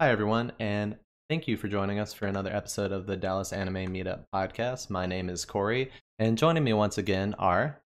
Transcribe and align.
Hi, 0.00 0.10
everyone, 0.10 0.52
and 0.60 0.94
thank 1.28 1.48
you 1.48 1.56
for 1.56 1.66
joining 1.66 1.98
us 1.98 2.14
for 2.14 2.26
another 2.28 2.54
episode 2.54 2.92
of 2.92 3.06
the 3.06 3.16
Dallas 3.16 3.52
Anime 3.52 3.92
Meetup 3.92 4.26
podcast. 4.32 4.90
My 4.90 5.06
name 5.06 5.28
is 5.28 5.44
Corey, 5.44 5.90
and 6.20 6.38
joining 6.38 6.62
me 6.62 6.72
once 6.72 6.98
again 6.98 7.34
are. 7.36 7.80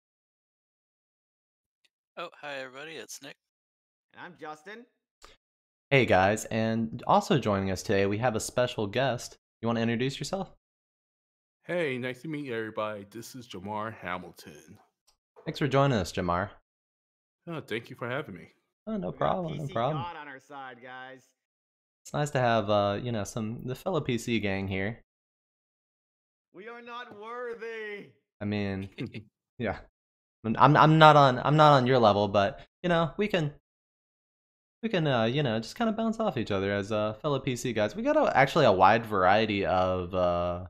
Oh, 2.18 2.30
hi 2.42 2.56
everybody, 2.56 2.94
it's 2.94 3.22
Nick. 3.22 3.36
And 4.16 4.26
I'm 4.26 4.34
Justin. 4.42 4.88
Hey 5.92 6.08
guys, 6.08 6.46
and 6.46 7.04
also 7.06 7.38
joining 7.38 7.70
us 7.70 7.84
today, 7.84 8.08
we 8.08 8.18
have 8.18 8.36
a 8.36 8.40
special 8.40 8.88
guest. 8.88 9.38
You 9.62 9.68
want 9.68 9.78
to 9.78 9.84
introduce 9.84 10.18
yourself? 10.18 10.50
Hey, 11.66 12.00
nice 12.00 12.24
to 12.24 12.28
meet 12.28 12.52
everybody. 12.52 13.06
This 13.12 13.36
is 13.36 13.48
Jamar 13.48 13.94
Hamilton. 13.94 14.80
Thanks 15.46 15.60
for 15.60 15.68
joining 15.68 16.00
us, 16.00 16.12
Jamar. 16.12 16.50
Oh, 17.48 17.62
thank 17.62 17.92
you 17.92 17.96
for 17.96 18.10
having 18.10 18.34
me. 18.34 18.48
Oh, 18.88 18.98
no 18.98 19.12
problem, 19.12 19.58
no 19.58 19.64
PC 19.66 19.74
problem. 19.74 20.02
God 20.02 20.16
on 20.20 20.28
our 20.28 20.40
side, 20.40 20.78
guys. 20.82 21.28
It's 22.04 22.14
nice 22.14 22.32
to 22.32 22.40
have, 22.40 22.70
uh, 22.70 23.00
you 23.02 23.12
know, 23.12 23.24
some 23.24 23.62
the 23.66 23.76
fellow 23.76 24.02
PC 24.02 24.42
gang 24.42 24.68
here. 24.68 25.00
We 26.54 26.68
are 26.68 26.82
not 26.82 27.20
worthy. 27.20 28.08
I 28.42 28.46
mean, 28.46 28.90
yeah, 29.60 29.80
I'm 30.44 30.76
I'm 30.76 30.98
not 30.98 31.16
on 31.16 31.40
I'm 31.40 31.56
not 31.58 31.74
on 31.74 31.88
your 31.88 32.00
level, 32.00 32.28
but 32.28 32.62
you 32.84 32.90
know, 32.90 33.12
we 33.18 33.28
can 33.28 33.54
we 34.82 34.90
can 34.90 35.06
uh, 35.08 35.26
you 35.26 35.44
know 35.44 35.60
just 35.60 35.76
kind 35.76 35.90
of 35.90 35.96
bounce 35.98 36.20
off 36.20 36.38
each 36.38 36.52
other 36.52 36.72
as 36.72 36.92
uh, 36.92 37.14
fellow 37.22 37.40
PC 37.40 37.76
guys. 37.76 37.96
We 37.96 38.02
got 38.04 38.18
a, 38.18 38.36
actually 38.36 38.66
a 38.66 38.72
wide 38.72 39.06
variety 39.06 39.66
of 39.66 40.14
uh, 40.16 40.66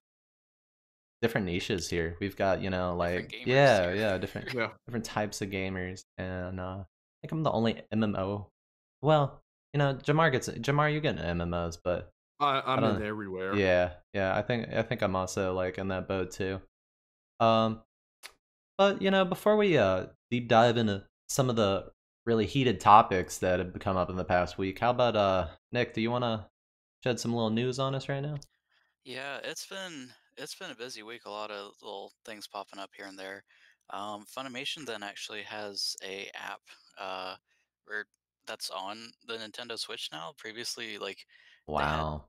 different 1.21 1.45
niches 1.45 1.89
here. 1.89 2.17
We've 2.20 2.35
got 2.35 2.61
you 2.61 2.70
know 2.70 2.95
like 2.95 3.34
yeah 3.45 3.84
here. 3.91 3.95
yeah 3.95 4.17
different 4.23 4.53
Yeah. 4.53 4.71
different 4.87 5.05
types 5.05 5.41
of 5.41 5.49
gamers, 5.49 6.03
and 6.17 6.59
uh, 6.59 6.84
I 6.84 6.85
think 7.21 7.31
I'm 7.31 7.43
the 7.43 7.51
only 7.51 7.81
MMO. 7.93 8.48
Well, 9.01 9.41
you 9.73 9.77
know, 9.77 9.95
Jamar 9.95 10.31
gets 10.31 10.49
Jamar, 10.49 10.91
you 10.93 10.99
get 10.99 11.17
MMOs, 11.17 11.77
but 11.83 12.11
I, 12.39 12.61
I'm 12.65 12.81
don't- 12.81 13.01
in 13.01 13.07
everywhere. 13.07 13.55
yeah, 13.55 13.91
yeah. 14.13 14.35
I 14.35 14.41
think 14.41 14.70
I 14.73 14.81
think 14.81 15.01
I'm 15.01 15.15
also 15.15 15.53
like 15.53 15.77
in 15.77 15.89
that 15.89 16.07
boat 16.07 16.31
too. 16.31 16.59
Um, 17.39 17.81
but 18.77 19.01
you 19.01 19.11
know, 19.11 19.26
before 19.26 19.57
we 19.57 19.77
uh 19.77 20.07
deep 20.31 20.48
dive 20.48 20.77
into 20.77 21.03
some 21.27 21.49
of 21.49 21.55
the 21.55 21.91
really 22.26 22.45
heated 22.45 22.79
topics 22.79 23.37
that 23.39 23.59
have 23.59 23.77
come 23.79 23.98
up 23.98 24.09
in 24.09 24.15
the 24.15 24.26
past 24.26 24.57
week, 24.57 24.79
how 24.79 24.91
about 24.91 25.15
uh 25.15 25.48
Nick? 25.71 25.93
Do 25.93 26.01
you 26.01 26.11
want 26.11 26.23
to 26.23 26.45
shed 27.04 27.20
some 27.20 27.33
little 27.33 27.49
news 27.49 27.79
on 27.79 27.95
us 27.95 28.09
right 28.09 28.21
now? 28.21 28.35
Yeah, 29.05 29.39
it's 29.43 29.65
been 29.65 30.09
it's 30.37 30.55
been 30.55 30.71
a 30.71 30.76
busy 30.76 31.04
week. 31.04 31.21
A 31.26 31.29
lot 31.29 31.51
of 31.51 31.71
little 31.81 32.11
things 32.26 32.48
popping 32.48 32.79
up 32.79 32.91
here 32.95 33.07
and 33.07 33.17
there. 33.20 33.43
Um, 33.91 34.26
Funimation 34.37 34.85
then 34.85 35.01
actually 35.04 35.41
has 35.43 35.95
a 36.05 36.29
app 36.35 36.61
uh, 36.99 37.35
where 37.85 38.05
that's 38.49 38.69
on 38.71 39.11
the 39.27 39.35
Nintendo 39.35 39.77
Switch 39.79 40.09
now. 40.11 40.33
Previously, 40.37 40.97
like, 40.97 41.19
had- 41.67 41.73
Wow. 41.73 42.25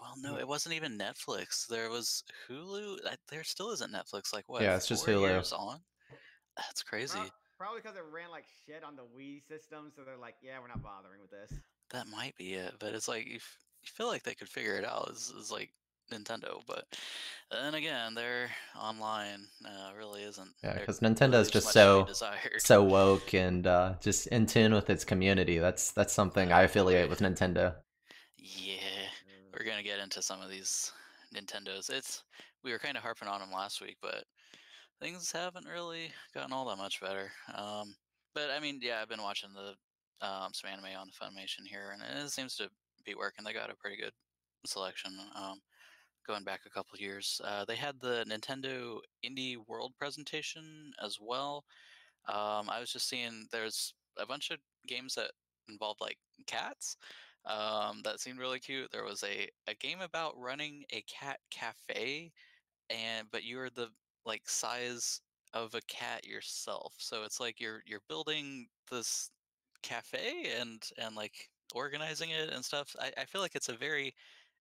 well, 0.00 0.14
no, 0.18 0.38
it 0.38 0.46
wasn't 0.46 0.74
even 0.76 0.98
Netflix. 0.98 1.66
There 1.66 1.88
was 1.90 2.22
Hulu. 2.48 2.98
I- 3.06 3.16
There 3.30 3.42
still 3.42 3.70
isn't 3.72 3.92
Netflix. 3.92 4.32
Like 4.32 4.48
what? 4.48 4.62
Yeah, 4.62 4.76
it's 4.76 4.86
just 4.86 5.06
Hulu. 5.06 5.22
years 5.22 5.52
on. 5.52 5.80
That's 6.56 6.82
crazy. 6.82 7.18
Pro- 7.18 7.30
probably 7.56 7.80
because 7.80 7.96
it 7.96 8.04
ran 8.12 8.30
like 8.30 8.44
shit 8.66 8.84
on 8.84 8.94
the 8.94 9.02
Wii 9.04 9.42
system, 9.48 9.90
so 9.96 10.04
they're 10.04 10.16
like, 10.18 10.36
yeah, 10.42 10.60
we're 10.60 10.68
not 10.68 10.82
bothering 10.82 11.20
with 11.20 11.30
this. 11.30 11.58
That 11.90 12.06
might 12.08 12.36
be 12.36 12.54
it, 12.54 12.74
but 12.78 12.94
it's 12.94 13.08
like 13.08 13.26
you, 13.26 13.36
f- 13.36 13.58
you 13.82 13.88
feel 13.94 14.06
like 14.08 14.22
they 14.22 14.34
could 14.34 14.48
figure 14.48 14.76
it 14.76 14.84
out. 14.84 15.08
It's, 15.10 15.30
is 15.30 15.50
like 15.50 15.70
Nintendo, 16.12 16.62
but 16.66 16.84
then 17.50 17.74
again, 17.74 18.14
their 18.14 18.50
online 18.78 19.46
uh, 19.64 19.90
really 19.96 20.22
isn't. 20.22 20.50
Yeah, 20.62 20.74
there 20.74 20.86
'cause 20.86 21.00
really 21.02 21.14
Nintendo's 21.14 21.32
leaves 21.46 21.50
just 21.50 21.72
so- 21.72 22.04
So 22.60 22.82
woke 22.82 23.34
and 23.34 23.66
uh, 23.66 23.94
just 24.00 24.26
in 24.28 24.46
tune 24.46 24.72
with 24.74 24.90
its 24.90 25.04
community. 25.04 25.58
That's 25.58 25.90
that's 25.92 26.12
something 26.12 26.52
I 26.52 26.62
affiliate 26.62 27.08
with 27.10 27.20
Nintendo. 27.20 27.74
yeah, 28.36 29.08
we're 29.52 29.64
gonna 29.64 29.82
get 29.82 29.98
into 30.00 30.22
some 30.22 30.40
of 30.40 30.50
these 30.50 30.92
Nintendos. 31.34 31.90
It's 31.90 32.24
we 32.64 32.72
were 32.72 32.78
kind 32.78 32.96
of 32.96 33.02
harping 33.02 33.28
on 33.28 33.40
them 33.40 33.52
last 33.52 33.80
week, 33.80 33.96
but 34.02 34.24
things 35.00 35.30
haven't 35.30 35.66
really 35.66 36.10
gotten 36.34 36.52
all 36.52 36.66
that 36.68 36.76
much 36.78 37.00
better. 37.00 37.30
Um, 37.54 37.94
but 38.34 38.50
I 38.50 38.60
mean, 38.60 38.78
yeah, 38.82 39.00
I've 39.02 39.08
been 39.08 39.22
watching 39.22 39.50
the 39.54 39.74
um, 40.26 40.52
some 40.52 40.70
anime 40.70 40.96
on 40.98 41.06
the 41.08 41.12
Funimation 41.24 41.66
here, 41.66 41.92
and 41.92 42.02
it 42.26 42.30
seems 42.30 42.56
to 42.56 42.68
be 43.04 43.14
working. 43.14 43.44
They 43.44 43.52
got 43.52 43.70
a 43.70 43.76
pretty 43.76 43.96
good 43.96 44.12
selection. 44.66 45.12
Um, 45.36 45.60
going 46.28 46.44
back 46.44 46.60
a 46.66 46.70
couple 46.70 46.98
years, 46.98 47.40
uh, 47.44 47.64
they 47.64 47.76
had 47.76 48.00
the 48.00 48.24
Nintendo 48.28 49.00
Indie 49.24 49.56
World 49.66 49.94
presentation 49.98 50.92
as 51.04 51.18
well. 51.20 51.64
Um, 52.28 52.70
I 52.70 52.80
was 52.80 52.92
just 52.92 53.08
seeing 53.08 53.46
there's 53.50 53.94
a 54.18 54.26
bunch 54.26 54.50
of 54.50 54.58
games 54.86 55.14
that 55.16 55.32
involved 55.68 56.00
like 56.00 56.18
cats 56.46 56.96
um, 57.46 58.02
that 58.04 58.20
seemed 58.20 58.38
really 58.38 58.60
cute. 58.60 58.90
There 58.92 59.04
was 59.04 59.24
a, 59.24 59.48
a 59.66 59.74
game 59.74 60.00
about 60.00 60.38
running 60.38 60.84
a 60.92 61.02
cat 61.02 61.40
cafe, 61.50 62.32
and 62.90 63.28
but 63.32 63.44
you're 63.44 63.70
the 63.70 63.88
like 64.26 64.48
size 64.48 65.20
of 65.54 65.74
a 65.74 65.80
cat 65.88 66.26
yourself. 66.26 66.94
So 66.98 67.24
it's 67.24 67.40
like 67.40 67.60
you're 67.60 67.82
you're 67.86 68.02
building 68.08 68.68
this 68.90 69.30
cafe 69.82 70.52
and 70.58 70.82
and 70.98 71.16
like 71.16 71.50
organizing 71.74 72.30
it 72.30 72.50
and 72.50 72.64
stuff. 72.64 72.94
I, 73.00 73.12
I 73.18 73.24
feel 73.24 73.40
like 73.40 73.54
it's 73.54 73.68
a 73.70 73.76
very 73.76 74.14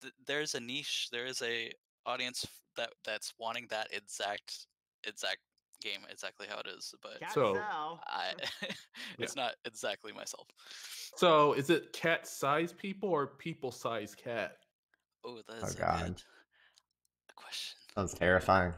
th- 0.02 0.12
there's 0.26 0.54
a 0.54 0.60
niche. 0.60 1.08
There 1.12 1.26
is 1.26 1.42
a 1.42 1.72
audience 2.06 2.46
that 2.76 2.90
that's 3.04 3.32
wanting 3.38 3.66
that 3.70 3.88
exact 3.92 4.66
exact 5.06 5.38
game 5.82 6.00
exactly 6.10 6.46
how 6.48 6.58
it 6.58 6.66
is. 6.66 6.94
But 7.02 7.20
Cat 7.20 7.32
So- 7.32 7.56
I 8.06 8.32
it's 9.18 9.36
not 9.36 9.54
exactly 9.64 10.12
myself. 10.12 10.46
So, 11.16 11.52
is 11.54 11.70
it 11.70 11.92
cat 11.92 12.26
size 12.26 12.72
people 12.72 13.08
or 13.08 13.26
people 13.26 13.72
size 13.72 14.14
cat? 14.14 14.56
Oh, 15.24 15.40
that's 15.48 15.74
a 15.74 15.78
God. 15.78 16.00
good 16.06 17.36
question. 17.36 17.76
Sounds 17.94 18.14
terrifying. 18.14 18.72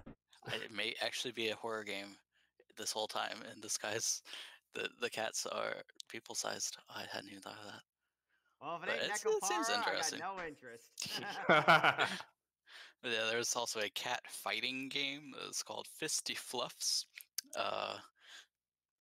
I- 0.46 0.54
It 0.56 0.72
may 0.72 0.94
actually 1.02 1.32
be 1.32 1.48
a 1.50 1.56
horror 1.56 1.84
game 1.84 2.16
this 2.78 2.92
whole 2.92 3.06
time 3.08 3.38
in 3.54 3.60
disguise. 3.60 4.22
The 4.74 4.88
the 5.00 5.10
cats 5.10 5.46
are 5.46 5.74
people 6.08 6.34
sized. 6.34 6.76
I 6.94 7.04
hadn't 7.12 7.30
even 7.30 7.42
thought 7.42 7.58
of 7.58 7.66
that. 7.72 7.82
Well, 8.60 8.80
if 8.82 8.88
it 8.88 9.10
ain't 9.10 9.16
seems 9.16 9.68
Nekopara, 9.68 9.68
I 9.68 9.72
got 9.78 9.88
interesting. 9.88 10.18
no 10.18 10.36
interest. 10.46 12.08
Yeah, 13.02 13.24
there's 13.30 13.56
also 13.56 13.80
a 13.80 13.88
cat 13.90 14.20
fighting 14.28 14.88
game 14.90 15.32
that's 15.42 15.62
called 15.62 15.86
Fisty 16.00 16.36
Fluffs. 16.36 17.06
Uh, 17.58 17.96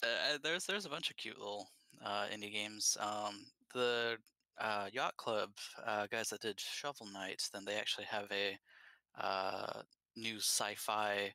uh, 0.01 0.37
there's 0.41 0.65
there's 0.65 0.85
a 0.85 0.89
bunch 0.89 1.09
of 1.09 1.17
cute 1.17 1.37
little 1.37 1.67
uh, 2.03 2.25
indie 2.33 2.53
games. 2.53 2.95
Um, 2.99 3.45
the 3.73 4.17
uh, 4.59 4.87
Yacht 4.93 5.17
Club 5.17 5.49
uh, 5.85 6.07
guys 6.09 6.29
that 6.29 6.41
did 6.41 6.59
Shovel 6.59 7.07
Knight, 7.07 7.41
then 7.53 7.65
they 7.65 7.75
actually 7.75 8.05
have 8.05 8.31
a 8.31 8.57
uh, 9.21 9.81
new 10.15 10.37
sci-fi 10.37 11.33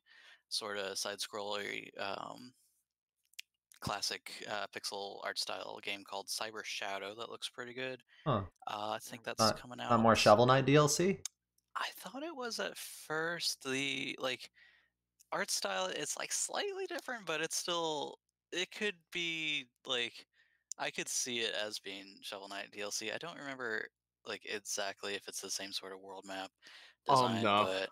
sort 0.49 0.77
of 0.77 0.97
side-scrollery 0.97 1.89
um, 1.99 2.53
classic 3.85 4.31
uh, 4.49 4.65
pixel 4.75 5.19
art 5.23 5.37
style 5.37 5.79
game 5.83 6.03
called 6.09 6.27
Cyber 6.27 6.63
Shadow 6.63 7.13
that 7.15 7.29
looks 7.29 7.49
pretty 7.49 7.73
good. 7.73 8.01
Huh. 8.25 8.41
Uh, 8.67 8.91
I 8.91 8.99
think 9.01 9.23
that's 9.23 9.39
Not- 9.39 9.59
coming 9.59 9.79
out. 9.79 9.89
Not 9.91 9.99
more 9.99 10.15
Shovel 10.15 10.45
Knight 10.45 10.65
DLC. 10.65 11.19
I 11.77 11.87
thought 11.97 12.23
it 12.23 12.35
was 12.35 12.59
at 12.59 12.77
first 12.77 13.63
the 13.63 14.15
like 14.19 14.49
art 15.31 15.51
style 15.51 15.87
it's 15.93 16.17
like 16.17 16.31
slightly 16.31 16.85
different 16.87 17.25
but 17.25 17.41
it's 17.41 17.57
still 17.57 18.17
it 18.53 18.71
could 18.71 18.95
be 19.11 19.65
like 19.85 20.25
I 20.79 20.89
could 20.89 21.09
see 21.09 21.39
it 21.39 21.53
as 21.65 21.79
being 21.79 22.05
Shovel 22.21 22.47
Knight 22.49 22.69
DLC. 22.75 23.13
I 23.13 23.17
don't 23.17 23.37
remember 23.37 23.87
like 24.25 24.41
exactly 24.45 25.13
if 25.15 25.27
it's 25.27 25.41
the 25.41 25.49
same 25.49 25.71
sort 25.71 25.93
of 25.93 25.99
world 26.01 26.25
map 26.27 26.49
Oh, 27.07 27.27
design, 27.27 27.43
no. 27.43 27.65
but 27.67 27.89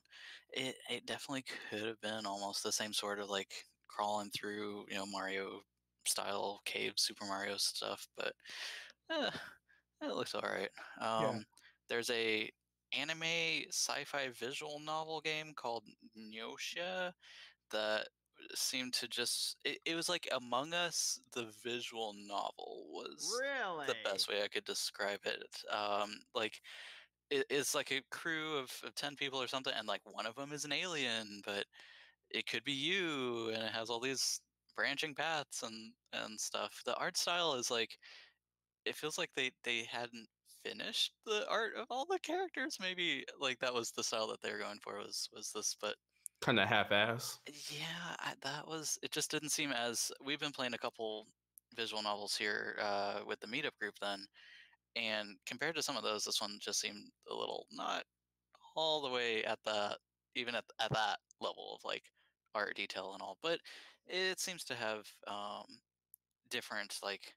it 0.54 0.76
it 0.90 1.06
definitely 1.06 1.44
could 1.70 1.86
have 1.86 2.02
been 2.02 2.26
almost 2.26 2.64
the 2.64 2.72
same 2.72 2.94
sort 2.94 3.20
of 3.20 3.30
like 3.30 3.54
crawling 3.88 4.30
through, 4.32 4.86
you 4.90 4.96
know, 4.96 5.06
Mario 5.06 5.60
style 6.08 6.62
cave 6.66 6.94
Super 6.98 7.26
Mario 7.26 7.58
stuff, 7.58 8.08
but 8.16 8.34
eh, 9.10 9.32
it 10.02 10.16
looks 10.16 10.36
all 10.36 10.42
right. 10.42 10.70
Um 11.02 11.46
there's 11.90 12.10
a 12.10 12.50
anime 12.94 13.66
sci-fi 13.70 14.30
visual 14.30 14.80
novel 14.80 15.22
game 15.22 15.54
called 15.56 15.84
Gnosia 16.16 17.14
that 17.72 18.08
seemed 18.56 18.94
to 18.94 19.08
just 19.08 19.58
it, 19.64 19.80
it 19.86 19.96
was 19.96 20.10
like 20.10 20.28
Among 20.32 20.74
Us 20.74 21.20
the 21.34 21.46
visual 21.64 22.14
novel 22.14 22.88
was 22.92 23.42
really? 23.42 23.88
the 23.88 23.96
best 24.04 24.28
way 24.30 24.44
I 24.44 24.48
could 24.48 24.66
describe 24.66 25.22
it. 25.26 25.64
Um 25.72 26.12
like 26.36 26.62
it, 27.30 27.46
it's 27.50 27.74
like 27.76 27.92
a 27.92 28.02
crew 28.12 28.58
of, 28.58 28.72
of 28.84 28.96
10 28.96 29.16
people 29.16 29.42
or 29.42 29.48
something 29.48 29.74
and 29.76 29.88
like 29.88 30.02
one 30.06 30.26
of 30.26 30.36
them 30.36 30.52
is 30.54 30.66
an 30.66 30.74
alien 30.74 31.42
but 31.46 31.66
it 32.30 32.48
could 32.48 32.64
be 32.64 32.74
you 32.74 33.50
and 33.50 33.64
it 33.64 33.72
has 33.72 33.90
all 33.90 34.00
these 34.00 34.42
branching 34.76 35.16
paths 35.16 35.64
and 35.64 35.94
and 36.14 36.40
stuff. 36.40 36.82
The 36.86 36.96
art 36.96 37.18
style 37.18 37.56
is 37.56 37.72
like 37.72 37.98
it 38.86 38.96
feels 38.96 39.18
like 39.18 39.30
they 39.36 39.52
they 39.64 39.84
hadn't 39.90 40.28
finished 40.64 41.14
the 41.26 41.46
art 41.50 41.74
of 41.78 41.88
all 41.90 42.06
the 42.06 42.20
characters. 42.20 42.78
Maybe 42.80 43.26
like 43.40 43.60
that 43.60 43.74
was 43.74 43.92
the 43.92 44.04
style 44.04 44.28
that 44.28 44.42
they 44.42 44.52
were 44.52 44.60
going 44.60 44.80
for 44.82 44.98
was 44.98 45.30
was 45.34 45.52
this, 45.54 45.76
but 45.80 45.96
kind 46.42 46.60
of 46.60 46.68
half-ass. 46.68 47.40
yeah, 47.48 48.16
I, 48.20 48.34
that 48.42 48.68
was 48.68 48.98
it. 49.04 49.12
Just 49.12 49.32
didn't 49.32 49.50
seem 49.50 49.72
as 49.72 50.12
we've 50.24 50.40
been 50.40 50.52
playing 50.52 50.74
a 50.74 50.78
couple 50.78 51.28
visual 51.76 52.04
novels 52.04 52.36
here 52.36 52.78
uh, 52.82 53.20
with 53.26 53.40
the 53.40 53.48
meetup 53.48 53.76
group 53.80 53.96
then, 54.02 54.26
and 54.96 55.38
compared 55.46 55.76
to 55.76 55.82
some 55.82 55.98
of 55.98 56.04
those, 56.04 56.24
this 56.24 56.42
one 56.42 56.58
just 56.62 56.80
seemed 56.80 57.10
a 57.30 57.34
little 57.34 57.66
not 57.72 58.04
all 58.76 59.02
the 59.02 59.10
way 59.10 59.44
at 59.44 59.60
the 59.66 59.98
even 60.36 60.56
at 60.56 60.66
at 60.82 60.92
that 60.92 61.18
level 61.42 61.76
of 61.76 61.84
like 61.86 62.04
art 62.56 62.76
detail 62.76 63.14
and 63.14 63.22
all, 63.22 63.38
but 63.42 63.60
it 64.08 64.40
seems 64.40 64.64
to 64.66 64.76
have 64.76 65.08
um, 65.28 65.66
different 66.50 66.98
like 67.04 67.34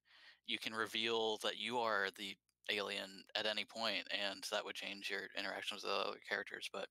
you 0.46 0.58
can 0.58 0.72
reveal 0.72 1.38
that 1.42 1.58
you 1.58 1.78
are 1.78 2.08
the 2.18 2.36
alien 2.70 3.22
at 3.36 3.46
any 3.46 3.64
point 3.64 4.04
and 4.10 4.44
that 4.50 4.64
would 4.64 4.74
change 4.74 5.08
your 5.08 5.22
interactions 5.38 5.84
with 5.84 5.92
other 5.92 6.16
characters 6.28 6.68
but 6.72 6.86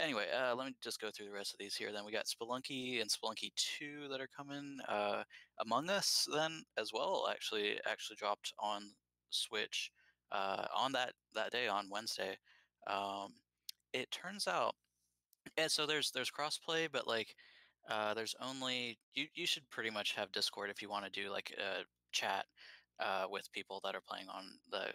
anyway 0.00 0.26
uh, 0.36 0.54
let 0.54 0.66
me 0.66 0.72
just 0.82 1.00
go 1.00 1.10
through 1.10 1.26
the 1.26 1.32
rest 1.32 1.52
of 1.52 1.58
these 1.58 1.74
here 1.74 1.92
then. 1.92 2.04
We 2.04 2.12
got 2.12 2.26
spelunky 2.26 3.00
and 3.00 3.10
spelunky 3.10 3.50
2 3.78 4.08
that 4.10 4.20
are 4.20 4.28
coming 4.36 4.78
uh, 4.88 5.22
among 5.60 5.90
us 5.90 6.26
then 6.32 6.62
as 6.78 6.92
well 6.92 7.28
actually 7.30 7.78
actually 7.86 8.16
dropped 8.16 8.52
on 8.60 8.82
switch 9.30 9.90
uh, 10.30 10.66
on 10.76 10.92
that 10.92 11.12
that 11.34 11.50
day 11.50 11.68
on 11.68 11.88
wednesday. 11.90 12.36
Um, 12.86 13.34
it 13.92 14.10
turns 14.10 14.46
out 14.46 14.74
and 15.56 15.70
so 15.70 15.86
there's 15.86 16.10
there's 16.12 16.30
crossplay 16.30 16.88
but 16.90 17.06
like 17.08 17.34
uh, 17.88 18.14
there's 18.14 18.34
only 18.40 18.98
you. 19.14 19.26
You 19.34 19.46
should 19.46 19.68
pretty 19.70 19.90
much 19.90 20.14
have 20.14 20.32
Discord 20.32 20.70
if 20.70 20.82
you 20.82 20.88
want 20.88 21.04
to 21.04 21.20
do 21.22 21.30
like 21.30 21.52
a 21.58 21.84
chat 22.12 22.44
uh, 23.00 23.24
with 23.30 23.52
people 23.52 23.80
that 23.84 23.94
are 23.94 24.02
playing 24.06 24.28
on 24.28 24.44
the 24.70 24.86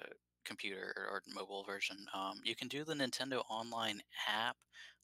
computer 0.45 0.93
or 1.09 1.21
mobile 1.33 1.63
version. 1.63 1.97
Um, 2.13 2.39
you 2.43 2.55
can 2.55 2.67
do 2.67 2.83
the 2.83 2.93
Nintendo 2.93 3.41
Online 3.49 4.01
app 4.27 4.57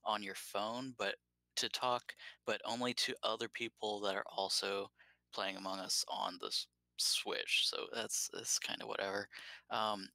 on 0.06 0.24
your 0.24 0.36
phone, 0.36 0.94
but 0.98 1.16
to 1.58 1.70
talk, 1.70 2.14
but 2.46 2.62
only 2.66 2.94
to 2.94 3.16
other 3.24 3.48
people 3.50 4.00
that 4.02 4.16
are 4.16 4.26
also 4.36 4.90
playing 5.34 5.58
Among 5.58 5.80
Us 5.80 6.04
on 6.08 6.38
the 6.42 6.52
Switch. 6.98 7.64
So 7.66 7.86
that's 7.94 8.30
that's 8.34 8.60
kind 8.60 8.82
of 8.82 8.88
whatever. 8.88 9.28
Um, 9.72 10.08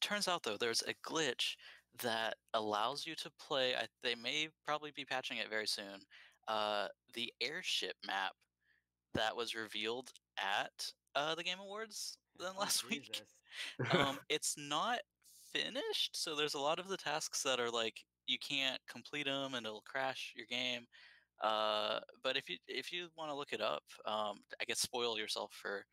turns 0.00 0.28
out 0.28 0.42
though, 0.42 0.56
there's 0.58 0.82
a 0.82 0.94
glitch 1.08 1.56
that 2.02 2.34
allows 2.54 3.06
you 3.06 3.14
to 3.16 3.30
play. 3.40 3.74
I, 3.74 3.86
they 4.02 4.14
may 4.14 4.48
probably 4.66 4.92
be 4.94 5.04
patching 5.04 5.38
it 5.38 5.48
very 5.50 5.66
soon. 5.66 6.00
Uh, 6.48 6.88
the 7.14 7.32
airship 7.40 7.94
map 8.06 8.32
that 9.14 9.34
was 9.36 9.54
revealed 9.54 10.12
at 10.38 10.92
uh, 11.14 11.34
the 11.34 11.42
Game 11.42 11.58
Awards 11.60 12.18
then 12.38 12.52
Oh, 12.54 12.60
last 12.60 12.88
week. 12.90 13.22
Um, 13.90 14.18
it's 14.28 14.56
not 14.58 15.00
finished, 15.52 16.16
so 16.16 16.34
there's 16.34 16.54
a 16.54 16.60
lot 16.60 16.78
of 16.78 16.88
the 16.88 16.96
tasks 16.96 17.42
that 17.42 17.60
are 17.60 17.70
like 17.70 18.04
you 18.26 18.38
can't 18.38 18.80
complete 18.88 19.26
them 19.26 19.54
and 19.54 19.66
it'll 19.66 19.82
crash 19.82 20.34
your 20.36 20.46
game. 20.46 20.86
Uh, 21.42 22.00
but 22.22 22.36
if 22.36 22.48
you 22.48 22.56
if 22.66 22.92
you 22.92 23.08
want 23.16 23.30
to 23.30 23.36
look 23.36 23.52
it 23.52 23.60
up, 23.60 23.82
um, 24.06 24.38
I 24.60 24.64
guess 24.66 24.80
spoil 24.80 25.18
yourself 25.18 25.52
for 25.52 25.84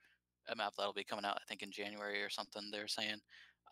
a 0.49 0.55
map 0.55 0.73
that'll 0.77 0.93
be 0.93 1.03
coming 1.03 1.25
out. 1.25 1.37
I 1.37 1.43
think 1.47 1.61
in 1.61 1.71
January 1.71 2.21
or 2.21 2.29
something. 2.29 2.69
They're 2.71 2.87
saying 2.87 3.19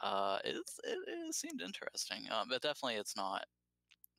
uh, 0.01 0.39
it, 0.43 0.57
it 0.83 1.33
seemed 1.33 1.61
interesting, 1.61 2.29
um, 2.31 2.47
but 2.49 2.61
definitely 2.61 2.95
it's 2.95 3.15
not 3.15 3.45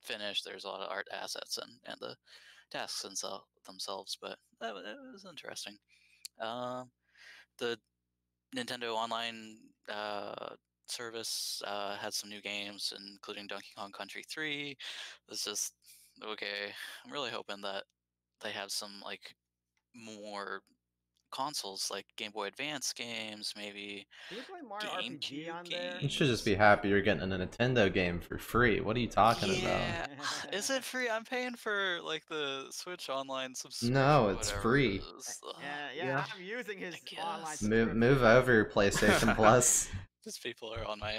finished. 0.03 0.45
There's 0.45 0.65
a 0.65 0.69
lot 0.69 0.81
of 0.81 0.91
art 0.91 1.07
assets 1.13 1.59
and 1.59 1.73
and 1.87 1.97
the 2.01 2.17
tasks 2.71 3.05
themsel- 3.05 3.43
themselves, 3.67 4.17
but 4.21 4.39
that, 4.61 4.75
that 4.75 4.97
was 5.13 5.27
interesting. 5.29 5.77
Um, 6.41 6.91
the 7.59 7.79
Nintendo 8.57 8.95
Online 8.95 9.59
uh, 9.91 10.55
service 10.87 11.63
uh, 11.67 11.97
had 11.97 12.15
some 12.15 12.31
new 12.31 12.41
games, 12.41 12.93
including 13.13 13.47
Donkey 13.47 13.71
Kong 13.77 13.93
Country 13.93 14.23
3. 14.31 14.77
It's 15.29 15.45
just 15.45 15.75
okay. 16.25 16.73
I'm 17.05 17.13
really 17.13 17.31
hoping 17.31 17.61
that 17.63 17.85
they 18.43 18.51
have 18.51 18.71
some 18.71 19.01
like 19.05 19.35
more 19.95 20.63
consoles, 21.33 21.89
like 21.91 22.07
Game 22.17 22.31
Boy 22.31 22.47
Advance 22.47 22.93
games, 22.93 23.53
maybe. 23.57 24.07
Can 24.29 24.39
you 24.39 24.43
play 24.45 24.61
Mario 24.67 24.89
RPG 24.89 25.47
GameCube 25.47 25.55
on 25.55 25.65
there? 25.71 25.95
You 26.01 26.09
should 26.09 26.29
just 26.29 26.45
be 26.45 26.55
happy 26.55 26.89
you're 26.89 27.03
getting 27.03 27.23
a 27.23 27.37
Nintendo 27.37 27.93
game 27.93 28.21
for 28.21 28.39
free. 28.39 28.81
What 28.81 28.97
are 28.97 29.01
you 29.01 29.09
talking 29.09 29.51
about? 29.51 29.81
yeah, 29.81 30.07
is 30.53 30.71
it 30.71 30.85
free? 30.85 31.09
I'm 31.09 31.25
paying 31.25 31.55
for 31.55 31.99
like 32.05 32.27
the 32.29 32.67
Switch 32.71 33.09
Online 33.09 33.55
subscription. 33.55 33.95
No, 33.95 34.29
it's 34.29 34.51
free. 34.51 34.97
it 34.97 35.03
is. 35.19 35.41
Yeah, 35.61 35.89
yeah, 35.97 36.05
Yeah. 36.05 36.25
I'm 36.35 36.43
using 36.43 36.79
his 36.79 36.97
I 37.19 37.21
online. 37.21 37.57
Move 37.63 37.97
move 37.97 38.23
over, 38.23 38.65
PlayStation 38.65 39.35
Plus. 39.35 39.89
just 40.25 40.43
people 40.43 40.73
are 40.73 40.85
on 40.85 40.99
my 41.01 41.19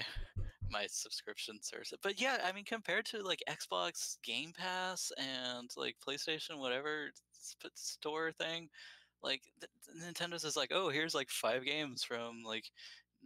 my 0.73 0.87
subscription 0.89 1.61
service. 1.61 1.93
But 2.01 2.19
yeah, 2.19 2.37
I 2.43 2.51
mean, 2.51 2.65
compared 2.65 3.05
to 3.07 3.21
like 3.21 3.41
Xbox 3.49 4.17
Game 4.23 4.51
Pass 4.57 5.11
and 5.17 5.69
like 5.77 5.95
PlayStation, 6.05 6.57
whatever 6.57 7.11
store 7.75 8.31
thing, 8.31 8.69
like 9.23 9.41
th- 9.59 10.13
Nintendo's 10.13 10.43
is 10.43 10.57
like, 10.57 10.71
oh, 10.73 10.89
here's 10.89 11.15
like 11.15 11.29
five 11.29 11.63
games 11.65 12.03
from 12.03 12.43
like 12.45 12.65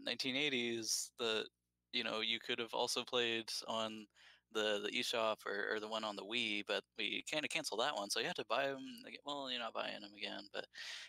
1980s 0.08 1.10
that 1.20 1.46
you 1.94 2.04
know 2.04 2.22
you 2.22 2.40
could 2.40 2.60
have 2.60 2.74
also 2.74 3.04
played 3.04 3.50
on 3.68 4.06
the 4.54 4.80
the 4.84 5.00
eShop 5.00 5.38
or, 5.46 5.76
or 5.76 5.80
the 5.80 5.88
one 5.88 6.04
on 6.04 6.16
the 6.16 6.24
Wii, 6.24 6.64
but 6.68 6.84
we 6.98 7.24
kind 7.32 7.44
of 7.44 7.50
canceled 7.50 7.82
that 7.82 7.96
one, 7.96 8.10
so 8.10 8.20
you 8.20 8.26
have 8.28 8.36
to 8.36 8.46
buy 8.50 8.68
them. 8.68 8.84
Again. 9.06 9.20
Well, 9.26 9.50
you're 9.52 9.60
not 9.60 9.74
buying 9.74 10.02
them 10.02 10.12
again, 10.18 10.44
but 10.54 10.66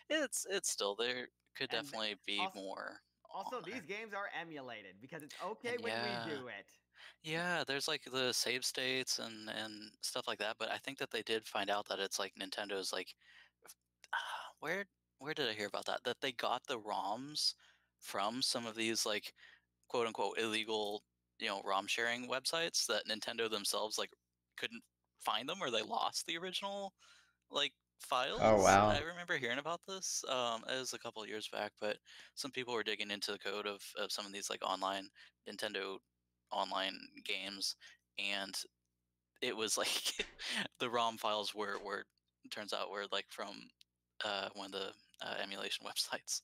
it's 0.09 0.45
it's 0.49 0.69
still 0.69 0.95
there. 0.95 1.27
Could 1.55 1.73
And 1.73 1.83
definitely 1.83 2.15
be 2.25 2.39
also- 2.39 2.59
more. 2.59 2.99
Also, 3.31 3.61
there. 3.61 3.75
these 3.75 3.85
games 3.85 4.11
are 4.15 4.29
emulated 4.39 4.95
because 4.99 5.21
it's 5.21 5.35
okay 5.45 5.77
when 5.81 5.93
yeah. 5.93 6.25
we 6.25 6.31
do 6.31 6.47
it. 6.47 6.65
Yeah, 7.23 7.63
there's 7.67 7.87
like 7.87 8.01
the 8.11 8.33
save 8.33 8.65
states 8.65 9.19
and 9.19 9.49
and 9.49 9.91
stuff 10.01 10.27
like 10.27 10.39
that, 10.39 10.55
but 10.57 10.71
I 10.71 10.77
think 10.77 10.97
that 10.97 11.11
they 11.11 11.21
did 11.21 11.47
find 11.47 11.69
out 11.69 11.87
that 11.89 11.99
it's 11.99 12.17
like 12.17 12.33
Nintendo's 12.35 12.91
like 12.91 13.13
where 14.59 14.85
where 15.19 15.33
did 15.33 15.49
I 15.49 15.53
hear 15.53 15.67
about 15.67 15.85
that? 15.85 16.01
That 16.05 16.17
they 16.21 16.31
got 16.31 16.61
the 16.67 16.79
ROMs 16.79 17.53
from 18.01 18.41
some 18.41 18.65
of 18.65 18.75
these 18.75 19.05
like 19.05 19.33
quote 19.89 20.07
unquote 20.07 20.39
illegal, 20.39 21.03
you 21.39 21.47
know, 21.47 21.61
ROM 21.65 21.87
sharing 21.87 22.29
websites 22.29 22.85
that 22.87 23.07
Nintendo 23.07 23.49
themselves 23.49 23.97
like 23.97 24.11
couldn't 24.57 24.83
find 25.19 25.47
them 25.47 25.57
or 25.61 25.69
they 25.69 25.81
lost 25.81 26.25
the 26.25 26.37
original 26.37 26.93
like 27.51 27.73
files. 27.99 28.39
Oh, 28.41 28.61
wow. 28.61 28.87
I 28.89 28.99
remember 28.99 29.37
hearing 29.37 29.59
about 29.59 29.81
this. 29.87 30.23
Um, 30.29 30.63
it 30.73 30.79
was 30.79 30.93
a 30.93 30.99
couple 30.99 31.21
of 31.21 31.29
years 31.29 31.49
back, 31.51 31.71
but 31.81 31.97
some 32.35 32.51
people 32.51 32.73
were 32.73 32.83
digging 32.83 33.11
into 33.11 33.31
the 33.31 33.39
code 33.39 33.67
of, 33.67 33.81
of 33.97 34.11
some 34.11 34.25
of 34.25 34.31
these 34.31 34.49
like 34.49 34.63
online 34.63 35.09
Nintendo 35.49 35.97
online 36.51 36.97
games, 37.25 37.75
and 38.17 38.55
it 39.41 39.55
was 39.55 39.77
like 39.77 40.25
the 40.79 40.89
ROM 40.89 41.17
files 41.17 41.53
were 41.53 41.77
were 41.85 42.05
turns 42.51 42.73
out 42.73 42.89
were 42.89 43.05
like 43.11 43.25
from 43.29 43.69
uh, 44.25 44.49
one 44.53 44.67
of 44.67 44.71
the 44.73 44.87
uh, 45.25 45.35
emulation 45.43 45.85
websites. 45.87 46.41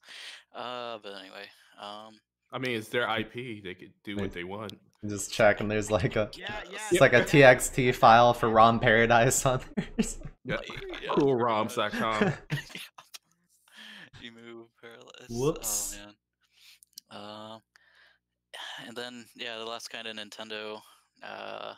Uh, 0.55 0.97
but 1.01 1.13
anyway, 1.19 1.45
um, 1.81 2.15
I 2.51 2.57
mean, 2.59 2.77
it's 2.77 2.89
their 2.89 3.07
IP. 3.19 3.63
They 3.63 3.73
could 3.73 3.91
do 4.03 4.15
what 4.17 4.31
they 4.31 4.43
want. 4.43 4.73
Just 5.07 5.31
checking. 5.33 5.67
There's 5.67 5.91
like 5.91 6.15
a 6.15 6.29
Yeah, 6.35 6.53
yeah. 6.71 6.77
it's 6.91 7.01
like 7.01 7.13
a. 7.13 7.21
TXT 7.21 7.93
file 7.95 8.33
for 8.33 8.49
ROM 8.49 8.79
Paradise 8.79 9.45
on 9.45 9.61
there. 9.75 9.85
Yeah. 10.45 10.55
like, 10.57 10.67
yeah, 11.03 11.13
pretty 11.13 11.21
CoolRoms.com. 11.21 12.33
you 14.21 14.31
move 14.31 14.67
paralyzed. 14.81 15.29
Whoops. 15.29 15.97
Oh 15.99 16.05
man. 16.05 17.53
Um, 17.53 17.61
and 18.87 18.95
then 18.97 19.25
yeah, 19.35 19.57
the 19.57 19.65
last 19.65 19.89
kind 19.89 20.07
of 20.07 20.15
Nintendo 20.15 20.79
uh 21.23 21.73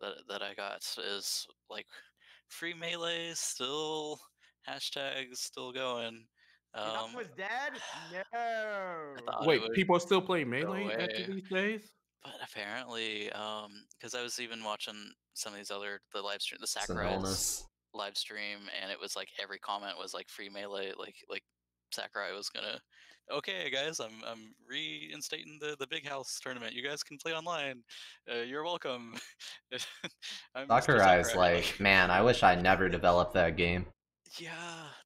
that 0.00 0.14
that 0.28 0.42
I 0.42 0.54
got 0.54 0.84
is 0.98 1.46
like 1.68 1.86
free 2.48 2.74
melee 2.74 3.32
still 3.34 4.18
hashtags 4.68 5.36
still 5.36 5.72
going. 5.72 6.24
Um, 6.74 7.14
was 7.16 7.28
dead? 7.36 7.80
No. 8.22 9.46
Wait, 9.46 9.62
would 9.62 9.72
people 9.72 9.96
are 9.96 10.00
still 10.00 10.20
playing 10.20 10.50
Melee 10.50 10.86
way. 10.86 10.94
after 10.94 11.32
these 11.32 11.48
days? 11.48 11.90
but 12.22 12.34
apparently, 12.42 13.30
um, 13.32 13.84
because 13.98 14.14
I 14.14 14.22
was 14.22 14.40
even 14.40 14.62
watching 14.62 15.12
some 15.34 15.52
of 15.52 15.58
these 15.58 15.70
other 15.70 16.00
the 16.12 16.20
live 16.20 16.42
stream, 16.42 16.58
the 16.60 16.64
It's 16.64 16.72
Sakurai 16.72 17.18
live 17.94 18.16
stream, 18.16 18.58
and 18.80 18.90
it 18.90 19.00
was 19.00 19.16
like 19.16 19.28
every 19.42 19.58
comment 19.58 19.98
was 19.98 20.14
like 20.14 20.28
free 20.28 20.48
melee, 20.48 20.92
like 20.98 21.16
like 21.28 21.42
Sakurai 21.92 22.32
was 22.34 22.48
gonna, 22.50 22.78
okay 23.32 23.70
guys, 23.70 24.00
I'm 24.00 24.22
I'm 24.26 24.54
reinstating 24.68 25.58
the 25.60 25.76
the 25.78 25.86
big 25.86 26.06
house 26.06 26.38
tournament. 26.42 26.74
You 26.74 26.86
guys 26.86 27.02
can 27.02 27.16
play 27.18 27.32
online. 27.32 27.82
Uh, 28.30 28.42
you're 28.42 28.64
welcome. 28.64 29.14
I'm 30.54 30.68
Sakurai's 30.68 31.28
Sakurai, 31.28 31.54
like, 31.54 31.80
man, 31.80 32.10
I 32.10 32.20
wish 32.22 32.42
I 32.42 32.54
never 32.54 32.88
developed 32.88 33.34
that 33.34 33.56
game. 33.56 33.86
Yeah, 34.38 34.52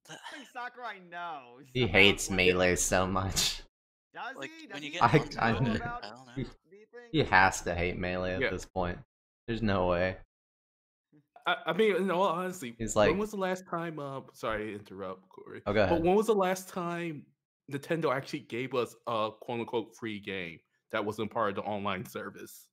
that, 0.07 0.19
Sakurai 0.53 0.99
knows. 1.09 1.65
He 1.73 1.87
hates 1.87 2.29
melee 2.29 2.75
so 2.75 3.07
much. 3.07 3.61
Does 4.13 4.35
Like, 4.37 4.49
he? 4.59 4.67
when 4.71 4.83
you 4.83 4.91
get 4.91 5.03
I- 5.03 5.07
know 5.17 5.23
I- 5.39 5.75
about 5.75 6.05
I 6.05 6.09
don't 6.09 6.25
know. 6.25 6.33
these? 6.37 6.47
He 7.11 7.23
has 7.23 7.61
to 7.61 7.75
hate 7.75 7.97
melee 7.97 8.35
at 8.35 8.41
Yeah. 8.41 8.49
this 8.49 8.65
point. 8.65 8.99
There's 9.47 9.61
no 9.61 9.87
way. 9.89 10.17
I, 11.45 11.55
I 11.67 11.73
mean, 11.73 11.95
in 11.97 12.11
all 12.11 12.23
honesty, 12.23 12.75
He's 12.77 12.95
when 12.95 13.17
was 13.17 13.31
the 13.31 13.37
last 13.37 13.65
time? 13.69 13.99
Uh, 13.99 14.21
sorry 14.33 14.67
to 14.71 14.79
interrupt, 14.79 15.27
Corey. 15.29 15.61
Oh, 15.65 15.73
But 15.73 16.01
when 16.01 16.15
was 16.15 16.27
the 16.27 16.33
last 16.35 16.69
time 16.69 17.25
Nintendo 17.71 18.15
actually 18.15 18.39
gave 18.39 18.73
us 18.73 18.95
a 19.05 19.29
quote 19.41 19.59
unquote 19.59 19.95
free 19.95 20.19
game 20.19 20.59
that 20.91 21.03
wasn't 21.05 21.29
part 21.31 21.49
of 21.49 21.55
the 21.55 21.61
online 21.63 22.05
service? 22.05 22.67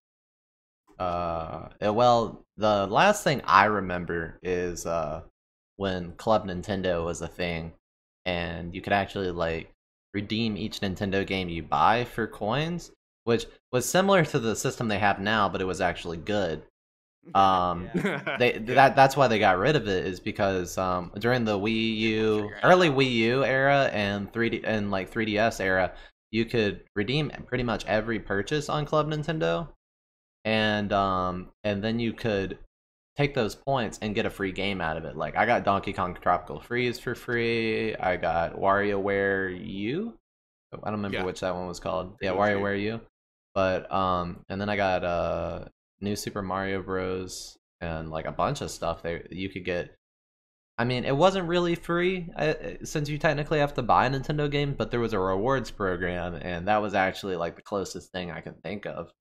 Uh, 0.99 1.69
eh, 1.81 1.89
well, 1.89 2.47
the 2.57 2.87
last 2.87 3.25
thing 3.25 3.41
I 3.45 3.65
remember 3.65 4.39
is 4.43 4.87
uh 4.87 5.23
when 5.83 6.13
Club 6.13 6.47
Nintendo 6.47 7.05
was 7.05 7.21
a 7.23 7.29
thing, 7.29 7.73
and 8.25 8.75
you 8.75 8.81
could 8.81 8.93
actually 8.95 9.31
like 9.33 9.71
redeem 10.15 10.57
each 10.57 10.81
Nintendo 10.81 11.27
game 11.27 11.49
you 11.49 11.63
buy 11.63 12.05
for 12.05 12.27
coins. 12.27 12.91
which 13.25 13.47
was 13.73 13.85
similar 13.89 14.25
to 14.25 14.39
the 14.41 14.57
system 14.57 14.89
they 14.89 14.99
have 14.99 15.21
now, 15.21 15.49
but 15.49 15.61
it 15.61 15.67
was 15.73 15.81
actually 15.81 16.17
good. 16.19 16.63
Um, 17.35 17.89
Yeah. 17.95 18.37
They 18.41 18.55
Yeah. 18.55 18.75
that 18.79 18.97
that's 18.97 19.17
why 19.17 19.29
they 19.29 19.39
got 19.39 19.59
rid 19.59 19.77
of 19.77 19.87
it 19.87 20.07
is 20.07 20.19
because 20.21 20.77
um, 20.77 21.13
during 21.19 21.45
the 21.45 21.57
Wii 21.59 21.97
U, 21.99 22.51
early. 22.65 22.89
Wii 22.91 23.13
U 23.31 23.45
era 23.45 23.89
and 23.93 24.33
3D 24.33 24.63
and 24.65 24.91
like 24.91 25.09
3DS 25.15 25.61
era, 25.61 25.93
you 26.33 26.45
could 26.45 26.83
redeem 26.97 27.31
pretty 27.47 27.63
much 27.65 27.87
every 27.87 28.19
purchase 28.19 28.69
on 28.69 28.87
Club 28.87 29.07
Nintendo, 29.09 29.69
and 30.45 30.93
um, 30.93 31.51
and 31.63 31.83
then 31.85 32.01
you 32.01 32.13
could 32.13 32.59
take 33.23 33.35
those 33.35 33.55
points 33.55 33.99
and 34.03 34.15
get 34.15 34.27
a 34.27 34.31
free 34.31 34.53
game 34.53 34.81
out 34.81 34.97
of 34.97 35.05
it. 35.05 35.17
Like 35.17 35.37
I 35.37 35.47
got 35.47 35.65
Donkey 35.65 35.93
Kong 35.93 36.17
Tropical 36.21 36.61
Freeze 36.61 36.99
for 36.99 37.15
free. 37.15 37.95
I 37.97 38.17
got 38.17 38.57
WarioWare 38.57 39.67
U. 39.67 40.15
I 40.73 40.77
don't 40.77 40.93
remember 40.93 41.19
Yeah. 41.19 41.25
which 41.25 41.41
that 41.41 41.55
one 41.55 41.67
was 41.69 41.81
called. 41.81 42.17
Yeah. 42.21 42.33
WarioWare 42.33 42.81
U. 42.83 43.01
But 43.55 43.91
um, 43.93 44.45
and 44.49 44.61
then 44.61 44.69
I 44.69 44.77
got 44.77 45.05
uh, 45.05 45.65
New 46.01 46.17
Super 46.17 46.43
Mario 46.43 46.83
Bros. 46.83 47.57
and 47.81 48.11
like 48.11 48.27
a 48.27 48.33
bunch 48.33 48.61
of 48.63 48.71
stuff 48.71 49.03
there 49.03 49.27
you 49.31 49.49
could 49.49 49.65
get. 49.65 49.95
I 50.79 50.85
mean, 50.85 51.05
it 51.05 51.15
wasn't 51.17 51.47
really 51.49 51.75
free 51.75 52.29
uh, 52.37 52.55
since 52.83 53.09
you 53.11 53.19
technically 53.19 53.59
have 53.59 53.75
to 53.75 53.83
buy 53.83 54.07
a 54.07 54.11
Nintendo 54.11 54.51
game, 54.51 54.75
but 54.75 54.91
there 54.91 55.01
was 55.01 55.13
a 55.13 55.19
rewards 55.19 55.71
program, 55.71 56.35
and 56.35 56.67
that 56.67 56.81
was 56.81 56.95
actually 56.95 57.37
like 57.37 57.57
the 57.57 57.63
closest 57.63 58.11
thing 58.11 58.31
I 58.31 58.41
can 58.41 58.55
think 58.65 58.87
of. 58.87 59.13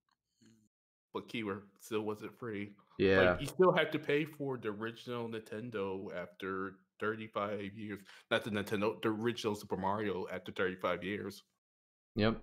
but 1.13 1.27
keyword 1.27 1.63
still 1.81 2.01
wasn't 2.01 2.39
free. 2.39 2.71
Yeah, 2.97 3.31
Like 3.31 3.41
you 3.41 3.47
still 3.47 3.71
have 3.73 3.91
to 3.91 3.99
pay 3.99 4.25
for 4.25 4.57
the 4.57 4.69
original 4.69 5.27
Nintendo 5.29 6.13
after 6.15 6.75
35 6.99 7.73
years. 7.75 7.99
Not 8.29 8.43
the 8.43 8.51
Nintendo, 8.51 9.01
the 9.01 9.09
original 9.09 9.55
Super 9.55 9.77
Mario 9.77 10.27
after 10.31 10.51
35 10.51 11.03
years. 11.03 11.43
yep. 12.15 12.41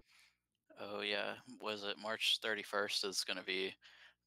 Oh 0.80 1.00
yeah, 1.00 1.34
was 1.60 1.84
it 1.84 1.96
March 2.00 2.38
31st 2.44 3.08
is 3.08 3.24
going 3.24 3.38
to 3.38 3.44
be 3.44 3.74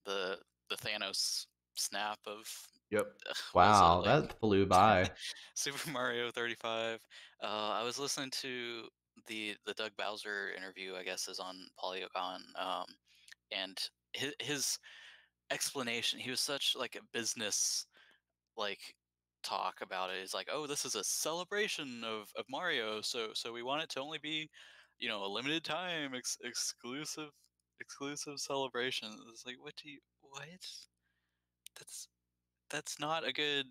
the 0.05 0.37
the 0.69 0.75
Thanos 0.75 1.45
snap 1.75 2.19
of 2.25 2.45
Yep. 2.91 3.07
was 3.25 3.37
Wow, 3.53 3.97
like, 4.01 4.05
that 4.05 4.39
flew 4.39 4.65
by. 4.65 5.09
Super 5.55 5.89
Mario 5.91 6.29
35. 6.29 6.99
Uh, 7.41 7.45
I 7.45 7.83
was 7.83 7.97
listening 7.97 8.31
to 8.41 8.83
the 9.27 9.55
the 9.65 9.73
Doug 9.73 9.91
Bowser 9.97 10.51
interview. 10.55 10.95
I 10.95 11.03
guess 11.03 11.27
is 11.27 11.39
on 11.39 11.55
Polygon, 11.79 12.43
um, 12.59 12.85
and 13.51 13.77
his, 14.13 14.33
his 14.41 14.79
explanation. 15.51 16.19
He 16.19 16.29
was 16.29 16.39
such 16.39 16.75
like 16.77 16.95
a 16.95 17.05
business 17.13 17.85
like 18.57 18.79
talk 19.43 19.75
about 19.81 20.09
it. 20.11 20.19
He's 20.19 20.33
like, 20.33 20.49
oh, 20.51 20.67
this 20.67 20.85
is 20.85 20.95
a 20.95 21.03
celebration 21.03 22.03
of 22.03 22.29
of 22.37 22.45
Mario. 22.49 23.01
So 23.01 23.29
so 23.33 23.51
we 23.53 23.63
want 23.63 23.83
it 23.83 23.89
to 23.91 24.01
only 24.01 24.19
be, 24.21 24.49
you 24.99 25.09
know, 25.09 25.23
a 25.23 25.27
limited 25.27 25.63
time 25.63 26.13
ex- 26.15 26.37
exclusive 26.43 27.29
exclusive 27.79 28.39
celebration. 28.39 29.09
It's 29.31 29.45
like, 29.45 29.57
what 29.59 29.73
do 29.81 29.89
you 29.89 29.99
what? 30.21 30.45
That's 31.77 32.07
that's 32.69 32.99
not 32.99 33.27
a 33.27 33.33
good 33.33 33.65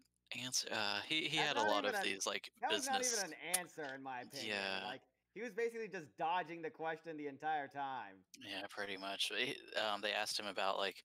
answer. 0.45 0.69
Uh, 0.73 1.01
he 1.07 1.23
he 1.29 1.37
That's 1.39 1.49
had 1.49 1.57
a 1.57 1.71
lot 1.71 1.85
of 1.85 1.95
an- 1.95 2.03
these 2.05 2.27
like 2.27 2.51
That 2.61 2.71
was 2.73 2.87
business. 2.89 3.17
not 3.17 3.23
even 3.23 3.33
an 3.33 3.59
answer, 3.59 3.95
in 3.95 4.03
my 4.03 4.21
opinion. 4.23 4.57
Yeah. 4.57 4.87
Like 4.87 5.03
he 5.35 5.43
was 5.43 5.53
basically 5.53 5.89
just 5.89 6.07
dodging 6.19 6.61
the 6.63 6.71
question 6.71 7.17
the 7.17 7.29
entire 7.29 7.69
time. 7.69 8.17
Yeah, 8.41 8.67
pretty 8.69 8.97
much. 8.97 9.31
He- 9.37 9.57
Um, 9.79 10.01
they 10.01 10.13
asked 10.13 10.39
him 10.39 10.47
about 10.47 10.77
like 10.79 10.97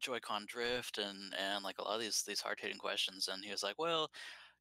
Joy-Con 0.00 0.44
drift 0.46 0.98
and 0.98 1.34
and 1.38 1.64
like 1.64 1.78
a 1.78 1.82
lot 1.82 1.96
of 1.96 2.00
these 2.00 2.22
these 2.26 2.40
hard 2.40 2.58
hitting 2.60 2.78
questions, 2.78 3.28
and 3.32 3.44
he 3.44 3.50
was 3.50 3.62
like, 3.62 3.78
well. 3.78 4.10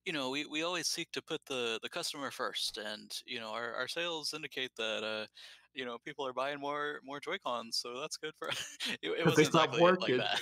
You 0.05 0.13
know, 0.13 0.29
we, 0.29 0.45
we 0.45 0.63
always 0.63 0.87
seek 0.87 1.11
to 1.11 1.21
put 1.21 1.41
the, 1.47 1.81
the 1.83 1.89
customer 1.89 2.31
first, 2.31 2.77
and 2.77 3.11
you 3.25 3.41
know 3.41 3.49
our, 3.49 3.73
our 3.73 3.89
sales 3.89 4.33
indicate 4.33 4.71
that 4.77 5.03
uh, 5.03 5.25
you 5.73 5.83
know 5.83 5.97
people 6.05 6.25
are 6.25 6.31
buying 6.31 6.61
more 6.61 7.01
more 7.03 7.19
Joy 7.19 7.35
Cons, 7.45 7.77
so 7.77 7.99
that's 7.99 8.15
good 8.15 8.31
for. 8.39 8.47
it, 8.87 8.99
it 9.03 9.17
they 9.17 9.23
wasn't 9.23 9.47
exactly 9.47 9.81
working. 9.81 10.19
like 10.19 10.39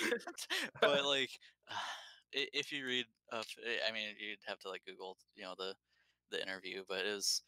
but 0.80 1.04
like 1.04 1.30
if 2.32 2.70
you 2.70 2.86
read 2.86 3.06
up, 3.32 3.44
I 3.88 3.92
mean, 3.92 4.08
you'd 4.18 4.38
have 4.46 4.58
to 4.60 4.68
like 4.68 4.82
Google, 4.86 5.16
you 5.34 5.42
know, 5.42 5.54
the 5.58 5.74
the 6.30 6.42
interview, 6.42 6.82
but 6.88 7.04
it 7.04 7.14
was 7.14 7.42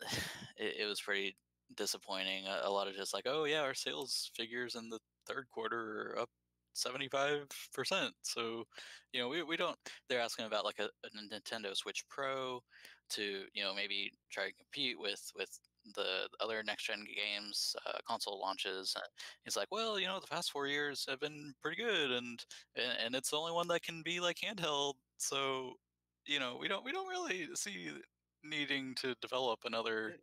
it, 0.56 0.76
it 0.80 0.86
was 0.86 1.00
pretty 1.00 1.36
disappointing. 1.76 2.46
A, 2.46 2.68
a 2.68 2.70
lot 2.70 2.88
of 2.88 2.94
just 2.94 3.14
like, 3.14 3.26
oh 3.26 3.44
yeah, 3.44 3.60
our 3.60 3.74
sales 3.74 4.30
figures 4.36 4.74
in 4.74 4.88
the 4.88 4.98
third 5.26 5.46
quarter 5.50 6.12
are 6.14 6.22
up 6.22 6.30
seventy 6.78 7.08
five 7.08 7.46
percent. 7.72 8.12
So, 8.22 8.64
you 9.12 9.20
know, 9.20 9.28
we 9.28 9.42
we 9.42 9.56
don't. 9.56 9.76
They're 10.08 10.20
asking 10.20 10.46
about 10.46 10.64
like 10.64 10.78
a, 10.78 10.84
a 10.84 11.34
Nintendo 11.34 11.76
Switch 11.76 12.04
Pro 12.08 12.60
to 13.10 13.44
you 13.54 13.62
know 13.62 13.74
maybe 13.74 14.12
try 14.30 14.46
to 14.46 14.52
compete 14.54 14.98
with 14.98 15.30
with 15.36 15.58
the 15.94 16.28
other 16.40 16.62
next 16.62 16.84
gen 16.84 17.04
games 17.04 17.74
uh, 17.86 17.98
console 18.06 18.38
launches 18.40 18.94
he's 19.44 19.56
like 19.56 19.68
well 19.70 19.98
you 19.98 20.06
know 20.06 20.20
the 20.20 20.26
past 20.26 20.50
four 20.50 20.66
years 20.66 21.06
have 21.08 21.20
been 21.20 21.54
pretty 21.62 21.82
good 21.82 22.10
and 22.10 22.44
and, 22.76 22.98
and 23.06 23.14
it's 23.14 23.30
the 23.30 23.36
only 23.36 23.52
one 23.52 23.68
that 23.68 23.82
can 23.82 24.02
be 24.04 24.20
like 24.20 24.36
handheld 24.36 24.94
so 25.16 25.72
you 26.26 26.38
know 26.38 26.58
we 26.60 26.68
don't 26.68 26.84
we 26.84 26.92
don't 26.92 27.08
really 27.08 27.48
see 27.54 27.90
needing 28.44 28.94
to 28.94 29.14
develop 29.22 29.60
another 29.64 30.16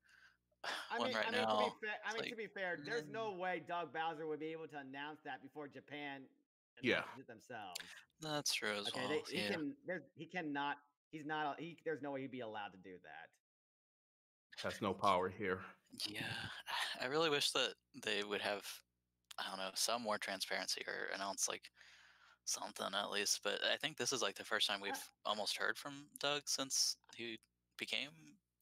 I 0.91 0.99
one 0.99 1.09
mean, 1.09 1.17
right 1.17 1.25
I 1.27 1.31
mean, 1.31 1.41
now. 1.41 1.59
to 1.59 1.65
be 1.65 1.87
fair, 1.87 1.95
I 2.03 2.13
mean, 2.13 2.21
like, 2.21 2.29
to 2.31 2.35
be 2.35 2.47
fair, 2.47 2.79
there's 2.83 3.03
mm. 3.03 3.13
no 3.13 3.31
way 3.33 3.61
Doug 3.67 3.93
Bowser 3.93 4.25
would 4.25 4.39
be 4.39 4.47
able 4.47 4.65
to 4.69 4.77
announce 4.77 5.19
that 5.23 5.43
before 5.43 5.67
Japan 5.67 6.21
Yeah. 6.81 7.01
it 7.17 7.27
themselves. 7.27 7.79
That's 8.21 8.53
true 8.53 8.73
as 8.73 8.87
Okay, 8.87 8.99
well. 9.01 9.09
they, 9.09 9.35
he 9.37 9.43
yeah. 9.43 9.51
can. 9.51 9.73
There's 9.85 10.03
he 10.15 10.25
cannot. 10.25 10.77
He's 11.11 11.25
not. 11.25 11.59
He 11.59 11.77
there's 11.85 12.01
no 12.01 12.11
way 12.11 12.21
he'd 12.21 12.31
be 12.31 12.39
allowed 12.41 12.71
to 12.73 12.77
do 12.77 12.95
that. 13.03 14.63
Has 14.63 14.81
no 14.81 14.93
power 14.93 15.29
here. 15.29 15.59
Yeah, 16.09 16.21
I 17.01 17.05
really 17.05 17.29
wish 17.29 17.51
that 17.51 17.73
they 18.03 18.21
would 18.27 18.41
have, 18.41 18.65
I 19.39 19.43
don't 19.49 19.59
know, 19.59 19.69
some 19.75 20.01
more 20.01 20.17
transparency 20.17 20.81
or 20.85 21.13
announce 21.15 21.47
like 21.47 21.69
something 22.43 22.87
at 22.93 23.11
least. 23.11 23.39
But 23.45 23.59
I 23.71 23.77
think 23.77 23.95
this 23.95 24.11
is 24.11 24.21
like 24.21 24.35
the 24.35 24.43
first 24.43 24.67
time 24.67 24.81
we've 24.81 24.91
almost 25.25 25.55
heard 25.57 25.77
from 25.77 26.07
Doug 26.19 26.41
since 26.47 26.97
he 27.15 27.37
became 27.77 28.09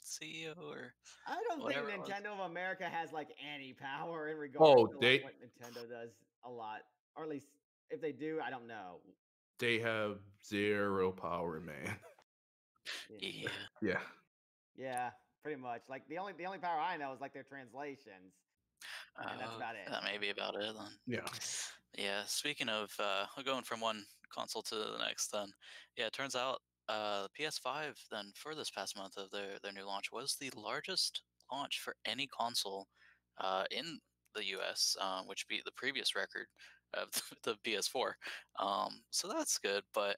CEO. 0.03 0.55
Or 0.57 0.93
I 1.27 1.41
don't 1.49 1.67
think. 1.67 2.05
Nintendo 2.05 2.33
of 2.39 2.51
America 2.51 2.83
has 2.85 3.11
like 3.11 3.29
any 3.55 3.73
power 3.73 4.27
in 4.29 4.37
regard. 4.37 4.69
Oh, 4.77 4.85
to 4.85 4.91
like, 4.91 4.99
they- 5.01 5.19
what 5.23 5.33
Nintendo 5.41 5.89
does 5.89 6.11
a 6.45 6.51
lot, 6.51 6.81
or 7.15 7.23
at 7.23 7.29
least 7.29 7.47
if 7.93 8.01
they 8.01 8.11
do, 8.11 8.39
I 8.43 8.49
don't 8.49 8.67
know. 8.67 8.99
They 9.59 9.79
have 9.79 10.17
zero 10.45 11.11
power, 11.11 11.59
man. 11.59 11.95
Yeah. 13.09 13.29
yeah, 13.29 13.49
Yeah. 13.81 13.99
Yeah, 14.75 15.09
pretty 15.41 15.61
much. 15.61 15.83
Like 15.87 16.05
the 16.09 16.17
only 16.17 16.33
the 16.37 16.45
only 16.45 16.57
power 16.57 16.81
I 16.81 16.97
know 16.97 17.13
is 17.13 17.21
like 17.21 17.33
their 17.33 17.43
translations. 17.43 18.33
And 19.17 19.39
that's 19.39 19.53
uh, 19.53 19.55
about 19.55 19.75
it. 19.75 19.89
That 19.89 20.03
may 20.03 20.17
be 20.17 20.31
about 20.31 20.55
it 20.55 20.73
then. 20.77 20.91
Yeah. 21.07 21.25
Yeah, 21.97 22.23
speaking 22.25 22.67
of 22.67 22.91
uh, 22.99 23.25
going 23.45 23.63
from 23.63 23.79
one 23.79 24.03
console 24.35 24.63
to 24.63 24.75
the 24.75 24.97
next, 24.99 25.31
then 25.31 25.47
yeah, 25.95 26.07
it 26.07 26.13
turns 26.13 26.35
out 26.35 26.59
uh, 26.89 27.23
the 27.23 27.43
PS5 27.45 27.93
then 28.11 28.33
for 28.35 28.53
this 28.53 28.69
past 28.69 28.97
month 28.97 29.15
of 29.15 29.29
their 29.31 29.59
their 29.63 29.71
new 29.71 29.85
launch 29.85 30.11
was 30.11 30.35
the 30.35 30.51
largest 30.57 31.21
launch 31.49 31.79
for 31.79 31.95
any 32.05 32.27
console 32.27 32.87
uh, 33.39 33.63
in 33.71 33.99
the 34.35 34.45
U.S., 34.47 34.97
um, 34.99 35.27
which 35.27 35.47
beat 35.47 35.63
the 35.63 35.71
previous 35.77 36.15
record 36.15 36.47
of 36.93 37.09
the, 37.43 37.55
PS4. 37.65 38.11
Um, 38.59 39.01
so 39.09 39.27
that's 39.27 39.57
good, 39.57 39.83
but 39.93 40.17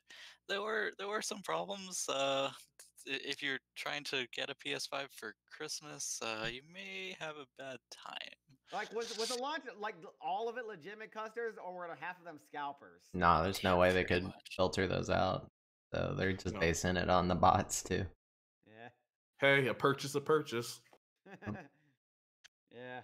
there 0.49 0.61
were 0.61 0.91
there 0.97 1.07
were 1.07 1.21
some 1.21 1.41
problems. 1.41 2.05
Uh, 2.09 2.49
if 3.05 3.43
you're 3.43 3.59
trying 3.75 4.03
to 4.05 4.25
get 4.35 4.49
a 4.49 4.55
PS5 4.55 5.07
for 5.11 5.35
Christmas, 5.55 6.19
uh, 6.23 6.47
you 6.47 6.61
may 6.73 7.15
have 7.19 7.35
a 7.35 7.45
bad 7.57 7.77
time. 7.91 8.33
Like 8.73 8.93
was 8.95 9.15
was 9.17 9.29
the 9.29 9.41
launch 9.41 9.63
like 9.79 9.95
all 10.21 10.49
of 10.49 10.57
it 10.57 10.65
legitimate 10.65 11.11
customers, 11.11 11.55
or 11.63 11.73
were 11.73 11.97
half 11.99 12.17
of 12.19 12.25
them 12.25 12.39
scalpers? 12.47 13.03
No, 13.13 13.43
there's 13.43 13.63
no 13.63 13.77
way 13.77 13.91
they 13.93 14.03
could 14.03 14.23
much. 14.23 14.33
filter 14.55 14.87
those 14.87 15.09
out. 15.09 15.47
So 15.93 16.15
they're 16.17 16.33
just 16.33 16.55
No. 16.55 16.59
basing 16.59 16.97
it 16.97 17.09
on 17.09 17.27
the 17.27 17.35
bots 17.35 17.83
too. 17.83 18.05
Yeah. 18.65 18.89
Hey, 19.39 19.67
a 19.67 19.73
purchase, 19.73 20.15
a 20.15 20.21
purchase. 20.21 20.81
yeah. 22.71 23.01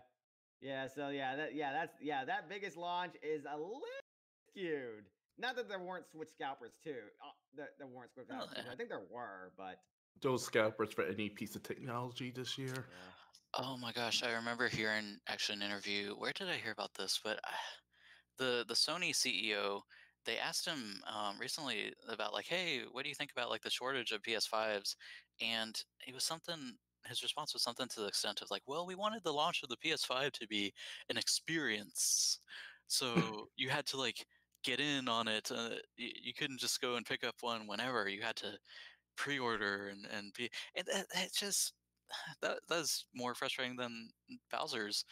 Yeah, 0.62 0.88
so 0.88 1.10
yeah, 1.10 1.36
that 1.36 1.56
yeah, 1.56 1.74
that's 1.74 1.96
yeah, 2.02 2.24
that 2.26 2.48
biggest 2.50 2.78
launch 2.78 3.14
is 3.24 3.46
a 3.52 3.58
little 3.58 3.82
skewed. 4.50 5.06
Not 5.38 5.56
that 5.56 5.68
there 5.68 5.80
weren't 5.80 6.06
Switch 6.12 6.30
scalpers 6.30 6.74
too. 6.84 6.96
Uh, 7.24 7.32
there, 7.56 7.70
there 7.80 7.88
weren't 7.88 8.14
Switch 8.14 8.28
Oh, 8.30 8.36
scalpers. 8.36 8.56
too, 8.56 8.62
yeah. 8.68 8.72
I 8.72 8.76
think 8.76 8.90
there 8.90 9.02
were, 9.12 9.52
but 9.58 9.80
Those 10.22 10.46
scalpers 10.46 10.94
for 10.94 11.04
any 11.04 11.30
piece 11.30 11.56
of 11.56 11.64
technology 11.64 12.32
this 12.36 12.58
year. 12.58 12.74
yeah. 12.76 13.64
Oh 13.64 13.76
my 13.78 13.92
gosh, 13.92 14.24
I 14.24 14.32
remember 14.34 14.68
hearing 14.68 15.18
actually 15.28 15.58
an 15.58 15.64
interview. 15.64 16.14
Where 16.14 16.32
did 16.34 16.48
I 16.48 16.56
hear 16.56 16.72
about 16.72 16.94
this? 16.94 17.20
But 17.24 17.38
uh, 17.38 17.52
the 18.38 18.66
the 18.68 18.76
Sony 18.76 19.12
CEO, 19.16 19.82
they 20.26 20.38
asked 20.38 20.68
him 20.68 21.02
um, 21.12 21.40
recently 21.40 21.92
about 22.08 22.34
like, 22.34 22.46
hey, 22.46 22.82
what 22.92 23.04
do 23.04 23.10
you 23.10 23.16
think 23.16 23.32
about 23.36 23.50
like 23.50 23.62
the 23.64 23.70
shortage 23.72 24.12
of 24.12 24.22
PS5s? 24.22 24.96
And 25.42 25.76
it 26.08 26.14
was 26.14 26.24
something. 26.24 26.78
His 27.08 27.24
response 27.24 27.54
was 27.54 27.64
something 27.64 27.88
to 27.90 28.02
the 28.02 28.08
extent 28.08 28.42
of 28.42 28.52
like, 28.52 28.64
well, 28.68 28.86
we 28.86 28.96
wanted 28.96 29.24
the 29.24 29.34
launch 29.34 29.62
of 29.64 29.70
the 29.70 29.78
PS5 29.78 30.32
to 30.32 30.48
be 30.48 30.74
an 31.10 31.18
experience, 31.18 32.40
so 32.88 33.48
you 33.56 33.70
had 33.70 33.86
to 33.88 33.98
like 33.98 34.26
get 34.64 34.80
in 34.80 35.08
on 35.08 35.28
it. 35.28 35.52
Uh, 35.52 35.76
you, 35.98 36.10
you 36.24 36.34
couldn't 36.34 36.60
just 36.60 36.82
go 36.82 36.96
and 36.96 37.06
pick 37.06 37.24
up 37.24 37.36
one 37.42 37.68
whenever. 37.68 38.08
You 38.08 38.22
had 38.22 38.36
to 38.38 38.52
pre-order 39.18 39.90
and 39.92 40.08
and 40.16 40.34
be 40.34 40.50
and 40.76 40.86
that, 40.88 41.06
that 41.14 41.34
just 41.34 41.74
that 42.42 42.60
that's 42.70 43.06
more 43.16 43.36
frustrating 43.36 43.76
than 43.76 44.10
Bowser's 44.52 45.06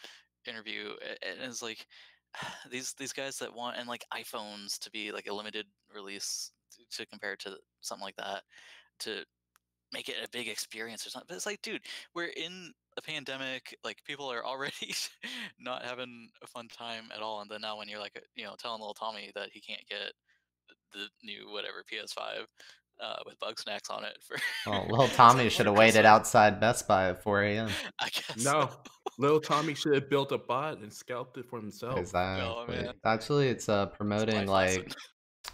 interview, 0.46 0.90
and 1.22 1.50
it's 1.50 1.62
like 1.62 1.86
these 2.70 2.94
these 2.98 3.12
guys 3.12 3.36
that 3.38 3.54
want 3.54 3.76
and 3.78 3.88
like 3.88 4.04
iPhones 4.14 4.78
to 4.78 4.90
be 4.90 5.12
like 5.12 5.26
a 5.28 5.34
limited 5.34 5.66
release 5.94 6.52
to 6.92 7.06
compare 7.06 7.36
to 7.36 7.56
something 7.80 8.04
like 8.04 8.16
that 8.16 8.42
to 9.00 9.24
make 9.92 10.08
it 10.08 10.16
a 10.22 10.28
big 10.30 10.48
experience 10.48 11.06
or 11.06 11.10
something. 11.10 11.26
But 11.28 11.36
it's 11.36 11.46
like, 11.46 11.62
dude, 11.62 11.82
we're 12.14 12.26
in 12.36 12.72
a 12.96 13.02
pandemic. 13.02 13.76
Like 13.84 13.98
people 14.06 14.30
are 14.30 14.44
already 14.44 14.94
not 15.58 15.84
having 15.84 16.28
a 16.42 16.46
fun 16.46 16.68
time 16.68 17.04
at 17.14 17.22
all. 17.22 17.40
And 17.40 17.50
then 17.50 17.60
now 17.60 17.78
when 17.78 17.88
you're 17.88 18.00
like, 18.00 18.20
you 18.34 18.44
know, 18.44 18.54
telling 18.58 18.80
little 18.80 18.94
Tommy 18.94 19.30
that 19.34 19.50
he 19.52 19.60
can't 19.60 19.86
get 19.88 20.12
the 20.92 21.06
new 21.22 21.50
whatever 21.50 21.84
PS5 21.90 22.44
uh, 23.00 23.16
with 23.26 23.38
bug 23.38 23.58
snacks 23.58 23.90
on 23.90 24.04
it 24.04 24.18
for 24.20 24.36
Well, 24.66 24.86
little 24.88 25.08
Tommy 25.16 25.48
should 25.48 25.66
have 25.66 25.76
waited 25.76 26.04
outside 26.04 26.60
Best 26.60 26.86
Buy 26.86 27.08
at 27.08 27.22
4 27.22 27.42
a.m. 27.42 27.68
I 27.98 28.08
guess. 28.08 28.44
No, 28.44 28.68
so. 28.70 28.80
little 29.18 29.40
Tommy 29.40 29.74
should 29.74 29.94
have 29.94 30.10
built 30.10 30.32
a 30.32 30.38
bot 30.38 30.78
and 30.78 30.92
scalped 30.92 31.38
it 31.38 31.46
for 31.48 31.58
himself. 31.58 31.98
Exactly. 31.98 32.76
man. 32.76 32.94
Actually, 33.04 33.48
it's 33.48 33.68
uh 33.68 33.86
promoting 33.86 34.46
life 34.46 34.76
like 34.76 34.84
lesson. 34.84 35.00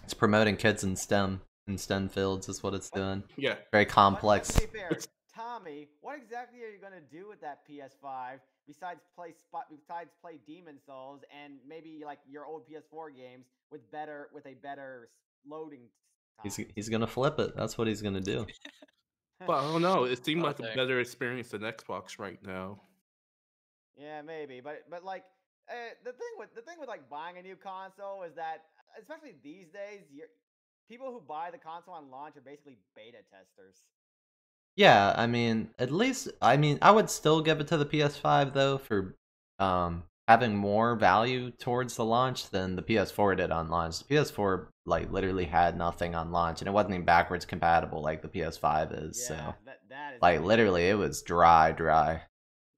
it's 0.04 0.14
promoting 0.14 0.56
kids 0.56 0.84
in 0.84 0.96
STEM 0.96 1.40
in 1.66 1.76
STEM 1.78 2.08
fields 2.08 2.48
is 2.48 2.62
what 2.62 2.74
it's 2.74 2.90
doing. 2.90 3.22
Yeah, 3.36 3.54
Very 3.72 3.84
But- 3.84 3.88
but 3.88 3.88
complex. 3.88 4.48
to 4.54 4.60
be 4.68 4.78
fair, 4.78 4.90
Tommy, 5.34 5.88
what 6.00 6.16
exactly 6.16 6.62
are 6.62 6.68
you 6.68 6.78
gonna 6.78 7.00
do 7.00 7.28
with 7.28 7.40
that 7.40 7.66
PS5 7.66 8.40
besides 8.66 9.00
play 9.14 9.32
spot 9.32 9.68
besides 9.70 10.10
play 10.20 10.38
Demon's 10.46 10.82
Souls 10.84 11.22
and 11.30 11.60
maybe 11.66 12.02
like 12.04 12.20
your 12.26 12.46
old 12.46 12.66
PS4 12.66 13.10
games 13.10 13.46
with 13.70 13.88
better 13.90 14.30
with 14.32 14.46
a 14.46 14.54
better 14.54 15.10
loading 15.44 15.90
He's 16.42 16.56
time? 16.56 16.66
he's 16.74 16.88
gonna 16.88 17.06
flip 17.06 17.38
it. 17.38 17.54
That's 17.56 17.76
what 17.76 17.86
he's 17.86 18.00
gonna 18.00 18.20
do. 18.20 18.46
but 19.46 19.58
I 19.62 19.70
don't 19.72 19.82
know. 19.82 20.04
It 20.04 20.24
seemed 20.24 20.42
Oh, 20.42 20.46
like 20.46 20.58
a 20.60 20.74
better 20.74 21.00
experience 21.00 21.50
than 21.50 21.62
Xbox 21.62 22.18
right 22.18 22.42
now. 22.42 22.80
Yeah, 23.96 24.22
maybe, 24.22 24.60
but 24.60 24.88
but 24.88 25.04
like 25.04 25.24
uh, 25.68 25.74
the 26.04 26.12
thing 26.12 26.32
with 26.38 26.54
the 26.54 26.62
thing 26.62 26.78
with 26.78 26.88
like 26.88 27.08
buying 27.10 27.36
a 27.38 27.42
new 27.42 27.56
console 27.56 28.22
is 28.22 28.34
that 28.36 28.64
especially 28.98 29.34
these 29.42 29.68
days, 29.68 30.02
you're 30.10 30.28
people 30.88 31.12
who 31.12 31.20
buy 31.20 31.50
the 31.50 31.58
console 31.58 31.94
on 31.94 32.10
launch 32.10 32.36
are 32.36 32.40
basically 32.40 32.78
beta 32.94 33.18
testers. 33.30 33.76
Yeah, 34.76 35.14
I 35.16 35.26
mean, 35.26 35.70
at 35.78 35.90
least 35.90 36.28
I 36.42 36.56
mean, 36.56 36.78
I 36.82 36.90
would 36.90 37.08
still 37.10 37.40
give 37.40 37.60
it 37.60 37.68
to 37.68 37.76
the 37.76 37.86
PS5 37.86 38.52
though 38.52 38.78
for 38.78 39.16
um 39.58 40.04
having 40.28 40.56
more 40.56 40.96
value 40.96 41.50
towards 41.52 41.94
the 41.96 42.04
launch 42.04 42.50
than 42.50 42.76
the 42.76 42.82
PS4 42.82 43.36
did 43.36 43.50
on 43.50 43.70
launch. 43.70 43.98
The 44.00 44.04
PS4 44.04 44.68
like 44.84 45.10
literally 45.10 45.44
had 45.46 45.76
nothing 45.78 46.14
on 46.14 46.32
launch 46.32 46.60
and 46.60 46.68
it 46.68 46.72
wasn't 46.72 46.94
even 46.94 47.04
backwards 47.06 47.44
compatible 47.46 48.02
like 48.02 48.22
the 48.22 48.28
PS5 48.28 49.08
is. 49.08 49.18
Yeah, 49.18 49.28
So 49.28 49.54
that 49.64 49.80
that 49.88 50.14
is 50.14 50.20
like 50.20 50.42
literally 50.42 50.88
it 50.88 50.94
was 50.94 51.22
dry 51.22 51.72
dry. 51.72 52.22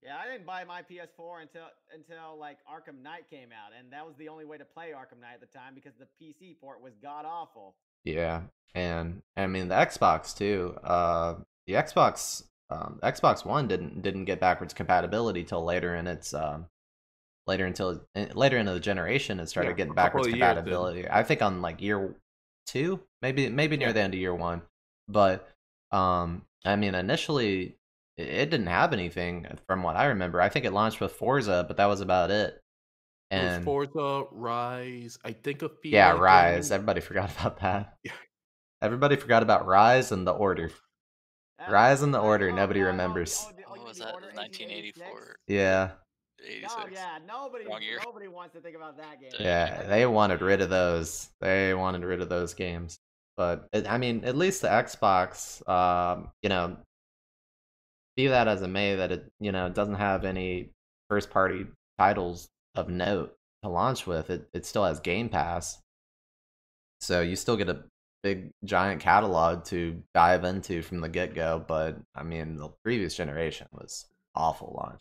Yeah, 0.03 0.17
I 0.17 0.31
didn't 0.31 0.47
buy 0.47 0.65
my 0.65 0.83
PS4 0.83 1.43
until 1.43 1.67
until 1.93 2.39
like 2.39 2.59
Arkham 2.65 3.03
Knight 3.03 3.29
came 3.29 3.51
out, 3.53 3.73
and 3.77 3.93
that 3.93 4.07
was 4.07 4.15
the 4.17 4.29
only 4.29 4.45
way 4.45 4.57
to 4.57 4.65
play 4.65 4.93
Arkham 4.97 5.21
Knight 5.21 5.35
at 5.35 5.41
the 5.41 5.59
time 5.59 5.75
because 5.75 5.93
the 5.99 6.07
PC 6.21 6.59
port 6.61 6.81
was 6.81 6.95
god 7.03 7.27
awful. 7.27 7.75
Yeah, 8.05 8.43
and 8.75 9.23
I 9.37 9.47
mean 9.47 9.69
the 9.69 9.75
Xbox 9.75 10.37
too. 10.37 10.77
Uh, 10.83 11.37
the 11.67 11.75
Xbox, 11.75 12.45
um, 12.71 12.99
Xbox 13.03 13.45
One 13.45 13.69
didn't 13.69 14.03
didn't 14.03 14.25
get 14.25 14.41
backwards 14.41 14.75
compatibility 14.75 15.45
till 15.45 15.65
later 15.65 15.95
in 15.95 16.07
its 16.07 16.33
um, 16.35 16.67
later 17.47 17.67
until 17.67 18.03
eh, 18.15 18.29
later 18.35 18.59
into 18.59 18.73
the 18.75 18.81
generation 18.81 19.41
it 19.41 19.49
started 19.49 19.75
Yeah, 19.75 19.77
getting 19.77 19.95
backwards 19.95 20.27
of 20.27 20.33
years 20.35 20.59
compatibility. 20.65 21.09
I 21.11 21.23
think 21.23 21.43
on 21.43 21.63
like 21.63 21.83
year 21.83 22.15
two, 22.67 23.01
maybe 23.23 23.49
maybe 23.49 23.77
near 23.77 23.89
Yeah. 23.89 23.93
the 23.93 24.01
end 24.03 24.15
of 24.15 24.21
year 24.21 24.35
one, 24.35 24.63
but 25.09 25.49
um, 25.93 26.45
I 26.65 26.77
mean 26.77 26.95
initially 26.95 27.77
it, 28.17 28.29
it 28.29 28.51
didn't 28.51 28.67
have 28.69 28.93
anything 28.93 29.47
from 29.67 29.83
what 29.83 29.97
I 29.97 30.07
remember. 30.07 30.41
I 30.41 30.49
think 30.49 30.65
it 30.67 30.73
launched 30.73 31.01
with 31.01 31.13
Forza, 31.13 31.65
but 31.69 31.77
that 31.79 31.87
was 31.87 32.01
about 32.01 32.31
it. 32.31 32.63
It 33.31 33.37
was 33.43 33.55
And 33.57 33.65
Forza, 33.65 34.25
Ryse, 34.35 35.19
I 35.25 35.33
think 35.33 35.63
a 35.63 35.69
few. 35.69 35.91
yeah, 35.93 36.13
other 36.15 36.21
Ryse. 36.23 36.55
games. 36.55 36.71
Everybody 36.73 37.01
forgot 37.01 37.31
about 37.39 37.61
that. 37.61 37.97
Yeah. 38.05 38.13
Everybody 38.81 39.17
forgot 39.17 39.43
about 39.43 39.67
Ryse 39.67 40.13
and 40.13 40.27
the 40.27 40.33
Order. 40.33 40.71
Ryse 41.69 42.03
and 42.03 42.15
the 42.15 42.21
Order, 42.21 42.53
nobody 42.53 42.83
oh, 42.83 42.87
remembers. 42.87 43.45
oh, 43.47 43.53
the- 43.57 43.65
oh, 43.67 43.71
What 43.73 43.85
was 43.89 43.99
that? 43.99 44.15
Order 44.15 44.29
1984, 44.35 45.37
Yeah, 45.49 45.91
86. 46.47 46.75
Oh 46.77 46.85
yeah, 46.93 47.19
nobody 47.27 47.65
nobody 48.05 48.29
wants 48.29 48.55
to 48.55 48.61
think 48.61 48.77
about 48.77 48.97
that 48.99 49.21
game. 49.21 49.33
yeah. 49.41 49.83
They 49.89 50.07
wanted 50.07 50.41
rid 50.41 50.61
of 50.61 50.71
those. 50.71 51.29
They 51.41 51.75
wanted 51.75 52.05
rid 52.05 52.21
of 52.21 52.29
those 52.29 52.55
games. 52.55 52.99
But 53.37 53.69
it, 53.73 53.91
I 53.91 53.99
mean, 53.99 54.25
at 54.25 54.37
least 54.37 54.63
the 54.63 54.69
Xbox, 54.69 55.69
um, 55.69 56.31
you 56.43 56.49
know, 56.49 56.77
be 58.17 58.29
that 58.29 58.49
as 58.49 58.63
it 58.63 58.69
may, 58.69 58.95
that 58.97 59.11
it 59.13 59.31
you 59.41 59.51
know 59.53 59.69
doesn't 59.69 59.95
have 59.97 60.25
any 60.25 60.71
first 61.09 61.31
party 61.31 61.67
titles 61.99 62.49
of 62.79 62.89
note 62.89 63.37
to 63.63 63.69
launch 63.69 64.07
with. 64.07 64.31
It 64.31 64.49
it 64.53 64.65
still 64.67 64.85
has 64.85 65.01
Game 65.01 65.29
Pass, 65.29 65.79
so 67.01 67.21
you 67.21 67.37
still 67.37 67.57
get 67.57 67.69
a 67.69 67.85
big 68.23 68.51
giant 68.65 69.01
catalog 69.01 69.65
to 69.67 70.03
dive 70.15 70.45
into 70.45 70.83
from 70.83 71.01
the 71.01 71.09
get 71.09 71.35
go. 71.35 71.65
But 71.67 71.99
I 72.15 72.23
mean, 72.23 72.57
the 72.57 72.69
previous 72.85 73.15
generation 73.15 73.67
was 73.73 74.07
awful 74.35 74.75
launch. 74.79 75.01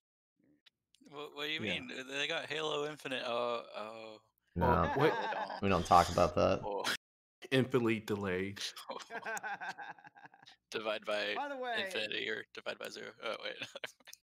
What, 1.12 1.36
what 1.36 1.46
do 1.48 1.52
you 1.52 1.62
Yeah. 1.63 1.80
mean? 1.80 1.92
They 2.10 2.28
got 2.28 2.46
Halo 2.48 2.88
Infinite. 2.88 3.24
Uh, 3.26 3.30
uh, 3.30 3.62
oh, 3.78 4.18
oh. 4.18 4.20
No, 4.56 4.92
wait. 4.98 5.13
we 5.62 5.70
don't 5.70 5.86
talk 5.86 6.10
about 6.10 6.36
that. 6.36 6.62
Oh, 6.66 6.84
Infinitely 7.52 8.00
delayed. 8.00 8.60
divide 10.72 11.06
by 11.06 11.34
By 11.36 11.48
the 11.50 11.56
way, 11.58 11.84
infinity 11.86 12.28
or 12.30 12.44
divide 12.54 12.78
by 12.80 12.90
zero. 12.90 13.12
Oh 13.24 13.36
wait. 13.44 13.56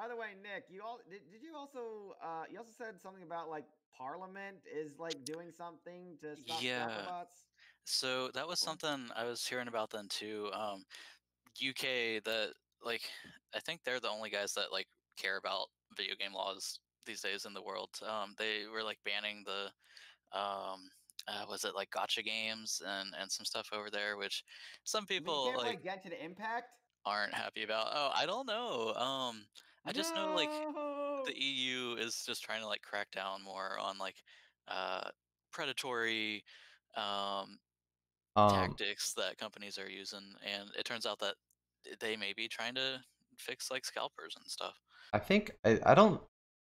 by 0.00 0.08
the 0.08 0.16
way, 0.16 0.28
Nick, 0.42 0.64
you 0.70 0.80
all 0.82 0.98
did, 1.10 1.20
did 1.30 1.42
you 1.42 1.54
also 1.54 2.16
uh 2.24 2.44
you 2.50 2.56
also 2.56 2.72
said 2.72 2.98
something 2.98 3.22
about 3.22 3.50
like 3.50 3.66
Parliament 3.94 4.56
is 4.64 4.98
like 4.98 5.26
doing 5.26 5.50
something 5.50 6.16
to 6.22 6.36
stop 6.36 6.62
Yeah. 6.62 6.88
scalper 6.88 7.04
bots? 7.04 7.44
so 7.84 8.28
that 8.28 8.48
was 8.48 8.60
something 8.60 9.10
I 9.14 9.24
was 9.24 9.46
hearing 9.46 9.68
about 9.68 9.90
then 9.90 10.08
too. 10.08 10.50
Um, 10.54 10.84
UK 11.60 12.22
that 12.24 12.54
like 12.82 13.02
I 13.54 13.60
think 13.60 13.80
they're 13.84 14.00
the 14.00 14.08
only 14.08 14.30
guys 14.30 14.54
that 14.54 14.72
like 14.72 14.86
care 15.18 15.36
about 15.36 15.66
video 15.94 16.14
game 16.14 16.32
laws 16.32 16.80
these 17.04 17.20
days 17.20 17.44
in 17.44 17.52
the 17.52 17.62
world. 17.62 17.90
Um, 18.02 18.34
they 18.38 18.64
were 18.72 18.82
like 18.82 18.98
banning 19.04 19.44
the 19.44 19.64
um 20.32 20.88
uh, 21.28 21.44
was 21.46 21.64
it 21.64 21.74
like 21.74 21.90
gacha 21.90 22.24
games 22.24 22.80
and 22.86 23.10
and 23.20 23.30
some 23.30 23.44
stuff 23.44 23.68
over 23.70 23.90
there, 23.90 24.16
which 24.16 24.44
some 24.84 25.04
people 25.04 25.52
like 25.58 25.82
play 25.82 25.92
Genshin 25.92 26.24
Impact? 26.24 26.70
aren't 27.04 27.34
happy 27.34 27.62
about. 27.62 27.88
Oh, 27.92 28.10
I 28.14 28.26
don't 28.26 28.46
know. 28.46 28.94
Um, 28.94 29.42
I 29.86 29.92
just 29.92 30.14
know 30.14 30.32
like 30.34 30.52
the 31.24 31.34
EU 31.36 31.96
is 31.98 32.24
just 32.24 32.42
trying 32.42 32.60
to 32.60 32.66
like 32.66 32.82
crack 32.82 33.10
down 33.10 33.42
more 33.42 33.78
on 33.78 33.98
like 33.98 34.16
uh 34.68 35.10
predatory 35.52 36.44
um 36.96 37.58
Um, 38.36 38.78
tactics 38.78 39.14
that 39.14 39.38
companies 39.38 39.78
are 39.78 39.90
using 39.90 40.34
and 40.44 40.70
it 40.78 40.84
turns 40.84 41.06
out 41.06 41.18
that 41.20 41.36
they 42.00 42.16
may 42.16 42.32
be 42.32 42.48
trying 42.48 42.74
to 42.74 43.02
fix 43.38 43.70
like 43.70 43.84
scalpers 43.84 44.36
and 44.36 44.46
stuff. 44.50 44.76
I 45.12 45.18
think 45.18 45.52
I, 45.64 45.80
I 45.84 45.94
don't. 45.94 46.22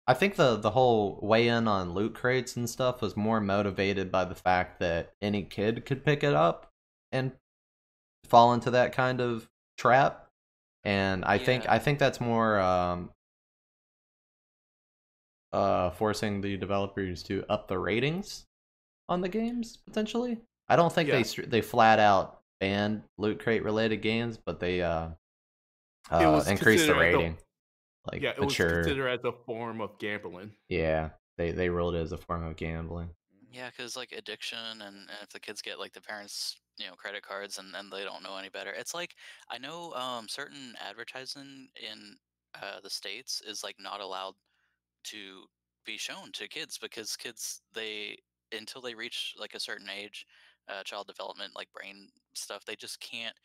I 0.07 0.15
think 0.15 0.37
the 0.37 0.57
the 0.57 0.71
whole 0.71 1.19
weigh 1.23 1.49
in 1.49 1.67
on 1.67 1.95
loot 1.95 2.15
crates 2.15 2.57
and 2.57 2.69
stuff 2.69 3.01
was 3.01 3.17
more 3.17 3.41
motivated 3.41 4.11
by 4.13 4.25
the 4.25 4.35
fact 4.35 4.79
that 4.81 5.15
any 5.23 5.43
kid 5.45 5.87
could 5.87 6.05
pick 6.05 6.23
it 6.23 6.35
up 6.35 6.71
and 7.11 7.33
fall 8.25 8.55
into 8.55 8.71
that 8.73 8.93
kind 8.93 9.21
of 9.21 9.51
trap. 9.79 10.24
And 10.85 11.25
I 11.25 11.39
think 11.39 11.69
I 11.69 11.79
think 11.79 11.99
that's 11.99 12.21
more 12.21 12.59
um, 12.61 13.11
uh, 15.53 15.91
forcing 15.91 16.41
the 16.41 16.57
developers 16.57 17.23
to 17.25 17.45
up 17.49 17.69
the 17.69 17.79
ratings 17.79 18.47
on 19.09 19.21
the 19.21 19.29
games 19.29 19.79
potentially. 19.79 20.39
I 20.69 20.77
don't 20.77 20.93
think 20.93 21.09
Yeah. 21.09 21.23
they 21.23 21.43
they 21.47 21.61
flat 21.61 21.99
out 21.99 22.41
banned 22.61 23.03
loot 23.19 23.41
crate 23.41 23.65
related 23.65 23.99
games, 23.99 24.37
but 24.37 24.61
they 24.61 24.83
uh, 24.83 25.09
uh 26.11 26.45
increased 26.47 26.87
the 26.87 26.93
considered 26.93 26.97
like 26.97 27.15
a- 27.15 27.17
rating. 27.17 27.39
Like 28.13 28.23
yeah, 28.23 28.31
it 28.31 28.39
was 28.41 28.49
mature. 28.49 28.83
considered 28.83 29.09
as 29.09 29.25
a 29.25 29.33
form 29.47 29.81
of 29.81 29.99
gambling. 29.99 30.53
Yeah, 30.69 31.11
they 31.39 31.53
they 31.53 31.71
ruled 31.71 31.95
it 31.95 32.01
as 32.01 32.13
a 32.13 32.19
form 32.19 32.45
of 32.45 32.57
gambling. 32.57 33.11
Yeah, 33.55 33.71
because 33.71 33.97
like 33.97 34.13
addiction 34.13 34.59
and, 34.59 34.83
and 34.83 35.09
if 35.23 35.29
the 35.31 35.39
kids 35.41 35.63
get 35.63 35.79
like 35.79 35.93
the 35.93 36.01
parents, 36.01 36.57
you 36.77 36.87
know, 36.87 36.95
credit 36.95 37.23
cards 37.23 37.59
and, 37.59 37.75
and 37.77 37.93
they 37.93 38.03
don't 38.03 38.23
know 38.23 38.37
any 38.37 38.49
better. 38.49 38.73
It's 38.73 38.95
like 38.95 39.15
I 39.49 39.59
know 39.59 39.93
um 39.95 40.29
certain 40.29 40.75
advertising 40.81 41.69
in 41.81 42.17
uh 42.61 42.81
the 42.83 42.91
States 42.91 43.41
is 43.47 43.63
like 43.63 43.77
not 43.79 44.01
allowed 44.01 44.35
to 45.07 45.47
be 45.87 45.99
shown 45.99 46.33
to 46.35 46.49
kids 46.49 46.79
because 46.79 47.17
kids 47.17 47.63
they 47.75 48.19
until 48.53 48.83
they 48.83 48.95
reach 48.95 49.35
like 49.39 49.55
a 49.55 49.61
certain 49.61 49.91
age, 49.91 50.27
uh 50.69 50.83
child 50.85 51.07
development, 51.07 51.55
like 51.57 51.73
brain 51.73 52.11
stuff, 52.35 52.65
they 52.67 52.77
just 52.77 53.01
can't 53.01 53.37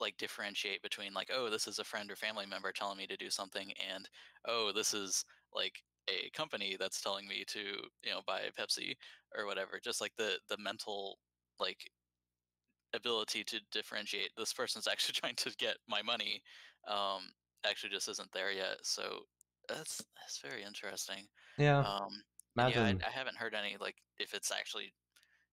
like 0.00 0.16
differentiate 0.18 0.82
between 0.82 1.14
like, 1.14 1.30
oh, 1.32 1.50
this 1.50 1.66
is 1.68 1.78
a 1.78 1.84
friend 1.84 2.10
or 2.10 2.16
family 2.16 2.46
member 2.46 2.72
telling 2.72 2.98
me 2.98 3.06
to 3.06 3.16
do 3.16 3.30
something 3.30 3.72
and 3.92 4.08
oh, 4.46 4.72
this 4.72 4.94
is 4.94 5.24
like 5.54 5.82
a 6.08 6.30
company 6.30 6.76
that's 6.78 7.00
telling 7.00 7.26
me 7.28 7.44
to, 7.48 7.60
you 8.04 8.10
know, 8.10 8.22
buy 8.26 8.50
Pepsi 8.58 8.96
or 9.36 9.46
whatever. 9.46 9.80
Just 9.82 10.00
like 10.00 10.14
the 10.16 10.40
the 10.48 10.58
mental 10.58 11.18
like 11.60 11.90
ability 12.94 13.44
to 13.44 13.60
differentiate 13.70 14.30
this 14.36 14.52
person's 14.52 14.86
actually 14.90 15.14
trying 15.14 15.36
to 15.36 15.50
get 15.58 15.76
my 15.88 16.02
money 16.02 16.42
um 16.88 17.30
actually 17.64 17.90
just 17.90 18.08
isn't 18.08 18.30
there 18.32 18.52
yet. 18.52 18.78
So 18.84 19.22
that's 19.68 20.04
that's 20.16 20.38
very 20.40 20.62
interesting. 20.62 21.26
Yeah, 21.56 21.84
Um, 21.84 22.10
yeah. 22.56 22.82
I, 22.84 22.94
I 23.06 23.10
haven't 23.10 23.36
heard 23.38 23.54
any 23.54 23.76
like 23.80 23.96
if 24.18 24.34
it's 24.34 24.52
actually 24.52 24.94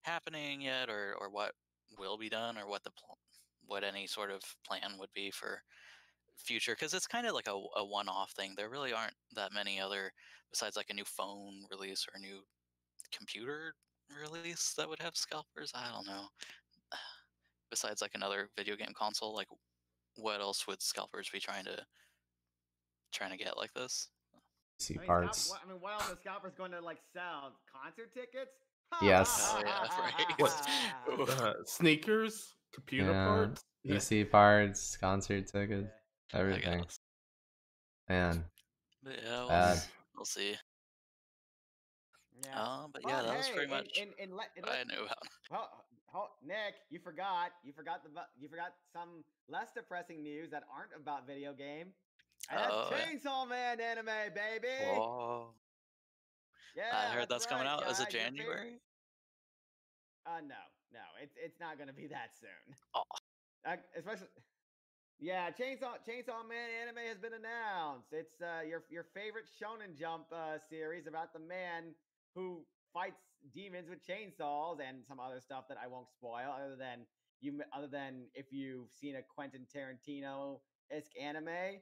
happening 0.03 0.61
yet, 0.61 0.89
or 0.89 1.15
or 1.19 1.29
what 1.31 1.55
will 1.97 2.17
be 2.17 2.29
done, 2.29 2.57
or 2.57 2.67
what 2.67 2.83
the 2.83 2.91
pl- 2.91 3.19
what 3.65 3.83
any 3.83 4.07
sort 4.07 4.31
of 4.31 4.43
plan 4.65 4.97
would 4.99 5.13
be 5.13 5.31
for 5.31 5.63
future, 6.37 6.73
because 6.73 6.93
it's 6.93 7.07
kind 7.07 7.27
of 7.27 7.33
like 7.33 7.47
a, 7.47 7.59
a 7.77 7.85
one-off 7.85 8.31
thing. 8.31 8.53
There 8.55 8.69
really 8.69 8.93
aren't 8.93 9.15
that 9.35 9.53
many 9.53 9.79
other 9.79 10.11
besides 10.51 10.75
like 10.77 10.89
a 10.89 10.93
new 10.93 11.05
phone 11.05 11.63
release 11.71 12.05
or 12.07 12.17
a 12.17 12.21
new 12.21 12.41
computer 13.15 13.73
release 14.21 14.73
that 14.77 14.87
would 14.87 15.01
have 15.01 15.15
scalpers. 15.15 15.71
I 15.73 15.91
don't 15.91 16.05
know. 16.07 16.25
Besides 17.71 18.03
like 18.03 18.11
another 18.13 18.49
video 18.55 18.75
game 18.75 18.93
console, 18.95 19.33
like 19.33 19.47
what 20.15 20.41
else 20.41 20.67
would 20.67 20.81
scalpers 20.81 21.29
be 21.33 21.39
trying 21.39 21.65
to 21.65 21.77
trying 23.11 23.31
to 23.31 23.37
get 23.37 23.57
like 23.57 23.73
this? 23.73 24.09
PC 24.79 24.97
I 24.97 24.99
mean, 24.99 25.07
parts. 25.07 25.45
Scalp, 25.45 25.59
I 25.65 25.71
mean, 25.71 25.81
what 25.81 25.93
else 25.93 26.11
are 26.11 26.17
scalpers 26.21 26.53
going 26.55 26.71
to 26.71 26.81
like 26.81 26.99
sell? 27.13 27.53
Concert 27.71 28.13
tickets? 28.13 28.51
Yes. 29.01 29.55
Oh 29.55 29.61
yeah, 29.65 29.87
What? 30.37 30.67
right. 31.07 31.39
Uh, 31.41 31.53
sneakers, 31.65 32.53
computer 32.73 33.11
Yeah, 33.11 33.25
parts. 33.25 33.63
Yeah. 33.83 33.95
PC 33.95 34.29
parts, 34.29 34.97
concert 34.97 35.47
tickets, 35.47 35.89
I 35.89 36.02
everything. 36.33 36.85
Man, 38.09 38.43
But 39.03 39.13
yeah, 39.23 39.39
we'll, 39.39 39.47
bad. 39.49 39.81
we'll 40.15 40.25
see. 40.25 40.55
Yeah. 42.45 42.61
Um, 42.61 42.89
but 42.91 43.01
yeah, 43.07 43.21
that 43.21 43.37
was 43.37 43.47
pretty 43.49 43.63
in- 43.65 43.69
much 43.69 43.97
in, 43.97 44.07
in, 44.17 44.35
le- 44.35 44.51
in 44.57 44.63
what 44.63 44.71
I 44.73 44.79
le- 44.79 44.85
knew 44.85 45.05
about. 45.05 45.17
Well, 45.51 45.69
ho- 46.07 46.31
Nick, 46.45 46.75
you 46.89 46.99
forgot. 46.99 47.51
You 47.63 47.73
forgot 47.73 48.01
the. 48.03 48.09
You 48.39 48.49
forgot 48.49 48.73
some 48.91 49.23
less 49.47 49.67
depressing 49.75 50.23
news 50.23 50.49
that 50.51 50.63
aren't 50.73 50.89
about 50.99 51.27
video 51.27 51.53
game. 51.53 51.93
And 52.49 52.59
that's 52.59 52.73
Oh, 52.73 52.89
yeah. 52.91 53.05
Chainsaw 53.05 53.47
Man 53.47 53.79
anime, 53.79 54.33
baby. 54.33 54.67
Whoa. 54.83 55.53
Yeah, 56.75 56.83
I 56.91 57.13
heard 57.13 57.29
that's 57.29 57.45
coming 57.45 57.65
right, 57.67 57.73
out. 57.83 57.89
Is 57.91 57.99
it 57.99 58.05
guys, 58.05 58.13
your 58.13 58.21
favorite- 58.23 58.37
January? 58.37 58.73
Uh, 60.25 60.39
no, 60.41 60.55
no, 60.91 60.99
it's 61.21 61.35
it's 61.37 61.59
not 61.59 61.77
gonna 61.77 61.93
be 61.93 62.07
that 62.07 62.31
soon. 62.39 62.75
Oh. 62.95 63.03
Uh, 63.65 63.75
especially, 63.97 64.27
yeah, 65.23 65.47
Chainsaw 65.51 66.03
Chainsaw 66.03 66.43
Man 66.43 66.67
anime 66.83 67.07
has 67.07 67.17
been 67.17 67.31
announced. 67.31 68.12
It's 68.12 68.41
uh 68.41 68.67
your 68.67 68.83
your 68.91 69.05
favorite 69.15 69.45
Shonen 69.47 69.97
Jump 69.97 70.25
uh 70.33 70.59
series 70.69 71.07
about 71.07 71.31
the 71.31 71.39
man 71.39 71.95
who 72.36 72.65
fights 72.93 73.23
demons 73.55 73.89
with 73.89 73.99
chainsaws 74.05 74.79
and 74.83 74.99
some 75.07 75.21
other 75.21 75.39
stuff 75.39 75.69
that 75.69 75.77
I 75.81 75.88
won't 75.88 76.09
spoil. 76.12 76.51
Other 76.51 76.75
than 76.75 77.07
you, 77.39 77.62
other 77.71 77.88
than 77.88 78.25
if 78.36 78.51
you've 78.51 78.91
seen 78.91 79.15
a 79.15 79.21
Quentin 79.23 79.65
Tarantino 79.73 80.59
esque 80.91 81.15
anime, 81.19 81.79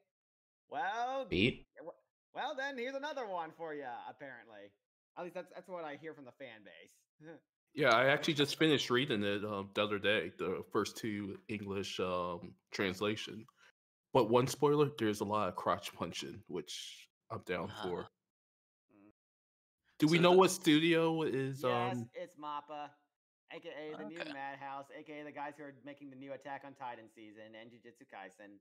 well, 0.69 1.25
beat. 1.27 1.65
well 2.35 2.53
then 2.55 2.77
here's 2.77 2.95
another 2.95 3.25
one 3.27 3.49
for 3.57 3.73
you. 3.73 3.89
Apparently, 4.07 4.69
at 5.17 5.23
least 5.23 5.33
that's 5.33 5.51
that's 5.55 5.67
what 5.67 5.83
I 5.83 5.97
hear 5.99 6.13
from 6.13 6.25
the 6.25 6.37
fan 6.37 6.61
base. 6.63 7.33
Yeah, 7.73 7.89
I 7.95 8.07
actually 8.07 8.33
just 8.33 8.57
finished 8.57 8.89
reading 8.89 9.23
it 9.23 9.45
um, 9.45 9.69
the 9.73 9.83
other 9.83 9.97
day, 9.97 10.31
the 10.37 10.63
first 10.73 10.97
two 10.97 11.37
English 11.47 11.99
um, 11.99 12.53
translation. 12.71 13.45
But 14.13 14.29
one 14.29 14.47
spoiler: 14.47 14.89
there's 14.99 15.21
a 15.21 15.25
lot 15.25 15.47
of 15.47 15.55
crotch 15.55 15.93
punching, 15.93 16.43
which 16.47 17.07
I'm 17.31 17.41
down 17.45 17.71
Ah. 17.77 17.83
for. 17.83 18.07
Do 19.99 20.07
we 20.07 20.17
So 20.17 20.23
know 20.23 20.31
the- 20.31 20.37
what 20.37 20.51
studio 20.51 21.21
is? 21.23 21.61
Yes, 21.63 21.95
Um, 21.95 22.09
it's 22.13 22.35
Mappa, 22.35 22.89
aka 23.53 23.93
the 23.97 24.03
new 24.05 24.17
Madhouse, 24.33 24.87
aka 24.97 25.23
the 25.23 25.31
guys 25.31 25.53
who 25.57 25.63
are 25.63 25.75
making 25.85 26.09
the 26.09 26.15
new 26.17 26.33
Attack 26.33 26.63
on 26.65 26.73
Titan 26.73 27.09
season 27.15 27.55
and 27.55 27.71
Jujutsu 27.71 28.05
Kaisen. 28.13 28.59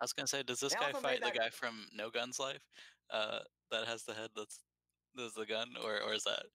I 0.00 0.04
was 0.04 0.12
gonna 0.12 0.26
say, 0.26 0.42
does 0.42 0.58
this 0.58 0.72
They 0.74 0.80
guy 0.80 0.92
fight 0.92 1.02
made 1.02 1.22
the 1.22 1.26
that- 1.26 1.38
guy 1.38 1.50
from 1.50 1.86
No 1.92 2.10
Guns 2.10 2.40
Life? 2.40 2.66
Uh, 3.10 3.40
that 3.70 3.86
has 3.86 4.02
the 4.04 4.14
head 4.14 4.30
that's 4.34 4.64
that's 5.14 5.34
the 5.34 5.46
gun, 5.46 5.76
or 5.76 6.00
or 6.00 6.14
is 6.14 6.24
that 6.24 6.46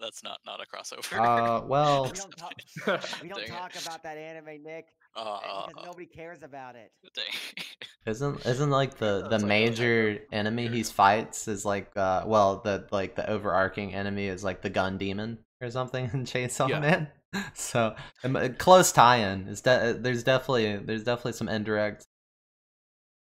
that's 0.00 0.22
not 0.22 0.38
not 0.46 0.60
a 0.60 0.64
crossover? 0.64 1.18
Uh, 1.18 1.64
well, 1.66 2.04
We 2.04 2.10
don't 2.12 2.36
talk. 2.36 2.54
We 3.22 3.28
don't 3.28 3.46
talk 3.46 3.72
about 3.80 4.02
that 4.02 4.16
anime, 4.16 4.62
Nick, 4.62 4.86
Uh, 5.16 5.20
uh, 5.20 5.22
uh, 5.22 5.66
because 5.68 5.84
nobody 5.84 6.06
cares 6.06 6.42
about 6.42 6.76
it. 6.76 6.92
dang. 7.14 7.64
isn't 8.06 8.46
isn't 8.46 8.70
like 8.70 8.94
the 8.96 9.20
That's 9.20 9.28
the 9.28 9.36
like 9.36 9.42
a 9.42 9.46
major 9.46 10.12
hyper- 10.12 10.24
enemy 10.32 10.68
he 10.68 10.82
fights 10.82 11.46
is 11.48 11.64
like 11.64 11.90
uh 11.96 12.22
well 12.26 12.60
the 12.64 12.86
like 12.90 13.14
the 13.16 13.28
overarching 13.28 13.94
enemy 13.94 14.26
is 14.26 14.42
like 14.42 14.62
the 14.62 14.70
gun 14.70 14.96
demon 14.98 15.38
or 15.60 15.70
something 15.70 16.08
in 16.14 16.24
Chainsaw 16.24 16.68
Yeah. 16.68 16.80
Man. 16.80 17.08
So 17.54 17.94
uh, 18.24 18.48
close 18.58 18.90
tie-in 18.90 19.46
is 19.48 19.60
de- 19.60 19.94
there's 20.00 20.24
definitely 20.24 20.78
there's 20.78 21.04
definitely 21.04 21.34
some 21.34 21.48
indirect 21.48 22.06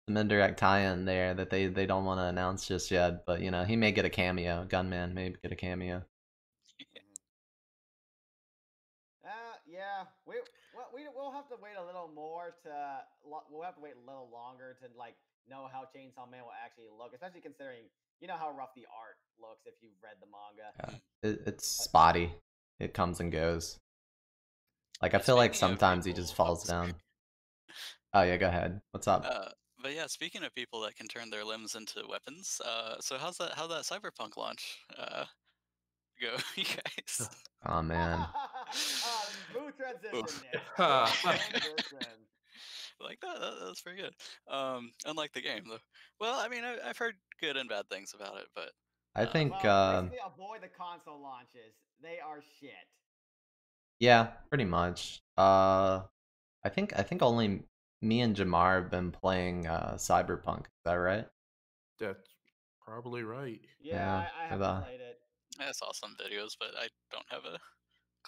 some 0.08 0.16
indirect 0.18 0.58
tie-in 0.60 1.06
there 1.06 1.34
that 1.34 1.50
they 1.50 1.68
they 1.68 1.86
don't 1.86 2.06
want 2.06 2.20
to 2.20 2.26
announce 2.26 2.68
just 2.68 2.92
yet. 2.92 3.26
But 3.26 3.42
you 3.42 3.52
know 3.52 3.64
he 3.66 3.76
may 3.76 3.92
get 3.92 4.06
a 4.06 4.10
cameo. 4.10 4.66
Gunman 4.70 5.14
may 5.14 5.34
get 5.42 5.52
a 5.52 5.56
cameo. 5.56 6.04
Yeah, 10.00 10.06
we 10.26 10.36
well, 10.76 10.88
we 10.94 11.02
we'll 11.16 11.32
have 11.32 11.48
to 11.50 11.56
wait 11.62 11.76
a 11.78 11.86
little 11.86 12.10
more 12.14 12.56
to 12.64 12.72
we'll 13.24 13.64
have 13.64 13.76
to 13.76 13.82
wait 13.82 13.94
a 13.96 14.06
little 14.06 14.30
longer 14.32 14.78
to 14.82 14.88
like 14.98 15.16
know 15.50 15.68
how 15.72 15.82
Chainsaw 15.82 16.30
Man 16.30 16.44
will 16.44 16.56
actually 16.64 16.88
look, 16.96 17.12
especially 17.14 17.42
considering 17.42 17.84
you 18.22 18.28
know 18.28 18.36
how 18.38 18.52
rough 18.52 18.74
the 18.76 18.86
art 18.88 19.20
looks 19.40 19.66
if 19.66 19.76
you've 19.82 20.00
read 20.04 20.16
the 20.20 20.28
manga. 20.28 20.72
Yeah. 21.24 21.30
It, 21.30 21.42
it's 21.48 21.68
spotty. 21.68 22.34
It 22.80 22.94
comes 22.94 23.20
and 23.20 23.32
goes. 23.32 23.78
Like 25.02 25.14
I 25.14 25.20
feel 25.20 25.36
like 25.36 25.56
sometimes 25.56 26.06
he 26.06 26.14
just 26.14 26.36
falls 26.36 26.64
down. 26.68 26.94
Oh 28.14 28.22
yeah, 28.22 28.38
go 28.38 28.48
ahead. 28.48 28.80
What's 28.92 29.08
up? 29.08 29.26
Uh, 29.30 29.50
but 29.82 29.94
yeah, 29.94 30.08
speaking 30.08 30.44
of 30.44 30.54
people 30.54 30.82
that 30.82 30.96
can 30.96 31.08
turn 31.08 31.30
their 31.30 31.46
limbs 31.46 31.76
into 31.76 32.04
weapons, 32.10 32.60
uh, 32.66 32.96
so 33.00 33.18
how's 33.18 33.38
that? 33.38 33.54
How 33.54 33.68
that 33.68 33.84
Cyberpunk 33.84 34.36
launch 34.38 34.80
uh, 34.98 35.26
go, 36.22 36.36
you 36.56 36.66
guys? 36.66 37.30
Oh 37.66 37.82
man. 37.82 38.20
Ah, 38.22 39.29
smooth 39.52 39.76
transition, 39.76 40.32
Oof. 40.32 40.44
Nick. 40.44 40.62
Smooth 40.78 41.14
transition. 41.20 42.28
like 43.02 43.20
that, 43.22 43.40
that? 43.40 43.54
That's 43.66 43.82
pretty 43.82 44.02
good. 44.02 44.14
Um, 44.54 44.92
unlike 45.06 45.34
the 45.34 45.42
game, 45.42 45.64
though. 45.68 45.78
Well, 46.20 46.40
I 46.40 46.48
mean, 46.50 46.64
I, 46.64 46.78
I've 46.86 46.98
heard 46.98 47.16
good 47.42 47.58
and 47.58 47.70
bad 47.70 47.90
things 47.90 48.14
about 48.16 48.38
it, 48.38 48.48
but 48.56 48.72
I 49.16 49.26
Uh, 49.26 49.28
think 49.28 49.64
Well, 49.64 49.66
um 49.66 50.12
avoid 50.26 50.62
the 50.62 50.68
console 50.70 51.22
launches. 51.22 51.76
They 52.02 52.20
are 52.20 52.42
shit. 52.60 52.88
yeah, 54.00 54.32
pretty 54.50 54.66
much. 54.66 55.22
Uh 55.38 56.04
I 56.66 56.70
think 56.70 56.98
I 57.00 57.04
think 57.04 57.22
only 57.22 57.64
me 58.02 58.22
and 58.22 58.36
Jamar 58.36 58.82
have 58.84 58.92
been 58.92 59.12
playing 59.12 59.68
uh 59.68 59.96
Cyberpunk, 59.98 60.62
is 60.68 60.84
that 60.86 60.96
right? 60.96 61.28
that's 62.00 62.36
probably 62.84 63.24
right. 63.24 63.62
Yeah, 63.80 64.02
Yeah, 64.02 64.12
I, 64.12 64.46
I 64.46 64.48
haven't 64.48 64.76
played 64.78 65.02
it. 65.02 65.20
I 65.60 65.72
saw 65.72 65.92
some 65.92 66.16
videos, 66.16 66.56
but 66.60 66.70
I 66.78 66.88
don't 67.12 67.26
have 67.30 67.46
a 67.46 67.60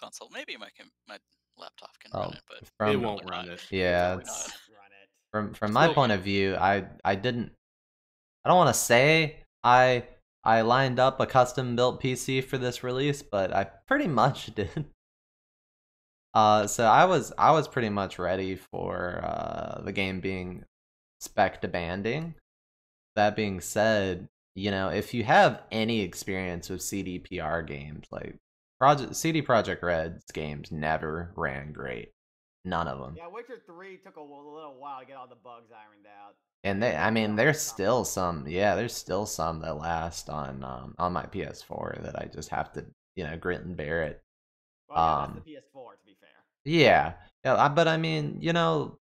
console. 0.02 0.28
Maybe 0.32 0.56
my 0.56 0.68
com- 0.78 0.90
my 1.08 1.18
laptop 1.58 1.90
can 2.00 2.10
Oh, 2.14 2.20
run 2.20 2.32
it, 2.32 2.42
but 2.78 2.88
it 2.92 2.96
won't 3.00 3.30
run 3.30 3.46
not. 3.46 3.54
it. 3.54 3.62
yeah, 3.70 4.08
probably 4.14 4.22
it's 4.22 4.48
not. 4.48 4.56
Run 4.76 4.86
it. 5.02 5.08
from 5.30 5.54
from 5.54 5.72
my 5.72 5.84
still 5.86 5.94
point 5.94 6.12
of 6.12 6.22
view, 6.22 6.56
I 6.56 6.84
I 7.04 7.14
didn't 7.14 7.52
I 8.44 8.48
don't 8.48 8.56
want 8.58 8.74
to 8.74 8.80
say 8.80 9.44
I 9.62 10.04
I 10.44 10.62
lined 10.62 10.98
up 10.98 11.20
a 11.20 11.26
custom 11.26 11.76
built 11.76 12.02
PC 12.02 12.42
for 12.44 12.58
this 12.58 12.82
release, 12.82 13.22
but 13.22 13.54
I 13.54 13.64
pretty 13.86 14.08
much 14.08 14.46
did. 14.54 14.86
Uh, 16.34 16.66
so 16.66 16.84
I 16.84 17.04
was 17.04 17.32
I 17.36 17.50
was 17.52 17.68
pretty 17.68 17.90
much 17.90 18.18
ready 18.18 18.56
for 18.56 19.20
uh 19.22 19.82
the 19.82 19.92
game 19.92 20.20
being 20.20 20.64
spec 21.20 21.60
demanding. 21.60 22.34
That 23.16 23.36
being 23.36 23.60
said, 23.60 24.28
you 24.54 24.70
know, 24.70 24.88
if 24.88 25.12
you 25.12 25.24
have 25.24 25.62
any 25.70 26.00
experience 26.00 26.70
with 26.70 26.80
CDPR 26.80 27.66
games, 27.66 28.06
like 28.10 28.36
Project 28.82 29.14
CD 29.14 29.40
Projekt 29.40 29.80
Red's 29.80 30.24
games 30.32 30.72
never 30.72 31.32
ran 31.36 31.70
great. 31.72 32.10
None 32.64 32.88
of 32.88 32.98
them. 32.98 33.14
Yeah, 33.16 33.28
Witcher 33.28 33.62
3 33.64 33.98
took 33.98 34.16
a 34.16 34.20
little 34.20 34.74
while 34.76 34.98
to 34.98 35.06
get 35.06 35.16
all 35.16 35.28
the 35.28 35.36
bugs 35.36 35.70
ironed 35.70 36.06
out. 36.06 36.34
And 36.64 36.82
they, 36.82 36.96
I 36.96 37.12
mean, 37.12 37.36
there's 37.36 37.60
still 37.60 38.04
some, 38.04 38.44
yeah, 38.48 38.74
there's 38.74 38.92
still 38.92 39.24
some 39.24 39.60
that 39.60 39.76
last 39.76 40.28
on 40.28 40.64
um 40.64 40.96
on 40.98 41.12
my 41.12 41.26
PS4 41.26 42.02
that 42.02 42.18
I 42.18 42.28
just 42.34 42.48
have 42.48 42.72
to, 42.72 42.84
you 43.14 43.22
know, 43.22 43.36
grit 43.36 43.60
and 43.62 43.76
bear 43.76 44.02
it. 44.02 44.20
Well, 44.88 44.98
yeah, 44.98 45.22
Um, 45.26 45.42
the 45.46 45.52
PS4, 45.52 45.92
to 45.92 46.04
be 46.04 46.16
fair. 46.20 46.30
Yeah, 46.64 47.12
yeah, 47.44 47.68
but 47.68 47.86
I 47.86 47.96
mean, 47.98 48.38
you 48.40 48.52
know, 48.52 48.98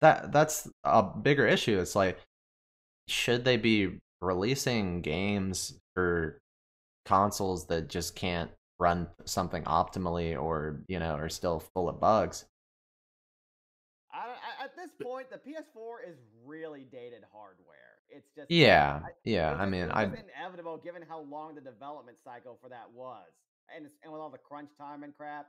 that 0.00 0.32
that's 0.32 0.70
a 0.84 1.02
bigger 1.02 1.46
issue. 1.46 1.78
It's 1.78 1.96
like, 1.96 2.18
should 3.08 3.44
they 3.44 3.58
be 3.58 3.98
releasing 4.22 5.02
games 5.02 5.78
for 5.94 6.38
consoles 7.04 7.66
that 7.66 7.88
just 7.88 8.16
can't 8.16 8.50
run 8.78 9.08
something 9.24 9.64
optimally, 9.64 10.40
or 10.40 10.82
you 10.88 10.98
know, 10.98 11.14
are 11.14 11.28
still 11.28 11.60
full 11.60 11.88
of 11.88 12.00
bugs? 12.00 12.44
I 14.12 14.18
I, 14.60 14.64
at 14.64 14.76
this 14.76 14.90
point, 15.02 15.30
the 15.30 15.38
PS4 15.38 16.00
is 16.06 16.16
really 16.44 16.86
dated 16.90 17.24
hardware. 17.32 18.00
It's 18.08 18.28
just 18.34 18.50
Yeah, 18.50 19.00
I- 19.04 19.10
yeah. 19.24 19.54
I 19.54 19.66
mean, 19.66 19.90
I 19.90 20.04
inevitable 20.04 20.78
given 20.78 21.02
how 21.02 21.20
long 21.20 21.54
the 21.54 21.60
development 21.60 22.18
cycle 22.24 22.58
for 22.62 22.68
that 22.68 22.90
was, 22.92 23.28
and 23.74 23.86
it's, 23.86 23.94
and 24.02 24.12
with 24.12 24.20
all 24.20 24.30
the 24.30 24.38
crunch 24.38 24.70
time 24.78 25.02
and 25.02 25.16
crap. 25.16 25.48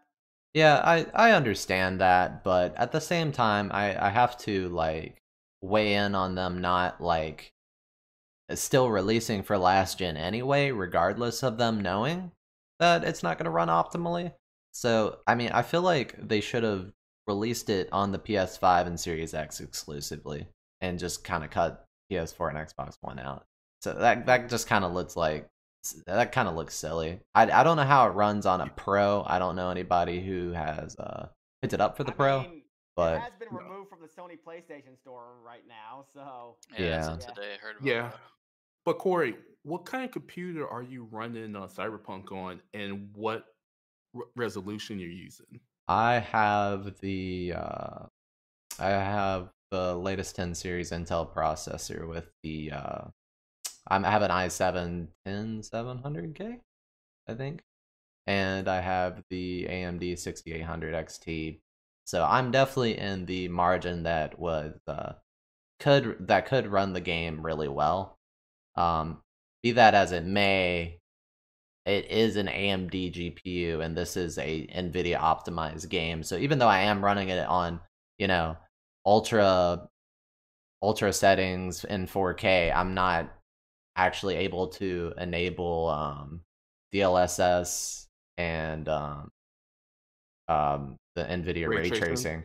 Yeah, 0.53 0.81
I 0.83 1.05
I 1.13 1.31
understand 1.31 2.01
that, 2.01 2.43
but 2.43 2.75
at 2.75 2.91
the 2.91 3.01
same 3.01 3.31
time, 3.31 3.71
I 3.71 4.07
I 4.07 4.09
have 4.09 4.37
to 4.39 4.69
like 4.69 5.21
weigh 5.61 5.93
in 5.93 6.15
on 6.15 6.35
them 6.35 6.59
not 6.61 6.99
like 7.01 7.53
still 8.55 8.89
releasing 8.89 9.43
for 9.43 9.57
last 9.57 9.99
gen 9.99 10.17
anyway, 10.17 10.71
regardless 10.71 11.43
of 11.43 11.57
them 11.57 11.79
knowing 11.81 12.31
that 12.79 13.03
it's 13.03 13.23
not 13.23 13.37
going 13.37 13.45
to 13.45 13.51
run 13.51 13.67
optimally. 13.69 14.33
So, 14.73 15.19
I 15.25 15.35
mean, 15.35 15.49
I 15.51 15.61
feel 15.63 15.81
like 15.81 16.15
they 16.27 16.41
should 16.41 16.63
have 16.63 16.91
released 17.27 17.69
it 17.69 17.89
on 17.91 18.11
the 18.11 18.19
PS5 18.19 18.87
and 18.87 18.99
Series 18.99 19.33
X 19.33 19.59
exclusively 19.59 20.47
and 20.81 20.99
just 20.99 21.23
kind 21.23 21.43
of 21.43 21.49
cut 21.49 21.83
PS4 22.11 22.49
and 22.49 22.57
Xbox 22.57 22.95
One 23.01 23.19
out. 23.19 23.45
So 23.81 23.93
that 23.93 24.25
that 24.25 24.49
just 24.49 24.67
kind 24.67 24.83
of 24.85 24.93
looks 24.93 25.15
like 25.15 25.47
that 26.05 26.31
kind 26.31 26.47
of 26.47 26.55
looks 26.55 26.75
silly. 26.75 27.19
I, 27.33 27.49
I 27.49 27.63
don't 27.63 27.77
know 27.77 27.83
how 27.83 28.07
it 28.07 28.11
runs 28.11 28.45
on 28.45 28.61
a 28.61 28.67
Pro. 28.67 29.23
I 29.25 29.39
don't 29.39 29.55
know 29.55 29.69
anybody 29.69 30.19
who 30.21 30.51
has 30.51 30.95
uh 30.97 31.27
picked 31.61 31.73
it 31.73 31.81
up 31.81 31.95
for 31.97 32.03
the 32.03 32.11
I 32.11 32.15
Pro, 32.15 32.41
mean, 32.41 32.61
but 32.95 33.15
it 33.15 33.21
has 33.21 33.33
been 33.39 33.55
removed 33.55 33.89
from 33.89 33.99
the 34.01 34.07
Sony 34.07 34.37
PlayStation 34.45 34.97
Store 34.99 35.35
right 35.45 35.63
now, 35.67 36.05
so 36.13 36.55
Yeah, 36.77 36.79
Yeah. 36.85 37.09
Yeah. 37.11 37.15
today. 37.17 37.53
I 37.55 37.57
heard 37.65 37.75
about 37.77 37.85
Yeah. 37.87 38.01
that. 38.09 38.15
But 38.87 38.99
Corey, 38.99 39.35
what 39.63 39.83
kind 39.83 40.05
of 40.05 40.11
computer 40.11 40.65
are 40.65 40.81
you 40.81 41.09
running 41.11 41.57
uh, 41.57 41.67
Cyberpunk 41.67 42.31
on, 42.31 42.61
and 42.73 43.09
what 43.13 43.43
resolution 44.37 44.97
you're 44.97 45.09
using? 45.09 45.59
I 45.89 46.19
have 46.19 46.97
the 47.01 47.53
uh 47.57 48.05
I 48.79 48.87
have 48.87 49.49
the 49.71 49.93
latest 49.93 50.37
10 50.37 50.55
series 50.55 50.91
Intel 50.91 51.29
processor 51.29 52.07
with 52.07 52.29
the 52.43 52.71
uh 52.71 53.01
I 53.89 54.09
have 54.09 54.21
an 54.21 54.31
i7 54.31 55.09
10700K, 55.27 56.59
I 57.27 57.33
think. 57.33 57.63
And 58.25 58.69
I 58.69 58.79
have 58.79 59.21
the 59.29 59.67
AMD 59.69 60.17
6800 60.17 60.93
XT. 60.93 61.59
So 62.05 62.23
I'm 62.23 62.51
definitely 62.51 62.97
in 62.97 63.25
the 63.25 63.49
margin 63.49 64.03
that 64.03 64.39
was 64.39 64.79
uh 64.87 65.11
could 65.81 66.25
that 66.27 66.45
could 66.45 66.67
run 66.67 66.93
the 66.93 67.01
game 67.01 67.45
really 67.45 67.67
well. 67.67 68.16
Um 68.77 69.21
be 69.63 69.71
that 69.73 69.93
as 69.93 70.11
it 70.11 70.23
may, 70.23 70.99
it 71.85 72.11
is 72.11 72.35
an 72.35 72.47
AMD 72.47 73.13
GPU 73.13 73.83
and 73.83 73.97
this 73.97 74.17
is 74.17 74.37
a 74.37 74.67
Nvidia 74.67 75.19
optimized 75.19 75.89
game. 75.89 76.21
So 76.21 76.35
even 76.37 76.59
though 76.59 76.67
I 76.67 76.81
am 76.81 77.03
running 77.03 77.29
it 77.29 77.47
on, 77.47 77.79
you 78.17 78.27
know, 78.27 78.57
ultra 79.05 79.87
ultra 80.81 81.13
settings 81.13 81.85
in 81.85 82.05
4K, 82.05 82.75
I'm 82.75 82.93
not 82.93 83.33
actually 83.95 84.35
able 84.35 84.67
to 84.67 85.13
enable 85.17 85.87
um 85.89 86.41
DLSS 86.93 88.05
and 88.37 88.87
um 88.89 89.29
um 90.47 90.97
the 91.15 91.23
Nvidia 91.23 91.67
Ray 91.67 91.77
ray, 91.77 91.89
tracing? 91.89 92.05
tracing. 92.05 92.43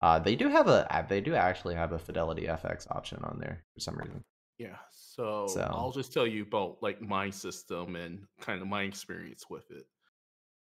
Uh 0.00 0.18
they 0.20 0.36
do 0.36 0.48
have 0.48 0.68
a 0.68 1.06
they 1.08 1.20
do 1.20 1.34
actually 1.34 1.74
have 1.74 1.92
a 1.92 1.98
Fidelity 1.98 2.46
FX 2.46 2.90
option 2.90 3.18
on 3.24 3.38
there 3.40 3.64
for 3.74 3.80
some 3.80 3.96
reason. 3.96 4.24
Yeah, 4.58 4.78
so, 4.90 5.46
So- 5.48 5.60
I'll 5.70 5.92
just 5.92 6.12
tell 6.12 6.26
you 6.26 6.42
about 6.42 6.82
like 6.82 7.00
my 7.00 7.30
system 7.30 7.96
and 7.96 8.26
kind 8.40 8.62
of 8.62 8.68
my 8.68 8.82
experience 8.82 9.48
with 9.50 9.70
it. 9.70 9.86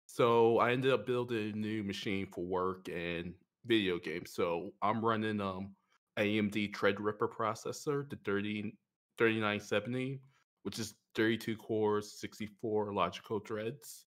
So 0.06 0.58
I 0.60 0.72
ended 0.72 0.92
up 0.94 1.06
building 1.06 1.54
a 1.54 1.56
new 1.56 1.84
machine 1.84 2.28
for 2.28 2.46
work 2.46 2.88
and 2.90 3.34
video 3.66 4.00
games. 4.00 4.32
So 4.32 4.74
I'm 4.82 5.04
running 5.04 5.42
um 5.42 5.76
AMD 6.18 6.74
Threadripper 6.74 7.30
processor, 7.32 8.10
the 8.10 8.16
30, 8.26 8.76
3970, 9.18 10.22
which 10.64 10.80
is 10.80 10.96
32 11.16 11.56
cores, 11.58 12.12
64 12.20 12.94
logical 12.94 13.40
threads. 13.40 14.06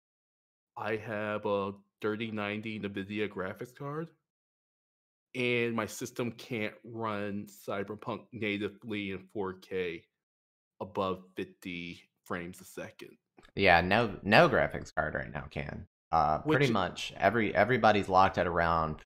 I 0.76 0.96
have 0.96 1.44
a 1.46 1.72
3090 2.00 2.80
NVIDIA 2.80 3.28
graphics 3.28 3.74
card. 3.74 4.08
And 5.34 5.74
my 5.74 5.86
system 5.86 6.32
can't 6.32 6.74
run 6.84 7.46
Cyberpunk 7.46 8.22
natively 8.32 9.12
in 9.12 9.18
4K 9.36 10.02
above 10.80 11.22
50 11.36 12.02
frames 12.24 12.60
a 12.60 12.64
second. 12.64 13.10
Yeah, 13.54 13.80
no 13.80 14.16
no 14.22 14.48
graphics 14.48 14.94
card 14.94 15.14
right 15.14 15.32
now 15.32 15.44
can. 15.50 15.86
Uh 16.12 16.38
pretty 16.38 16.66
Which- 16.66 16.72
much 16.72 17.12
every 17.16 17.54
everybody's 17.54 18.08
locked 18.08 18.38
at 18.38 18.46
around 18.46 19.02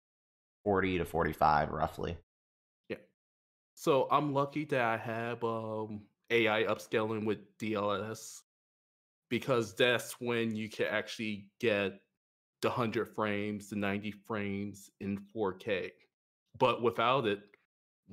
40 0.65 0.99
to 0.99 1.05
45 1.05 1.71
roughly. 1.71 2.17
Yeah. 2.89 2.97
So 3.75 4.09
I'm 4.11 4.33
lucky 4.33 4.65
that 4.67 4.81
I 4.81 4.97
have 4.97 5.45
um, 5.45 6.03
AI 6.31 6.65
upscaling 6.65 7.27
with 7.27 7.57
DLS 7.59 8.41
because 9.29 9.75
that's 9.75 10.13
when 10.21 10.57
you 10.57 10.71
can 10.71 10.87
actually 10.87 11.49
get 11.61 12.01
the 12.63 12.69
100 12.69 13.15
frames, 13.15 13.69
the 13.69 13.77
90 13.77 14.13
frames 14.27 14.91
in 15.01 15.19
4K. 15.37 15.91
But 16.59 16.83
without 16.83 17.27
it, 17.27 17.41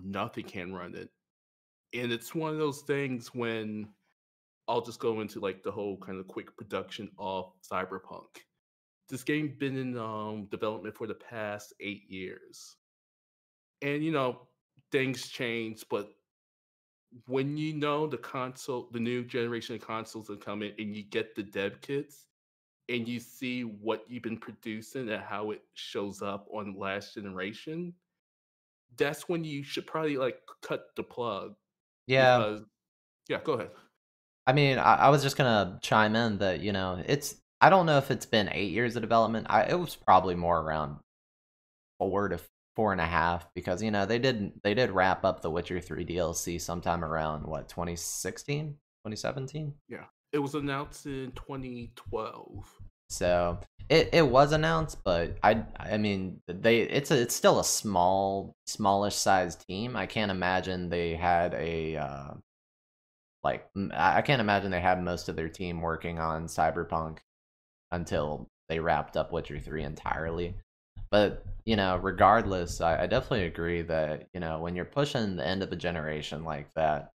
nothing 0.01 0.45
can 0.45 0.73
run 0.73 0.95
it. 0.95 1.10
And 1.93 2.12
it's 2.12 2.34
one 2.34 2.51
of 2.51 2.58
those 2.58 2.82
things 2.82 3.34
when 3.34 3.88
I'll 4.67 4.82
just 4.82 4.99
go 4.99 5.21
into 5.21 5.39
like 5.39 5.63
the 5.63 5.71
whole 5.71 5.97
kind 5.97 6.19
of 6.19 6.27
quick 6.27 6.56
production 6.56 7.12
of 7.19 7.51
Cyberpunk. 7.69 8.27
This 9.10 9.23
game 9.23 9.56
been 9.60 9.77
in 9.77 9.97
um, 9.97 10.47
development 10.49 10.95
for 10.95 11.08
the 11.08 11.13
past 11.13 11.73
eight 11.82 12.10
years. 12.10 12.77
And 13.82 14.04
you 14.04 14.12
know, 14.12 14.47
things 14.91 15.27
change, 15.27 15.84
but 15.89 16.12
when 17.27 17.58
you 17.58 17.73
know 17.73 18.08
the 18.08 18.17
console, 18.17 18.88
the 18.91 18.99
new 18.99 19.23
generation 19.23 19.75
of 19.75 19.82
consoles 19.82 20.30
are 20.30 20.38
coming, 20.38 20.71
and 20.80 20.95
you 20.95 21.04
get 21.04 21.36
the 21.36 21.43
dev 21.43 21.82
kits, 21.82 22.27
and 22.89 23.08
you 23.08 23.19
see 23.19 23.63
what 23.63 24.06
you've 24.08 24.23
been 24.23 24.38
producing 24.38 25.10
and 25.10 25.21
how 25.21 25.51
it 25.51 25.62
shows 25.73 26.21
up 26.21 26.47
on 26.54 26.77
last 26.77 27.15
generation, 27.15 27.93
that's 28.97 29.27
when 29.30 29.43
you 29.43 29.63
should 29.63 29.88
probably 29.88 30.17
like 30.17 30.39
cut 30.62 30.86
the 30.95 31.04
plug. 31.04 31.54
Yeah. 32.08 32.38
because- 32.38 32.62
yeah. 33.30 33.39
Go 33.43 33.54
ahead. 33.54 33.71
I 34.47 34.54
mean, 34.54 34.77
I, 34.80 34.95
I 34.95 35.10
was 35.10 35.21
just 35.23 35.38
gonna 35.38 35.80
chime 35.82 36.15
in 36.15 36.38
that 36.39 36.62
you 36.62 36.71
know 36.73 37.01
it's. 37.06 37.36
I 37.62 37.69
don't 37.69 37.86
know 37.86 37.97
if 37.99 38.10
it's 38.10 38.25
been 38.25 38.49
eight 38.51 38.71
years 38.71 38.95
of 38.95 39.01
development. 39.04 39.47
I 39.49 39.63
it 39.63 39.80
was 39.80 39.95
probably 39.95 40.36
more 40.36 40.60
around 40.60 40.97
four 41.99 42.27
to 42.30 42.39
four 42.75 42.91
and 42.91 42.99
a 42.99 43.06
half 43.06 43.54
because 43.54 43.84
you 43.84 43.91
know 43.91 44.06
they 44.08 44.17
didn't 44.17 44.62
they 44.63 44.73
did 44.73 44.89
wrap 44.89 45.23
up 45.23 45.41
the 45.41 45.51
Witcher 45.51 45.80
three 45.80 46.04
DLC 46.06 46.60
sometime 46.60 47.06
around 47.06 47.45
what 47.45 47.69
2016, 47.69 48.69
2017. 49.06 49.73
Yeah, 49.88 50.06
It 50.34 50.39
was 50.39 50.56
announced 50.56 51.06
in 51.06 51.32
2012. 51.36 52.82
So 53.12 53.60
it, 53.89 54.10
it 54.13 54.28
was 54.28 54.54
announced, 54.54 55.00
but 55.04 55.38
I 55.43 55.63
I 55.78 55.97
mean 55.97 56.41
they 56.47 56.80
it's 56.82 57.12
a 57.12 57.21
it's 57.21 57.36
still 57.36 57.60
a 57.60 57.63
small 57.63 58.56
smallish 58.65 59.15
sized 59.15 59.67
team. 59.67 59.97
I 59.97 60.06
can't 60.06 60.32
imagine 60.32 60.89
they 60.89 61.15
had 61.15 61.54
a 61.54 61.97
uh, 61.97 62.34
like 63.43 63.69
I 63.93 64.21
can't 64.21 64.39
imagine 64.39 64.71
they 64.71 64.80
had 64.80 65.04
most 65.04 65.28
of 65.28 65.36
their 65.36 65.50
team 65.50 65.82
working 65.82 66.19
on 66.19 66.47
Cyberpunk 66.47 67.17
until 67.91 68.47
they 68.69 68.80
wrapped 68.80 69.17
up 69.17 69.34
Witcher 69.34 69.60
three 69.60 69.84
entirely. 69.84 70.56
But 71.10 71.45
you 71.65 71.76
know, 71.76 71.97
regardless, 71.97 72.80
I, 72.80 73.04
I 73.04 73.08
definitely 73.08 73.45
agree 73.45 73.82
that 73.84 74.30
you 74.34 74.39
know 74.39 74.60
when 74.60 74.74
you're 74.74 74.86
pushing 74.86 75.36
the 75.36 75.45
end 75.45 75.63
of 75.63 75.69
the 75.69 75.76
generation 75.76 76.45
like 76.45 76.74
that, 76.76 77.12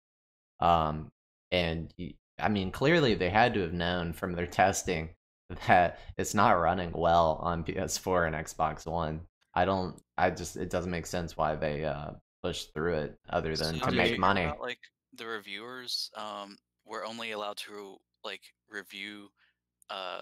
um, 0.59 1.11
and 1.51 1.93
you, 1.97 2.13
I 2.39 2.49
mean 2.49 2.71
clearly 2.71 3.13
they 3.13 3.29
had 3.29 3.53
to 3.53 3.61
have 3.61 3.73
known 3.73 4.13
from 4.13 4.33
their 4.33 4.47
testing 4.47 5.09
that 5.67 5.99
it's 6.17 6.33
not 6.33 6.51
running 6.51 6.91
well 6.93 7.39
on 7.41 7.63
PS4 7.63 8.27
and 8.27 8.35
Xbox 8.35 8.85
One. 8.85 9.21
I 9.53 9.65
don't. 9.65 10.01
I 10.17 10.29
just 10.29 10.55
it 10.57 10.69
doesn't 10.69 10.91
make 10.91 11.05
sense 11.05 11.37
why 11.37 11.55
they 11.55 11.85
uh 11.85 12.11
push 12.41 12.65
through 12.65 12.95
it 12.95 13.17
other 13.29 13.55
than 13.55 13.75
you 13.75 13.81
to 13.81 13.91
make 13.91 14.19
money. 14.19 14.43
About, 14.43 14.59
like 14.59 14.79
the 15.15 15.25
reviewers 15.25 16.11
um, 16.15 16.57
were 16.85 17.05
only 17.05 17.31
allowed 17.31 17.57
to 17.57 17.97
like 18.23 18.41
review 18.69 19.29
uh, 19.89 20.21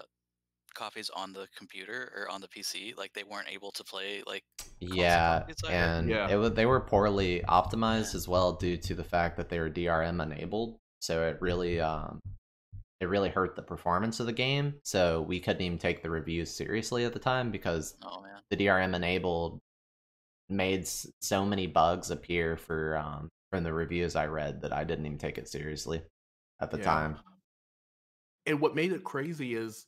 copies 0.74 1.10
on 1.10 1.32
the 1.32 1.46
computer 1.56 2.12
or 2.16 2.30
on 2.30 2.40
the 2.40 2.48
PC. 2.48 2.96
Like 2.96 3.12
they 3.14 3.24
weren't 3.24 3.48
able 3.50 3.72
to 3.72 3.84
play 3.84 4.22
like 4.26 4.44
Yeah, 4.80 5.40
copies, 5.40 5.56
I 5.64 5.72
heard. 5.72 5.74
and 5.74 6.10
Yeah. 6.10 6.28
it 6.44 6.54
they 6.54 6.66
were 6.66 6.80
poorly 6.80 7.42
optimized 7.48 8.14
as 8.14 8.28
well 8.28 8.52
due 8.52 8.76
to 8.76 8.94
the 8.94 9.04
fact 9.04 9.36
that 9.36 9.48
they 9.48 9.58
were 9.58 9.70
DRM 9.70 10.22
enabled. 10.22 10.78
So 11.00 11.26
it 11.28 11.38
really 11.40 11.80
um 11.80 12.20
it 13.02 13.08
really 13.08 13.28
hurt 13.28 13.56
the 13.56 13.62
performance 13.62 14.20
of 14.20 14.26
the 14.26 14.32
game. 14.32 14.74
So 14.84 15.22
we 15.22 15.40
couldn't 15.40 15.60
even 15.62 15.76
take 15.76 16.02
the 16.04 16.10
reviews 16.10 16.52
seriously 16.52 17.04
at 17.04 17.12
the 17.12 17.18
time 17.18 17.50
because 17.50 17.96
oh 18.04 18.22
man. 18.22 18.40
the 18.48 18.56
DRM 18.56 18.94
enabled 18.94 19.58
made 20.48 20.86
so 20.86 21.44
many 21.44 21.66
bugs 21.66 22.10
appear 22.12 22.56
for 22.56 22.96
um 22.98 23.28
from 23.50 23.64
the 23.64 23.72
reviews 23.72 24.14
I 24.14 24.26
read 24.26 24.62
that 24.62 24.72
I 24.72 24.84
didn't 24.84 25.04
even 25.06 25.18
take 25.18 25.36
it 25.36 25.48
seriously 25.48 26.00
at 26.60 26.70
the 26.70 26.78
Yeah. 26.78 26.84
time. 26.84 27.18
And 28.46 28.60
what 28.60 28.76
made 28.76 28.92
it 28.92 29.02
crazy 29.02 29.56
is 29.56 29.86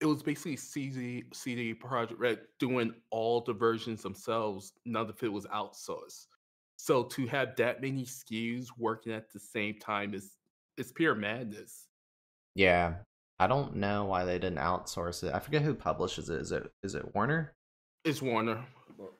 it 0.00 0.06
was 0.06 0.22
basically 0.22 0.54
CD 0.54 1.24
CD 1.32 1.74
Projekt 1.74 2.20
Red 2.20 2.38
doing 2.60 2.94
all 3.10 3.40
the 3.40 3.52
versions 3.52 4.02
themselves. 4.02 4.72
None 4.84 5.08
of 5.10 5.20
it 5.24 5.32
was 5.32 5.46
outsourced. 5.46 6.26
So 6.76 7.02
to 7.02 7.26
have 7.26 7.56
that 7.56 7.82
many 7.82 8.04
SKUs 8.04 8.68
working 8.78 9.12
at 9.12 9.32
the 9.32 9.40
same 9.40 9.76
time 9.80 10.14
is 10.14 10.36
it's 10.76 10.92
pure 10.92 11.16
madness. 11.16 11.88
Yeah. 12.58 12.94
I 13.38 13.46
don't 13.46 13.76
know 13.76 14.04
why 14.06 14.24
they 14.24 14.40
didn't 14.40 14.58
outsource 14.58 15.22
it. 15.22 15.32
I 15.32 15.38
forget 15.38 15.62
who 15.62 15.74
publishes 15.74 16.28
it. 16.28 16.40
Is 16.40 16.50
it 16.50 16.68
is 16.82 16.96
it 16.96 17.14
Warner? 17.14 17.54
It's 18.04 18.20
Warner. 18.20 18.64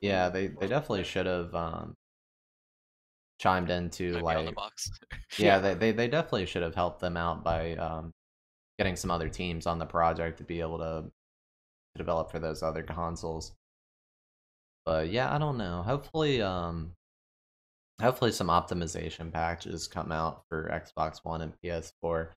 Yeah, 0.01 0.27
they, 0.27 0.47
they 0.47 0.67
definitely 0.67 1.05
should 1.05 1.25
have 1.25 1.55
um 1.55 1.95
chimed 3.39 3.69
into 3.69 4.19
Might 4.21 4.35
be 4.35 4.41
the 4.41 4.45
like 4.47 4.55
box. 4.55 4.89
yeah, 5.37 5.45
Yeah. 5.55 5.59
they, 5.59 5.73
they 5.73 5.91
they 5.93 6.07
definitely 6.09 6.47
should 6.47 6.63
have 6.63 6.75
helped 6.75 6.99
them 6.99 7.15
out 7.15 7.45
by 7.45 7.75
um 7.75 8.11
getting 8.77 8.97
some 8.97 9.09
other 9.09 9.29
teams 9.29 9.65
on 9.65 9.79
the 9.79 9.85
project 9.85 10.39
to 10.39 10.43
be 10.43 10.59
able 10.59 10.77
to, 10.79 11.03
to 11.05 11.97
develop 11.97 12.31
for 12.31 12.39
those 12.39 12.61
other 12.61 12.83
consoles. 12.83 13.53
But 14.85 15.09
yeah, 15.09 15.33
I 15.33 15.37
don't 15.37 15.57
know. 15.57 15.81
Hopefully 15.81 16.41
um 16.41 16.91
hopefully 18.01 18.33
some 18.33 18.47
optimization 18.47 19.31
patches 19.31 19.87
come 19.87 20.11
out 20.11 20.43
for 20.49 20.69
Xbox 20.69 21.19
One 21.23 21.39
and 21.41 21.53
PS4. 21.63 22.31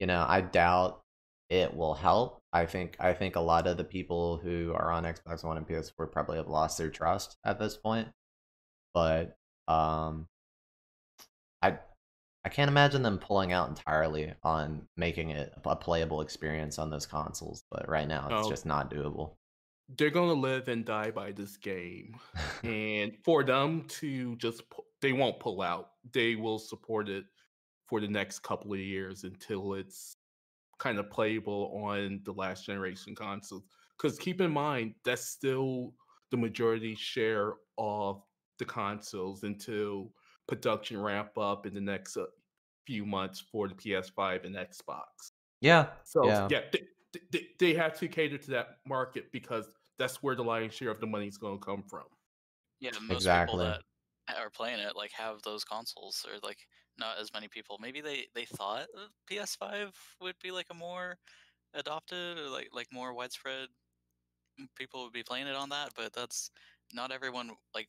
You 0.00 0.06
know, 0.06 0.24
I 0.28 0.40
doubt 0.42 1.02
it 1.48 1.74
will 1.74 1.94
help. 1.94 2.40
I 2.52 2.66
think 2.66 2.96
I 3.00 3.12
think 3.12 3.36
a 3.36 3.40
lot 3.40 3.66
of 3.66 3.76
the 3.76 3.84
people 3.84 4.38
who 4.38 4.72
are 4.74 4.90
on 4.90 5.04
Xbox 5.04 5.44
One 5.44 5.56
and 5.56 5.66
PS4 5.66 6.10
probably 6.10 6.36
have 6.38 6.48
lost 6.48 6.78
their 6.78 6.90
trust 6.90 7.36
at 7.44 7.58
this 7.58 7.76
point. 7.76 8.08
But 8.94 9.36
um 9.68 10.26
I 11.62 11.78
I 12.44 12.48
can't 12.48 12.70
imagine 12.70 13.02
them 13.02 13.18
pulling 13.18 13.52
out 13.52 13.68
entirely 13.68 14.32
on 14.42 14.86
making 14.96 15.30
it 15.30 15.52
a 15.64 15.76
playable 15.76 16.20
experience 16.20 16.78
on 16.78 16.90
those 16.90 17.06
consoles, 17.06 17.64
but 17.70 17.88
right 17.88 18.06
now 18.06 18.28
it's 18.30 18.44
No. 18.44 18.50
just 18.50 18.66
not 18.66 18.90
doable. 18.90 19.36
They're 19.88 20.10
gonna 20.10 20.32
live 20.32 20.68
and 20.68 20.84
die 20.84 21.10
by 21.10 21.32
this 21.32 21.56
game, 21.56 22.18
and 22.64 23.16
for 23.24 23.44
them 23.44 23.84
to 24.00 24.36
just 24.36 24.62
they 25.00 25.12
won't 25.12 25.38
pull 25.40 25.62
out. 25.62 25.90
They 26.12 26.34
will 26.34 26.58
support 26.58 27.08
it 27.08 27.24
for 27.86 28.00
the 28.00 28.08
next 28.08 28.40
couple 28.40 28.72
of 28.72 28.78
years 28.80 29.24
until 29.24 29.74
it's 29.74 30.16
kind 30.78 30.98
of 30.98 31.10
playable 31.10 31.72
on 31.84 32.20
the 32.24 32.32
last 32.32 32.66
generation 32.66 33.14
consoles. 33.14 33.64
Because 33.96 34.18
keep 34.18 34.40
in 34.40 34.50
mind 34.50 34.94
that's 35.04 35.24
still 35.26 35.94
the 36.30 36.36
majority 36.36 36.94
share 36.94 37.54
of 37.78 38.22
the 38.58 38.64
consoles 38.64 39.42
until 39.44 40.12
production 40.46 41.00
ramp 41.00 41.36
up 41.38 41.66
in 41.66 41.74
the 41.74 41.80
next 41.80 42.16
uh, 42.16 42.26
few 42.86 43.04
months 43.06 43.40
for 43.40 43.68
the 43.68 43.74
PS5 43.74 44.44
and 44.44 44.54
Xbox. 44.54 45.32
yeah, 45.60 45.88
So 46.04 46.26
yeah. 46.26 46.48
yeah, 46.50 46.62
they, 46.72 46.86
they, 47.30 47.46
they 47.58 47.74
have 47.74 47.98
to 47.98 48.08
cater 48.08 48.38
to 48.38 48.50
that 48.50 48.78
market 48.86 49.32
because 49.32 49.72
that's 49.98 50.22
where 50.22 50.34
the 50.34 50.44
lion's 50.44 50.74
share 50.74 50.90
of 50.90 51.00
the 51.00 51.06
money 51.06 51.26
is 51.26 51.38
going 51.38 51.58
to 51.58 51.64
come 51.64 51.82
from. 51.82 52.04
Yeah, 52.80 52.90
most 53.00 53.12
Exactly. 53.14 53.52
people 53.52 53.58
that 54.28 54.36
are 54.36 54.50
playing 54.50 54.80
it 54.80 54.96
like 54.96 55.12
have 55.12 55.40
those 55.42 55.64
consoles, 55.64 56.26
or 56.28 56.38
like 56.42 56.58
not 56.98 57.18
as 57.20 57.32
many 57.32 57.48
people. 57.48 57.78
Maybe 57.80 58.00
they 58.00 58.26
they 58.34 58.44
thought 58.44 58.86
uh, 58.96 59.08
PS5 59.30 59.92
would 60.20 60.36
be 60.42 60.50
like 60.50 60.66
a 60.70 60.74
more 60.74 61.16
adopted 61.74 62.38
or 62.38 62.48
like 62.48 62.68
like 62.72 62.88
more 62.92 63.12
widespread 63.14 63.68
people 64.76 65.04
would 65.04 65.12
be 65.12 65.22
playing 65.22 65.46
it 65.46 65.56
on 65.56 65.68
that, 65.70 65.90
but 65.96 66.12
that's 66.12 66.50
not 66.92 67.12
everyone 67.12 67.50
like 67.74 67.88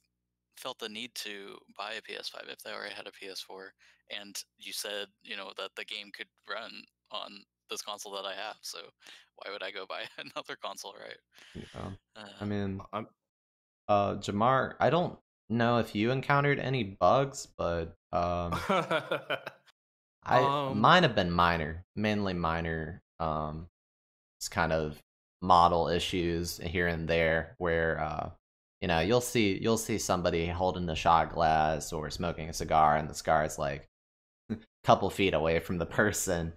felt 0.57 0.79
the 0.79 0.89
need 0.89 1.13
to 1.15 1.57
buy 1.77 1.93
a 1.93 2.01
PS5 2.01 2.49
if 2.49 2.59
they 2.59 2.71
already 2.71 2.93
had 2.93 3.07
a 3.07 3.11
PS4. 3.11 3.69
And 4.17 4.35
you 4.57 4.73
said 4.73 5.07
you 5.23 5.35
know 5.37 5.51
that 5.57 5.71
the 5.75 5.85
game 5.85 6.11
could 6.15 6.27
run 6.49 6.71
on 7.11 7.43
this 7.69 7.81
console 7.81 8.13
that 8.13 8.25
I 8.25 8.33
have, 8.33 8.57
so 8.61 8.79
why 9.35 9.51
would 9.51 9.63
I 9.63 9.71
go 9.71 9.85
buy 9.89 10.03
another 10.17 10.57
console, 10.63 10.95
right? 10.99 11.17
yeah. 11.53 11.91
Uh, 12.15 12.27
I 12.39 12.45
mean, 12.45 12.81
I'm, 12.93 13.07
uh 13.87 14.15
Jamar, 14.15 14.75
I 14.79 14.89
don't 14.89 15.17
know 15.49 15.77
if 15.79 15.95
you 15.95 16.11
encountered 16.11 16.59
any 16.59 16.83
bugs, 16.83 17.47
but 17.57 17.95
um 18.11 18.53
I 20.23 20.51
Um, 20.69 20.79
mine 20.79 21.03
have 21.03 21.15
been 21.15 21.31
minor, 21.31 21.85
mainly 21.95 22.33
minor. 22.33 23.01
Um, 23.19 23.69
it's 24.39 24.49
kind 24.49 24.73
of 24.73 25.01
model 25.41 25.87
issues 25.89 26.57
here 26.57 26.87
and 26.87 27.07
there 27.07 27.55
where 27.59 27.99
uh, 27.99 28.31
you 28.81 28.87
know 28.87 28.99
you'll 28.99 29.21
see 29.21 29.57
you'll 29.61 29.77
see 29.77 29.97
somebody 29.97 30.47
holding 30.47 30.85
the 30.85 30.95
shot 30.95 31.31
glass 31.33 31.93
or 31.93 32.09
smoking 32.09 32.49
a 32.49 32.53
cigar, 32.53 32.97
and 32.97 33.09
the 33.09 33.13
cigar 33.15 33.45
is 33.45 33.57
like 33.59 33.87
a 34.51 34.57
couple 34.85 35.09
feet 35.09 35.33
away 35.33 35.59
from 35.59 35.77
the 35.79 35.85
person. 35.85 36.53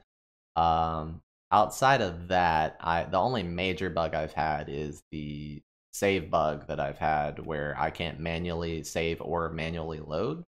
Um, 0.56 1.22
outside 1.52 2.00
of 2.02 2.28
that, 2.28 2.76
I 2.80 3.04
the 3.04 3.18
only 3.18 3.42
major 3.42 3.90
bug 3.90 4.14
I've 4.14 4.32
had 4.34 4.68
is 4.68 5.02
the 5.12 5.62
save 5.92 6.30
bug 6.30 6.66
that 6.68 6.80
I've 6.80 6.98
had 6.98 7.38
where 7.46 7.74
I 7.78 7.90
can't 7.90 8.20
manually 8.20 8.84
save 8.84 9.20
or 9.22 9.50
manually 9.50 10.00
load. 10.00 10.44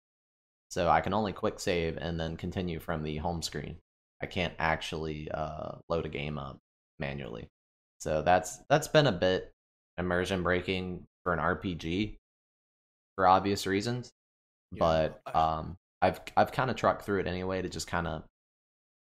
So 0.72 0.88
I 0.88 1.02
can 1.02 1.12
only 1.12 1.35
quick 1.35 1.61
save 1.61 1.98
and 1.98 2.18
then 2.18 2.38
continue 2.38 2.80
from 2.80 3.02
the 3.02 3.18
home 3.18 3.42
screen. 3.42 3.76
I 4.22 4.26
can't 4.26 4.54
actually 4.58 5.30
uh, 5.30 5.72
load 5.90 6.06
a 6.06 6.08
game 6.08 6.38
up 6.38 6.56
manually. 6.98 7.46
So 8.00 8.22
that's 8.22 8.56
that's 8.70 8.88
been 8.88 9.06
a 9.06 9.12
bit 9.12 9.52
immersion 9.98 10.42
breaking 10.42 11.04
for 11.24 11.35
an 11.35 11.40
RPG 11.40 12.16
for 13.16 13.26
obvious 13.26 13.66
reasons. 13.66 14.12
Yeah, 14.72 14.78
But 14.78 15.37
um, 15.37 15.76
I've 16.00 16.20
I've 16.38 16.52
kind 16.52 16.70
of 16.70 16.76
trucked 16.76 17.02
through 17.02 17.20
it 17.20 17.26
anyway 17.26 17.61
to 17.61 17.68
just 17.68 17.87
kind 17.87 18.06
of 18.06 18.22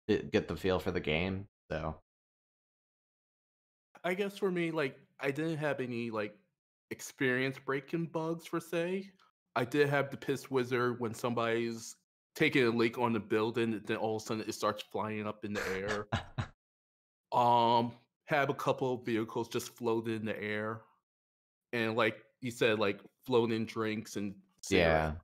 get 0.06 0.46
the 0.46 0.54
feel 0.54 0.78
for 0.78 0.92
the 0.92 1.00
game. 1.00 1.46
So 1.72 1.96
I 4.04 4.14
guess 4.14 4.38
for 4.38 4.52
me, 4.52 4.70
like 4.70 5.00
I 5.18 5.32
didn't 5.32 5.56
have 5.56 5.80
any 5.80 6.12
like 6.12 6.38
experience 6.92 7.58
breaking 7.58 8.06
bugs 8.06 8.46
per 8.46 8.60
se. 8.60 9.10
I 9.56 9.64
did 9.64 9.88
have 9.88 10.10
the 10.10 10.16
piss 10.16 10.50
wizard 10.50 11.00
when 11.00 11.14
somebody's 11.14 11.96
taking 12.34 12.64
a 12.64 12.70
leak 12.70 12.98
on 12.98 13.12
the 13.12 13.20
building, 13.20 13.72
and 13.72 13.86
then 13.86 13.96
all 13.96 14.16
of 14.16 14.22
a 14.22 14.26
sudden 14.26 14.44
it 14.46 14.52
starts 14.52 14.84
flying 14.92 15.26
up 15.26 15.44
in 15.44 15.54
the 15.54 15.62
air. 15.68 16.06
um, 17.32 17.92
have 18.26 18.50
a 18.50 18.54
couple 18.54 18.94
of 18.94 19.04
vehicles 19.04 19.48
just 19.48 19.74
float 19.76 20.08
in 20.08 20.24
the 20.24 20.40
air, 20.40 20.82
and 21.72 21.96
like 21.96 22.18
you 22.40 22.50
said, 22.50 22.78
like 22.78 23.00
floating 23.24 23.64
drinks 23.66 24.16
and 24.16 24.34
yeah, 24.68 25.12
cigarettes. 25.12 25.20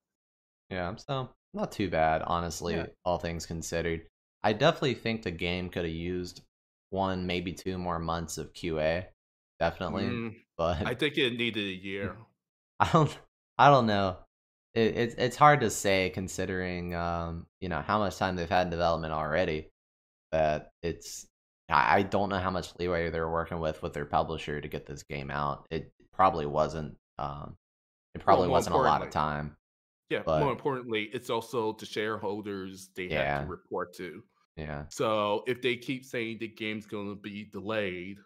yeah. 0.71 0.95
So 0.97 1.29
not 1.55 1.71
too 1.73 1.90
bad, 1.90 2.23
honestly, 2.23 2.75
Yeah. 2.75 2.87
all 3.05 3.18
things 3.18 3.45
considered. 3.47 4.03
I 4.42 4.53
definitely 4.53 4.95
think 4.95 5.23
the 5.23 5.31
game 5.31 5.68
could 5.68 5.85
have 5.85 5.92
used 5.95 6.42
one, 6.90 7.27
maybe 7.27 7.53
two 7.53 7.79
more 7.79 7.99
months 7.99 8.38
of 8.38 8.53
QA, 8.55 9.07
definitely. 9.61 10.05
Mm, 10.05 10.37
But 10.57 10.87
I 10.87 10.95
think 10.95 11.16
it 11.18 11.37
needed 11.37 11.64
a 11.64 11.85
year. 11.85 12.16
I 12.81 12.90
don't 12.92 13.16
I 13.58 13.70
don't 13.70 13.86
know. 13.86 14.16
It, 14.74 14.96
it's 14.96 15.14
it's 15.16 15.36
hard 15.36 15.60
to 15.60 15.70
say 15.70 16.10
considering 16.10 16.94
um 16.94 17.46
you 17.60 17.68
know 17.68 17.82
how 17.82 17.98
much 17.98 18.16
time 18.16 18.36
they've 18.36 18.48
had 18.48 18.66
in 18.66 18.70
development 18.70 19.12
already. 19.12 19.68
That 20.32 20.70
it's 20.82 21.26
I, 21.68 22.02
don't 22.02 22.28
know 22.28 22.38
how 22.38 22.50
much 22.50 22.78
leeway 22.78 23.08
they're 23.10 23.30
working 23.30 23.58
with 23.58 23.82
with 23.82 23.94
their 23.94 24.04
publisher 24.04 24.60
to 24.60 24.68
get 24.68 24.84
this 24.86 25.02
game 25.04 25.30
out. 25.30 25.66
It 25.70 25.90
probably 26.12 26.46
wasn't 26.46 26.96
um 27.18 27.56
it 28.14 28.22
probably 28.22 28.48
more 28.48 28.56
wasn't 28.56 28.76
a 28.76 28.78
lot 28.78 29.02
of 29.02 29.10
time. 29.10 29.56
Yeah, 30.10 30.22
But- 30.24 30.40
more 30.40 30.52
importantly, 30.52 31.08
it's 31.12 31.30
also 31.30 31.72
the 31.72 31.86
shareholders 31.86 32.90
they 32.94 33.08
have 33.08 33.44
to 33.44 33.50
report 33.50 33.94
to. 33.96 34.22
Yeah. 34.56 34.84
So 34.90 35.44
if 35.46 35.62
they 35.62 35.76
keep 35.76 36.04
saying 36.04 36.38
the 36.38 36.48
game's 36.48 36.84
going 36.84 37.08
to 37.08 37.14
be 37.14 37.44
delayed, 37.44 38.18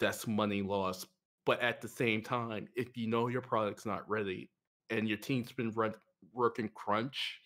that's 0.00 0.26
money 0.26 0.62
lost. 0.62 1.06
But 1.46 1.60
at 1.60 1.80
the 1.80 1.88
same 1.88 2.22
time, 2.22 2.68
if 2.74 2.96
you 2.96 3.08
know 3.08 3.28
your 3.28 3.42
product's 3.42 3.84
not 3.86 4.08
ready 4.08 4.50
and 4.90 5.08
your 5.08 5.18
team's 5.18 5.52
been 5.52 5.70
run, 5.72 5.94
working 6.32 6.70
crunch 6.74 7.40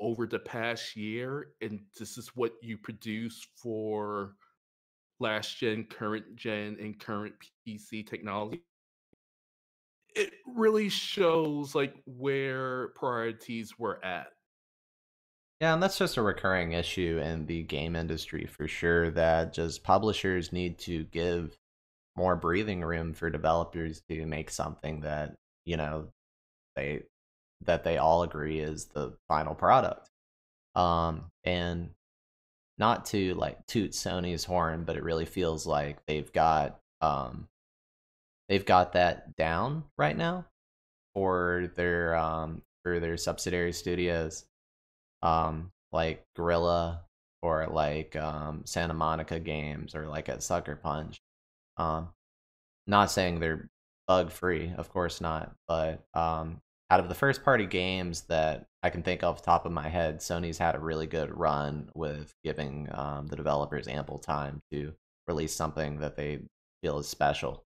over 0.00 0.26
the 0.26 0.38
past 0.38 0.96
year, 0.96 1.48
and 1.60 1.80
this 1.98 2.18
is 2.18 2.28
what 2.36 2.52
you 2.62 2.78
produce 2.78 3.46
for 3.56 4.34
last 5.18 5.58
gen, 5.58 5.84
current 5.84 6.36
gen, 6.36 6.76
and 6.80 6.98
current 6.98 7.34
PC 7.66 8.06
technology, 8.06 8.62
it 10.14 10.32
really 10.46 10.88
shows 10.88 11.74
like 11.74 11.94
where 12.06 12.88
priorities 12.88 13.78
were 13.78 14.04
at. 14.04 14.28
Yeah, 15.60 15.72
and 15.72 15.82
that's 15.82 15.98
just 15.98 16.18
a 16.18 16.22
recurring 16.22 16.72
issue 16.72 17.18
in 17.22 17.46
the 17.46 17.62
game 17.62 17.96
industry 17.96 18.46
for 18.46 18.68
sure 18.68 19.10
that 19.12 19.54
just 19.54 19.82
publishers 19.82 20.52
need 20.52 20.78
to 20.80 21.04
give 21.04 21.56
more 22.16 22.36
breathing 22.36 22.82
room 22.82 23.12
for 23.14 23.30
developers 23.30 24.02
to 24.08 24.26
make 24.26 24.50
something 24.50 25.00
that, 25.00 25.36
you 25.64 25.76
know, 25.76 26.08
they 26.76 27.02
that 27.62 27.84
they 27.84 27.98
all 27.98 28.22
agree 28.22 28.60
is 28.60 28.86
the 28.86 29.16
final 29.28 29.54
product. 29.54 30.08
Um 30.74 31.30
and 31.44 31.90
not 32.78 33.06
to 33.06 33.34
like 33.34 33.66
toot 33.66 33.92
Sony's 33.92 34.44
horn, 34.44 34.84
but 34.84 34.96
it 34.96 35.02
really 35.04 35.24
feels 35.24 35.66
like 35.66 36.04
they've 36.06 36.32
got 36.32 36.80
um 37.00 37.48
they've 38.48 38.64
got 38.66 38.92
that 38.94 39.36
down 39.36 39.84
right 39.98 40.16
now 40.16 40.46
for 41.14 41.70
their 41.76 42.14
um 42.16 42.62
for 42.82 43.00
their 43.00 43.16
subsidiary 43.16 43.72
studios 43.72 44.44
um 45.22 45.72
like 45.92 46.24
Guerrilla 46.36 47.02
or 47.42 47.66
like 47.68 48.16
um 48.16 48.62
Santa 48.66 48.94
Monica 48.94 49.40
games 49.40 49.94
or 49.94 50.06
like 50.08 50.28
at 50.28 50.42
Sucker 50.42 50.76
Punch. 50.76 51.18
Um 51.76 52.10
not 52.86 53.10
saying 53.10 53.40
they're 53.40 53.68
bug 54.06 54.30
free, 54.30 54.72
of 54.76 54.88
course 54.90 55.20
not, 55.20 55.54
but 55.68 56.04
um 56.14 56.60
out 56.90 57.00
of 57.00 57.08
the 57.08 57.14
first 57.14 57.42
party 57.44 57.66
games 57.66 58.22
that 58.22 58.66
I 58.82 58.90
can 58.90 59.02
think 59.02 59.24
off 59.24 59.38
the 59.42 59.46
top 59.46 59.66
of 59.66 59.72
my 59.72 59.88
head, 59.88 60.20
Sony's 60.20 60.58
had 60.58 60.76
a 60.76 60.78
really 60.78 61.06
good 61.06 61.36
run 61.36 61.90
with 61.94 62.32
giving 62.44 62.88
um, 62.92 63.26
the 63.26 63.34
developers 63.34 63.88
ample 63.88 64.18
time 64.18 64.62
to 64.72 64.92
release 65.26 65.54
something 65.54 65.98
that 65.98 66.16
they 66.16 66.38
feel 66.82 66.98
is 66.98 67.08
special. 67.08 67.64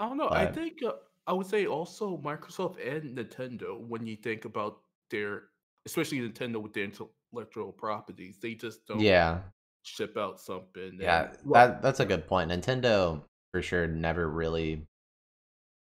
I 0.00 0.08
don't 0.08 0.16
know. 0.16 0.28
I 0.30 0.46
think 0.46 0.82
uh, 0.82 0.94
I 1.28 1.32
would 1.32 1.46
say 1.46 1.66
also 1.66 2.16
Microsoft 2.18 2.84
and 2.84 3.16
Nintendo 3.16 3.78
when 3.78 4.04
you 4.04 4.16
think 4.16 4.44
about 4.44 4.80
their 5.10 5.44
especially 5.86 6.18
Nintendo 6.18 6.60
with 6.60 6.72
their 6.72 6.84
intellectual 6.84 7.70
properties. 7.70 8.38
They 8.40 8.54
just 8.54 8.84
don't 8.86 8.98
Yeah, 8.98 9.38
ship 9.82 10.16
out 10.16 10.40
something. 10.40 10.98
yeah, 11.00 11.28
and- 11.30 11.38
well, 11.44 11.68
that 11.68 11.82
that's 11.82 12.00
a 12.00 12.04
good 12.06 12.26
point. 12.26 12.50
Nintendo 12.50 13.22
for 13.52 13.62
sure 13.62 13.86
never 13.86 14.28
really 14.28 14.86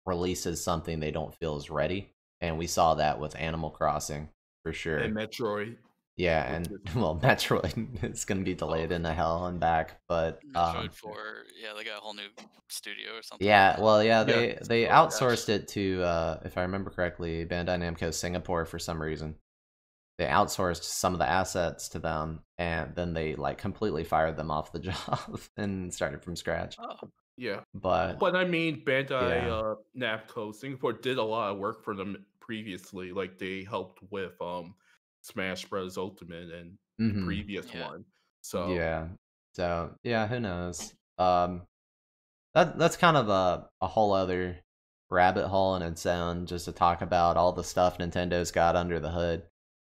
releases 0.06 0.62
something 0.62 1.00
they 1.00 1.10
don't 1.10 1.34
feel 1.34 1.56
is 1.56 1.70
ready, 1.70 2.12
and 2.40 2.58
we 2.58 2.66
saw 2.66 2.94
that 2.94 3.18
with 3.18 3.36
Animal 3.36 3.70
Crossing 3.70 4.28
for 4.62 4.72
sure. 4.72 4.98
and 4.98 5.14
Metroid. 5.16 5.76
Yeah, 6.18 6.50
and 6.50 6.68
well, 6.96 7.18
Metroid 7.22 8.02
is 8.12 8.24
going 8.24 8.38
to 8.38 8.44
be 8.44 8.54
delayed 8.54 8.90
into 8.92 9.12
hell 9.12 9.46
and 9.46 9.60
back, 9.60 10.00
but 10.08 10.40
Metroid 10.54 10.76
um, 10.84 10.88
Four, 10.90 11.16
yeah, 11.60 11.72
they 11.76 11.84
got 11.84 11.98
a 11.98 12.00
whole 12.00 12.14
new 12.14 12.28
studio 12.68 13.16
or 13.18 13.22
something. 13.22 13.46
yeah, 13.46 13.78
well, 13.80 14.02
yeah, 14.02 14.20
Yeah, 14.20 14.24
they 14.24 14.48
it's 14.52 14.68
they 14.68 14.84
cool, 14.84 14.92
yeah. 14.92 14.98
outsourced 14.98 15.48
it 15.50 15.68
to, 15.68 16.02
uh, 16.02 16.40
if 16.44 16.56
I 16.56 16.62
remember 16.62 16.90
correctly, 16.90 17.44
Bandai 17.44 17.78
Namco 17.78 18.14
Singapore 18.14 18.64
for 18.64 18.78
some 18.78 19.00
reason. 19.02 19.34
They 20.18 20.26
outsourced 20.26 20.82
some 20.84 21.12
of 21.12 21.18
the 21.18 21.28
assets 21.28 21.88
to 21.90 21.98
them, 21.98 22.42
and 22.58 22.94
then 22.94 23.12
they 23.14 23.34
like 23.36 23.58
completely 23.58 24.04
fired 24.04 24.36
them 24.36 24.50
off 24.50 24.72
the 24.72 24.78
job 24.90 25.40
and 25.56 25.92
started 25.92 26.22
from 26.22 26.36
scratch. 26.36 26.78
Oh, 26.78 27.10
Yeah, 27.36 27.60
But 27.74 28.18
but 28.18 28.36
I 28.36 28.44
mean, 28.44 28.84
Bandai 28.84 29.44
Yeah. 29.44 29.50
uh, 29.50 29.74
Namco 29.96 30.54
Singapore 30.54 30.92
did 30.94 31.18
a 31.18 31.22
lot 31.22 31.52
of 31.52 31.58
work 31.58 31.84
for 31.84 31.94
them 31.94 32.24
previously. 32.40 33.12
Like 33.12 33.38
they 33.38 33.64
helped 33.64 34.00
with 34.10 34.40
um 34.40 34.74
Smash 35.22 35.64
Bros. 35.66 35.98
Ultimate 35.98 36.50
and 36.50 36.78
the 37.06 37.14
mhm. 37.14 37.24
previous 37.24 37.74
Yeah. 37.74 37.88
one. 37.88 38.04
So 38.42 38.72
Yeah. 38.72 39.08
So 39.54 39.94
yeah, 40.02 40.26
who 40.26 40.40
knows? 40.40 40.94
Um, 41.18 41.66
that 42.54 42.78
that's 42.78 42.96
kind 42.96 43.16
of 43.16 43.28
a 43.28 43.68
a 43.80 43.86
whole 43.88 44.12
other 44.12 44.58
rabbit 45.10 45.48
hole 45.48 45.76
in 45.76 45.82
its 45.82 46.06
own, 46.06 46.46
just 46.46 46.66
to 46.66 46.72
talk 46.72 47.02
about 47.02 47.36
all 47.36 47.52
the 47.52 47.64
stuff 47.64 47.98
Nintendo's 47.98 48.50
got 48.50 48.76
under 48.76 49.00
the 49.00 49.10
hood, 49.10 49.44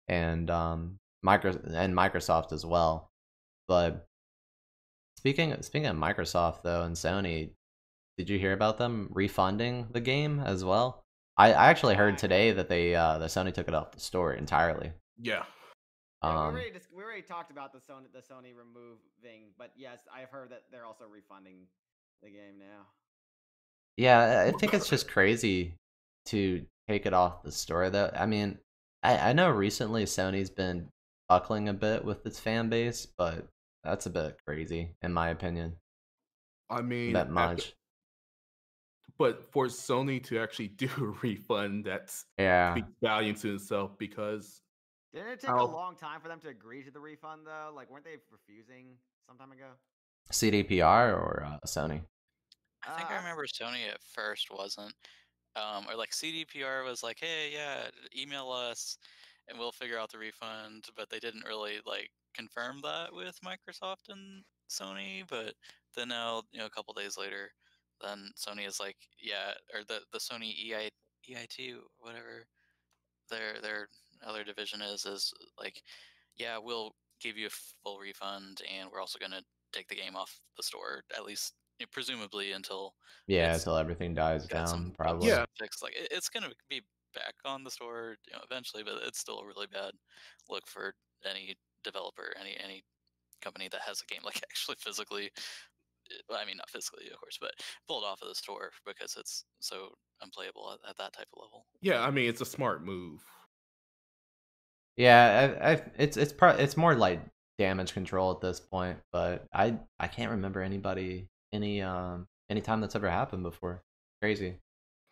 and 0.09 0.51
um, 0.51 0.99
micro 1.23 1.53
and 1.75 1.95
Microsoft 1.95 2.53
as 2.53 2.65
well. 2.65 3.11
But 3.67 4.07
speaking 5.17 5.61
speaking 5.63 5.87
of 5.87 5.97
Microsoft 5.97 6.63
though 6.63 6.83
and 6.83 6.95
Sony, 6.97 7.51
did 8.17 8.29
you 8.31 8.39
hear 8.39 8.53
about 8.53 8.79
them 8.79 9.09
refunding 9.13 9.89
the 9.93 10.01
game 10.01 10.41
as 10.41 10.65
well? 10.65 11.03
I, 11.37 11.53
I 11.53 11.67
actually 11.69 11.95
heard 11.95 12.19
today 12.19 12.53
that 12.53 12.69
they 12.69 12.95
uh 12.95 13.19
that 13.19 13.31
Sony 13.31 13.53
took 13.53 13.69
it 13.69 13.75
off 13.75 13.93
the 13.93 14.01
store 14.01 14.33
entirely. 14.33 14.93
yeah, 15.21 15.45
Yeah, 16.23 16.31
Um, 16.31 16.55
we, 16.55 16.61
already 16.61 16.71
dis- 16.73 16.89
we 16.93 17.03
already 17.03 17.23
talked 17.23 17.51
about 17.51 17.73
the 17.73 17.79
Sony 17.79 18.13
the 18.13 18.21
Sony 18.21 18.57
removing, 18.57 19.53
but 19.59 19.73
yes, 19.77 20.01
I've 20.13 20.31
heard 20.31 20.51
that 20.51 20.65
they're 20.71 20.87
also 20.87 21.05
refunding 21.05 21.67
the 22.23 22.31
game 22.31 22.59
now. 22.59 22.87
Yeah, 23.97 24.45
I 24.47 24.53
think 24.59 24.75
it's 24.75 24.89
just 24.91 25.09
crazy 25.09 25.75
to 26.27 26.65
take 26.89 27.07
it 27.07 27.13
off 27.15 27.43
the 27.43 27.53
store 27.53 27.91
though. 27.91 28.11
I 28.15 28.27
mean, 28.27 28.59
I, 29.03 29.31
I 29.31 29.33
know 29.33 29.51
recently 29.51 30.05
Sony's 30.05 30.51
been 30.51 30.89
buckling 31.29 31.69
a 31.69 31.75
bit 31.75 32.05
with 32.05 32.25
its 32.27 32.41
fan 32.41 32.69
base, 32.69 33.07
but 33.07 33.47
that's 33.85 34.07
a 34.07 34.11
bit 34.11 34.39
crazy 34.45 34.95
in 35.03 35.13
my 35.13 35.29
opinion. 35.29 35.77
I 36.71 36.83
mean 36.83 37.13
That 37.13 37.29
after- 37.29 37.33
much. 37.33 37.75
but 39.19 39.51
for 39.53 39.67
Sony 39.67 40.23
to 40.25 40.39
actually 40.39 40.69
do 40.85 40.89
a 40.99 41.05
refund, 41.27 41.85
that's 41.85 42.25
Yeah. 42.39 42.75
speaks 42.75 42.93
volumes 43.03 43.43
to 43.43 43.55
itself 43.55 43.97
because 43.99 44.63
Didn't 45.13 45.29
it 45.29 45.41
take 45.41 45.51
How- 45.51 45.65
a 45.65 45.67
long 45.67 45.97
time 45.97 46.21
for 46.21 46.29
them 46.29 46.41
to 46.41 46.49
agree 46.49 46.83
to 46.85 46.91
the 46.91 47.01
refund 47.01 47.47
though? 47.47 47.73
Like, 47.75 47.91
weren't 47.91 48.05
they 48.05 48.17
refusing 48.31 48.97
some 49.27 49.39
time 49.39 49.53
ago? 49.53 49.71
CDPR 50.33 51.15
or 51.15 51.45
uh, 51.47 51.59
Sony? 51.67 52.03
I 52.87 52.97
think 52.97 53.11
I 53.11 53.15
Uh, 53.17 53.19
remember 53.19 53.47
Sony 53.47 53.89
at 53.91 54.03
first 54.03 54.49
wasn't, 54.51 54.95
um, 55.59 55.87
or 55.89 55.97
like 55.97 56.11
CDPR 56.11 56.85
was 56.85 57.03
like, 57.03 57.19
hey, 57.21 57.51
yeah, 57.53 57.89
email 58.17 58.51
us 58.51 58.99
and 59.49 59.59
we'll 59.59 59.73
figure 59.73 59.99
out 59.99 60.11
the 60.13 60.19
refund, 60.19 60.87
but 60.97 61.09
they 61.11 61.19
didn't 61.19 61.47
really 61.47 61.79
like 61.87 62.11
confirm 62.35 62.81
that 62.83 63.13
with 63.13 63.39
Microsoft 63.45 64.11
and 64.11 64.45
Sony. 64.71 65.25
But 65.29 65.55
then 65.97 66.09
now, 66.09 66.43
you 66.53 66.59
know, 66.59 66.67
a 66.67 66.71
couple 66.71 66.95
days 66.95 67.17
later, 67.19 67.51
then 68.03 68.31
Sony 68.37 68.67
is 68.67 68.79
like, 68.79 68.97
yeah, 69.21 69.53
or 69.75 69.81
the 69.89 70.01
the 70.13 70.19
Sony 70.19 70.53
EI 70.67 70.91
EIT 71.31 71.75
whatever 71.99 72.47
their 73.31 73.61
their 73.63 73.89
other 74.27 74.45
division 74.45 74.81
is 74.81 75.05
is 75.05 75.33
like, 75.59 75.83
yeah, 76.37 76.59
we'll 76.63 76.93
give 77.21 77.37
you 77.37 77.47
a 77.47 77.83
full 77.83 77.99
refund 77.99 78.61
and 78.79 78.89
we're 78.93 79.01
also 79.01 79.19
gonna 79.19 79.43
take 79.73 79.89
the 79.89 79.97
game 79.97 80.17
off 80.17 80.41
the 80.57 80.63
store 80.63 81.03
at 81.17 81.25
least 81.25 81.55
presumably 81.87 82.53
until 82.53 82.95
Yeah, 83.27 83.55
until 83.55 83.77
everything 83.77 84.15
dies 84.15 84.47
down, 84.47 84.93
probably. 84.97 85.29
Yeah. 85.29 85.45
fixed. 85.59 85.83
Like 85.83 85.95
it, 85.97 86.09
it's 86.11 86.29
gonna 86.29 86.51
be 86.69 86.83
back 87.15 87.35
on 87.45 87.65
the 87.65 87.71
store, 87.71 88.17
you 88.27 88.35
know, 88.35 88.43
eventually, 88.51 88.83
but 88.83 88.95
it's 89.07 89.19
still 89.19 89.41
a 89.41 89.47
really 89.47 89.67
bad 89.67 89.93
look 90.49 90.67
for 90.67 90.95
any 91.29 91.57
developer, 91.85 92.33
any 92.41 92.57
any 92.63 92.85
company 93.41 93.69
that 93.71 93.81
has 93.83 94.01
a 94.03 94.07
game 94.13 94.23
like 94.25 94.41
actually 94.43 94.77
physically. 94.79 95.31
uh, 96.31 96.35
I 96.35 96.45
mean, 96.45 96.57
not 96.57 96.71
physically, 96.71 97.07
of 97.13 97.21
course, 97.21 97.39
but 97.41 97.53
pulled 97.87 98.05
off 98.05 98.23
of 98.23 98.29
the 98.29 98.35
store 98.35 98.71
because 98.87 99.17
it's 99.19 99.45
so 99.61 99.91
unplayable 100.23 100.73
at, 100.73 100.91
at 100.91 100.97
that 100.99 101.13
type 101.13 101.29
of 101.35 101.43
level. 101.43 101.67
yeah, 101.81 102.03
I 102.03 102.11
mean 102.11 102.29
it's 102.29 102.41
a 102.41 102.47
smart 102.47 102.85
move. 102.85 103.23
Yeah, 104.97 105.57
I, 105.61 105.73
I, 105.73 105.83
it's 105.97 106.17
it's 106.17 106.33
pro- 106.33 106.57
it's 106.57 106.77
more 106.77 106.95
like 106.95 107.21
damage 107.57 107.93
control 107.93 108.33
at 108.33 108.41
this 108.41 108.61
point, 108.61 108.99
but 109.13 109.47
I 109.53 109.79
I 110.01 110.09
can't 110.09 110.33
remember 110.33 110.61
anybody 110.61 111.29
any 111.53 111.83
um 111.83 112.27
any 112.51 112.61
time 112.61 112.81
that's 112.81 112.95
ever 112.97 113.09
happened 113.11 113.43
before. 113.43 113.83
Crazy. 114.23 114.57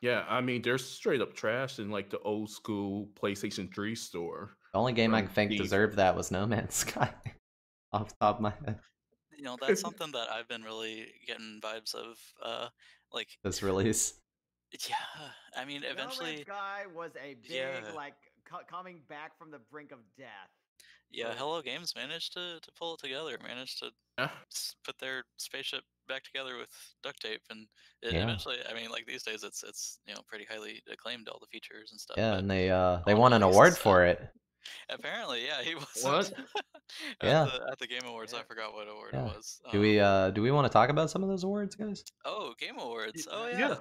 Yeah, 0.03 0.25
I 0.29 0.41
mean 0.41 0.63
they're 0.63 0.79
straight 0.79 1.21
up 1.21 1.35
trash 1.35 1.79
in 1.79 1.91
like 1.91 2.11
the 2.11 2.19
old 2.21 2.51
school 2.51 3.09
PlayStation 3.21 3.73
3 3.75 3.95
store. 3.95 4.57
The 4.73 4.79
only 4.79 4.93
game 4.93 5.15
I 5.15 5.23
From 5.23 5.31
think 5.31 5.51
Steve. 5.53 5.63
deserved 5.63 5.97
that 5.97 6.15
was 6.17 6.31
No 6.31 6.47
Man's 6.47 6.75
Sky. 6.85 7.11
Off 7.93 8.09
the 8.09 8.15
top 8.21 8.37
of 8.37 8.43
my 8.43 8.51
head, 8.65 8.79
You 9.37 9.45
know, 9.45 9.57
that's 9.61 9.81
something 9.87 10.13
that 10.13 10.29
I've 10.31 10.49
been 10.49 10.63
really 10.63 11.07
getting 11.27 11.61
vibes 11.63 11.95
of. 11.95 12.19
Uh, 12.43 12.69
like, 13.13 13.29
this 13.45 13.63
release. 13.63 14.21
yeah, 14.89 14.97
I 15.57 15.65
mean, 15.65 15.83
eventually 15.85 15.87
No 15.87 15.95
Man's 15.95 16.19
eventually, 16.19 16.43
Sky 16.43 16.83
was 16.95 17.13
a 17.23 17.35
big 17.35 17.51
Yeah. 17.51 17.81
like 17.95 18.17
co- 18.45 18.65
coming 18.69 19.01
back 19.09 19.39
from 19.39 19.51
the 19.51 19.61
brink 19.71 19.93
of 19.93 19.99
death. 20.19 20.51
Yeah, 21.11 21.33
Hello 21.37 21.61
Games 21.63 21.95
managed 21.97 22.33
to 22.35 22.59
to 22.61 22.71
pull 22.79 22.95
it 22.95 23.01
together, 23.01 23.39
managed 23.43 23.79
to 23.81 23.91
Yeah. 24.19 24.31
put 24.85 24.99
their 24.99 25.25
spaceship 25.37 25.83
back 26.09 26.23
together 26.25 26.57
with 26.57 26.71
duct 27.03 27.21
tape 27.21 27.43
and 27.51 27.67
it 28.01 28.13
Yeah. 28.15 28.23
eventually 28.23 28.57
i 28.71 28.73
mean 28.73 28.91
like 28.91 29.05
these 29.07 29.25
days 29.25 29.43
it's 29.43 29.65
it's 29.65 29.99
you 30.07 30.15
know 30.15 30.21
pretty 30.29 30.45
highly 30.49 30.81
acclaimed 30.91 31.29
all 31.29 31.41
the 31.41 31.47
features 31.49 31.91
and 31.91 32.01
stuff 32.01 32.17
Yeah, 32.17 32.35
and 32.39 32.49
they 32.49 32.71
uh 32.71 33.01
they 33.07 33.15
won 33.15 33.33
an 33.33 33.43
award 33.43 33.73
uh, 33.73 33.77
for 33.77 34.05
it. 34.07 34.21
apparently 34.89 35.45
yeah 35.45 35.63
he 35.63 35.75
was 35.83 36.03
What? 36.05 36.33
at, 37.21 37.27
Yeah. 37.29 37.45
the, 37.45 37.73
at 37.73 37.79
the 37.81 37.87
game 37.89 38.05
awards 38.07 38.33
i 38.35 38.43
forgot 38.45 38.73
what 38.73 38.89
award 38.89 39.11
Yeah. 39.15 39.27
it 39.27 39.37
was 39.37 39.61
Do 39.73 39.81
we 39.81 39.99
um, 39.99 40.07
uh 40.07 40.31
do 40.31 40.43
we 40.43 40.51
want 40.53 40.65
to 40.67 40.73
talk 40.73 40.89
about 40.91 41.11
some 41.11 41.23
of 41.25 41.29
those 41.29 41.43
awards, 41.45 41.75
guys? 41.75 42.05
oh 42.25 42.55
game 42.59 42.79
awards 42.79 43.27
oh 43.31 43.49
yeah, 43.49 43.59
yeah. 43.59 43.75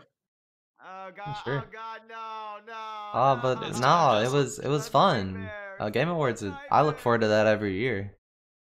Oh 0.83 1.09
god! 1.15 1.37
sure. 1.43 1.63
Oh 1.65 1.71
god! 1.71 2.01
No! 2.09 2.57
No! 2.67 2.73
Oh, 3.13 3.39
but 3.41 3.63
It's 3.69 3.79
no, 3.79 4.21
it 4.21 4.31
was 4.31 4.59
it 4.59 4.67
was 4.67 4.79
That's 4.83 4.87
a 4.89 4.91
fun. 4.91 5.49
Uh, 5.79 5.89
Game 5.89 6.09
Awards. 6.09 6.41
That's 6.41 6.53
Is, 6.55 6.59
a 6.71 6.73
I 6.73 6.81
look 6.83 6.97
forward 6.99 7.21
to 7.21 7.27
that 7.29 7.47
every 7.55 7.77
year. 7.77 8.13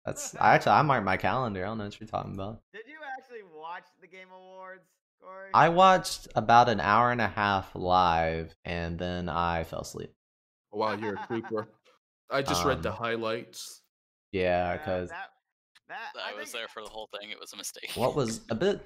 That's 0.05 0.35
I 0.37 0.55
actually 0.55 0.73
I 0.73 0.83
mark 0.83 1.05
my 1.05 1.17
calendar. 1.17 1.63
I 1.65 1.69
don't 1.69 1.79
know 1.79 1.85
what 1.85 2.01
you're 2.01 2.09
talking 2.09 2.35
about. 2.35 2.61
Did 2.73 2.83
you 2.87 2.99
actually 3.19 3.43
watch 3.55 3.85
the 4.01 4.07
Game 4.09 4.29
Awards, 4.35 4.83
Corey? 5.23 5.51
I 5.55 5.69
watched 5.69 6.29
about 6.35 6.69
an 6.69 6.81
hour 6.81 7.11
and 7.13 7.21
a 7.21 7.29
half 7.29 7.71
live, 7.75 8.55
and 8.65 8.99
then 8.99 9.29
I 9.29 9.65
fell 9.65 9.81
asleep. 9.81 10.13
Wow, 10.73 10.95
you're 10.95 11.15
a 11.15 11.27
creeper. 11.27 11.69
I 12.31 12.43
just 12.51 12.65
read 12.65 12.83
the 12.83 12.91
Um, 12.91 12.97
highlights. 12.97 13.83
Yeah, 14.33 14.73
Yeah, 14.73 14.77
because 14.79 15.09
that 15.11 15.29
that 15.89 16.13
i, 16.25 16.31
I 16.31 16.35
was 16.35 16.45
think- 16.51 16.61
there 16.63 16.69
for 16.69 16.83
the 16.83 16.89
whole 16.89 17.09
thing 17.21 17.31
it 17.31 17.39
was 17.39 17.53
a 17.53 17.57
mistake 17.57 17.91
what 17.97 18.17
was 18.17 18.41
a 18.49 18.55
bit 18.55 18.81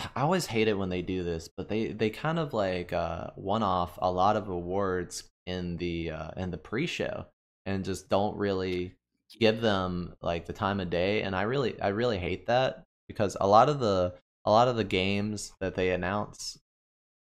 I 0.16 0.22
always 0.22 0.46
hate 0.46 0.68
it 0.68 0.78
when 0.78 0.88
they 0.88 1.02
do 1.02 1.22
this, 1.24 1.48
but 1.48 1.68
they 1.68 1.88
they 1.88 2.10
kind 2.10 2.38
of 2.38 2.52
like 2.52 2.92
uh 2.92 3.28
one 3.36 3.62
off 3.62 3.98
a 4.00 4.10
lot 4.10 4.36
of 4.36 4.48
awards 4.48 5.24
in 5.46 5.76
the 5.76 6.10
uh 6.10 6.30
in 6.36 6.50
the 6.50 6.58
pre-show 6.58 7.26
and 7.66 7.84
just 7.84 8.08
don't 8.08 8.36
really 8.36 8.94
give 9.38 9.60
them 9.60 10.14
like 10.22 10.46
the 10.46 10.52
time 10.52 10.80
of 10.80 10.90
day 10.90 11.22
and 11.22 11.36
I 11.36 11.42
really 11.42 11.80
I 11.80 11.88
really 11.88 12.18
hate 12.18 12.46
that 12.46 12.84
because 13.08 13.36
a 13.40 13.46
lot 13.46 13.68
of 13.68 13.80
the 13.80 14.14
a 14.44 14.50
lot 14.50 14.68
of 14.68 14.76
the 14.76 14.84
games 14.84 15.52
that 15.60 15.74
they 15.74 15.90
announce 15.90 16.58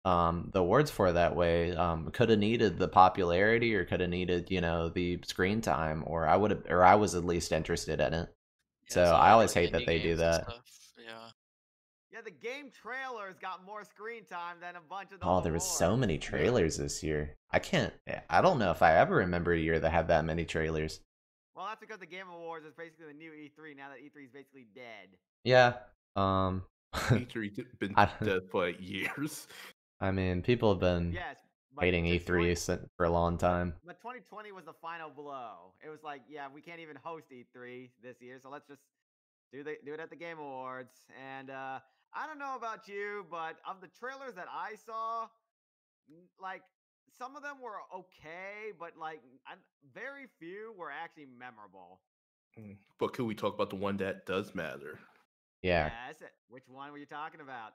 um 0.06 0.50
the 0.54 0.60
awards 0.60 0.90
for 0.90 1.12
that 1.12 1.36
way 1.36 1.76
um 1.76 2.10
could 2.12 2.30
have 2.30 2.40
needed 2.40 2.80
the 2.80 2.88
popularity 2.88 3.76
or 3.76 3.86
could 3.86 4.00
have 4.00 4.10
needed 4.10 4.50
you 4.50 4.62
know 4.62 4.90
the 4.90 5.20
screen 5.26 5.62
time 5.62 6.04
or 6.08 6.28
I 6.28 6.36
would 6.36 6.52
have 6.52 6.64
or 6.70 6.84
I 6.84 6.96
was 6.96 7.16
at 7.16 7.26
least 7.26 7.52
interested 7.52 8.00
in 8.00 8.14
it 8.14 8.30
Yeah, 8.90 8.94
so 8.94 9.04
I 9.04 9.32
always 9.32 9.54
hate 9.54 9.72
that 9.74 9.86
they 9.86 10.00
do 10.00 10.16
that. 10.16 10.48
Stuff, 12.22 12.34
yeah 12.44 12.50
Yeah, 12.50 12.52
the 12.52 12.60
game 12.62 12.72
trailers 12.72 13.36
got 13.40 13.66
more 13.66 13.84
screen 13.84 14.26
time 14.26 14.58
than 14.62 14.76
a 14.76 14.82
bunch 14.82 15.12
of. 15.12 15.20
Those 15.20 15.28
Oh, 15.30 15.42
there 15.42 15.54
was 15.54 15.64
so 15.64 15.96
many 15.98 16.18
trailers 16.18 16.78
this 16.78 17.04
year. 17.04 17.36
I 17.52 17.60
can't. 17.60 17.94
I 18.30 18.42
don't 18.42 18.60
know 18.60 18.72
if 18.72 18.82
I 18.82 18.96
ever 18.96 19.16
remember 19.16 19.54
a 19.54 19.60
year 19.60 19.80
that 19.80 19.90
had 19.92 20.08
that 20.10 20.26
many 20.26 20.46
trailers. 20.46 21.02
Well, 21.56 21.66
that's 21.68 21.80
because 21.82 22.00
the 22.00 22.06
Game 22.06 22.28
Awards 22.34 22.66
is 22.66 22.74
basically 22.74 23.08
the 23.08 23.14
new 23.18 23.32
E3 23.32 23.76
now 23.76 23.90
that 23.90 24.00
E3 24.00 24.26
is 24.26 24.32
basically 24.32 24.68
dead. 24.74 25.18
Yeah. 25.44 25.74
Um. 26.16 26.64
E3 26.94 27.54
d- 27.54 27.66
been 27.80 27.94
dead 28.24 28.42
for 28.50 28.70
years. 28.70 29.48
I 30.02 30.12
mean, 30.12 30.42
people 30.42 30.72
have 30.74 30.80
been 30.80 31.12
Yes, 31.12 31.38
but 31.76 31.84
hating 31.84 32.06
E3 32.06 32.48
one- 32.48 32.56
sin- 32.56 32.90
for 32.96 33.06
a 33.06 33.10
long 33.12 33.38
time. 33.38 33.74
But 33.86 34.00
2020 34.00 34.52
was 34.54 34.66
the 34.66 34.74
final 34.82 35.10
blow. 35.10 35.74
It 35.86 35.90
was 35.90 36.02
like, 36.04 36.22
yeah, 36.30 36.48
we 36.54 36.62
can't 36.62 36.80
even 36.80 36.96
host 37.04 37.26
E3 37.32 37.90
this 38.02 38.22
year, 38.22 38.40
so 38.42 38.50
let's 38.50 38.68
just 38.68 38.82
do 39.52 39.64
the 39.64 39.76
do 39.86 39.94
it 39.94 40.00
at 40.00 40.10
the 40.10 40.16
Game 40.16 40.40
Awards. 40.40 40.94
And 41.36 41.50
uh, 41.50 41.80
I 42.14 42.26
don't 42.28 42.40
know 42.40 42.56
about 42.58 42.88
you, 42.88 43.26
but 43.30 43.58
of 43.68 43.82
the 43.82 43.88
trailers 43.88 44.36
that 44.36 44.48
I 44.52 44.76
saw, 44.76 45.28
like 46.42 46.62
some 47.18 47.36
of 47.36 47.44
them 47.44 47.58
were 47.62 47.78
okay, 47.94 48.72
but 48.80 48.92
like 49.00 49.22
I, 49.48 49.54
very 49.94 50.28
few 50.40 50.74
were 50.78 50.92
actually 50.92 51.28
memorable. 51.38 52.02
Mm, 52.60 52.78
But 53.00 53.14
could 53.14 53.26
we 53.26 53.36
talk 53.36 53.54
about 53.54 53.70
the 53.70 53.76
one 53.76 53.98
that 53.98 54.26
does 54.26 54.56
matter? 54.56 55.00
Yeah, 55.62 55.92
Yes. 56.08 56.24
Which 56.48 56.64
one 56.68 56.92
were 56.92 56.98
you 56.98 57.06
talking 57.06 57.42
about? 57.42 57.74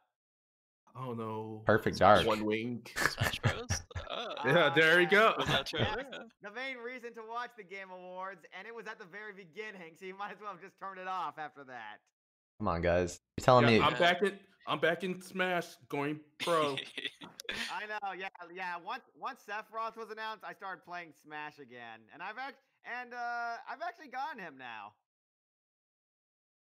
Oh 0.97 1.12
don't. 1.12 1.62
Perfect 1.66 1.97
Smash 1.97 2.16
Dark. 2.24 2.26
One 2.26 2.45
wing. 2.45 2.87
Smash 2.97 3.41
Bros. 3.41 3.82
Oh, 4.11 4.35
Yeah, 4.45 4.70
Ah, 4.70 4.74
there 4.74 5.01
you 5.01 5.09
go. 5.09 5.35
was 5.39 5.47
that 5.49 5.59
yes, 5.59 5.70
trailer? 5.70 6.07
Yeah. 6.11 6.18
The 6.43 6.51
main 6.55 6.76
reason 6.78 7.12
to 7.14 7.22
watch 7.28 7.51
the 7.57 7.64
Game 7.64 7.91
Awards, 7.93 8.45
and 8.57 8.66
it 8.66 8.74
was 8.74 8.87
at 8.87 8.99
the 8.99 9.05
very 9.07 9.32
beginning, 9.32 9.95
so 9.99 10.07
you 10.07 10.16
might 10.16 10.30
as 10.32 10.41
well 10.41 10.53
have 10.53 10.61
just 10.62 10.78
turned 10.78 10.99
it 11.01 11.09
off 11.09 11.35
after 11.39 11.64
that. 11.64 11.99
Come 12.65 12.75
on, 12.75 12.81
guys. 12.81 13.21
You're 13.37 13.45
telling 13.45 13.65
Yeah, 13.69 13.79
me 13.79 13.85
I'm 13.85 13.99
back 13.99 14.23
in. 14.23 14.33
I'm 14.67 14.79
back 14.81 15.05
in 15.05 15.21
Smash, 15.21 15.67
going 15.91 16.19
pro. 16.39 16.77
I 17.71 17.85
know, 17.85 18.12
yeah, 18.19 18.29
yeah. 18.55 18.77
Once 18.85 19.03
once 19.21 19.41
Sephiroth 19.47 19.97
was 19.99 20.11
announced, 20.11 20.45
I 20.49 20.55
started 20.55 20.83
playing 20.87 21.12
Smash 21.23 21.59
again, 21.59 22.01
and 22.15 22.23
I've 22.23 22.39
act 22.39 22.57
and 23.01 23.12
uh, 23.12 23.57
I've 23.71 23.83
actually 23.87 24.09
gotten 24.09 24.39
him 24.41 24.55
now. 24.59 24.95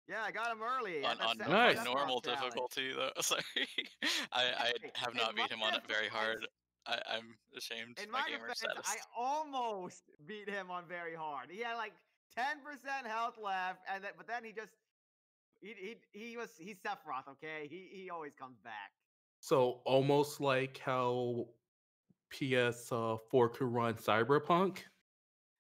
Yeah, 0.09 0.23
I 0.25 0.31
got 0.31 0.53
him 0.53 0.59
early. 0.63 1.05
on, 1.05 1.11
at 1.13 1.19
the 1.19 1.25
on, 1.25 1.37
Se- 1.39 1.45
on 1.45 1.51
Nice. 1.51 1.79
Sephiroth 1.79 1.85
normal 1.85 2.21
challenge. 2.21 2.41
difficulty 2.43 2.93
though. 2.97 3.11
Sorry, 3.21 3.43
I, 4.33 4.43
I 4.43 4.73
have 4.95 5.15
not 5.17 5.35
beat 5.35 5.51
him 5.51 5.63
on 5.63 5.75
it 5.75 5.83
very 5.89 6.09
hard. 6.09 6.47
I, 6.87 6.99
I'm 7.13 7.35
ashamed. 7.59 7.99
In 8.03 8.11
my 8.13 8.21
my 8.21 8.29
gamer 8.29 8.47
defense, 8.47 8.61
status. 8.61 8.87
I 8.87 8.97
almost 9.21 10.05
beat 10.27 10.49
him 10.49 10.71
on 10.71 10.85
very 10.89 11.17
hard. 11.17 11.49
He 11.51 11.61
had 11.63 11.75
like 11.75 11.93
ten 12.37 12.63
percent 12.63 13.07
health 13.07 13.35
left, 13.43 13.81
and 13.93 14.05
then, 14.05 14.13
but 14.17 14.29
then 14.29 14.45
he 14.45 14.53
just 14.53 14.71
he 15.61 15.75
he 16.13 16.29
he 16.29 16.37
was 16.37 16.51
he's 16.59 16.77
Sephiroth. 16.77 17.29
Okay, 17.31 17.69
he 17.69 17.89
he 17.93 18.11
always 18.11 18.33
comes 18.39 18.59
back. 18.65 18.93
so 19.41 19.81
almost 19.85 20.41
like 20.41 20.79
how 20.79 21.47
PS4 22.33 23.53
could 23.53 23.67
run 23.67 23.95
Cyberpunk. 23.95 24.79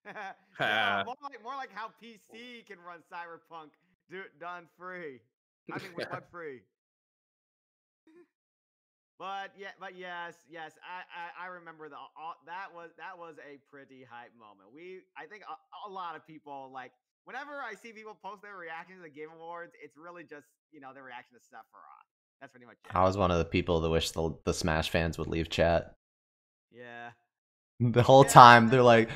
yeah, 0.60 1.02
more 1.04 1.16
like 1.22 1.42
more 1.42 1.56
like 1.56 1.70
how 1.74 1.88
PC 2.02 2.66
can 2.66 2.78
run 2.86 3.00
Cyberpunk 3.12 3.70
do, 4.10 4.22
done 4.40 4.64
free. 4.78 5.20
I 5.72 5.78
mean, 5.78 5.92
with 5.96 6.08
free. 6.32 6.60
But 9.18 9.52
yeah, 9.58 9.76
but 9.78 9.98
yes, 9.98 10.34
yes, 10.48 10.72
I 10.80 11.04
I, 11.12 11.44
I 11.44 11.48
remember 11.48 11.90
the 11.90 11.96
all, 11.96 12.36
that 12.46 12.68
was 12.74 12.90
that 12.96 13.18
was 13.18 13.36
a 13.38 13.60
pretty 13.70 14.02
hype 14.10 14.32
moment. 14.32 14.72
We 14.74 15.02
I 15.16 15.26
think 15.26 15.42
a, 15.44 15.88
a 15.88 15.92
lot 15.92 16.16
of 16.16 16.26
people 16.26 16.70
like 16.72 16.92
whenever 17.24 17.60
I 17.62 17.74
see 17.74 17.92
people 17.92 18.16
post 18.22 18.42
their 18.42 18.56
reaction 18.56 18.96
to 18.96 19.02
the 19.02 19.10
Game 19.10 19.28
Awards, 19.34 19.72
it's 19.82 19.96
really 19.96 20.24
just 20.24 20.46
you 20.72 20.80
know 20.80 20.94
their 20.94 21.04
reaction 21.04 21.36
to 21.36 21.42
Sephiroth. 21.42 22.08
That's 22.40 22.52
pretty 22.52 22.66
much 22.66 22.78
it. 22.84 22.94
I 22.94 23.02
was 23.02 23.16
one 23.16 23.32
of 23.32 23.38
the 23.38 23.44
people 23.44 23.80
that 23.80 23.90
wish 23.90 24.12
the 24.12 24.32
the 24.44 24.54
Smash 24.54 24.90
fans 24.90 25.18
would 25.18 25.26
leave 25.26 25.48
chat. 25.50 25.96
Yeah. 26.70 27.10
The 27.80 28.02
whole 28.02 28.24
Yeah, 28.24 28.24
time 28.24 28.68
they're 28.68 28.82
like 28.82 29.10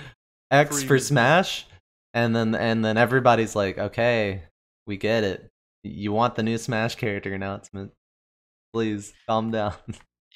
X 0.51 0.83
for 0.83 0.99
Smash, 0.99 1.67
and 2.15 2.35
then 2.35 2.55
and 2.55 2.85
then 2.85 2.97
everybody's 2.97 3.55
like, 3.55 3.79
okay, 3.79 4.45
we 4.87 4.97
get 4.97 5.25
it. 5.25 5.51
You 5.83 6.13
want 6.13 6.35
the 6.35 6.43
new 6.43 6.57
Smash 6.59 6.95
character 6.95 7.35
announcement? 7.35 7.93
Please 8.73 9.15
calm 9.29 9.51
down. 9.53 9.75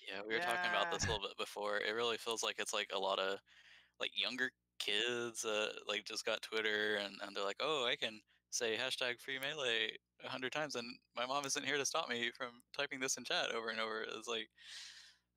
Yeah, 0.09 0.23
we 0.27 0.35
were 0.35 0.41
talking 0.41 0.71
about 0.71 0.91
this 0.91 1.07
a 1.07 1.11
little 1.11 1.27
bit 1.29 1.37
before. 1.37 1.79
It 1.79 1.93
really 1.95 2.17
feels 2.17 2.43
like 2.43 2.57
it's 2.59 2.73
like 2.73 2.91
a 2.95 2.99
lot 2.99 3.19
of 3.19 3.39
like 4.01 4.11
younger 4.17 4.51
kids 4.79 5.45
uh 5.45 5.69
like 5.87 6.05
just 6.05 6.25
got 6.25 6.43
Twitter 6.43 6.97
and, 6.97 7.15
and 7.25 7.35
they're 7.37 7.45
like, 7.45 7.61
Oh, 7.61 7.87
I 7.87 7.97
can 7.97 8.21
say 8.51 8.77
hashtag 8.77 9.21
free 9.21 9.39
melee 9.39 9.91
a 10.25 10.29
hundred 10.29 10.53
times 10.53 10.75
and 10.75 10.87
my 11.17 11.27
mom 11.27 11.45
isn't 11.45 11.65
here 11.65 11.77
to 11.77 11.85
stop 11.85 12.09
me 12.09 12.31
from 12.37 12.49
typing 12.77 12.99
this 12.99 13.17
in 13.17 13.25
chat 13.25 13.55
over 13.55 13.69
and 13.69 13.81
over. 13.81 14.05
It's 14.17 14.29
like 14.29 14.49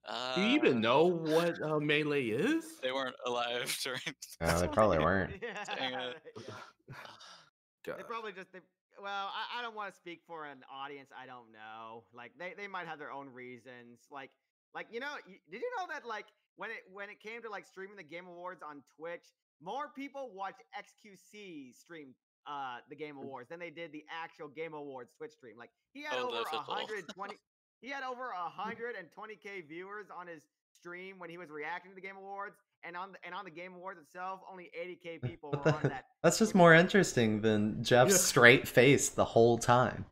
uh 0.08 0.36
Do 0.36 0.42
you 0.42 0.56
even 0.56 0.82
know 0.82 1.06
what 1.06 1.62
uh, 1.62 1.80
melee 1.80 2.28
is? 2.28 2.80
they 2.82 2.92
weren't 2.92 3.16
alive 3.26 3.78
during 3.84 4.00
No, 4.42 4.60
they 4.60 4.68
probably 4.68 5.00
weren't. 5.00 5.34
Yeah. 5.42 5.64
Dang 5.76 5.94
it. 5.94 6.18
yeah. 6.48 6.56
They 7.98 8.04
probably 8.04 8.32
just 8.32 8.52
they. 8.54 8.60
Well, 9.02 9.32
I, 9.34 9.58
I 9.60 9.62
don't 9.64 9.76
want 9.76 9.92
to 9.92 9.98
speak 9.98 10.22
for 10.28 10.46
an 10.46 10.60
audience. 10.72 11.10
I 11.20 11.26
don't 11.26 11.52
know. 11.52 12.04
Like 12.14 12.34
they, 12.38 12.54
they 12.56 12.68
might 12.68 12.86
have 12.86 13.00
their 13.00 13.12
own 13.12 13.28
reasons. 13.34 13.98
Like 14.12 14.30
like 14.76 14.88
you 14.92 15.00
know, 15.00 15.14
did 15.52 15.62
you 15.62 15.70
know 15.78 15.86
that 15.94 16.06
like 16.08 16.26
when 16.58 16.70
it 16.70 16.78
when 16.92 17.10
it 17.10 17.20
came 17.22 17.42
to 17.44 17.50
like 17.50 17.66
streaming 17.66 17.96
the 17.98 18.04
Game 18.04 18.28
Awards 18.28 18.62
on 18.68 18.84
Twitch, 18.98 19.26
more 19.62 19.90
people 19.96 20.32
watched 20.34 20.62
XQC 20.78 21.74
stream 21.76 22.14
uh 22.48 22.78
the 22.90 22.96
Game 22.96 23.18
Awards 23.18 23.50
than 23.50 23.60
they 23.60 23.70
did 23.70 23.92
the 23.92 24.04
actual 24.10 24.48
Game 24.48 24.74
Awards 24.74 25.12
Twitch 25.18 25.32
stream. 25.32 25.56
Like 25.58 25.70
he 25.94 26.04
had 26.04 26.18
Oh, 26.18 26.28
over 26.30 26.38
a 26.52 26.58
120 26.58 27.36
he 27.82 27.90
had 27.90 28.04
over 28.04 28.30
a 28.32 28.50
120k 28.62 29.68
viewers 29.68 30.08
on 30.16 30.28
his 30.28 30.44
stream 30.74 31.20
when 31.20 31.30
he 31.30 31.38
was 31.38 31.50
reacting 31.50 31.92
to 31.92 31.96
the 31.96 32.02
Game 32.02 32.16
Awards, 32.18 32.56
and 32.84 32.96
on 32.96 33.12
the, 33.12 33.18
and 33.26 33.36
on 33.36 33.46
the 33.46 33.52
Game 33.52 33.74
Awards 33.76 34.00
itself, 34.00 34.40
only 34.50 34.70
80k 34.80 35.22
people 35.30 35.52
were 35.52 35.72
on 35.74 35.84
that. 35.84 36.06
That's 36.24 36.40
just 36.40 36.56
more 36.56 36.74
interesting 36.74 37.42
than 37.42 37.84
Geoff's 37.84 38.12
Yeah. 38.14 38.18
straight 38.34 38.68
face 38.68 39.10
the 39.10 39.26
whole 39.26 39.58
time. 39.58 40.06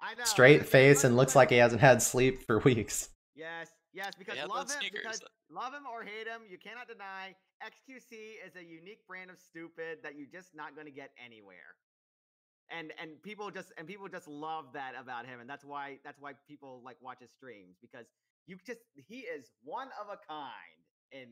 I 0.00 0.14
know 0.14 0.24
Straight 0.24 0.66
face 0.66 1.02
and 1.04 1.16
looks 1.16 1.34
like 1.34 1.50
he 1.50 1.56
hasn't 1.56 1.80
had 1.80 2.02
sleep 2.02 2.42
for 2.46 2.58
weeks. 2.60 3.08
Yes, 3.34 3.68
yes, 3.94 4.12
because 4.18 4.36
had 4.36 4.48
love 4.48 4.70
him, 4.70 4.80
sneakers. 4.80 5.02
because 5.02 5.22
love 5.50 5.72
him 5.72 5.86
or 5.86 6.02
hate 6.02 6.26
him, 6.26 6.42
you 6.48 6.58
cannot 6.58 6.88
deny 6.88 7.34
XQC 7.62 8.42
is 8.44 8.56
a 8.56 8.64
unique 8.64 9.06
brand 9.06 9.30
of 9.30 9.38
stupid 9.38 10.02
that 10.02 10.18
you're 10.18 10.30
just 10.30 10.54
not 10.54 10.74
going 10.74 10.86
to 10.86 10.92
get 10.92 11.10
anywhere. 11.24 11.78
And 12.70 12.92
and 13.00 13.22
people 13.22 13.50
just 13.50 13.72
and 13.78 13.86
people 13.86 14.08
just 14.08 14.26
love 14.26 14.72
that 14.74 14.92
about 14.98 15.26
him, 15.26 15.40
and 15.40 15.48
that's 15.48 15.64
why 15.64 15.98
that's 16.04 16.20
why 16.20 16.32
people 16.48 16.82
like 16.84 16.96
watch 17.00 17.20
his 17.20 17.30
streams 17.30 17.76
because 17.80 18.06
you 18.46 18.56
just 18.66 18.80
he 18.96 19.20
is 19.28 19.52
one 19.62 19.88
of 20.00 20.08
a 20.08 20.18
kind 20.28 20.80
in 21.12 21.28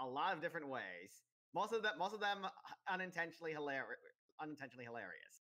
a 0.00 0.06
lot 0.06 0.32
of 0.32 0.40
different 0.40 0.68
ways. 0.68 1.22
Most 1.54 1.72
of 1.72 1.82
them, 1.82 1.92
most 1.98 2.14
of 2.14 2.20
them 2.20 2.46
unintentionally 2.88 3.52
hilarious, 3.52 3.98
unintentionally 4.40 4.84
hilarious. 4.84 5.42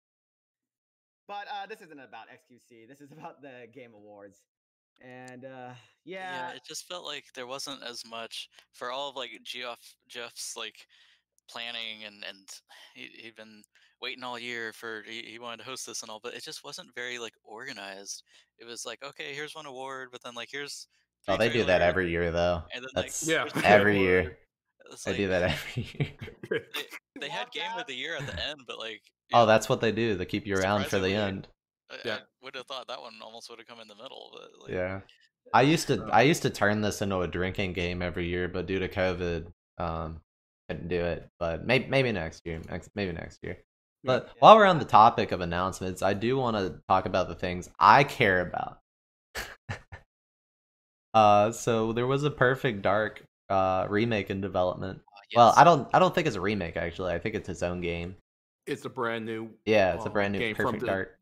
But 1.29 1.47
uh, 1.47 1.67
this 1.67 1.81
isn't 1.81 2.01
about 2.01 2.27
XQC. 2.27 2.89
This 2.89 3.01
is 3.01 3.13
about 3.13 3.41
the 3.41 3.67
Game 3.73 3.95
Awards. 3.95 4.43
And 5.01 5.45
uh, 5.45 5.73
yeah, 6.05 6.49
yeah, 6.49 6.51
it 6.51 6.63
just 6.67 6.87
felt 6.87 7.05
like 7.05 7.25
there 7.35 7.47
wasn't 7.47 7.83
as 7.83 8.03
much 8.09 8.49
for 8.73 8.91
all 8.91 9.11
of 9.11 9.17
like 9.17 9.31
Geoff 9.43 9.79
Geoff's 10.09 10.57
like 10.57 10.87
planning 11.49 12.05
and 12.07 12.25
and 12.29 12.49
he, 12.95 13.09
he'd 13.23 13.37
been 13.37 13.63
waiting 14.03 14.23
all 14.25 14.39
year 14.39 14.73
for 14.73 15.03
he, 15.07 15.23
he 15.23 15.39
wanted 15.39 15.59
to 15.59 15.65
host 15.65 15.87
this 15.87 16.03
and 16.03 16.11
all, 16.11 16.21
but 16.23 16.35
it 16.35 16.45
just 16.45 16.65
wasn't 16.65 16.95
very 16.95 17.19
like 17.19 17.35
organized. 17.45 18.23
It 18.59 18.67
was 18.67 18.85
like 18.85 19.03
okay, 19.03 19.35
here's 19.35 19.55
one 19.55 19.67
award, 19.67 20.09
but 20.13 20.23
then 20.23 20.35
like 20.35 20.49
here's 20.51 20.87
oh 21.29 21.37
they 21.37 21.49
do 21.51 21.65
that 21.65 21.83
every 21.83 22.11
year 22.11 22.31
though. 22.31 22.63
and 22.75 22.85
then 22.85 22.91
like 22.95 23.07
That's 23.07 23.27
Yeah. 23.27 23.47
every 23.65 24.01
year. 24.01 24.39
It's 24.91 25.05
They 25.05 25.17
do 25.17 25.29
that 25.29 25.43
every 25.51 25.87
year. 25.99 26.67
They, 26.75 27.21
they 27.21 27.29
had 27.29 27.51
game 27.53 27.71
of 27.79 27.87
the 27.87 27.95
year 27.95 28.17
at 28.17 28.27
the 28.27 28.49
end, 28.49 28.61
but 28.67 28.79
like 28.79 29.03
Oh, 29.33 29.41
know, 29.41 29.47
that's 29.47 29.69
what 29.69 29.81
they 29.81 29.93
do. 29.93 30.17
They 30.17 30.25
keep 30.25 30.47
you 30.47 30.57
around 30.57 30.87
for 30.87 30.99
the 30.99 31.15
end. 31.15 31.47
Yeah. 32.05 32.15
I 32.15 32.19
would 32.43 32.55
have 32.55 32.67
thought 32.67 32.89
that 32.89 33.01
one 33.01 33.15
almost 33.23 33.49
would 33.51 33.59
have 33.59 33.69
come 33.69 33.81
in 33.81 33.89
the 33.89 33.95
middle, 33.95 34.31
but 34.33 34.63
like, 34.63 34.71
Yeah. 34.73 35.01
I 35.55 35.63
used 35.63 35.87
to 35.89 36.09
I 36.13 36.23
used 36.23 36.43
to 36.43 36.51
turn 36.51 36.81
this 36.81 37.03
into 37.03 37.21
a 37.21 37.27
drinking 37.29 37.73
game 37.73 38.03
every 38.03 38.27
year, 38.27 38.47
but 38.49 38.67
due 38.67 38.79
to 38.79 38.89
COVID, 38.89 39.53
um, 39.79 40.21
couldn't 40.69 40.89
do 40.89 41.01
it. 41.05 41.29
But 41.39 41.67
maybe 41.67 41.87
maybe 41.89 42.13
next 42.13 42.47
year. 42.47 42.61
Next 42.69 42.91
maybe 42.95 43.13
next 43.13 43.41
year. 43.43 43.59
But 44.05 44.27
Yeah. 44.27 44.33
while 44.39 44.57
we're 44.57 44.67
on 44.67 44.79
the 44.79 44.85
topic 44.85 45.33
of 45.33 45.41
announcements, 45.41 46.03
I 46.03 46.15
do 46.15 46.37
want 46.37 46.57
to 46.57 46.81
talk 46.89 47.07
about 47.07 47.29
the 47.29 47.35
things 47.35 47.69
I 47.79 48.05
care 48.05 48.41
about. 48.41 48.79
uh, 51.15 51.53
so 51.53 51.93
there 51.93 52.07
was 52.07 52.25
a 52.25 52.31
Perfect 52.31 52.83
Dark 52.83 53.25
uh 53.49 53.87
remake 53.91 54.31
in 54.31 54.41
development. 54.41 55.01
uh, 55.05 55.21
Well. 55.35 55.55
I 55.57 55.65
don't 55.65 55.89
I 55.93 55.99
don't 55.99 56.15
think 56.15 56.27
it's 56.29 56.37
a 56.37 56.41
remake 56.41 56.77
actually. 56.77 57.13
I 57.13 57.19
think 57.19 57.35
it's 57.35 57.49
its 57.49 57.63
own 57.63 57.81
game. 57.81 58.17
It's 58.67 58.85
a 58.85 58.89
brand 58.91 59.25
new 59.27 59.51
Yeah, 59.67 59.95
it's 59.95 60.05
a 60.05 60.09
uh, 60.09 60.13
brand 60.13 60.33
new 60.35 60.55
Perfect 60.55 60.81
the- 60.81 60.87
Dark. 60.87 61.17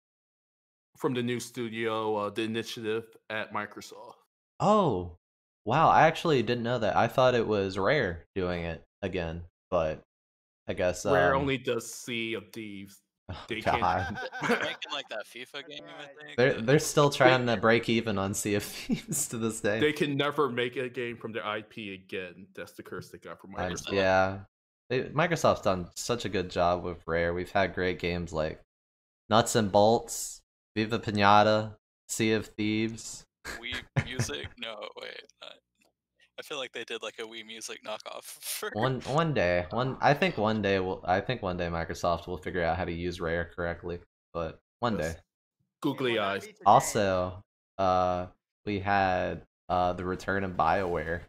From 0.99 1.14
the 1.14 1.22
new 1.22 1.40
studio, 1.40 2.16
uh, 2.16 2.30
the 2.30 2.42
initiative 2.42 3.05
at 3.30 3.53
Microsoft. 3.53 4.14
Oh, 4.61 5.12
wow! 5.64 5.88
I 5.88 6.03
actually 6.03 6.42
didn't 6.42 6.64
know 6.64 6.78
that. 6.78 6.96
I 6.96 7.07
thought 7.09 7.34
it 7.34 7.46
was 7.46 7.78
Rare 7.78 8.24
doing 8.34 8.64
it 8.64 8.82
again, 9.03 9.42
but 9.70 10.03
I 10.66 10.74
guess 10.74 11.07
Rare 11.07 11.34
um, 11.34 11.42
only 11.42 11.57
does 11.59 11.92
Sea 11.92 12.34
of 12.34 12.44
Thieves. 12.53 12.99
oh, 13.30 13.44
they 13.49 13.61
can't- 13.61 13.80
God. 13.80 14.18
They're 14.49 14.59
making 14.59 14.92
like 14.92 15.09
that 15.11 15.24
FIFA 15.26 15.68
game. 15.68 15.82
I 15.99 16.24
think. 16.24 16.36
They're 16.36 16.61
they're 16.61 16.78
still 16.78 17.11
trying 17.11 17.46
to 17.46 17.57
break 17.57 17.88
even 17.88 18.18
on 18.18 18.34
Sea 18.34 18.57
of 18.57 18.62
Thieves 18.64 19.28
to 19.28 19.38
this 19.38 19.61
day. 19.61 19.78
They 19.80 19.92
can 19.92 20.16
never 20.16 20.49
make 20.51 20.76
a 20.76 20.88
game 20.88 21.16
from 21.16 21.32
their 21.32 21.44
IP 21.57 22.01
again. 22.03 22.46
That's 22.55 22.72
the 22.72 22.82
curse 22.82 23.11
they 23.11 23.18
got 23.18 23.40
from 23.40 23.55
I- 23.57 23.70
Microsoft. 23.70 23.92
yeah, 23.92 24.38
they, 24.90 25.03
Microsoft's 25.05 25.62
done 25.62 25.86
such 25.94 26.24
a 26.24 26.28
good 26.28 26.51
job 26.51 26.82
with 26.82 26.99
Rare. 27.07 27.32
We've 27.32 27.53
had 27.53 27.74
great 27.74 27.99
games 28.01 28.32
like 28.32 28.61
Nuts 29.30 29.55
and 29.55 29.70
Bolts, 29.70 30.40
Viva 30.77 30.99
Pinata, 30.99 31.77
Sea 32.09 32.33
of 32.33 32.47
Thieves. 32.47 33.25
Wii 33.61 33.81
music? 34.05 34.49
No, 34.59 34.75
wait. 35.01 35.23
Not. 35.43 35.53
I 36.39 36.43
feel 36.43 36.59
like 36.59 36.73
they 36.73 36.85
did 36.85 37.03
like 37.03 37.19
a 37.19 37.23
Wii 37.23 37.45
Music 37.45 37.81
knockoff 37.85 38.23
for 38.41 38.71
One 38.75 39.01
one 39.01 39.35
day, 39.35 39.66
one 39.71 39.97
I 40.01 40.14
think 40.14 40.37
one 40.39 40.62
day 40.62 40.79
will 40.79 41.03
I 41.05 41.21
think 41.21 41.43
one 41.43 41.57
day 41.57 41.66
Microsoft 41.66 42.27
will 42.29 42.39
figure 42.39 42.62
out 42.62 42.77
how 42.77 42.85
to 42.85 42.93
use 42.93 43.21
Rare 43.21 43.51
correctly. 43.57 43.99
But 44.33 44.61
one 44.79 44.97
day. 44.97 45.09
Yes. 45.14 45.16
Googly 45.81 46.19
eyes. 46.19 46.47
Also, 46.66 47.43
uh, 47.79 48.27
we 48.66 48.79
had 48.79 49.43
uh 49.69 49.95
the 49.95 50.05
return 50.05 50.45
of 50.45 50.53
Bioware. 50.53 51.23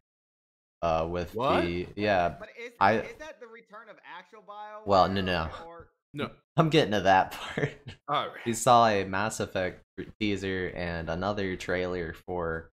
Uh, 0.81 1.05
with 1.09 1.35
What? 1.35 1.63
the 1.63 1.87
yeah, 1.97 2.29
But 2.39 2.49
is, 2.57 2.71
I- 2.79 2.99
is 2.99 3.15
that 3.19 3.41
the 3.41 3.47
return 3.47 3.89
of 3.89 3.97
actual 4.17 4.41
Bio? 4.47 4.81
Well, 4.85 5.09
no, 5.09 5.19
no. 5.19 5.49
Or, 5.65 5.89
No. 6.13 6.29
I'm 6.57 6.69
getting 6.69 6.91
to 6.91 7.01
that 7.01 7.31
part. 7.39 7.71
All 8.07 8.27
right. 8.27 8.37
we 8.45 8.53
saw 8.53 8.87
a 8.87 9.03
Mass 9.05 9.39
Effect 9.39 9.83
teaser 10.19 10.71
and 10.75 11.09
another 11.09 11.55
trailer 11.55 12.13
for 12.25 12.69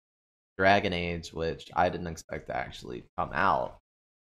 Dragon 0.58 0.94
Age, 0.94 1.34
which 1.34 1.70
I 1.76 1.90
didn't 1.90 2.08
expect 2.08 2.48
to 2.48 2.56
actually 2.56 3.04
come 3.18 3.32
out. 3.34 3.78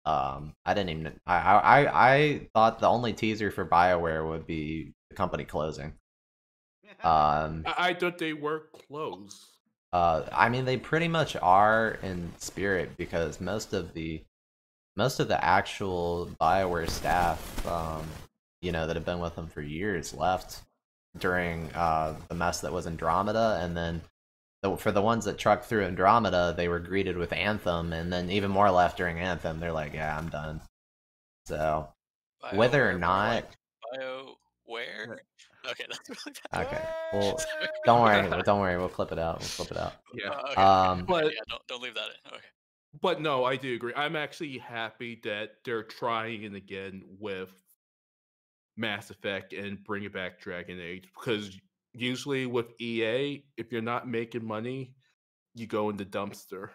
Um, 0.06 0.54
I 0.64 0.72
didn't 0.74 0.90
even. 0.90 1.20
I 1.26 1.36
I 1.36 2.08
I 2.14 2.48
thought 2.54 2.78
the 2.78 2.88
only 2.88 3.12
teaser 3.12 3.50
for 3.50 3.66
Bioware 3.66 4.26
would 4.26 4.46
be 4.46 4.92
the 5.10 5.16
company 5.16 5.44
closing. 5.44 5.92
Um, 7.04 7.62
I, 7.66 7.90
I 7.90 7.94
thought 7.94 8.18
they 8.18 8.32
were 8.32 8.64
closed. 8.88 9.44
uh, 9.92 10.24
I 10.32 10.48
mean, 10.48 10.64
they 10.64 10.76
pretty 10.76 11.06
much 11.06 11.36
are 11.36 11.98
in 12.02 12.32
spirit 12.38 12.96
because 12.96 13.40
most 13.40 13.72
of 13.72 13.94
the 13.94 14.22
most 14.96 15.20
of 15.20 15.28
the 15.28 15.42
actual 15.42 16.30
Bioware 16.40 16.90
staff, 16.90 17.64
um, 17.66 18.04
you 18.60 18.72
know, 18.72 18.86
that 18.86 18.96
have 18.96 19.04
been 19.04 19.20
with 19.20 19.34
them 19.36 19.48
for 19.48 19.62
years, 19.62 20.14
left 20.14 20.62
during 21.18 21.72
uh, 21.74 22.14
the 22.28 22.34
mess 22.34 22.60
that 22.60 22.72
was 22.72 22.86
Andromeda, 22.86 23.58
and 23.62 23.76
then 23.76 24.00
the, 24.62 24.76
for 24.76 24.92
the 24.92 25.02
ones 25.02 25.24
that 25.24 25.38
trucked 25.38 25.64
through 25.64 25.84
Andromeda, 25.84 26.54
they 26.56 26.68
were 26.68 26.78
greeted 26.78 27.16
with 27.16 27.32
Anthem, 27.32 27.92
and 27.92 28.12
then 28.12 28.30
even 28.30 28.50
more 28.50 28.70
left 28.70 28.96
during 28.96 29.18
Anthem. 29.18 29.58
They're 29.60 29.72
like, 29.72 29.94
"Yeah, 29.94 30.16
I'm 30.16 30.28
done." 30.28 30.60
So 31.46 31.88
whether 32.52 32.88
or 32.88 32.98
not- 32.98 33.44
like 33.94 34.00
BioWare. 34.00 35.18
Okay, 35.70 35.84
that's 35.90 36.08
really 36.08 36.38
bad. 36.52 36.66
Okay, 36.66 36.82
well, 37.12 37.38
don't 37.84 38.00
worry, 38.00 38.42
don't 38.44 38.60
worry, 38.60 38.78
we'll 38.78 38.88
clip 38.88 39.12
it 39.12 39.18
out. 39.18 39.40
We'll 39.40 39.66
clip 39.66 39.72
it 39.72 39.76
out. 39.76 39.92
Yeah. 40.14 40.30
Uh, 40.30 40.48
okay, 40.52 40.54
Um, 40.62 40.98
okay, 41.00 41.06
But- 41.06 41.24
yeah, 41.34 41.40
don't 41.50 41.66
don't 41.68 41.82
leave 41.82 41.92
that 41.96 42.06
in. 42.08 42.32
Okay. 42.32 42.44
But 43.02 43.20
no, 43.20 43.44
I 43.44 43.56
do 43.56 43.74
agree. 43.74 43.92
I'm 43.94 44.16
actually 44.16 44.56
happy 44.56 45.20
that 45.24 45.56
they're 45.66 45.82
trying 45.82 46.44
it 46.44 46.54
again 46.54 47.02
with 47.18 47.50
Mass 48.80 49.10
Effect 49.10 49.52
and 49.52 49.82
bring 49.84 50.04
it 50.04 50.12
back 50.12 50.40
Dragon 50.40 50.80
Age 50.80 51.04
because 51.14 51.56
usually 51.92 52.46
with 52.46 52.80
EA, 52.80 53.44
if 53.56 53.70
you're 53.70 53.82
not 53.82 54.08
making 54.08 54.44
money, 54.44 54.94
you 55.54 55.66
go 55.66 55.90
in 55.90 55.96
the 55.96 56.04
dumpster. 56.04 56.70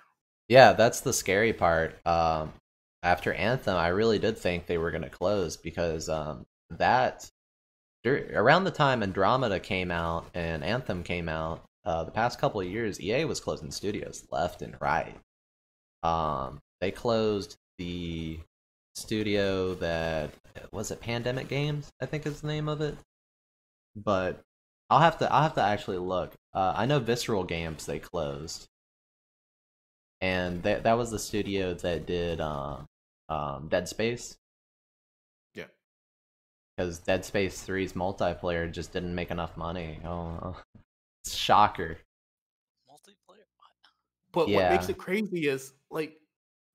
Yeah, 0.48 0.74
that's 0.74 1.02
the 1.02 1.14
scary 1.14 1.54
part. 1.54 2.06
Um, 2.06 2.54
after 3.02 3.34
Anthem, 3.34 3.76
I 3.76 3.88
really 3.88 4.20
did 4.20 4.38
think 4.38 4.66
they 4.66 4.78
were 4.78 4.92
going 4.92 5.04
to 5.04 5.10
close 5.10 5.58
because 5.58 6.10
um, 6.10 6.46
that 6.70 7.30
around 8.06 8.64
the 8.64 8.72
time 8.72 9.02
Andromeda 9.02 9.60
came 9.60 9.92
out 9.92 10.26
and 10.34 10.64
Anthem 10.64 11.04
came 11.04 11.28
out, 11.28 11.64
uh, 11.86 12.04
the 12.04 12.12
past 12.12 12.40
couple 12.40 12.62
of 12.62 12.68
years, 12.68 13.00
EA 13.02 13.26
was 13.26 13.40
closing 13.40 13.72
studios 13.72 14.26
left 14.32 14.62
and 14.62 14.76
right. 14.80 15.16
Um, 16.04 16.60
they 16.82 16.92
closed 16.92 17.58
the 17.78 18.40
studio 18.96 19.76
that 19.76 20.32
was 20.72 20.92
it 20.92 21.02
Pandemic 21.02 21.48
Games, 21.48 21.90
I 22.02 22.06
think 22.06 22.26
is 22.26 22.42
the 22.42 22.48
name 22.48 22.68
of 22.68 22.82
it. 22.82 22.96
But 23.96 24.42
I'll 24.90 25.00
have 25.00 25.18
to 25.20 25.32
I'll 25.32 25.44
have 25.44 25.56
to 25.56 25.64
actually 25.64 25.98
look. 25.98 26.34
Uh, 26.54 26.74
I 26.76 26.86
know 26.86 27.00
Visceral 27.00 27.44
Games 27.44 27.86
they 27.86 28.00
closed 28.00 28.68
and 30.22 30.64
that 30.64 30.84
that 30.84 30.98
was 30.98 31.12
the 31.12 31.20
studio 31.20 31.74
that 31.74 32.06
did 32.06 32.42
um, 32.42 32.86
um 33.30 33.68
Dead 33.70 33.88
Space. 33.88 34.38
Yeah. 35.54 35.66
Because 36.76 37.00
Dead 37.00 37.26
Space 37.26 37.66
3's 37.66 37.94
multiplayer 37.94 38.72
just 38.72 38.94
didn't 38.94 39.14
make 39.14 39.32
enough 39.32 39.56
money. 39.58 40.00
Oh, 40.06 40.56
shocker. 41.28 41.98
Multiplayer. 42.90 43.46
But 44.32 44.50
what 44.50 44.72
makes 44.72 44.90
it 44.90 44.98
crazy 44.98 45.48
is 45.48 45.74
like 45.92 46.18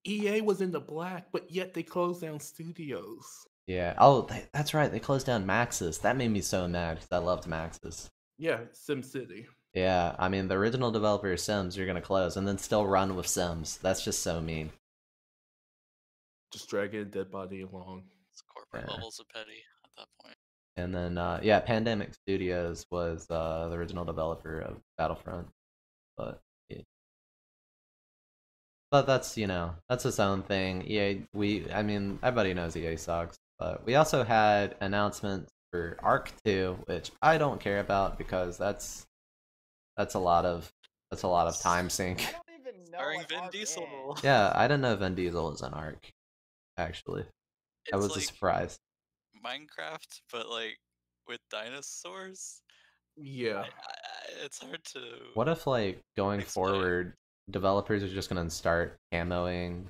EA 0.06 0.40
was 0.40 0.60
in 0.60 0.70
the 0.70 0.80
black, 0.80 1.26
but 1.32 1.50
yet 1.50 1.74
they 1.74 1.82
closed 1.82 2.22
down 2.22 2.40
studios. 2.40 3.46
Yeah. 3.66 3.94
Oh, 3.98 4.22
th- 4.22 4.46
that's 4.52 4.74
right. 4.74 4.90
They 4.90 4.98
closed 5.00 5.26
down 5.26 5.46
Maxis. 5.46 6.00
That 6.00 6.16
made 6.16 6.30
me 6.30 6.40
so 6.40 6.66
mad 6.66 6.96
because 6.96 7.12
I 7.12 7.18
loved 7.18 7.44
Maxis. 7.44 8.08
Yeah, 8.38 8.60
SimCity. 8.72 9.46
Yeah, 9.74 10.16
I 10.18 10.28
mean 10.28 10.48
the 10.48 10.56
original 10.56 10.90
developer 10.90 11.30
of 11.32 11.38
Sims, 11.38 11.76
you're 11.76 11.86
gonna 11.86 12.00
close 12.00 12.36
and 12.36 12.48
then 12.48 12.58
still 12.58 12.86
run 12.86 13.14
with 13.14 13.28
Sims. 13.28 13.78
That's 13.78 14.02
just 14.02 14.22
so 14.22 14.40
mean. 14.40 14.70
Just 16.52 16.68
dragging 16.68 17.00
a 17.00 17.04
dead 17.04 17.30
body 17.30 17.62
along. 17.62 18.04
It's 18.32 18.42
corporate 18.42 18.84
Yeah. 18.88 18.94
levels 18.94 19.20
of 19.20 19.28
petty 19.28 19.62
at 19.84 19.90
that 19.98 20.08
point. 20.20 20.36
And 20.76 20.92
then 20.94 21.18
uh 21.18 21.38
yeah, 21.42 21.60
Pandemic 21.60 22.14
Studios 22.14 22.86
was 22.90 23.26
uh 23.30 23.68
the 23.68 23.76
original 23.76 24.04
developer 24.04 24.58
of 24.60 24.80
Battlefront. 24.98 25.48
But 26.16 26.26
yeah. 26.32 26.49
But 28.90 29.06
that's 29.06 29.36
you 29.38 29.46
know, 29.46 29.74
that's 29.88 30.04
its 30.04 30.18
own 30.20 30.42
thing. 30.42 30.82
EA 30.82 31.22
we 31.32 31.70
I 31.72 31.82
mean 31.82 32.18
everybody 32.22 32.54
knows 32.54 32.76
EA 32.76 32.96
sucks. 32.96 33.38
But 33.58 33.84
we 33.86 33.94
also 33.94 34.24
had 34.24 34.74
announcements 34.80 35.50
for 35.70 35.96
Ark 36.02 36.32
2, 36.44 36.78
which 36.86 37.12
I 37.22 37.38
don't 37.38 37.60
care 37.60 37.80
about 37.80 38.18
because 38.18 38.56
that's 38.58 39.06
that's 39.96 40.14
a 40.14 40.18
lot 40.18 40.44
of 40.44 40.72
that's 41.10 41.22
a 41.22 41.28
lot 41.28 41.46
of 41.46 41.58
time 41.60 41.90
sink. 41.90 42.20
I 42.20 42.32
don't 42.32 42.60
even 42.60 42.80
know 42.90 42.98
Starring 42.98 43.18
what 43.20 43.28
Vin 43.28 43.38
Ark 43.40 43.52
Diesel. 43.52 44.14
is. 44.16 44.24
Yeah, 44.24 44.52
I 44.54 44.66
didn't 44.66 44.80
know 44.80 44.96
Vin 44.96 45.14
Diesel 45.14 45.52
is 45.52 45.60
an 45.62 45.74
Arc. 45.74 46.10
Actually. 46.78 47.22
I 47.92 47.96
It's 47.96 48.02
was 48.08 48.16
a 48.16 48.20
surprise. 48.20 48.78
Minecraft, 49.44 50.20
but 50.32 50.48
like 50.48 50.78
with 51.28 51.40
dinosaurs. 51.50 52.62
Yeah. 53.16 53.60
I, 53.60 53.66
I, 53.66 54.44
it's 54.44 54.58
hard 54.58 54.82
to. 54.94 55.00
What 55.34 55.48
if 55.48 55.66
like 55.66 56.00
going 56.16 56.40
Explain. 56.40 56.64
forward, 56.66 57.14
developers 57.50 58.02
are 58.02 58.08
just 58.08 58.28
gonna 58.28 58.48
start 58.50 58.98
camoing 59.12 59.86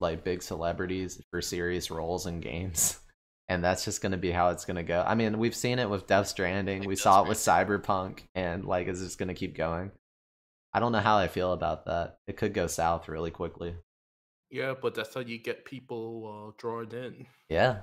like 0.00 0.24
big 0.24 0.42
celebrities 0.42 1.20
for 1.30 1.42
serious 1.42 1.90
roles 1.90 2.26
in 2.26 2.40
games, 2.40 2.98
and 3.48 3.62
that's 3.62 3.84
just 3.84 4.00
gonna 4.02 4.16
be 4.16 4.30
how 4.30 4.50
it's 4.50 4.64
gonna 4.64 4.82
go. 4.82 5.04
I 5.06 5.14
mean, 5.14 5.38
we've 5.38 5.54
seen 5.54 5.78
it 5.78 5.90
with 5.90 6.06
Death 6.06 6.28
Stranding, 6.28 6.84
we 6.84 6.94
Death 6.94 7.02
saw 7.02 7.22
it 7.22 7.28
with 7.28 7.38
Cyberpunk, 7.38 8.20
and 8.34 8.64
like, 8.64 8.88
is 8.88 9.00
just 9.00 9.18
gonna 9.18 9.34
keep 9.34 9.56
going? 9.56 9.90
I 10.72 10.80
don't 10.80 10.92
know 10.92 11.00
how 11.00 11.16
I 11.16 11.28
feel 11.28 11.52
about 11.52 11.86
that. 11.86 12.18
It 12.26 12.36
could 12.36 12.52
go 12.54 12.66
south 12.66 13.08
really 13.08 13.30
quickly. 13.30 13.74
Yeah, 14.50 14.74
but 14.80 14.94
that's 14.94 15.14
how 15.14 15.20
you 15.20 15.38
get 15.38 15.64
people 15.64 16.48
uh, 16.48 16.52
drawn 16.58 16.90
in. 16.92 17.26
Yeah, 17.48 17.80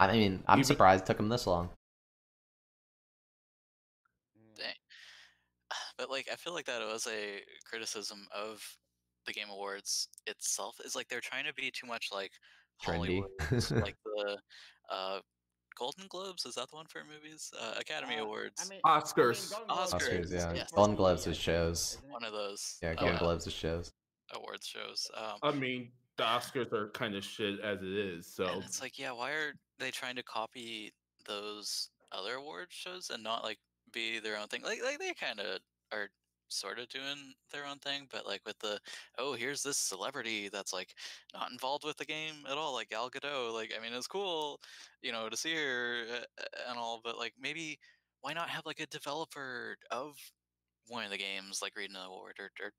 I 0.00 0.12
mean, 0.12 0.42
I'm 0.46 0.58
Even- 0.60 0.64
surprised 0.66 1.04
it 1.04 1.06
took 1.06 1.16
them 1.16 1.28
this 1.28 1.46
long. 1.46 1.70
Mm. 4.36 4.56
Dang. 4.56 4.74
But 5.98 6.10
like, 6.10 6.28
I 6.32 6.36
feel 6.36 6.54
like 6.54 6.66
that 6.66 6.80
was 6.80 7.06
a 7.06 7.40
criticism 7.68 8.26
of 8.34 8.62
the 9.26 9.32
Game 9.32 9.48
Awards 9.50 10.08
itself. 10.26 10.76
Is 10.84 10.94
like 10.96 11.08
they're 11.08 11.20
trying 11.20 11.44
to 11.44 11.54
be 11.54 11.70
too 11.70 11.86
much 11.86 12.08
like 12.12 12.30
Trendy. 12.82 13.22
Hollywood, 13.40 13.82
like 13.82 13.96
the 14.04 14.38
uh, 14.90 15.18
Golden 15.76 16.06
Globes. 16.08 16.46
Is 16.46 16.54
that 16.54 16.70
the 16.70 16.76
one 16.76 16.86
for 16.88 17.02
movies? 17.04 17.50
Uh, 17.60 17.74
Academy 17.78 18.18
Uh, 18.18 18.22
Awards. 18.24 18.62
I 18.64 18.68
mean, 18.68 18.80
Oscars. 18.86 19.52
I 19.52 19.58
mean, 19.58 19.66
Golden 19.68 19.84
Globes 19.90 19.92
Oscars, 20.04 20.24
is 20.24 20.32
yeah. 20.32 20.52
just 20.54 20.74
Golden 20.74 20.94
Globes 20.96 21.26
is 21.26 21.36
shows. 21.36 21.98
one 22.08 22.24
of 22.24 22.32
those. 22.32 22.78
Yeah, 22.82 22.90
uh, 22.90 22.94
Golden 22.94 23.18
Globes 23.18 23.46
is 23.46 23.52
shows. 23.52 23.92
awards 24.34 24.66
shows. 24.66 25.10
Um, 25.16 25.38
I 25.42 25.52
mean, 25.52 25.90
the 26.16 26.24
Oscars 26.24 26.72
are 26.72 26.90
kind 26.90 27.14
of 27.16 27.24
shit 27.24 27.60
as 27.60 27.78
it 27.82 27.88
is. 27.88 28.26
So 28.32 28.46
and 28.46 28.62
it's 28.62 28.80
like, 28.80 28.98
yeah, 28.98 29.12
why 29.12 29.32
are 29.32 29.52
they 29.78 29.90
trying 29.90 30.16
to 30.16 30.22
copy 30.22 30.92
those 31.26 31.90
other 32.12 32.34
award 32.34 32.68
shows 32.70 33.10
and 33.12 33.22
not 33.22 33.42
like 33.42 33.58
be 33.92 34.18
their 34.20 34.36
own 34.38 34.46
thing? 34.48 34.62
Like, 34.62 34.82
like 34.84 34.98
they 34.98 35.12
kind 35.14 35.40
of 35.40 35.58
are 35.92 36.08
sort 36.48 36.78
of 36.78 36.88
doing 36.88 37.34
their 37.52 37.66
own 37.66 37.78
thing, 37.78 38.06
but 38.10 38.26
like 38.26 38.40
with 38.46 38.58
the 38.60 38.78
oh, 39.18 39.34
here's 39.34 39.62
this 39.62 39.76
celebrity 39.76 40.48
that's 40.48 40.72
like 40.72 40.94
not 41.34 41.50
involved 41.50 41.84
with 41.84 41.96
the 41.96 42.04
game 42.04 42.34
at 42.50 42.56
all, 42.56 42.72
like 42.72 42.90
Gal 42.90 43.10
Gadot. 43.10 43.52
Like, 43.52 43.72
I 43.78 43.82
mean, 43.82 43.92
it's 43.92 44.06
cool, 44.06 44.60
you 45.02 45.12
know, 45.12 45.28
to 45.28 45.36
see 45.36 45.54
her 45.54 46.04
uh, 46.14 46.44
and 46.68 46.78
all, 46.78 47.00
but 47.04 47.18
like 47.18 47.34
maybe 47.40 47.78
why 48.20 48.32
not 48.32 48.48
have 48.48 48.66
like 48.66 48.80
a 48.80 48.86
developer 48.86 49.76
of 49.90 50.16
one 50.88 51.04
of 51.04 51.10
the 51.10 51.18
games 51.18 51.60
like 51.62 51.76
reading 51.76 51.96
an 51.96 52.06
award 52.06 52.34
or, 52.38 52.50
or 52.64 52.72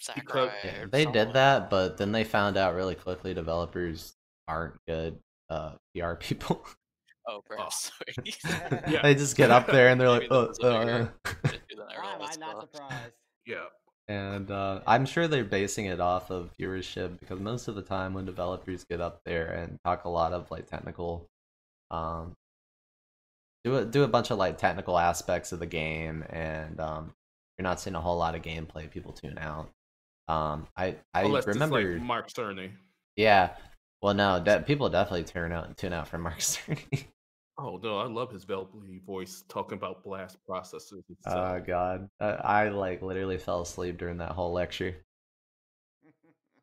Sakurai? 0.00 0.50
Or 0.82 0.86
they 0.86 1.04
someone. 1.04 1.26
did 1.26 1.32
that, 1.34 1.70
but 1.70 1.96
then 1.96 2.12
they 2.12 2.24
found 2.24 2.56
out 2.56 2.74
really 2.74 2.94
quickly 2.94 3.34
developers 3.34 4.14
aren't 4.46 4.74
good 4.86 5.18
uh, 5.50 5.72
PR 5.94 6.14
people. 6.14 6.64
Oh, 7.26 7.40
perhaps. 7.46 7.90
Yeah. 8.86 9.02
they 9.02 9.14
just 9.14 9.36
get 9.36 9.50
up 9.50 9.66
there 9.66 9.88
and 9.88 10.00
they're 10.00 10.08
like, 10.10 10.26
oh, 10.30 10.42
that 10.42 10.48
was 10.48 10.58
a 10.60 10.62
bigger 10.62 11.14
uh. 11.26 11.32
I 11.46 11.96
Why 11.98 12.14
am 12.14 12.22
I 12.22 12.36
not 12.36 12.60
surprised? 12.60 13.12
yeah, 13.46 13.64
and 14.08 14.50
uh, 14.50 14.80
I'm 14.86 15.06
sure 15.06 15.26
they're 15.28 15.44
basing 15.44 15.86
it 15.86 16.00
off 16.00 16.30
of 16.30 16.50
viewership 16.60 17.18
because 17.20 17.40
most 17.40 17.68
of 17.68 17.74
the 17.74 17.82
time 17.82 18.14
when 18.14 18.24
developers 18.26 18.84
get 18.84 19.00
up 19.00 19.20
there 19.24 19.46
and 19.52 19.78
talk 19.84 20.04
a 20.04 20.08
lot 20.10 20.32
of 20.32 20.50
like 20.50 20.66
technical, 20.66 21.28
um, 21.90 22.34
do 23.64 23.76
a, 23.78 23.84
do 23.84 24.02
a 24.04 24.08
bunch 24.08 24.30
of 24.30 24.38
like 24.38 24.58
technical 24.58 24.98
aspects 24.98 25.52
of 25.52 25.58
the 25.60 25.66
game, 25.66 26.24
and 26.30 26.78
um, 26.80 27.14
you're 27.58 27.62
not 27.64 27.80
seeing 27.80 27.96
a 27.96 28.00
whole 28.00 28.16
lot 28.18 28.34
of 28.34 28.42
gameplay, 28.42 28.90
people 28.90 29.12
tune 29.12 29.38
out. 29.38 29.70
Um, 30.28 30.66
I 30.76 30.96
I 31.14 31.22
Unless 31.22 31.46
remember. 31.46 31.80
it's 31.80 31.98
like 32.00 32.06
Mark 32.06 32.28
Cerny. 32.30 32.70
yeah. 33.16 33.56
Well, 34.02 34.14
no, 34.14 34.38
de- 34.42 34.60
people 34.62 34.88
definitely 34.90 35.24
turn 35.24 35.52
out 35.52 35.76
tune 35.78 35.92
out 35.94 36.08
for 36.08 36.18
Mark 36.18 36.38
Cerny. 36.38 37.06
Oh 37.56 37.78
no, 37.82 37.98
I 37.98 38.06
love 38.06 38.32
his 38.32 38.44
velvety 38.44 39.00
voice 39.06 39.44
talking 39.48 39.78
about 39.78 40.02
blast 40.02 40.38
processes. 40.46 41.04
oh 41.26 41.60
stuff. 41.60 41.66
God, 41.66 42.08
I, 42.20 42.26
I 42.26 42.68
like 42.68 43.02
literally 43.02 43.38
fell 43.38 43.62
asleep 43.62 43.98
during 43.98 44.18
that 44.18 44.32
whole 44.32 44.52
lecture. 44.52 44.96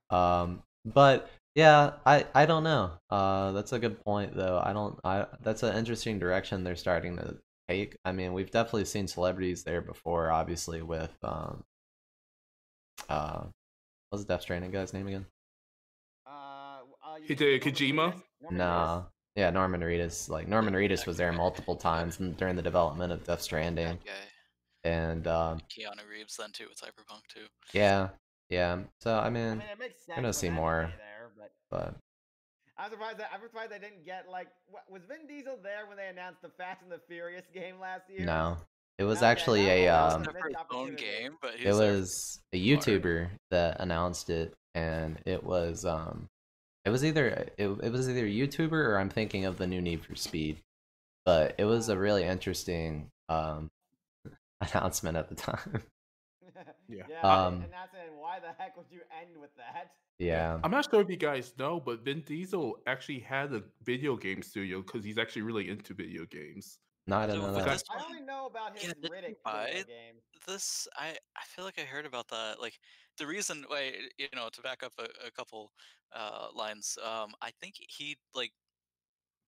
Um, 0.09 0.63
but 0.85 1.29
yeah, 1.55 1.93
I 2.05 2.25
I 2.35 2.45
don't 2.45 2.63
know. 2.65 2.91
Uh, 3.09 3.53
that's 3.53 3.71
a 3.73 3.79
good 3.79 4.03
point 4.03 4.35
though. 4.35 4.61
I 4.63 4.73
don't. 4.73 4.99
I 5.05 5.25
that's 5.41 5.63
an 5.63 5.75
interesting 5.77 6.19
direction 6.19 6.63
they're 6.63 6.75
starting 6.75 7.15
to 7.17 7.37
take. 7.69 7.95
I 8.05 8.11
mean, 8.11 8.33
we've 8.33 8.51
definitely 8.51 8.85
seen 8.85 9.07
celebrities 9.07 9.63
there 9.63 9.81
before, 9.81 10.29
obviously 10.31 10.81
with 10.81 11.15
um. 11.23 11.63
Uh, 13.09 13.45
what's 14.09 14.23
the 14.25 14.33
Death 14.33 14.41
Stranding 14.43 14.71
guy's 14.71 14.93
name 14.93 15.07
again? 15.07 15.25
uh, 16.25 16.79
uh, 17.03 17.17
Hideo 17.27 17.59
Kojima? 17.61 18.13
Reedus? 18.41 18.51
Nah. 18.57 19.03
Yeah, 19.36 19.49
Norman 19.49 19.82
Reedus. 19.82 20.29
Like 20.29 20.47
Norman 20.47 20.73
Reedus 20.73 20.97
that 20.99 21.07
was 21.07 21.17
there 21.17 21.32
multiple 21.32 21.75
times 21.75 22.17
during 22.38 22.55
the 22.55 22.61
development 22.61 23.11
of 23.13 23.23
Death 23.23 23.41
Stranding, 23.41 23.88
That 23.88 24.05
guy. 24.05 24.89
and 24.89 25.25
um, 25.27 25.59
Keanu 25.69 26.07
Reeves 26.09 26.36
then 26.38 26.51
too 26.51 26.65
with 26.69 26.77
Cyberpunk 26.79 27.21
too. 27.34 27.45
yeah, 27.73 28.09
yeah. 28.49 28.79
So 28.99 29.13
I 29.17 29.27
I 29.27 29.29
mean, 29.29 29.59
mean, 29.59 29.67
it 29.71 29.79
makes 29.79 30.05
sense. 30.05 30.15
gonna 30.17 30.34
see 30.34 30.49
more. 30.49 30.91
there, 30.97 31.29
but 31.38 31.51
but 31.69 31.95
I'm 32.77 32.89
surprised. 32.91 33.19
That, 33.19 33.29
I'm 33.34 33.41
surprised 33.41 33.71
they 33.71 33.79
didn't 33.79 34.05
get 34.05 34.25
like. 34.29 34.47
What, 34.67 34.84
was 34.89 35.03
Vin 35.07 35.27
Diesel 35.27 35.59
there 35.63 35.88
when 35.88 35.95
they 35.97 36.07
announced 36.07 36.41
the 36.41 36.49
Fast 36.49 36.82
and 36.84 36.91
the 36.91 36.99
Furious 37.07 37.45
game 37.53 37.79
last 37.79 38.09
year? 38.09 38.25
no, 38.25 38.57
it 38.97 39.05
was 39.05 39.19
Okay, 39.19 39.27
actually 39.27 39.69
a 39.69 39.86
was- 39.91 40.13
um, 40.15 40.19
was 40.21 40.27
never 40.27 40.47
his 40.47 40.57
missed 40.57 40.65
own 40.73 40.95
game, 40.95 41.38
but 41.41 41.53
it 41.57 41.67
was 41.73 42.41
a. 42.53 42.57
YouTuber 42.57 43.29
that 43.51 43.79
announced 43.79 44.29
it, 44.29 44.53
and 44.75 45.17
it 45.25 45.41
was 45.41 45.86
um, 45.86 46.27
it 46.86 46.89
was 46.89 47.03
either 47.05 47.27
it, 47.57 47.69
it 47.84 47.91
was 47.91 48.09
either 48.09 48.25
a 48.25 48.29
YouTuber 48.29 48.71
or 48.73 48.97
I'm 48.97 49.09
thinking 49.09 49.45
of 49.45 49.57
the 49.57 49.67
new 49.67 49.82
Need 49.82 50.03
for 50.05 50.15
Speed, 50.15 50.57
but 51.25 51.55
it 51.57 51.65
was 51.65 51.89
a 51.89 51.97
really 51.97 52.23
interesting 52.23 53.09
um 53.29 53.69
announcement 54.61 55.17
at 55.17 55.29
the 55.29 55.36
time. 55.36 55.84
Yeah. 56.89 57.03
yeah. 57.09 57.21
Um, 57.21 57.53
and 57.63 57.71
that's 57.71 57.93
it. 57.93 58.11
Why 58.19 58.39
the 58.39 58.51
heck 58.61 58.75
would 58.75 58.88
you 58.91 58.99
end 59.21 59.39
with 59.39 59.51
that? 59.55 59.91
yeah, 60.19 60.59
I'm 60.61 60.71
not 60.71 60.89
sure 60.91 60.99
if 60.99 61.09
you 61.09 61.15
guys 61.15 61.53
know, 61.57 61.79
but 61.79 62.03
Vin 62.03 62.21
Diesel 62.27 62.79
actually 62.86 63.19
had 63.19 63.53
a 63.53 63.63
video 63.84 64.17
game 64.17 64.41
studio 64.41 64.82
because 64.82 65.01
he's 65.05 65.17
actually 65.17 65.43
really 65.43 65.69
into 65.69 65.93
video 65.93 66.25
games. 66.25 66.79
no, 67.07 67.15
I 67.19 67.27
So 67.27 67.34
didn't 67.34 67.41
know 67.43 67.55
with 67.55 67.65
that. 67.65 67.71
this 67.71 67.84
I 67.89 67.95
one- 67.95 68.05
only 68.07 68.21
know 68.25 68.45
about 68.47 68.73
his 68.77 68.89
Yeah, 68.89 68.93
didn't 69.01 69.11
Riddick 69.13 69.36
video 69.45 69.79
it? 69.79 69.88
game. 69.88 70.15
this 70.45 70.86
I 70.97 71.11
I 71.38 71.43
feel 71.45 71.63
like 71.63 71.79
I 71.79 71.84
heard 71.84 72.05
about 72.05 72.27
that. 72.27 72.59
Like 72.59 72.77
the 73.18 73.28
reason 73.28 73.64
why 73.68 74.09
you 74.18 74.28
know 74.36 74.49
to 74.49 74.62
back 74.62 74.84
up 74.84 74.93
a, 74.99 75.07
a 75.28 75.32
couple 75.32 75.74
uh 76.14 76.49
lines. 76.53 76.97
Um, 77.03 77.34
I 77.41 77.51
think 77.51 77.76
he 77.80 78.18
like 78.36 78.53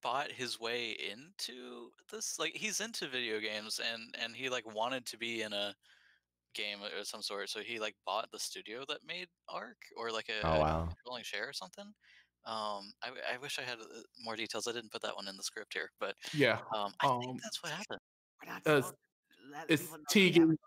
bought 0.02 0.32
his 0.32 0.60
way 0.60 0.92
into 0.92 1.92
this. 2.12 2.40
Like 2.40 2.56
he's 2.56 2.82
into 2.82 3.08
video 3.08 3.40
games 3.40 3.80
and 3.80 4.16
and 4.20 4.36
he 4.36 4.50
like 4.50 4.66
wanted 4.68 5.06
to 5.08 5.18
be 5.18 5.42
in 5.42 5.54
a 5.54 5.76
game 6.56 6.82
or 6.84 7.04
some 7.06 7.22
sort. 7.24 7.50
So 7.50 7.62
he 7.62 7.80
like 7.80 7.96
bought 8.06 8.32
the 8.32 8.40
studio 8.40 8.86
that 8.90 9.04
made 9.06 9.30
Ark 9.50 9.78
or 9.98 10.12
like 10.12 10.30
a, 10.30 10.44
Oh 10.44 10.58
a 10.60 10.60
wow. 10.60 10.96
controlling 10.96 11.24
share 11.24 11.50
or 11.50 11.54
something. 11.54 11.94
Um, 12.46 12.94
I, 13.04 13.12
I 13.34 13.38
wish 13.40 13.60
I 13.60 13.64
had 13.64 13.80
uh, 13.82 13.86
more 14.20 14.36
details. 14.38 14.68
I 14.68 14.74
didn't 14.74 14.92
put 14.92 15.02
that 15.04 15.16
one 15.16 15.28
in 15.30 15.38
the 15.38 15.44
script 15.44 15.74
here, 15.74 15.92
but 16.00 16.16
Yeah, 16.34 16.62
um, 16.76 16.94
I 17.02 17.08
Um, 17.08 17.14
think 17.22 17.42
that's 17.44 17.64
what 17.64 17.72
happened. 17.74 18.02
We're 18.42 18.52
not 18.54 18.64
Uh, 18.66 18.82
let 19.52 19.70
it's 19.70 19.84
people 19.84 19.98
know 19.98 20.16
we 20.24 20.34
have 20.34 20.50
a 20.50 20.54
Tigon. 20.54 20.58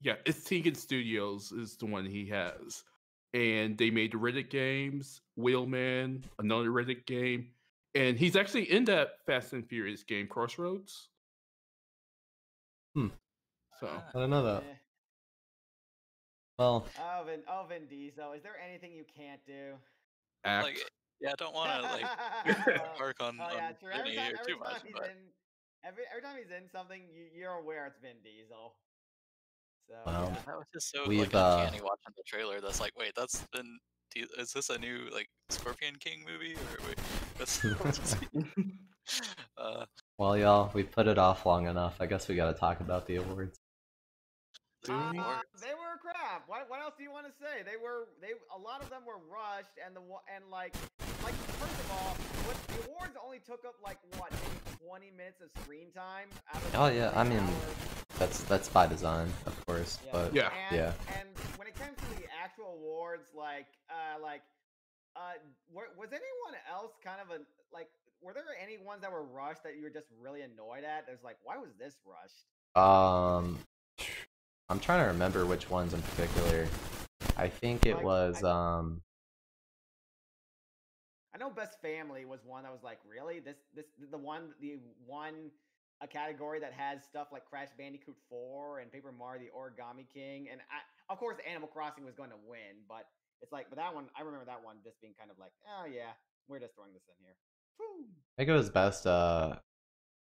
Yeah, 0.00 0.14
it's 0.26 0.40
Tigon 0.40 0.76
Studios 0.76 1.50
is 1.52 1.76
the 1.76 1.86
one 1.86 2.06
he 2.06 2.26
has, 2.26 2.84
and 3.34 3.76
they 3.76 3.90
made 3.90 4.12
the 4.12 4.18
Riddick 4.18 4.48
games, 4.50 5.20
Wheelman, 5.36 6.24
another 6.38 6.70
Riddick 6.70 7.04
game, 7.06 7.48
and 7.94 8.16
he's 8.16 8.36
actually 8.36 8.70
in 8.70 8.84
that 8.84 9.24
Fast 9.26 9.52
and 9.52 9.66
Furious 9.68 10.04
game, 10.04 10.28
Crossroads. 10.28 11.08
Hmm. 12.94 13.08
So 13.80 13.88
Ah. 13.90 14.04
I 14.14 14.18
don't 14.18 14.30
know 14.30 14.42
that. 14.44 14.62
Eh. 14.62 14.74
Well, 16.58 16.86
Oh, 16.98 17.22
Vin, 17.26 17.42
oh, 17.48 17.66
Vin 17.68 17.86
Diesel. 17.86 18.32
Is 18.32 18.42
there 18.42 18.56
anything 18.58 18.92
you 18.92 19.04
can't 19.16 19.40
do? 19.46 19.74
act. 20.44 20.64
Like, 20.64 20.90
yeah, 21.20 21.30
I 21.32 21.34
don't 21.36 21.54
want 21.54 21.70
to 21.70 21.82
like 21.82 22.06
oh, 22.80 22.98
hark 22.98 23.16
on, 23.20 23.38
oh, 23.40 23.48
yeah, 23.54 23.66
on 23.68 23.74
true. 23.80 23.90
Every 23.92 24.14
time, 24.14 24.24
here 24.26 24.38
every 24.40 24.52
too 24.54 24.58
time 24.58 24.72
much, 24.72 24.82
he's 24.84 24.92
but 24.92 25.04
in, 25.10 25.18
every 25.84 26.04
every 26.10 26.22
time 26.22 26.36
he's 26.38 26.50
in 26.50 26.70
something, 26.70 27.02
you, 27.12 27.26
you're 27.34 27.54
aware 27.58 27.86
it's 27.86 27.98
Vin 27.98 28.18
Diesel. 28.22 28.74
So 29.88 29.94
Wow. 30.06 30.28
yeah. 30.28 30.36
that 30.46 30.56
was 30.56 30.66
just 30.72 30.90
so 30.90 31.08
We've, 31.08 31.20
like 31.20 31.34
uh, 31.34 31.70
watching 31.72 32.14
the 32.16 32.22
trailer. 32.26 32.60
That's 32.60 32.80
like, 32.80 32.92
wait, 32.98 33.12
that's 33.16 33.44
been. 33.52 33.78
Is 34.38 34.52
this 34.52 34.70
a 34.70 34.78
new 34.78 35.08
like 35.12 35.28
Scorpion 35.50 35.94
King 36.00 36.24
movie 36.26 36.54
or 36.54 36.86
wait? 36.86 36.98
That's, 37.38 37.60
that's 37.84 38.16
uh, 39.58 39.84
well, 40.18 40.36
y'all, 40.36 40.70
we 40.74 40.82
put 40.82 41.06
it 41.06 41.18
off 41.18 41.46
long 41.46 41.66
enough. 41.66 41.96
I 42.00 42.06
guess 42.06 42.28
we 42.28 42.34
got 42.34 42.52
to 42.52 42.58
talk 42.58 42.80
about 42.80 43.06
the 43.06 43.16
awards. 43.16 43.58
Do 44.88 44.94
Uh, 45.20 45.40
they 45.60 45.74
were 45.76 46.00
crap. 46.00 46.48
What, 46.48 46.68
what 46.70 46.80
else 46.80 46.94
do 46.96 47.04
you 47.04 47.12
want 47.12 47.26
to 47.26 47.32
say? 47.36 47.60
They 47.62 47.76
were 47.76 48.08
they 48.20 48.32
a 48.54 48.58
lot 48.58 48.82
of 48.82 48.88
them 48.88 49.04
were 49.04 49.20
rushed 49.28 49.76
and 49.84 49.94
the 49.94 50.00
wa- 50.00 50.24
and 50.34 50.44
like 50.50 50.74
like 51.22 51.34
first 51.60 51.76
of 51.84 51.90
all, 51.92 52.12
what 52.48 52.56
the 52.72 52.88
awards 52.88 53.16
only 53.22 53.38
took 53.44 53.64
up 53.66 53.74
like 53.84 53.98
what 54.16 54.32
maybe 54.32 54.78
20 54.88 55.10
minutes 55.12 55.40
of 55.42 55.50
screen 55.62 55.92
time. 55.92 56.28
Out 56.54 56.62
of 56.62 56.74
Oh, 56.74 56.86
yeah, 56.88 57.12
I 57.14 57.22
mean, 57.24 57.38
hour- 57.40 58.18
That's 58.18 58.42
that's 58.44 58.68
by 58.68 58.86
design, 58.86 59.28
of 59.46 59.54
course. 59.66 59.98
Yeah. 60.04 60.12
But 60.12 60.34
Yeah. 60.34 60.50
And, 60.70 60.76
yeah. 60.76 60.92
And 61.20 61.28
when 61.58 61.68
it 61.68 61.74
comes 61.76 61.96
to 61.98 62.08
the 62.16 62.26
actual 62.42 62.72
awards, 62.80 63.28
like, 63.36 63.66
uh, 63.90 64.22
like, 64.22 64.42
uh, 65.16 65.36
were, 65.70 65.88
was 65.98 66.08
anyone 66.16 66.54
else 66.70 66.92
kind 67.04 67.20
of 67.20 67.28
a 67.30 67.40
like? 67.74 67.88
Were 68.22 68.32
there 68.32 68.44
any 68.60 68.78
ones 68.78 69.02
that 69.02 69.12
were 69.12 69.22
rushed 69.22 69.62
that 69.64 69.76
you 69.76 69.84
were 69.84 69.90
just 69.90 70.06
really 70.18 70.40
annoyed 70.42 70.82
at? 70.84 71.06
There's 71.06 71.22
like, 71.22 71.36
why 71.44 71.58
was 71.58 71.70
this 71.78 71.94
rushed? 72.06 72.46
um, 72.74 73.58
I'm 74.68 74.80
trying 74.80 75.02
to 75.02 75.06
remember 75.06 75.46
which 75.46 75.70
ones 75.70 75.94
in 75.94 76.02
particular. 76.02 76.68
I 77.36 77.48
think 77.48 77.86
it 77.86 78.00
was 78.02 78.42
I- 78.44 78.50
um. 78.50 79.02
I 81.34 81.38
know 81.38 81.50
Best 81.50 81.80
Family 81.80 82.24
was 82.24 82.40
one 82.44 82.64
that 82.64 82.72
was 82.72 82.82
like, 82.82 82.98
really 83.08 83.38
this 83.38 83.56
this 83.74 83.86
the 84.10 84.18
one 84.18 84.54
the 84.60 84.78
one 85.06 85.50
a 86.00 86.06
category 86.06 86.58
that 86.60 86.72
has 86.72 87.04
stuff 87.04 87.28
like 87.32 87.44
Crash 87.44 87.68
Bandicoot 87.76 88.16
4 88.28 88.80
and 88.80 88.90
Paper 88.90 89.12
Mario 89.12 89.42
the 89.42 89.50
Origami 89.50 90.06
King 90.12 90.48
and 90.50 90.60
I, 90.70 91.12
of 91.12 91.18
course 91.18 91.36
Animal 91.48 91.68
Crossing 91.68 92.04
was 92.04 92.14
going 92.14 92.30
to 92.30 92.36
win, 92.46 92.82
but 92.88 93.06
it's 93.40 93.52
like 93.52 93.66
but 93.68 93.76
that 93.78 93.94
one 93.94 94.06
I 94.16 94.22
remember 94.22 94.46
that 94.46 94.64
one 94.64 94.76
just 94.84 95.00
being 95.00 95.14
kind 95.18 95.30
of 95.30 95.38
like, 95.38 95.52
oh 95.66 95.86
yeah, 95.86 96.10
we're 96.48 96.60
just 96.60 96.74
throwing 96.74 96.92
this 96.92 97.02
in 97.08 97.24
here. 97.24 97.34
I 97.80 98.34
think 98.36 98.48
it 98.48 98.52
was 98.52 98.70
best. 98.70 99.06
Uh, 99.06 99.56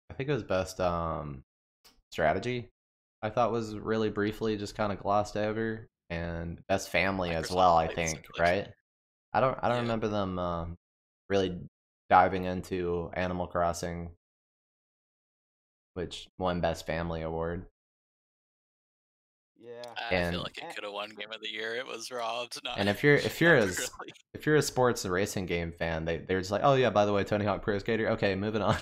I 0.09 0.13
think 0.13 0.29
it 0.29 0.33
was 0.33 0.43
best. 0.43 0.79
Um, 0.79 1.43
strategy. 2.11 2.69
I 3.23 3.29
thought 3.29 3.51
was 3.51 3.75
really 3.75 4.09
briefly 4.09 4.57
just 4.57 4.75
kind 4.75 4.91
of 4.91 4.99
glossed 4.99 5.37
over, 5.37 5.87
and 6.09 6.59
best 6.67 6.89
family 6.89 7.31
as 7.31 7.51
well. 7.51 7.75
I 7.77 7.87
think 7.93 8.25
right. 8.39 8.67
I 9.33 9.39
don't. 9.39 9.57
I 9.61 9.67
don't 9.67 9.77
Yeah. 9.77 9.81
remember 9.83 10.07
them 10.07 10.39
um, 10.39 10.75
really 11.29 11.59
diving 12.09 12.45
into 12.45 13.09
Animal 13.13 13.47
Crossing, 13.47 14.11
which 15.93 16.27
won 16.37 16.61
best 16.61 16.85
family 16.85 17.21
award. 17.21 17.65
Yeah. 19.57 19.83
I 20.09 20.15
And- 20.15 20.33
feel 20.33 20.41
like 20.43 20.57
it 20.57 20.73
could 20.75 20.83
have 20.83 20.93
won 20.93 21.11
Game 21.11 21.31
of 21.31 21.39
the 21.41 21.49
Year. 21.49 21.75
It 21.75 21.85
was 21.85 22.09
robbed. 22.11 22.59
Not, 22.63 22.79
And 22.79 22.89
if 22.89 23.03
you're 23.03 23.15
if 23.15 23.39
you're 23.39 23.55
not 23.59 23.67
as 23.69 23.77
really. 23.99 24.13
if 24.33 24.45
you're 24.45 24.55
a 24.55 24.61
sports 24.61 25.05
and 25.05 25.13
racing 25.13 25.45
game 25.45 25.71
fan, 25.71 26.05
they 26.05 26.17
they're 26.17 26.39
just 26.39 26.51
like, 26.51 26.63
oh 26.63 26.73
yeah, 26.73 26.89
by 26.89 27.05
the 27.05 27.13
way, 27.13 27.23
Tony 27.23 27.45
Hawk 27.45 27.61
Pro 27.61 27.77
Skater. 27.77 28.09
Okay, 28.09 28.35
moving 28.35 28.61
on. 28.61 28.77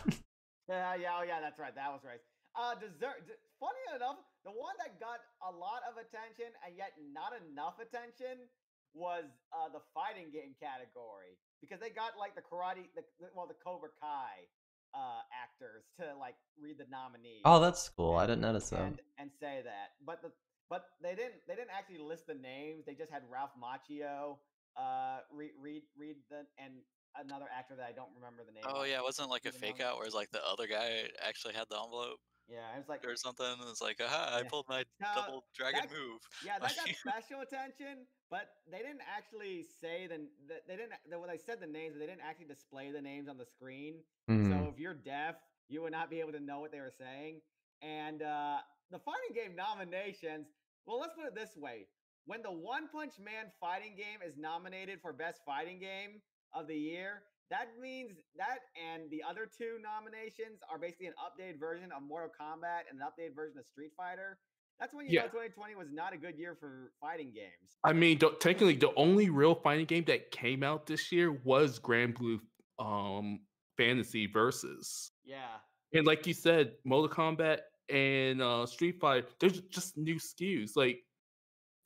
Yeah, 0.69 0.93
yeah, 0.95 1.17
oh 1.19 1.23
yeah, 1.23 1.41
that's 1.41 1.57
right. 1.59 1.73
That 1.73 1.91
was 1.91 2.01
right. 2.05 2.19
Uh, 2.55 2.75
dessert. 2.75 3.25
D- 3.59 3.65
Funny 3.67 3.85
enough, 3.95 4.23
the 4.47 4.51
one 4.55 4.75
that 4.79 4.99
got 4.99 5.19
a 5.43 5.51
lot 5.51 5.83
of 5.83 5.99
attention 5.99 6.55
and 6.63 6.75
yet 6.79 6.95
not 7.11 7.35
enough 7.35 7.75
attention 7.83 8.47
was 8.95 9.27
uh 9.53 9.69
the 9.69 9.83
fighting 9.93 10.31
game 10.33 10.55
category 10.57 11.37
because 11.61 11.77
they 11.77 11.93
got 11.93 12.17
like 12.17 12.33
the 12.33 12.41
karate, 12.41 12.87
the, 12.95 13.03
the 13.19 13.29
well, 13.35 13.45
the 13.45 13.59
Cobra 13.59 13.89
Kai 14.01 14.47
uh 14.95 15.21
actors 15.29 15.85
to 15.99 16.17
like 16.17 16.33
read 16.57 16.79
the 16.79 16.87
nominees. 16.89 17.43
oh, 17.45 17.59
that's 17.59 17.87
cool. 17.89 18.15
I 18.15 18.25
didn't 18.25 18.41
notice 18.41 18.69
that. 18.71 18.81
and 18.81 18.99
and 19.19 19.29
say 19.39 19.61
that, 19.63 19.93
but 20.05 20.21
the 20.23 20.31
but 20.69 20.89
they 21.03 21.13
didn't 21.13 21.43
they 21.47 21.53
didn't 21.55 21.69
actually 21.75 21.99
list 21.99 22.25
the 22.27 22.33
names. 22.33 22.85
They 22.87 22.95
just 22.95 23.11
had 23.11 23.21
Ralph 23.29 23.53
Macchio 23.59 24.37
uh 24.77 25.19
read 25.29 25.51
read 25.61 25.83
read 25.97 26.15
the 26.29 26.47
and 26.57 26.81
another 27.17 27.45
actor 27.51 27.75
that 27.75 27.85
I 27.85 27.91
don't 27.91 28.09
remember 28.15 28.41
the 28.45 28.53
name. 28.53 28.63
Oh 28.65 28.81
of. 28.81 28.87
yeah, 28.87 28.97
it 28.97 29.03
wasn't 29.03 29.29
like 29.29 29.45
a 29.45 29.51
fake 29.51 29.81
out 29.81 29.97
where 29.97 30.05
it's 30.05 30.15
like 30.15 30.31
the 30.31 30.45
other 30.45 30.67
guy 30.67 31.09
actually 31.21 31.53
had 31.53 31.65
the 31.69 31.77
envelope 31.77 32.19
Yeah, 32.49 32.73
it 32.75 32.79
was 32.79 32.89
like 32.89 33.05
or 33.05 33.15
something. 33.15 33.45
And 33.45 33.69
it's 33.69 33.81
like, 33.81 34.01
aha, 34.03 34.37
I 34.39 34.43
pulled 34.43 34.65
my 34.67 34.83
No, 34.99 35.07
double 35.15 35.45
dragon 35.55 35.81
that- 35.83 35.91
move. 35.91 36.19
Yeah, 36.43 36.57
that 36.61 36.75
got 36.75 36.89
special 36.95 37.41
attention, 37.41 38.07
but 38.31 38.49
they 38.71 38.79
didn't 38.79 39.01
actually 39.05 39.65
say 39.79 40.07
the 40.07 40.17
th- 40.47 40.63
they 40.67 40.75
didn't 40.75 40.93
they, 41.09 41.15
well, 41.15 41.29
they 41.29 41.37
said 41.37 41.59
the 41.61 41.67
names, 41.67 41.93
but 41.93 41.99
they 41.99 42.07
didn't 42.07 42.25
actually 42.27 42.47
display 42.47 42.91
the 42.91 43.01
names 43.01 43.29
on 43.29 43.37
the 43.37 43.45
screen. 43.45 44.01
Mhm. 44.29 44.49
So 44.49 44.69
if 44.73 44.79
you're 44.79 44.95
deaf, 44.95 45.35
you 45.69 45.81
would 45.83 45.91
not 45.91 46.09
be 46.09 46.19
able 46.19 46.31
to 46.33 46.39
know 46.39 46.59
what 46.59 46.71
they 46.71 46.79
were 46.79 46.93
saying. 46.97 47.41
And 47.81 48.23
uh, 48.23 48.57
the 48.89 48.99
fighting 48.99 49.33
game 49.35 49.55
nominations, 49.55 50.47
well, 50.85 50.99
let's 50.99 51.13
put 51.13 51.25
it 51.25 51.35
this 51.35 51.55
way: 51.55 51.85
when 52.25 52.41
the 52.41 52.51
One 52.51 52.87
Punch 52.89 53.13
Man 53.23 53.51
fighting 53.61 53.93
game 53.95 54.25
is 54.27 54.35
nominated 54.37 54.99
for 55.01 55.13
best 55.13 55.41
fighting 55.45 55.79
game 55.79 56.21
of 56.53 56.65
the 56.67 56.75
year, 56.75 57.21
that 57.49 57.67
means 57.81 58.17
that 58.37 58.59
and 58.77 59.09
the 59.09 59.23
other 59.27 59.47
two 59.57 59.77
nominations 59.81 60.59
are 60.71 60.77
basically 60.77 61.07
an 61.07 61.13
updated 61.19 61.59
version 61.59 61.91
of 61.95 62.03
Mortal 62.03 62.29
Kombat 62.39 62.81
and 62.89 62.99
an 62.99 63.05
updated 63.05 63.35
version 63.35 63.57
of 63.59 63.65
Street 63.65 63.91
Fighter. 63.97 64.37
That's 64.79 64.93
when 64.93 65.07
you 65.07 65.13
Yeah. 65.13 65.21
know 65.23 65.27
2020 65.29 65.75
was 65.75 65.91
not 65.91 66.13
a 66.13 66.17
good 66.17 66.37
year 66.37 66.55
for 66.55 66.93
fighting 67.01 67.31
games. 67.33 67.77
I 67.83 67.91
mean, 67.93 68.17
technically, 68.19 68.75
the 68.75 68.93
only 68.95 69.29
real 69.29 69.55
fighting 69.55 69.85
game 69.85 70.05
that 70.05 70.31
came 70.31 70.63
out 70.63 70.85
this 70.85 71.11
year 71.11 71.31
was 71.43 71.79
Granblue 71.79 72.39
um, 72.77 73.41
Fantasy 73.77 74.27
Versus. 74.27 75.11
Yeah. 75.25 75.57
And 75.93 76.05
like 76.05 76.25
you 76.27 76.33
said, 76.33 76.75
Mortal 76.85 77.09
Kombat 77.09 77.59
and 77.89 78.41
uh, 78.41 78.65
Street 78.67 78.99
Fighter, 79.01 79.27
there's 79.39 79.59
just 79.61 79.97
new 79.97 80.15
SKUs. 80.15 80.77
Like, 80.77 81.03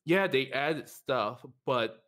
yeah, 0.05 0.27
they 0.27 0.51
added 0.51 0.87
stuff, 0.89 1.43
but 1.65 2.02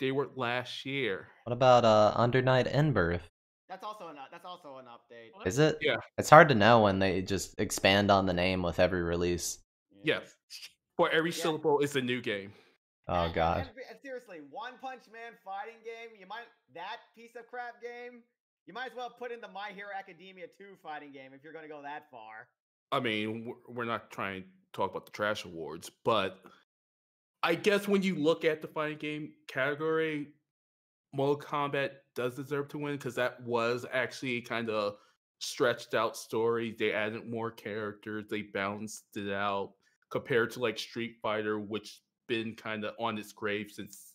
they 0.00 0.10
were 0.12 0.28
last 0.34 0.84
year. 0.84 1.28
What 1.44 1.52
about 1.52 1.84
uh 1.84 2.12
Under 2.16 2.42
Night 2.42 2.66
In-Birth? 2.66 3.28
That's 3.68 3.84
also 3.84 4.08
an 4.08 4.16
that's 4.32 4.44
also 4.44 4.78
an 4.78 4.86
update. 4.86 5.46
Is 5.46 5.58
it? 5.58 5.78
Yeah. 5.80 5.96
It's 6.18 6.30
hard 6.30 6.48
to 6.48 6.54
know 6.54 6.80
when 6.82 6.98
they 6.98 7.22
just 7.22 7.58
expand 7.60 8.10
on 8.10 8.26
the 8.26 8.32
name 8.32 8.62
with 8.62 8.80
every 8.80 9.02
release. 9.02 9.58
Yes. 10.02 10.34
For 10.96 11.08
every 11.10 11.30
Yeah. 11.30 11.36
syllable, 11.42 11.78
it's 11.80 11.94
a 11.94 12.00
new 12.00 12.20
game. 12.20 12.52
Oh 13.06 13.24
And- 13.26 13.34
god. 13.34 13.60
and- 13.60 13.70
and 13.90 13.98
seriously, 14.02 14.38
One 14.50 14.72
Punch 14.80 15.02
Man 15.12 15.32
fighting 15.44 15.76
game. 15.84 16.18
You 16.18 16.26
might 16.26 16.46
that 16.74 16.98
piece 17.14 17.36
of 17.36 17.46
crap 17.48 17.80
game. 17.82 18.22
You 18.66 18.74
might 18.74 18.90
as 18.90 18.96
well 18.96 19.10
put 19.10 19.32
in 19.32 19.40
the 19.40 19.48
My 19.48 19.70
Hero 19.72 19.90
Academia 19.96 20.46
2 20.46 20.76
fighting 20.82 21.12
game 21.12 21.32
if 21.34 21.42
you're 21.42 21.52
going 21.52 21.64
to 21.64 21.68
go 21.68 21.82
that 21.82 22.10
far. 22.10 22.48
I 22.92 23.00
mean, 23.00 23.44
we're- 23.46 23.58
we're 23.68 23.84
not 23.84 24.10
trying 24.10 24.42
to 24.42 24.48
talk 24.72 24.90
about 24.90 25.06
the 25.06 25.12
trash 25.12 25.44
awards, 25.44 25.90
but 25.90 26.44
I 27.42 27.54
guess 27.54 27.88
when 27.88 28.02
you 28.02 28.16
look 28.16 28.44
at 28.44 28.60
the 28.60 28.68
fighting 28.68 28.98
game 28.98 29.32
category, 29.48 30.28
Mortal 31.12 31.38
Kombat 31.38 31.90
does 32.14 32.36
deserve 32.36 32.68
to 32.68 32.78
win 32.78 32.96
because 32.96 33.14
that 33.14 33.42
was 33.42 33.86
actually 33.92 34.40
kind 34.42 34.68
of 34.68 34.96
stretched 35.38 35.94
out 35.94 36.16
story. 36.16 36.76
They 36.78 36.92
added 36.92 37.26
more 37.28 37.50
characters, 37.50 38.26
they 38.28 38.42
balanced 38.42 39.16
it 39.16 39.32
out 39.32 39.72
compared 40.10 40.50
to 40.52 40.60
like 40.60 40.78
Street 40.78 41.16
Fighter, 41.22 41.58
which 41.58 42.02
been 42.28 42.54
kind 42.54 42.84
of 42.84 42.94
on 42.98 43.18
its 43.18 43.32
grave 43.32 43.70
since 43.72 44.14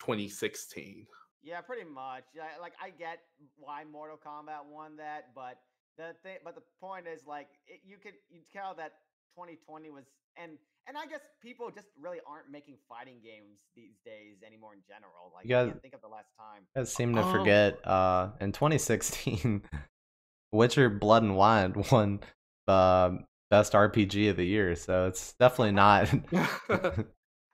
2016. 0.00 1.06
Yeah, 1.42 1.60
pretty 1.60 1.84
much. 1.84 2.24
Like 2.60 2.72
I 2.82 2.90
get 2.90 3.18
why 3.56 3.84
Mortal 3.90 4.16
Kombat 4.16 4.64
won 4.70 4.96
that, 4.96 5.34
but 5.34 5.58
the 5.98 6.14
thing, 6.22 6.38
but 6.44 6.54
the 6.54 6.62
point 6.80 7.06
is 7.06 7.26
like 7.26 7.48
it, 7.66 7.80
you 7.84 7.98
could 7.98 8.14
you 8.30 8.40
tell 8.52 8.74
that 8.76 8.92
2020 9.36 9.90
was 9.90 10.04
and 10.36 10.52
and 10.86 10.98
I 10.98 11.06
guess 11.06 11.20
people 11.42 11.70
just 11.74 11.88
really 12.00 12.18
aren't 12.28 12.50
making 12.50 12.76
fighting 12.88 13.16
games 13.24 13.60
these 13.74 13.94
days 14.04 14.36
anymore 14.46 14.74
in 14.74 14.80
general. 14.86 15.32
Like 15.34 15.48
You 15.48 15.56
I 15.56 15.64
can't 15.66 15.80
think 15.82 15.94
of 15.94 16.02
the 16.02 16.08
last 16.08 16.28
time. 16.38 16.62
I 16.76 16.84
seem 16.84 17.14
to 17.14 17.22
Oh. 17.22 17.32
forget 17.32 17.86
uh 17.86 18.30
in 18.40 18.52
2016 18.52 19.62
Witcher 20.52 20.88
Blood 20.90 21.22
and 21.22 21.36
Wine 21.36 21.74
won 21.92 22.20
uh, 22.68 23.10
best 23.50 23.72
RPG 23.72 24.30
of 24.30 24.36
the 24.36 24.44
year, 24.46 24.74
so 24.76 25.06
it's 25.06 25.34
definitely 25.34 25.72
not 25.72 26.08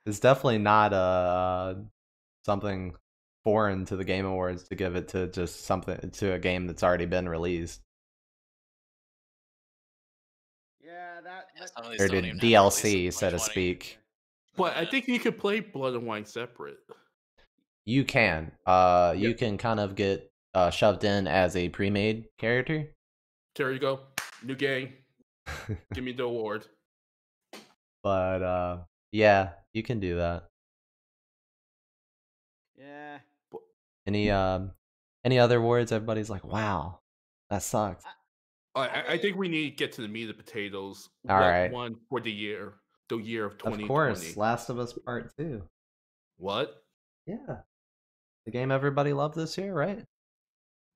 it's 0.07 0.21
definitely 0.21 0.59
not 0.59 0.93
uh 0.93 1.75
something 2.47 2.95
foreign 3.45 3.85
to 3.87 3.97
the 3.97 4.05
Game 4.05 4.27
Awards 4.27 4.65
to 4.69 4.75
give 4.75 4.97
it 4.97 5.09
to 5.09 5.29
just 5.29 5.65
something 5.65 6.11
to 6.11 6.33
a 6.35 6.39
game 6.39 6.67
that's 6.67 6.83
already 6.83 7.07
been 7.07 7.29
released. 7.29 7.81
Or 11.99 12.09
did 12.09 12.25
a 12.25 12.33
DLC, 12.35 13.13
so 13.13 13.31
to 13.31 13.39
speak. 13.39 13.99
but 14.57 14.77
I 14.77 14.85
think 14.85 15.09
you 15.09 15.19
could 15.19 15.39
play 15.39 15.61
Blood 15.61 15.95
and 15.95 16.07
Wine 16.07 16.25
separate. 16.25 16.79
You 17.87 18.05
can. 18.05 18.53
Uh 18.67 19.15
you 19.17 19.29
Yep. 19.31 19.39
can 19.39 19.59
kind 19.59 19.81
of 19.81 19.95
get 19.95 20.31
uh 20.55 20.71
shoved 20.71 21.05
in 21.05 21.27
as 21.27 21.57
a 21.57 21.69
pre-made 21.69 22.27
character. 22.39 22.89
There 23.57 23.73
you 23.73 23.79
go. 23.79 24.01
New 24.43 24.55
game. 24.55 24.93
Give 25.95 26.05
me 26.05 26.13
the 26.13 26.25
award. 26.25 26.67
but 28.03 28.43
uh 28.43 28.79
yeah, 29.13 29.51
you 29.73 29.83
can 29.83 29.99
do 30.01 30.17
that. 30.17 30.47
Yeah. 32.79 33.19
Any 34.07 34.31
um 34.31 34.73
any 35.25 35.39
other 35.39 35.59
awards 35.59 35.93
everybody's 35.93 36.31
like, 36.31 36.45
"Wow, 36.45 37.01
that 37.51 37.63
sucks. 37.63 38.05
I, 38.05 38.11
I 38.75 38.87
I, 38.87 39.05
I 39.13 39.19
think 39.19 39.37
we 39.37 39.49
need 39.49 39.71
to 39.71 39.77
get 39.77 39.93
to 39.93 40.03
the 40.03 40.09
meat 40.09 40.29
of 40.31 40.37
the 40.37 40.43
potatoes. 40.43 41.09
All 41.29 41.37
what 41.37 41.43
right. 41.47 41.71
One 41.73 41.97
for 42.09 42.21
the 42.21 42.31
year, 42.33 42.75
the 43.09 43.17
year 43.19 43.47
of 43.47 43.53
Of 43.65 43.81
course, 43.87 44.37
Last 44.37 44.69
of 44.71 44.79
Us 44.79 44.93
Part 45.05 45.37
2. 45.37 45.63
What? 46.39 46.83
Yeah. 47.27 47.37
The 48.47 48.51
game 48.51 48.71
everybody 48.71 49.13
loved 49.13 49.35
this 49.35 49.57
year, 49.59 49.75
right? 49.75 50.05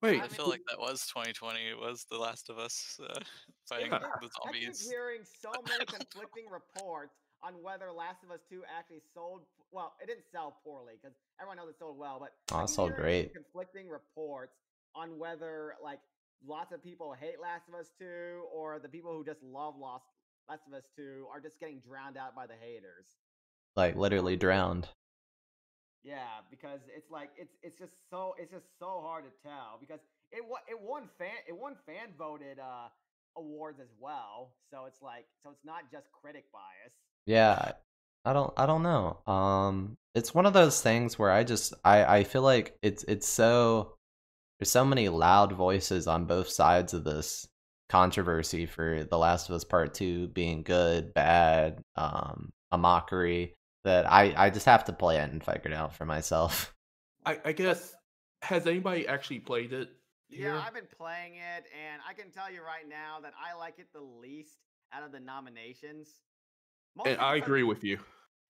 Wait, 0.03 0.20
I 0.22 0.29
feel 0.29 0.49
like 0.49 0.61
that 0.68 0.79
was 0.79 1.07
2020. 1.07 1.61
It 1.61 1.79
was 1.79 2.05
The 2.11 2.18
Last 2.18 2.51
of 2.51 2.59
Us 2.59 2.99
uh, 3.03 3.18
fighting 3.68 3.91
Yeah. 3.91 3.99
the 4.01 4.07
I 4.07 4.20
keep 4.53 4.64
zombies. 4.64 4.89
hearing 4.89 5.20
so 5.25 5.51
many 5.66 5.85
conflicting 5.87 6.45
reports 6.51 7.14
on 7.43 7.55
whether 7.62 7.91
Last 7.93 8.22
of 8.25 8.31
Us 8.31 8.41
2 8.51 8.62
actually 8.77 9.01
sold. 9.14 9.43
Well, 9.72 9.95
it 10.03 10.07
didn't 10.07 10.25
sell 10.31 10.57
poorly 10.64 10.95
because 11.01 11.16
everyone 11.41 11.57
knows 11.59 11.68
it 11.70 11.79
sold 11.79 11.99
well, 11.99 12.18
but 12.20 12.33
Oh, 12.55 12.61
I 12.61 12.64
it 12.64 12.68
sold 12.68 12.95
great. 12.97 13.33
Conflicting 13.35 13.89
reports 13.89 14.53
on 14.95 15.18
whether 15.18 15.75
like 15.83 16.01
lots 16.47 16.72
of 16.72 16.82
people 16.82 17.14
hate 17.18 17.40
Last 17.40 17.68
of 17.68 17.74
Us 17.74 17.90
2 17.99 18.05
or 18.53 18.78
the 18.78 18.88
people 18.88 19.12
who 19.12 19.24
just 19.24 19.42
love 19.42 19.74
Lost 19.78 20.05
Last 20.49 20.62
of 20.66 20.74
Us 20.74 20.84
2 20.97 21.26
are 21.32 21.40
just 21.40 21.59
getting 21.61 21.80
drowned 21.80 22.16
out 22.16 22.34
by 22.34 22.47
the 22.47 22.55
haters. 22.55 23.07
Like 23.76 23.97
literally 23.97 24.36
drowned. 24.36 24.88
Yeah, 26.05 26.45
because 26.51 26.80
it's 26.95 27.11
like 27.11 27.30
it's 27.36 27.55
it's 27.62 27.78
just 27.78 27.92
so 28.11 28.34
it's 28.38 28.53
just 28.53 28.66
so 28.78 29.01
hard 29.03 29.24
to 29.24 29.30
tell 29.42 29.78
because 29.80 30.01
it 30.30 30.45
wa- 30.47 30.59
it 30.68 30.78
won 30.80 31.09
fan 31.18 31.32
it 31.49 31.57
won 31.57 31.76
fan 31.86 32.09
voted 32.18 32.59
uh 32.59 32.88
awards 33.36 33.80
as 33.80 33.88
well. 33.99 34.53
So 34.70 34.84
it's 34.86 35.01
like 35.01 35.24
so 35.42 35.51
it's 35.51 35.64
not 35.64 35.90
just 35.90 36.12
critic 36.12 36.45
bias. 36.53 36.92
Yeah, 37.26 37.72
I 38.24 38.32
don't 38.34 38.53
I 38.57 38.66
don't 38.66 38.82
know. 38.82 39.18
Um 39.26 39.97
it's 40.14 40.34
one 40.34 40.47
of 40.47 40.53
those 40.53 40.80
things 40.82 41.18
where 41.18 41.30
I 41.30 41.42
just 41.42 41.72
I 41.84 42.18
I 42.18 42.24
feel 42.24 42.42
like 42.42 42.76
it's 42.82 43.03
it's 43.05 43.26
so 43.26 43.95
there's 44.59 44.70
so 44.70 44.84
many 44.84 45.09
loud 45.09 45.52
voices 45.52 46.07
on 46.07 46.26
both 46.26 46.48
sides 46.48 46.94
of 46.94 47.05
this 47.05 47.46
controversy 47.88 48.66
for 48.66 49.05
The 49.05 49.18
Last 49.18 49.48
of 49.48 49.55
Us 49.55 49.64
Part 49.64 49.94
2 49.94 50.28
being 50.28 50.62
good, 50.62 51.14
bad, 51.14 51.82
um 51.96 52.52
a 52.72 52.78
mockery 52.78 53.55
that 53.84 54.11
I 54.11 54.34
I 54.36 54.50
just 54.50 54.66
have 54.66 54.84
to 54.86 54.92
play 54.92 55.18
it 55.18 55.30
and 55.30 55.42
figure 55.42 55.70
it 55.70 55.74
out 55.74 55.94
for 55.94 56.05
myself. 56.05 56.74
I, 57.26 57.38
I 57.44 57.52
guess 57.52 57.94
has 58.42 58.66
anybody 58.66 59.07
actually 59.07 59.38
played 59.38 59.72
it? 59.72 59.88
Yeah. 60.28 60.62
I've 60.66 60.74
been 60.74 60.88
playing 60.98 61.34
it 61.34 61.64
and 61.72 62.02
I 62.09 62.12
can 62.14 62.30
tell 62.30 62.52
you 62.52 62.61
right 62.61 62.88
now 62.88 63.20
that 63.22 63.32
I 63.40 63.57
like 63.57 63.78
it 63.78 63.86
the 63.94 64.00
least 64.00 64.59
out 64.92 65.05
of 65.05 65.12
the 65.12 65.20
nominations. 65.20 66.09
Mostly 66.96 67.12
and 67.12 67.20
I 67.20 67.36
agree 67.36 67.62
with 67.62 67.84
you. 67.84 67.98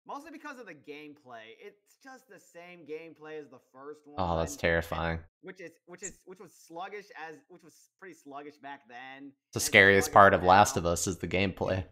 Mostly 0.06 0.30
because 0.30 0.58
of 0.58 0.66
the 0.66 0.74
gameplay. 0.74 1.56
It's 1.58 1.96
just 2.02 2.28
the 2.28 2.38
same 2.38 2.80
gameplay 2.80 3.40
as 3.40 3.48
the 3.48 3.60
first 3.72 4.00
oh, 4.06 4.12
one. 4.12 4.16
Oh, 4.18 4.38
that's 4.38 4.56
terrifying. 4.56 5.18
Which 5.40 5.60
is 5.60 5.72
which 5.86 6.02
is 6.02 6.18
which 6.26 6.40
was 6.40 6.52
sluggish 6.52 7.06
as 7.28 7.36
which 7.48 7.62
was 7.62 7.74
pretty 7.98 8.14
sluggish 8.14 8.56
back 8.56 8.82
then. 8.88 9.32
The 9.54 9.60
scariest 9.60 10.12
part 10.12 10.34
of 10.34 10.42
Last 10.42 10.76
of 10.76 10.84
Us 10.84 11.06
is 11.06 11.18
the 11.18 11.28
gameplay. 11.28 11.84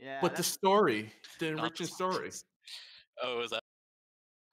Yeah, 0.00 0.18
but 0.20 0.34
the 0.34 0.42
story, 0.42 1.12
the 1.38 1.50
Not 1.52 1.58
enriching 1.58 1.86
the 1.86 1.92
story. 1.92 2.30
Oh, 3.22 3.42
is 3.42 3.50
that? 3.50 3.62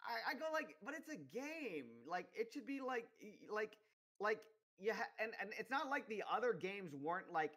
I, 0.03 0.31
I 0.31 0.33
go 0.35 0.45
like, 0.53 0.75
but 0.83 0.93
it's 0.93 1.09
a 1.09 1.15
game. 1.15 1.85
Like 2.07 2.27
it 2.35 2.49
should 2.53 2.67
be 2.67 2.79
like 2.85 3.07
like 3.51 3.75
like 4.19 4.39
yeah, 4.79 4.93
and 5.19 5.31
and 5.41 5.49
it's 5.57 5.71
not 5.71 5.89
like 5.89 6.07
the 6.07 6.23
other 6.31 6.53
games 6.53 6.93
weren't 6.93 7.31
like 7.33 7.53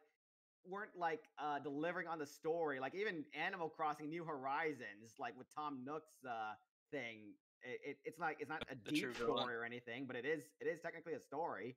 weren't 0.68 0.96
like 0.96 1.20
uh 1.38 1.58
delivering 1.58 2.06
on 2.08 2.18
the 2.18 2.26
story. 2.26 2.80
Like 2.80 2.94
even 2.94 3.24
Animal 3.34 3.68
Crossing 3.68 4.08
New 4.08 4.24
Horizons, 4.24 5.14
like 5.18 5.36
with 5.36 5.46
Tom 5.54 5.84
Nook's 5.84 6.24
uh 6.28 6.54
thing, 6.90 7.34
it, 7.62 7.80
it 7.84 7.96
it's 8.04 8.18
like 8.18 8.36
it's 8.40 8.48
not 8.50 8.62
a 8.70 8.74
deep 8.90 9.02
true 9.04 9.14
villain. 9.14 9.36
story 9.36 9.54
or 9.54 9.64
anything, 9.64 10.06
but 10.06 10.16
it 10.16 10.24
is 10.24 10.44
it 10.60 10.66
is 10.66 10.80
technically 10.80 11.14
a 11.14 11.20
story, 11.20 11.76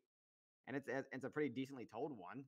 and 0.67 0.75
it's 0.77 0.87
it's 0.87 1.07
it's 1.11 1.23
a 1.23 1.29
pretty 1.29 1.49
decently 1.49 1.85
told 1.85 2.17
one. 2.17 2.43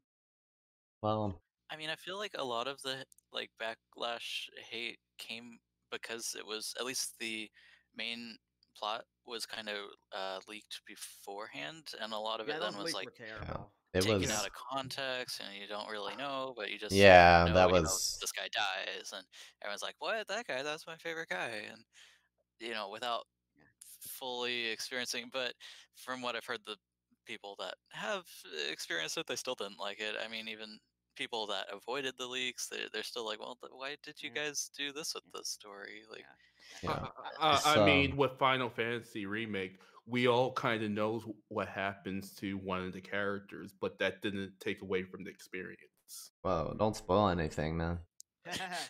Well, 1.01 1.41
I 1.69 1.77
mean, 1.77 1.89
I 1.89 1.95
feel 1.95 2.17
like 2.17 2.35
a 2.37 2.43
lot 2.43 2.67
of 2.67 2.81
the 2.81 3.05
like 3.31 3.49
backlash 3.61 4.49
hate 4.69 4.99
came 5.17 5.59
because 5.91 6.35
it 6.37 6.45
was 6.45 6.73
at 6.79 6.85
least 6.85 7.13
the 7.19 7.49
main 7.95 8.37
plot 8.77 9.05
was 9.25 9.45
kind 9.45 9.69
of 9.69 9.77
uh, 10.11 10.39
leaked 10.47 10.81
beforehand, 10.87 11.91
and 12.01 12.13
a 12.13 12.17
lot 12.19 12.39
of 12.39 12.47
Yeah, 12.47 12.57
it 12.57 12.59
then 12.61 12.77
was 12.77 12.93
like 12.93 13.09
terrible. 13.15 13.71
It 13.95 14.03
taken 14.03 14.21
was 14.21 14.31
out 14.31 14.45
of 14.47 14.53
context, 14.53 15.39
and 15.39 15.55
you 15.59 15.67
don't 15.67 15.89
really 15.89 16.15
know, 16.15 16.53
but 16.57 16.71
you 16.71 16.77
just 16.77 16.93
Yeah, 16.95 17.45
know, 17.47 17.53
that 17.53 17.67
you 17.67 17.73
know, 17.75 17.81
was- 17.81 18.17
this 18.19 18.31
guy 18.31 18.47
dies, 18.51 19.11
and 19.13 19.25
everyone's 19.61 19.81
like, 19.81 19.95
"What? 19.99 20.27
That 20.27 20.47
guy? 20.47 20.63
That's 20.63 20.85
my 20.87 20.97
favorite 20.97 21.29
guy," 21.29 21.67
and 21.71 21.83
you 22.59 22.71
know, 22.73 22.89
without 22.89 23.25
fully 24.01 24.67
experiencing. 24.67 25.29
But 25.31 25.53
from 25.95 26.21
what 26.21 26.35
I've 26.35 26.45
heard, 26.45 26.59
the 26.65 26.77
people 27.25 27.55
that 27.59 27.75
have 27.91 28.25
experienced 28.69 29.17
it, 29.17 29.27
they 29.27 29.35
still 29.35 29.55
didn't 29.55 29.79
like 29.79 29.99
it. 29.99 30.15
I 30.23 30.27
mean, 30.27 30.47
even 30.47 30.79
people 31.15 31.47
that 31.47 31.67
avoided 31.71 32.13
the 32.17 32.27
leaks, 32.27 32.67
they're, 32.67 32.87
they're 32.91 33.01
still 33.03 33.25
like, 33.25 33.39
well, 33.39 33.57
why 33.71 33.95
did 34.03 34.21
you 34.21 34.29
guys 34.29 34.69
do 34.77 34.91
this 34.91 35.13
with 35.15 35.23
the 35.33 35.43
story? 35.43 36.03
Like, 36.09 36.25
Yeah. 36.83 36.89
Yeah. 36.99 37.07
Uh, 37.39 37.61
I 37.63 37.75
So- 37.75 37.85
mean, 37.85 38.15
with 38.17 38.37
Final 38.37 38.69
Fantasy 38.69 39.25
Remake, 39.25 39.77
we 40.07 40.27
all 40.27 40.51
kind 40.53 40.83
of 40.83 40.91
knows 40.91 41.23
what 41.47 41.67
happens 41.67 42.33
to 42.35 42.57
one 42.57 42.81
of 42.81 42.93
the 42.93 43.01
characters, 43.01 43.73
but 43.79 43.97
that 43.99 44.21
didn't 44.21 44.53
take 44.59 44.81
away 44.81 45.03
from 45.03 45.23
the 45.23 45.29
experience. 45.29 45.79
Whoa, 46.41 46.75
don't 46.77 46.95
spoil 46.95 47.29
anything, 47.29 47.77
man. 47.77 47.99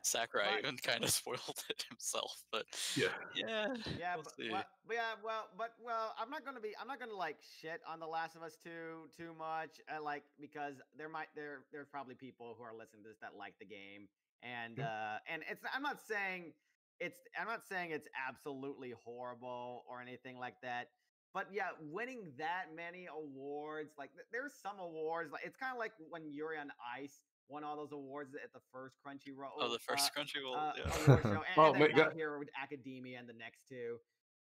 Sakurai 0.02 0.60
even 0.60 0.76
kind 0.78 1.04
of 1.04 1.10
spoiled 1.10 1.64
it 1.70 1.86
himself, 1.90 2.44
but 2.52 2.66
Yeah. 2.96 3.08
yeah, 3.34 3.74
Yeah, 3.98 4.16
we'll 4.16 4.24
but, 4.24 4.34
well, 4.52 4.64
but 4.86 4.96
yeah, 4.96 5.14
well, 5.24 5.48
but 5.58 5.74
well, 5.82 6.14
I'm 6.20 6.30
not 6.30 6.44
gonna 6.44 6.60
be, 6.60 6.74
I'm 6.80 6.88
not 6.88 7.00
gonna 7.00 7.16
like 7.16 7.38
shit 7.62 7.80
on 7.88 8.00
The 8.02 8.08
Last 8.08 8.36
of 8.36 8.44
Us 8.44 8.58
too 8.62 9.10
too 9.18 9.34
much, 9.38 9.80
uh, 9.88 10.04
like 10.04 10.24
because 10.40 10.76
there 10.98 11.10
might 11.10 11.28
there 11.36 11.60
there's 11.72 11.88
probably 11.88 12.16
people 12.16 12.56
who 12.58 12.64
are 12.64 12.74
listening 12.74 13.04
to 13.04 13.10
this 13.10 13.18
that 13.22 13.38
like 13.38 13.54
the 13.60 13.66
game, 13.66 14.10
and 14.44 14.82
uh, 14.82 15.20
and 15.32 15.44
it's 15.50 15.64
I'm 15.74 15.82
not 15.82 16.00
saying 16.06 16.52
it's 17.00 17.20
I'm 17.40 17.48
not 17.48 17.66
saying 17.66 17.92
it's 17.92 18.08
absolutely 18.28 18.94
horrible 19.04 19.86
or 19.90 20.02
anything 20.02 20.38
like 20.38 20.60
that, 20.64 20.90
but 21.36 21.48
yeah, 21.52 21.76
winning 21.92 22.32
that 22.40 22.68
many 22.76 23.08
awards, 23.12 23.92
like 24.00 24.10
there's 24.32 24.54
some 24.64 24.80
awards, 24.80 25.32
like 25.34 25.44
it's 25.46 25.58
kind 25.58 25.74
of 25.74 25.78
like 25.78 25.92
when 26.10 26.24
Yuri 26.32 26.58
on 26.58 26.72
Ice 26.98 27.20
won 27.50 27.64
all 27.66 27.76
those 27.76 27.92
awards 27.92 28.34
at 28.42 28.54
the 28.54 28.62
first 28.72 28.96
Crunchyroll. 29.06 29.52
oh, 29.60 29.72
the 29.72 29.78
first 29.78 30.10
uh, 30.16 30.20
Crunchyroll, 30.20 30.56
uh, 30.58 30.72
yeah. 30.78 31.04
award 31.06 31.22
show, 31.24 31.30
and, 31.30 31.40
Oh, 31.58 31.70
and 31.72 31.80
my 31.80 31.88
then 31.88 31.96
now 31.98 32.04
God. 32.06 32.14
here 32.16 32.40
with 32.40 32.48
Academia 32.60 33.20
and 33.20 33.28
the 33.28 33.34
next 33.34 33.68
two. 33.70 33.98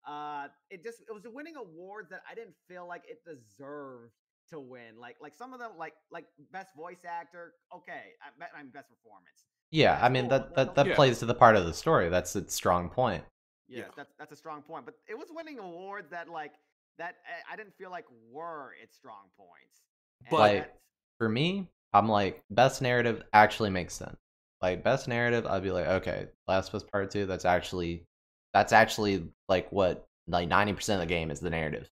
Uh, 0.08 0.46
it 0.70 0.84
just 0.84 1.00
it 1.00 1.12
was 1.12 1.24
winning 1.26 1.56
awards 1.56 2.10
that 2.10 2.22
I 2.30 2.34
didn't 2.36 2.54
feel 2.68 2.86
like 2.86 3.02
it 3.08 3.22
deserved 3.26 4.12
to 4.50 4.60
win. 4.60 4.96
Like 5.00 5.16
like 5.20 5.34
some 5.34 5.52
of 5.52 5.58
them 5.58 5.72
like 5.76 5.94
like 6.12 6.26
best 6.52 6.68
voice 6.76 7.04
actor, 7.04 7.54
okay, 7.74 8.12
I 8.22 8.28
bet 8.38 8.50
I'm 8.56 8.68
best 8.68 8.88
performance. 8.88 9.48
Yeah, 9.72 9.98
I 10.00 10.08
mean 10.08 10.28
cool, 10.28 10.38
that 10.38 10.54
that, 10.54 10.74
that 10.76 10.86
Yeah. 10.86 10.94
plays 10.94 11.18
to 11.18 11.26
the 11.26 11.34
part 11.34 11.56
of 11.56 11.66
the 11.66 11.74
story. 11.74 12.08
That's 12.08 12.36
its 12.36 12.54
strong 12.54 12.88
point. 12.88 13.24
Yes, 13.66 13.86
Yeah. 13.88 13.92
that's 13.96 14.12
that's 14.18 14.30
a 14.32 14.36
strong 14.36 14.62
point. 14.62 14.84
But 14.84 14.94
it 15.08 15.18
was 15.18 15.28
winning 15.32 15.58
awards 15.58 16.10
that 16.10 16.28
like 16.28 16.52
that 16.98 17.16
I- 17.26 17.52
I 17.52 17.56
didn't 17.56 17.74
feel 17.76 17.90
like 17.90 18.06
were 18.30 18.74
its 18.82 18.96
strong 18.96 19.28
points. 19.36 19.82
And 20.20 20.30
But- 20.30 20.38
Like- 20.38 20.74
For 21.18 21.28
me, 21.28 21.70
I'm 21.92 22.08
like 22.08 22.42
best 22.50 22.82
narrative 22.82 23.22
actually 23.32 23.70
makes 23.70 23.94
sense. 23.94 24.16
Like 24.60 24.82
best 24.82 25.06
narrative, 25.06 25.46
I'd 25.46 25.62
be 25.62 25.70
like, 25.70 25.86
okay, 25.86 26.28
Last 26.48 26.68
of 26.70 26.74
Us 26.76 26.82
Part 26.82 27.10
Two. 27.10 27.24
That's 27.26 27.44
actually 27.44 28.04
that's 28.52 28.72
actually 28.72 29.32
like 29.48 29.70
what 29.70 30.08
like 30.26 30.48
ninety 30.48 30.72
percent 30.72 31.00
of 31.02 31.08
the 31.08 31.14
game 31.14 31.30
is 31.30 31.38
the 31.40 31.50
narrative. 31.50 31.88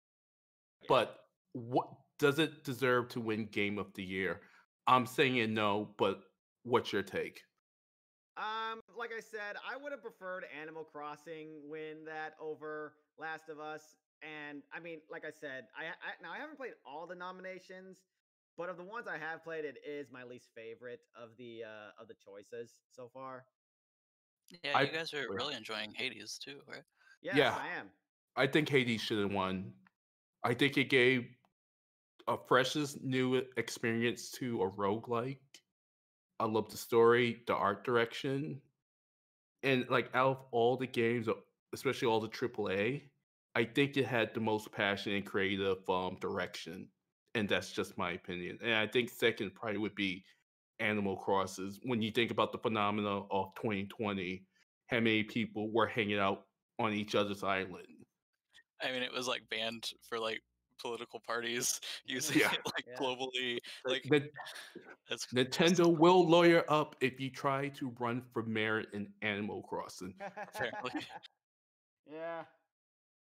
But 0.89 1.25
what 1.53 1.89
does 2.19 2.39
it 2.39 2.63
deserve 2.65 3.09
to 3.11 3.21
win 3.21 3.47
Game 3.47 3.79
of 3.79 3.93
the 3.95 4.03
Year? 4.05 4.41
I'm 4.87 5.05
saying 5.07 5.53
no, 5.53 5.95
but 5.99 6.21
what's 6.63 6.93
your 6.93 7.03
take? 7.03 7.43
Um, 8.37 8.81
like 8.97 9.11
I 9.17 9.21
said, 9.21 9.57
I 9.69 9.77
would 9.77 9.91
have 9.93 10.03
preferred 10.03 10.45
Animal 10.61 10.85
Crossing 10.85 11.69
win 11.69 12.05
that 12.07 12.35
over 12.41 12.95
Last 13.19 13.49
of 13.49 13.59
Us. 13.59 13.97
And 14.23 14.63
I 14.73 14.81
mean, 14.81 15.01
like 15.11 15.25
I 15.25 15.31
said, 15.31 15.67
I, 15.77 15.87
I 15.87 16.23
now 16.23 16.33
I 16.33 16.39
haven't 16.39 16.57
played 16.57 16.75
all 16.85 17.07
the 17.07 17.15
nominations, 17.15 18.07
but 18.57 18.69
of 18.69 18.77
the 18.77 18.85
ones 18.85 19.07
I 19.07 19.19
have 19.19 19.45
played, 19.45 19.65
it 19.65 19.79
is 19.87 20.11
my 20.11 20.25
least 20.25 20.51
favorite 20.55 21.01
of 21.15 21.37
the 21.37 21.65
uh 21.65 22.01
of 22.01 22.09
the 22.09 22.15
choices 22.15 22.81
so 22.91 23.09
far. 23.09 23.47
Yeah, 24.65 24.79
I- 24.79 24.83
you 24.85 24.93
guys 24.93 25.13
are 25.15 25.31
really 25.31 25.55
enjoying 25.55 25.95
Hades 25.95 26.39
too, 26.39 26.63
right? 26.67 26.85
Yes, 27.23 27.39
Yeah. 27.39 27.55
I 27.57 27.69
am. 27.69 27.91
I 28.37 28.47
think 28.47 28.69
Hades 28.69 29.01
should 29.01 29.19
have 29.19 29.33
won. 29.33 29.75
I 30.43 30.55
think 30.55 30.77
it 30.77 30.89
gave 30.89 31.37
a 32.29 32.37
freshest 32.37 33.03
new 33.03 33.43
experience 33.57 34.31
to 34.33 34.63
a 34.63 34.71
roguelike. 34.71 35.41
I 36.39 36.45
love 36.47 36.71
the 36.71 36.77
story, 36.77 37.43
the 37.47 37.55
art 37.55 37.85
direction. 37.85 38.63
And 39.63 39.89
like 39.89 40.15
out 40.15 40.31
of 40.31 40.45
all 40.53 40.77
the 40.77 40.87
games, 40.87 41.29
uh, 41.29 41.35
especially 41.73 42.09
all 42.09 42.21
the 42.21 42.29
AAA, 42.29 43.11
I 43.55 43.65
think 43.65 43.97
it 43.97 44.07
had 44.07 44.33
the 44.35 44.41
most 44.41 44.71
passion 44.73 45.13
and 45.15 45.25
creative 45.27 45.89
um, 45.89 46.17
direction. 46.21 46.89
And 47.35 47.49
that's 47.49 47.73
just 47.73 47.99
my 47.99 48.13
opinion. 48.13 48.59
And 48.63 48.75
I 48.75 48.87
think 48.87 49.11
second 49.11 49.55
probably 49.55 49.79
would 49.79 49.95
be 49.95 50.25
Animal 50.81 51.17
Crosses. 51.17 51.79
When 51.85 52.01
you 52.03 52.11
think 52.11 52.31
about 52.31 52.53
the 52.53 52.59
phenomena 52.59 53.21
of 53.31 53.55
2020, 53.57 54.45
how 54.87 54.97
many 55.01 55.23
people 55.25 55.71
were 55.73 55.87
hanging 55.87 56.19
out 56.19 56.47
on 56.79 56.93
each 56.93 57.15
other's 57.15 57.43
island? 57.45 57.87
I 58.83 58.93
mean, 58.93 59.03
it 59.03 59.13
was 59.13 59.27
like 59.29 59.43
banned 59.51 59.91
for 60.09 60.19
like 60.19 60.41
political 60.81 61.21
parties 61.21 61.81
using 62.07 62.39
Yeah. 62.41 62.53
it 62.53 62.61
like 62.65 62.85
Yeah. 62.89 62.97
globally. 62.97 63.59
Like, 63.85 64.05
Like 64.09 64.33
that's 65.09 65.27
just- 65.27 65.35
Nintendo 65.35 65.97
will 65.97 66.27
lawyer 66.29 66.65
up 66.69 66.97
if 67.01 67.21
you 67.21 67.31
try 67.31 67.69
to 67.71 67.91
run 67.99 68.23
for 68.33 68.43
mayor 68.45 68.81
in 68.93 69.13
Animal 69.23 69.63
Crossing. 69.63 70.15
Apparently. 70.37 71.05
yeah. 72.11 72.45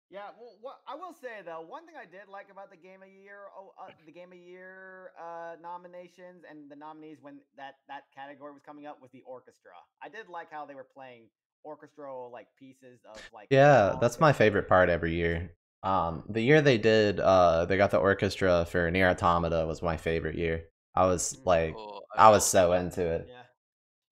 Yeah, 0.08 0.30
well, 0.38 0.54
what 0.60 0.80
I 0.86 0.94
will 0.94 1.12
say 1.12 1.42
though, 1.44 1.60
one 1.66 1.84
thing 1.84 1.96
I 1.98 2.06
did 2.06 2.30
like 2.30 2.46
about 2.50 2.70
the 2.70 2.76
Game 2.76 3.02
of 3.02 3.08
Year, 3.08 3.50
oh, 3.58 3.74
uh, 3.80 3.90
the 4.06 4.12
Game 4.12 4.30
of 4.32 4.38
Year 4.38 5.10
uh, 5.20 5.56
nominations 5.60 6.44
and 6.48 6.70
the 6.70 6.76
nominees 6.76 7.18
when 7.20 7.38
that 7.56 7.76
that 7.88 8.04
category 8.14 8.52
was 8.52 8.62
coming 8.62 8.86
up 8.86 9.02
was 9.02 9.10
the 9.10 9.22
orchestra. 9.26 9.72
I 10.02 10.08
did 10.08 10.28
like 10.28 10.50
how 10.50 10.64
they 10.64 10.74
were 10.74 10.86
playing 10.86 11.24
orchestral 11.64 12.30
like 12.32 12.46
pieces 12.58 13.00
of 13.04 13.18
like. 13.34 13.48
Yeah, 13.50 13.96
that's 14.00 14.20
my 14.20 14.32
favorite 14.32 14.68
part 14.68 14.88
every 14.88 15.14
year. 15.14 15.50
Um, 15.82 16.22
the 16.28 16.40
year 16.40 16.62
they 16.62 16.78
did, 16.78 17.20
uh, 17.20 17.64
they 17.66 17.76
got 17.76 17.90
the 17.90 17.98
orchestra 17.98 18.66
for 18.68 18.90
NieR 18.90 19.10
Automata 19.10 19.66
was 19.66 19.82
my 19.82 19.96
favorite 19.96 20.36
year. 20.36 20.64
I 20.94 21.06
was 21.06 21.36
Mhm. 21.36 21.46
like, 21.46 21.76
Oh, 21.76 22.00
I 22.16 22.30
was 22.30 22.46
so 22.46 22.72
into 22.72 23.06
it. 23.06 23.28
Yeah. 23.28 23.42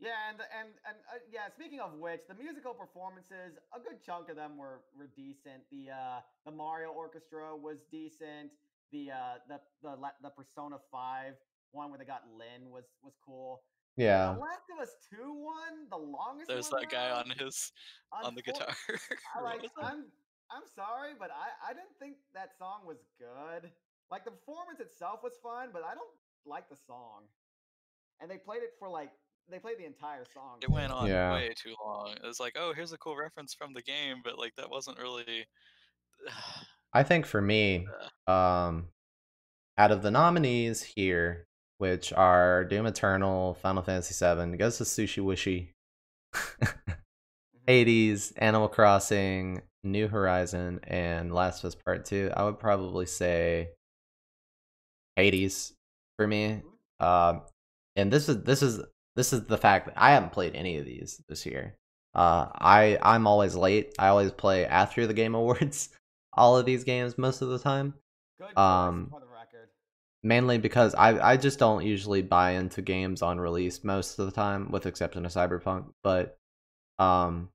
Yeah, 0.05 0.29
and 0.29 0.39
and 0.53 0.69
and 0.85 0.97
uh, 1.09 1.25
yeah. 1.33 1.49
Speaking 1.49 1.81
of 1.81 1.97
which, 1.97 2.21
the 2.29 2.35
musical 2.37 2.75
performances, 2.75 3.57
a 3.73 3.81
good 3.81 4.05
chunk 4.05 4.29
of 4.29 4.37
them 4.37 4.59
were 4.59 4.85
were 4.93 5.09
decent. 5.17 5.65
The 5.73 5.89
uh 5.97 6.21
the 6.45 6.53
Mario 6.53 6.91
Orchestra 6.91 7.57
was 7.57 7.79
decent. 7.91 8.53
The 8.93 9.11
uh 9.11 9.41
the 9.49 9.61
the 9.83 9.97
the 10.21 10.29
Persona 10.29 10.77
Five 10.93 11.41
one 11.73 11.89
where 11.89 11.99
they 11.99 12.05
got 12.05 12.23
Lyn 12.37 12.71
was 12.71 12.85
was 13.03 13.15
cool. 13.25 13.63
Yeah, 13.97 14.35
The 14.35 14.41
Last 14.41 14.69
of 14.69 14.83
Us 14.83 14.93
Two 15.09 15.33
one, 15.33 15.89
the 15.89 15.97
longest. 15.97 16.49
There's 16.49 16.71
one 16.71 16.83
that 16.83 16.91
guy 16.91 17.09
on 17.09 17.33
his 17.41 17.73
on 18.13 18.35
the 18.35 18.43
guitar. 18.43 18.77
I 19.37 19.41
like. 19.41 19.65
I'm 19.83 20.05
I'm 20.53 20.69
sorry, 20.77 21.17
but 21.19 21.31
I 21.33 21.71
I 21.71 21.73
didn't 21.73 21.97
think 21.99 22.17
that 22.35 22.53
song 22.59 22.85
was 22.85 22.99
good. 23.19 23.71
Like 24.11 24.27
the 24.27 24.33
performance 24.33 24.81
itself 24.81 25.21
was 25.25 25.33
fun, 25.43 25.71
but 25.73 25.81
I 25.83 25.95
don't 25.95 26.13
like 26.45 26.69
the 26.69 26.77
song. 26.77 27.25
And 28.21 28.31
they 28.31 28.37
played 28.37 28.63
it 28.63 28.75
for 28.79 28.89
like 28.89 29.11
they 29.51 29.59
played 29.59 29.79
the 29.79 29.85
entire 29.87 30.25
song. 30.33 30.59
It 30.63 30.71
went 30.71 30.93
on 30.93 31.07
Yeah. 31.09 31.33
way 31.33 31.53
too 31.57 31.75
long. 31.85 32.13
It 32.13 32.23
was 32.27 32.41
like, 32.41 32.55
oh, 32.59 32.73
here's 32.73 32.93
a 32.93 32.99
cool 32.99 33.17
reference 33.17 33.55
from 33.55 33.73
the 33.73 33.83
game, 33.83 34.21
but 34.25 34.39
like 34.39 34.55
that 34.57 34.71
wasn't 34.71 34.99
really. 34.99 35.47
I 36.93 37.03
think 37.03 37.27
for 37.27 37.41
me, 37.43 37.87
um, 38.29 38.89
out 39.77 39.91
of 39.91 40.03
the 40.03 40.11
nominees 40.13 40.83
here, 40.83 41.47
which 41.79 42.13
are 42.13 42.65
Doom 42.65 42.87
Eternal, 42.87 43.55
Final 43.55 43.83
Fantasy 43.83 44.15
VII, 44.15 44.57
goes 44.57 44.79
to 44.79 44.85
Sushi 44.85 45.23
Wishy, 45.23 45.73
Mhm. 46.33 46.99
Hades, 47.67 48.33
Animal 48.37 48.69
Crossing, 48.69 49.63
New 49.83 50.07
Horizon, 50.09 50.81
and 50.85 51.35
Last 51.35 51.65
of 51.65 51.69
Us 51.69 51.75
Part 51.75 52.05
Two. 52.05 52.31
I 52.37 52.45
would 52.45 52.59
probably 52.61 53.07
say 53.07 53.71
Hades 55.17 55.75
for 56.17 56.27
me. 56.27 56.63
Um, 57.01 57.43
and 57.97 58.13
this 58.13 58.29
is 58.29 58.43
this 58.45 58.63
is 58.63 58.81
this 59.17 59.33
is 59.33 59.45
the 59.45 59.59
fact 59.59 59.87
that 59.87 59.95
I 59.97 60.13
haven't 60.13 60.33
played 60.33 60.55
any 60.55 60.77
of 60.79 60.85
these 60.85 61.23
this 61.29 61.47
year. 61.47 61.77
Uh, 62.15 62.47
I 62.55 62.99
I'm 63.03 63.27
always 63.27 63.55
late. 63.57 63.95
I 63.99 64.09
always 64.09 64.31
play 64.31 64.67
after 64.67 65.07
the 65.07 65.15
Game 65.15 65.35
Awards. 65.41 65.91
All 66.37 66.57
of 66.57 66.67
these 66.67 66.85
games 66.85 67.17
most 67.17 67.43
of 67.43 67.49
the 67.49 67.59
time, 67.59 67.95
Good 68.41 68.57
Um, 68.59 69.09
for 69.11 69.21
the 69.21 69.27
record. 69.27 69.69
mainly 70.23 70.59
because 70.59 70.95
I 70.95 71.33
I 71.33 71.37
just 71.37 71.59
don't 71.59 71.85
usually 71.85 72.23
buy 72.23 72.53
into 72.53 72.83
games 72.83 73.23
on 73.23 73.39
release 73.41 73.85
most 73.85 74.19
of 74.19 74.27
the 74.27 74.33
time, 74.33 74.71
with 74.71 74.87
exception 74.87 75.25
of 75.25 75.33
Cyberpunk. 75.33 75.87
But 76.03 76.37
um, 76.99 77.51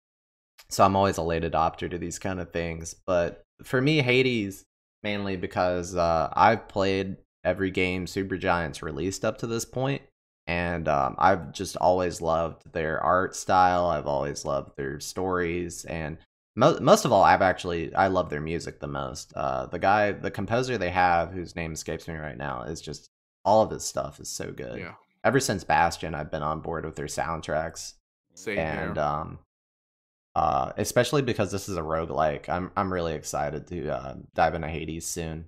so 0.69 0.83
I'm 0.85 0.95
always 0.95 1.17
a 1.17 1.23
late 1.23 1.43
adopter 1.43 1.89
to 1.89 1.97
these 1.97 2.19
kind 2.19 2.39
of 2.39 2.51
things. 2.51 2.95
But 3.05 3.43
for 3.63 3.81
me, 3.81 4.01
Hades 4.01 4.63
mainly 5.03 5.37
because 5.37 5.95
uh, 5.95 6.29
I've 6.33 6.67
played 6.67 7.17
every 7.45 7.71
game 7.71 8.05
Supergiant's 8.05 8.81
released 8.81 9.23
up 9.23 9.37
to 9.39 9.47
this 9.47 9.63
point, 9.65 10.01
and 10.49 10.87
um, 10.87 11.13
I've 11.19 11.51
just 11.51 11.77
always 11.77 12.21
loved 12.21 12.73
their 12.73 12.99
art 13.03 13.35
style. 13.35 13.85
I've 13.85 14.07
always 14.07 14.45
loved 14.45 14.75
their 14.77 14.99
stories, 14.99 15.85
and 15.85 16.17
mo- 16.55 16.79
most 16.79 17.05
of 17.05 17.11
all, 17.11 17.23
I've 17.23 17.43
actually 17.43 17.93
I 17.93 18.07
love 18.07 18.31
their 18.31 18.41
music 18.41 18.79
the 18.79 18.87
most. 18.87 19.31
Uh, 19.35 19.67
the 19.67 19.77
guy, 19.77 20.11
the 20.11 20.31
composer 20.31 20.75
they 20.79 20.89
have, 20.89 21.31
whose 21.31 21.55
name 21.55 21.73
escapes 21.73 22.07
me 22.07 22.15
right 22.15 22.37
now, 22.37 22.63
is 22.63 22.81
just 22.81 23.11
all 23.45 23.61
of 23.61 23.69
his 23.69 23.83
stuff 23.83 24.19
is 24.19 24.27
so 24.27 24.51
good. 24.51 24.79
Yeah, 24.79 24.93
Ever 25.23 25.39
since 25.39 25.63
Bastion, 25.63 26.15
I've 26.15 26.31
been 26.31 26.41
on 26.41 26.61
board 26.61 26.83
with 26.83 26.95
their 26.95 27.05
soundtracks 27.05 27.93
same 28.33 28.57
and 28.57 28.95
here. 28.95 29.03
um 29.05 29.39
uh 30.35 30.71
especially 30.77 31.21
because 31.21 31.51
this 31.51 31.67
is 31.67 31.75
a 31.75 31.81
roguelike 31.81 32.47
i'm 32.47 32.71
i'm 32.77 32.93
really 32.93 33.13
excited 33.13 33.65
to 33.67 33.89
uh 33.89 34.13
dive 34.35 34.53
into 34.53 34.67
hades 34.67 35.05
soon 35.05 35.45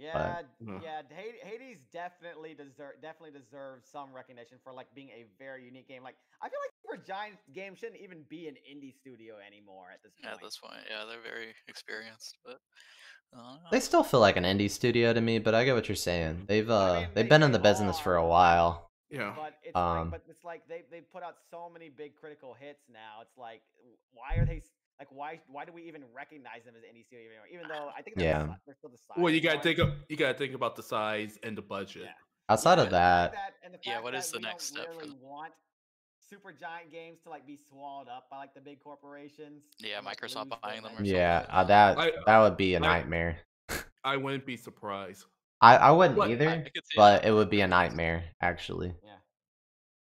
Yeah, 0.00 0.42
Mhm. 0.62 0.82
yeah. 0.82 1.02
Hades 1.42 1.84
definitely 1.92 2.54
deserve 2.54 3.00
definitely 3.02 3.38
deserves 3.38 3.86
some 3.90 4.12
recognition 4.12 4.58
for 4.64 4.72
like 4.72 4.86
being 4.94 5.10
a 5.10 5.24
very 5.38 5.64
unique 5.64 5.88
game. 5.88 6.02
Like 6.02 6.16
I 6.40 6.48
feel 6.48 6.58
like 6.64 6.74
for 7.00 7.06
Giant 7.06 7.38
Game 7.52 7.74
shouldn't 7.74 8.00
even 8.00 8.22
be 8.28 8.48
an 8.48 8.56
indie 8.70 8.94
studio 8.94 9.34
anymore 9.46 9.90
at 9.92 10.02
this 10.02 10.12
point. 10.20 10.34
At 10.34 10.40
this 10.40 10.56
point, 10.56 10.80
yeah, 10.88 11.04
they're 11.04 11.20
very 11.20 11.54
experienced, 11.68 12.38
but 12.44 12.58
I. 13.34 13.58
They 13.70 13.80
still 13.80 14.02
feel 14.02 14.20
like 14.20 14.36
an 14.36 14.44
indie 14.44 14.70
studio 14.70 15.12
to 15.12 15.20
me, 15.20 15.38
but 15.38 15.54
I 15.54 15.64
get 15.64 15.74
what 15.74 15.88
you're 15.88 15.96
saying. 15.96 16.46
They've 16.46 16.68
uh 16.70 16.94
mean, 16.94 17.02
they've 17.14 17.24
they- 17.24 17.28
been 17.28 17.42
in 17.42 17.52
the 17.52 17.58
business 17.58 18.00
for 18.00 18.16
a 18.16 18.26
while. 18.26 18.86
Yeah. 19.10 19.34
But 19.36 19.54
it's 19.64 19.76
Um, 19.76 20.10
like, 20.10 20.22
but 20.22 20.30
it's 20.30 20.44
like 20.44 20.66
they 20.68 20.82
they 20.90 21.00
put 21.00 21.22
out 21.22 21.36
so 21.50 21.68
many 21.68 21.88
big 21.90 22.16
critical 22.16 22.54
hits 22.54 22.88
now. 22.88 23.18
It's 23.22 23.36
like, 23.36 23.62
why 24.12 24.36
are 24.36 24.46
they 24.46 24.58
s- 24.58 24.70
like 25.00 25.08
why 25.10 25.40
why 25.48 25.64
do 25.64 25.72
we 25.72 25.82
even 25.82 26.02
recognize 26.14 26.62
them 26.64 26.74
as 26.76 26.82
indie 26.82 27.04
studio 27.04 27.26
anymore? 27.30 27.46
Even 27.52 27.66
though 27.68 27.90
I 27.96 28.02
think 28.02 28.16
they're, 28.16 28.26
Yeah. 28.28 28.42
the, 28.44 28.56
they're 28.66 28.74
still 28.76 28.90
the 28.90 28.98
size. 28.98 29.16
Well, 29.16 29.32
you 29.32 29.40
gotta 29.40 29.60
think 29.60 29.78
of, 29.78 29.90
you 30.08 30.16
gotta 30.16 30.36
think 30.38 30.54
about 30.54 30.76
the 30.76 30.82
size 30.82 31.38
and 31.42 31.56
the 31.58 31.62
budget. 31.62 32.02
Yeah. 32.04 32.12
Outside 32.50 32.74
Yeah, 32.78 32.82
of 32.82 32.86
and 32.86 32.94
that, 33.74 33.80
Yeah, 33.84 34.00
what 34.00 34.14
is 34.14 34.30
what 34.32 34.42
the 34.42 34.46
next 34.48 34.70
don't 34.72 34.82
step 34.82 34.92
for 34.94 35.00
really 35.00 35.10
the- 35.10 35.24
want 35.24 35.52
Supergiant 36.32 36.92
Games 36.92 37.18
to 37.24 37.30
like 37.30 37.44
be 37.46 37.56
swallowed 37.56 38.08
up 38.08 38.28
by 38.30 38.36
like 38.36 38.54
the 38.54 38.60
big 38.60 38.78
corporations. 38.80 39.64
Yeah, 39.78 40.00
Microsoft 40.00 40.52
buying 40.62 40.82
their 40.82 40.92
them 40.92 41.00
or 41.00 41.04
yeah, 41.04 41.40
something. 41.40 41.54
uh, 41.56 41.64
that 41.64 41.98
I- 41.98 42.12
that 42.26 42.38
would 42.38 42.56
be 42.56 42.74
a 42.74 42.78
I- 42.78 42.80
nightmare. 42.80 43.38
I 44.04 44.16
wouldn't 44.16 44.46
be 44.46 44.56
surprised. 44.56 45.24
I 45.62 45.76
I 45.76 45.90
wouldn't 45.90 46.16
But 46.18 46.30
either, 46.30 46.48
I 46.48 46.58
could 46.60 46.72
but 46.96 47.24
it 47.24 47.32
would 47.32 47.50
be 47.50 47.62
a 47.62 47.66
nightmare 47.68 48.24
actually. 48.40 48.94
Yeah. 49.02 49.16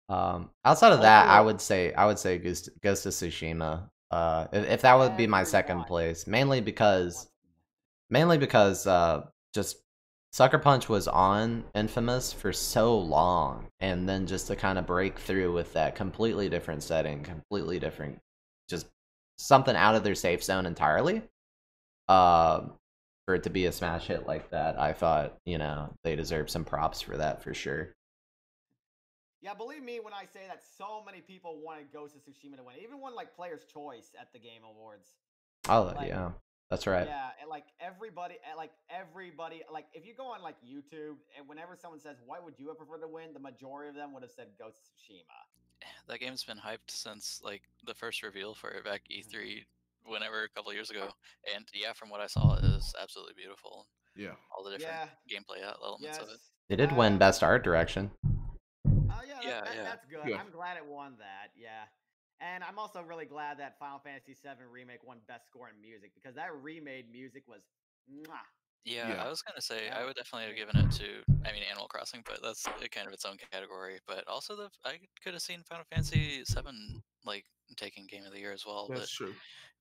Um, 0.07 0.51
outside 0.63 0.93
of 0.93 1.01
that, 1.01 1.27
I 1.27 1.41
would 1.41 1.59
say 1.59 1.93
I 1.93 2.05
would 2.05 2.19
say 2.19 2.37
Ghost, 2.37 2.69
Ghost 2.81 3.05
of 3.07 3.13
Tsushima. 3.13 3.89
Uh, 4.11 4.47
if, 4.51 4.69
if 4.69 4.81
that 4.81 4.97
would 4.97 5.17
be 5.17 5.27
my 5.27 5.43
second 5.43 5.85
place, 5.85 6.27
mainly 6.27 6.61
because 6.61 7.27
mainly 8.09 8.37
because 8.37 8.85
uh, 8.87 9.25
just 9.53 9.77
Sucker 10.31 10.59
Punch 10.59 10.89
was 10.89 11.07
on 11.07 11.63
Infamous 11.73 12.33
for 12.33 12.51
so 12.51 12.97
long, 12.97 13.67
and 13.79 14.07
then 14.07 14.27
just 14.27 14.47
to 14.47 14.55
kind 14.55 14.77
of 14.77 14.85
break 14.85 15.17
through 15.17 15.53
with 15.53 15.73
that 15.73 15.95
completely 15.95 16.49
different 16.49 16.83
setting, 16.83 17.23
completely 17.23 17.79
different, 17.79 18.19
just 18.69 18.87
something 19.37 19.75
out 19.75 19.95
of 19.95 20.03
their 20.03 20.15
safe 20.15 20.43
zone 20.43 20.65
entirely. 20.65 21.23
Um, 22.07 22.73
for 23.25 23.33
it 23.35 23.43
to 23.43 23.49
be 23.49 23.65
a 23.65 23.71
smash 23.71 24.07
hit 24.07 24.27
like 24.27 24.51
that, 24.51 24.79
I 24.79 24.93
thought 24.93 25.37
you 25.45 25.57
know 25.57 25.93
they 26.03 26.15
deserve 26.15 26.49
some 26.49 26.65
props 26.65 27.01
for 27.01 27.17
that 27.17 27.41
for 27.41 27.53
sure. 27.53 27.93
Yeah, 29.45 29.53
believe 29.53 29.83
me 29.83 29.99
when 30.01 30.11
I 30.11 30.25
say 30.25 30.41
that 30.47 30.63
so 30.75 31.03
many 31.05 31.21
people 31.21 31.61
wanted 31.63 31.93
Ghost 31.93 32.15
of 32.15 32.21
Tsushima 32.25 32.57
to 32.57 32.63
win. 32.63 32.77
It 32.77 32.83
even 32.83 32.99
won 32.99 33.13
like 33.13 33.35
Player's 33.35 33.63
Choice 33.71 34.09
at 34.19 34.33
the 34.33 34.39
Game 34.39 34.63
Awards. 34.67 35.11
Oh 35.69 35.93
Like, 35.95 36.07
yeah, 36.07 36.31
that's 36.71 36.87
right. 36.87 37.05
Yeah, 37.05 37.29
and 37.39 37.47
like 37.47 37.65
everybody, 37.79 38.37
like 38.57 38.71
everybody, 38.89 39.61
like 39.71 39.85
if 39.93 40.03
you 40.03 40.15
go 40.15 40.25
on 40.25 40.41
like 40.41 40.55
YouTube 40.65 41.17
and 41.37 41.47
whenever 41.47 41.75
someone 41.79 41.99
says, 41.99 42.17
"What 42.25 42.43
would 42.43 42.55
you 42.57 42.69
have 42.69 42.79
preferred 42.79 43.01
to 43.01 43.07
win?" 43.07 43.33
the 43.33 43.39
majority 43.39 43.89
of 43.89 43.95
them 43.95 44.13
would 44.13 44.23
have 44.23 44.31
said 44.31 44.47
Ghost 44.57 44.79
of 44.79 44.83
Tsushima. 44.97 45.85
that 46.07 46.19
game's 46.19 46.43
been 46.43 46.57
hyped 46.57 46.89
since 46.89 47.39
like 47.43 47.61
the 47.85 47.93
first 47.93 48.23
reveal 48.23 48.55
for 48.55 48.71
it 48.71 48.83
back 48.83 49.03
Mm-hmm. 49.11 49.37
E3, 49.37 49.63
whenever 50.05 50.41
a 50.43 50.49
couple 50.49 50.73
years 50.73 50.89
ago. 50.89 51.09
And 51.55 51.65
yeah, 51.71 51.93
from 51.93 52.09
what 52.09 52.19
I 52.19 52.25
saw, 52.25 52.55
it 52.55 52.63
is 52.65 52.95
absolutely 52.99 53.33
beautiful. 53.37 53.85
Yeah. 54.15 54.33
All 54.57 54.63
the 54.63 54.71
different 54.71 54.95
Yeah. 55.29 55.37
gameplay 55.39 55.61
elements 55.61 56.03
Yes. 56.03 56.17
of 56.17 56.29
it. 56.29 56.39
They 56.67 56.75
did 56.75 56.91
win 56.93 57.13
Uh, 57.13 57.17
Best 57.19 57.43
Art 57.43 57.63
Direction. 57.63 58.09
Yeah, 59.47 59.61
that, 59.61 59.75
Yeah, 59.75 59.83
that's 59.83 60.05
good. 60.05 60.27
Yeah. 60.27 60.37
I'm 60.37 60.51
glad 60.51 60.77
it 60.77 60.85
won 60.85 61.15
that. 61.19 61.51
Yeah. 61.55 61.85
And 62.41 62.63
I'm 62.63 62.77
also 62.77 63.01
really 63.01 63.25
glad 63.25 63.59
that 63.59 63.79
Final 63.79 63.99
Fantasy 63.99 64.33
VII 64.33 64.65
Remake 64.69 65.03
won 65.03 65.19
Best 65.27 65.47
Score 65.47 65.69
in 65.69 65.79
Music 65.79 66.11
because 66.13 66.35
that 66.35 66.53
remade 66.53 67.09
music 67.11 67.43
was 67.47 67.61
mwah. 68.11 68.43
Yeah, 68.83 69.07
Yeah. 69.09 69.23
I 69.25 69.29
was 69.29 69.41
gonna 69.41 69.61
say 69.61 69.89
I 69.89 70.05
would 70.05 70.15
definitely 70.15 70.47
have 70.47 70.55
given 70.55 70.77
it 70.77 70.91
to. 70.99 71.23
I 71.47 71.51
mean, 71.53 71.63
Animal 71.69 71.87
Crossing, 71.87 72.21
but 72.25 72.41
that's 72.43 72.67
uh, 72.67 72.71
kind 72.91 73.07
of 73.07 73.13
its 73.13 73.25
own 73.25 73.37
category. 73.51 73.99
But 74.05 74.27
also, 74.27 74.55
the 74.55 74.69
I 74.83 74.99
could 75.23 75.33
have 75.33 75.41
seen 75.41 75.63
Final 75.63 75.85
Fantasy 75.91 76.43
VII 76.47 77.01
like 77.25 77.45
taking 77.77 78.05
Game 78.05 78.25
of 78.25 78.31
the 78.31 78.39
Year 78.39 78.51
as 78.51 78.65
well. 78.65 78.87
That's 78.87 79.01
but 79.01 79.25
true. 79.25 79.33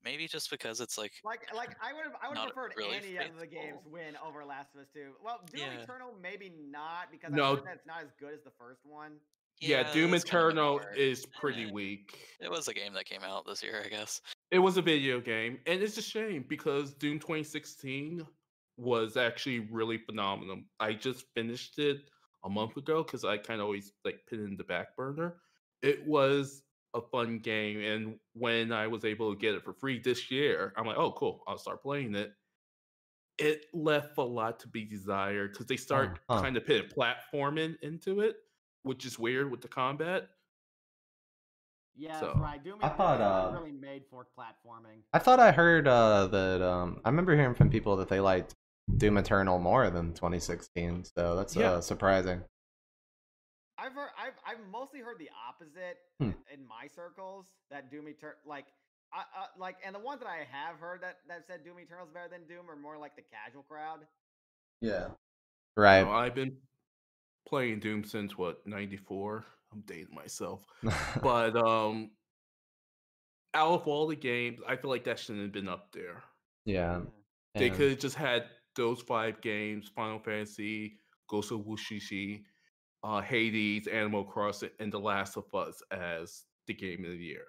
maybe 0.02 0.26
just 0.26 0.48
because 0.48 0.80
it's 0.80 0.96
like 0.96 1.12
Like, 1.22 1.52
like 1.54 1.76
I 1.82 1.92
would 1.92 2.04
have, 2.04 2.14
I 2.22 2.28
would 2.28 2.38
have 2.38 2.46
preferred 2.54 2.72
really 2.78 2.96
any 2.96 3.16
of 3.18 3.38
the 3.38 3.46
games 3.46 3.84
win 3.84 4.16
over 4.24 4.42
Last 4.44 4.74
of 4.74 4.80
Us 4.80 4.86
Two. 4.94 5.12
Well, 5.22 5.40
Doom 5.52 5.60
Yeah. 5.60 5.82
Eternal 5.82 6.14
maybe 6.22 6.50
not 6.70 7.10
because 7.10 7.32
No. 7.32 7.44
I 7.44 7.54
heard 7.56 7.66
that 7.66 7.74
it's 7.74 7.86
not 7.86 8.02
as 8.02 8.10
good 8.18 8.32
as 8.32 8.40
the 8.42 8.52
first 8.58 8.86
one. 8.86 9.20
Yeah, 9.60 9.90
Doom 9.92 10.10
kind 10.10 10.14
of 10.14 10.24
Eternal 10.24 10.80
is 10.96 11.26
pretty 11.26 11.70
weak. 11.70 12.18
It 12.40 12.50
was 12.50 12.68
a 12.68 12.74
game 12.74 12.92
that 12.94 13.06
came 13.06 13.22
out 13.22 13.46
this 13.46 13.62
year, 13.62 13.82
I 13.84 13.88
guess. 13.88 14.20
It 14.50 14.58
was 14.58 14.76
a 14.76 14.82
video 14.82 15.20
game, 15.20 15.58
and 15.66 15.82
it's 15.82 15.96
a 15.96 16.02
shame 16.02 16.44
because 16.48 16.92
Doom 16.94 17.18
2016 17.18 18.26
was 18.76 19.16
actually 19.16 19.60
really 19.60 19.98
phenomenal. 19.98 20.58
I 20.80 20.92
just 20.92 21.24
finished 21.34 21.78
it 21.78 22.02
a 22.44 22.48
month 22.48 22.76
ago 22.76 23.02
because 23.02 23.24
I 23.24 23.38
kind 23.38 23.60
of 23.60 23.66
always 23.66 23.92
like 24.04 24.20
put 24.28 24.38
it 24.38 24.44
in 24.44 24.56
the 24.56 24.64
back 24.64 24.96
burner. 24.96 25.36
It 25.82 26.06
was 26.06 26.62
a 26.94 27.00
fun 27.00 27.38
game, 27.38 27.80
and 27.80 28.18
when 28.34 28.72
I 28.72 28.86
was 28.86 29.04
able 29.04 29.32
to 29.32 29.38
get 29.38 29.54
it 29.54 29.64
for 29.64 29.72
free 29.72 29.98
this 29.98 30.30
year, 30.30 30.72
I'm 30.76 30.86
like, 30.86 30.96
oh, 30.96 31.12
cool, 31.12 31.42
I'll 31.46 31.58
start 31.58 31.82
playing 31.82 32.14
it. 32.14 32.32
It 33.38 33.64
left 33.72 34.18
a 34.18 34.22
lot 34.22 34.60
to 34.60 34.68
be 34.68 34.84
desired 34.84 35.52
because 35.52 35.66
they 35.66 35.76
start 35.76 36.20
oh, 36.28 36.36
huh. 36.36 36.42
kind 36.42 36.56
of 36.56 36.66
putting 36.66 36.88
platforming 36.88 37.74
into 37.82 38.20
it, 38.20 38.36
which 38.84 39.04
is 39.04 39.18
weird 39.18 39.50
with 39.50 39.60
the 39.60 39.68
combat. 39.68 40.28
Yeah, 41.96 42.18
So, 42.20 42.26
that's 42.26 42.38
right. 42.38 42.62
Doom 42.64 42.78
I 42.82 42.88
thought, 42.88 43.20
is 43.20 43.26
uh, 43.26 43.58
really 43.58 43.72
made 43.72 44.02
for 44.10 44.26
platforming. 44.38 45.00
I 45.12 45.18
thought 45.18 45.38
I 45.40 45.52
heard 45.52 45.86
uh, 45.88 46.26
that 46.28 46.62
um, 46.62 47.00
I 47.04 47.08
remember 47.08 47.34
hearing 47.34 47.54
from 47.54 47.70
people 47.70 47.96
that 47.96 48.08
they 48.08 48.20
liked 48.20 48.54
Doom 48.96 49.16
Eternal 49.16 49.58
more 49.58 49.88
than 49.90 50.12
2016, 50.12 51.04
so 51.16 51.36
that's 51.36 51.54
Yeah. 51.56 51.72
uh, 51.72 51.80
surprising. 51.80 52.42
I've 53.78 53.92
heard, 53.92 54.10
I've, 54.18 54.34
I've 54.46 54.66
mostly 54.70 55.00
heard 55.00 55.18
the 55.18 55.30
opposite 55.48 55.98
Hmm. 56.20 56.30
in 56.52 56.66
my 56.66 56.86
circles. 56.94 57.46
That 57.70 57.90
Doom 57.90 58.08
Eternal, 58.08 58.36
like, 58.46 58.66
I, 59.12 59.20
uh, 59.20 59.46
like, 59.58 59.76
and 59.84 59.94
the 59.94 59.98
ones 60.00 60.20
that 60.20 60.28
I 60.28 60.46
have 60.50 60.76
heard 60.78 61.00
that 61.02 61.18
that 61.28 61.44
said 61.46 61.64
Doom 61.64 61.78
Eternal 61.78 62.06
is 62.06 62.12
better 62.12 62.28
than 62.28 62.46
Doom 62.46 62.68
are 62.70 62.76
more 62.76 62.98
like 62.98 63.16
the 63.16 63.22
casual 63.22 63.62
crowd. 63.62 64.00
Yeah. 64.80 65.06
You 65.08 65.14
Right. 65.82 66.02
know, 66.02 66.10
I've 66.12 66.34
been 66.34 66.56
playing 67.46 67.80
Doom 67.80 68.04
since 68.04 68.36
what 68.38 68.66
94. 68.66 69.44
I'm 69.72 69.82
dating 69.86 70.14
myself. 70.14 70.64
but 71.22 71.56
um 71.56 72.10
out 73.54 73.72
of 73.72 73.86
all 73.86 74.06
the 74.08 74.16
games 74.16 74.60
i 74.68 74.74
feel 74.76 74.90
like 74.90 75.04
that 75.04 75.18
shouldn't 75.18 75.42
have 75.44 75.52
been 75.52 75.68
up 75.68 75.92
there 75.92 76.22
yeah. 76.64 77.00
they 77.54 77.70
could 77.70 77.90
have 77.90 77.98
just 78.00 78.16
had 78.16 78.44
those 78.74 79.00
five 79.00 79.40
games 79.40 79.90
final 79.94 80.18
fantasy 80.18 80.98
ghost 81.28 81.52
of 81.52 81.60
wushishi 81.60 82.42
uh 83.04 83.20
hades 83.20 83.86
animal 83.86 84.24
crossing 84.24 84.70
and 84.80 84.92
the 84.92 84.98
last 84.98 85.36
of 85.36 85.44
us 85.54 85.80
as 85.92 86.44
the 86.66 86.74
game 86.74 87.04
of 87.04 87.12
the 87.12 87.16
year 87.16 87.46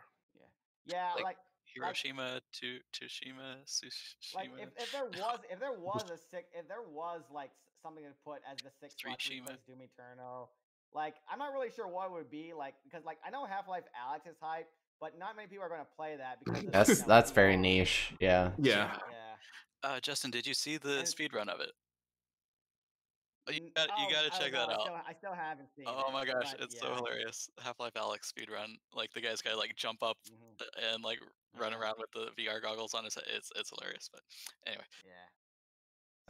Yeah, 0.86 1.12
Like, 1.16 1.24
like, 1.24 1.38
Hiroshima 1.74 2.40
to 2.60 2.78
Tsushima, 2.94 3.64
Tsushima. 3.66 4.36
like 4.36 4.50
if, 4.60 4.70
if 4.78 4.92
there 4.92 5.06
was 5.24 5.40
if 5.52 5.60
there 5.60 5.74
was 5.74 6.04
a 6.12 6.18
sick 6.18 6.46
if 6.54 6.68
there 6.68 6.84
was 6.88 7.24
like 7.34 7.50
s- 7.50 7.75
something 7.86 8.04
to 8.04 8.10
put 8.26 8.42
as 8.50 8.58
the 8.66 8.72
sixth 8.82 8.98
spot 9.00 9.20
to 9.20 9.30
Tsushima. 9.30 9.42
replace 9.44 9.62
Doom 9.68 9.82
Eternal, 9.86 10.50
like 10.94 11.16
I'm 11.32 11.38
not 11.38 11.54
really 11.54 11.70
sure 11.76 11.88
what 11.88 12.08
it 12.08 12.12
would 12.14 12.32
be 12.32 12.54
like 12.58 12.74
because 12.84 13.06
like 13.06 13.20
I 13.26 13.30
know 13.30 13.46
Half 13.46 13.68
Life 13.68 13.84
Alex 13.94 14.26
is 14.26 14.36
hype, 14.42 14.68
but 15.00 15.18
not 15.20 15.36
many 15.36 15.48
people 15.48 15.64
are 15.66 15.70
going 15.70 15.82
to 15.82 15.96
play 15.96 16.16
that 16.18 16.40
because 16.44 16.64
of, 16.66 16.72
That's 16.72 16.90
you 16.90 16.96
know, 16.96 17.04
that's 17.08 17.32
very 17.32 17.58
niche. 17.58 18.14
Yeah. 18.20 18.52
yeah 18.58 18.98
Yeah. 19.12 19.90
Uh, 19.90 20.00
Justin, 20.00 20.32
did 20.32 20.48
you 20.48 20.54
see 20.56 20.78
the 20.78 20.94
it's- 21.06 21.12
speed 21.12 21.34
run 21.34 21.48
of 21.50 21.60
it? 21.60 21.72
Oh, 23.48 23.52
You 23.52 23.62
N- 23.62 23.72
got 23.76 23.90
you 24.00 24.06
oh, 24.10 24.12
got 24.12 24.22
to 24.26 24.32
oh, 24.34 24.40
check 24.42 24.54
no, 24.54 24.60
that 24.60 24.70
I 24.70 24.74
out. 24.74 24.82
Still, 24.82 24.96
I 25.10 25.14
still 25.14 25.34
haven't 25.34 25.70
seen 25.78 25.86
Oh 25.88 26.10
it. 26.10 26.14
my 26.14 26.26
gosh, 26.26 26.52
but 26.58 26.62
it's 26.64 26.80
so 26.80 26.96
hilarious. 26.96 27.48
Half-Life 27.62 27.94
Alyx 27.94 28.26
speed 28.26 28.50
run. 28.52 28.76
Like 28.94 29.14
the 29.14 29.22
guy's 29.22 29.42
got 29.44 29.52
to 29.52 29.58
like 29.58 29.76
jump 29.76 30.02
up 30.02 30.18
Mhm, 30.28 30.66
and 30.96 31.04
like 31.04 31.20
run 31.56 31.72
around 31.74 31.96
with 32.00 32.10
the 32.12 32.32
VR 32.42 32.60
goggles 32.60 32.96
on 32.96 33.04
his 33.04 33.14
head. 33.14 33.26
It's 33.36 33.52
it's 33.56 33.70
hilarious. 33.70 34.10
But 34.12 34.22
anyway, 34.66 34.86
Yeah. 35.06 35.12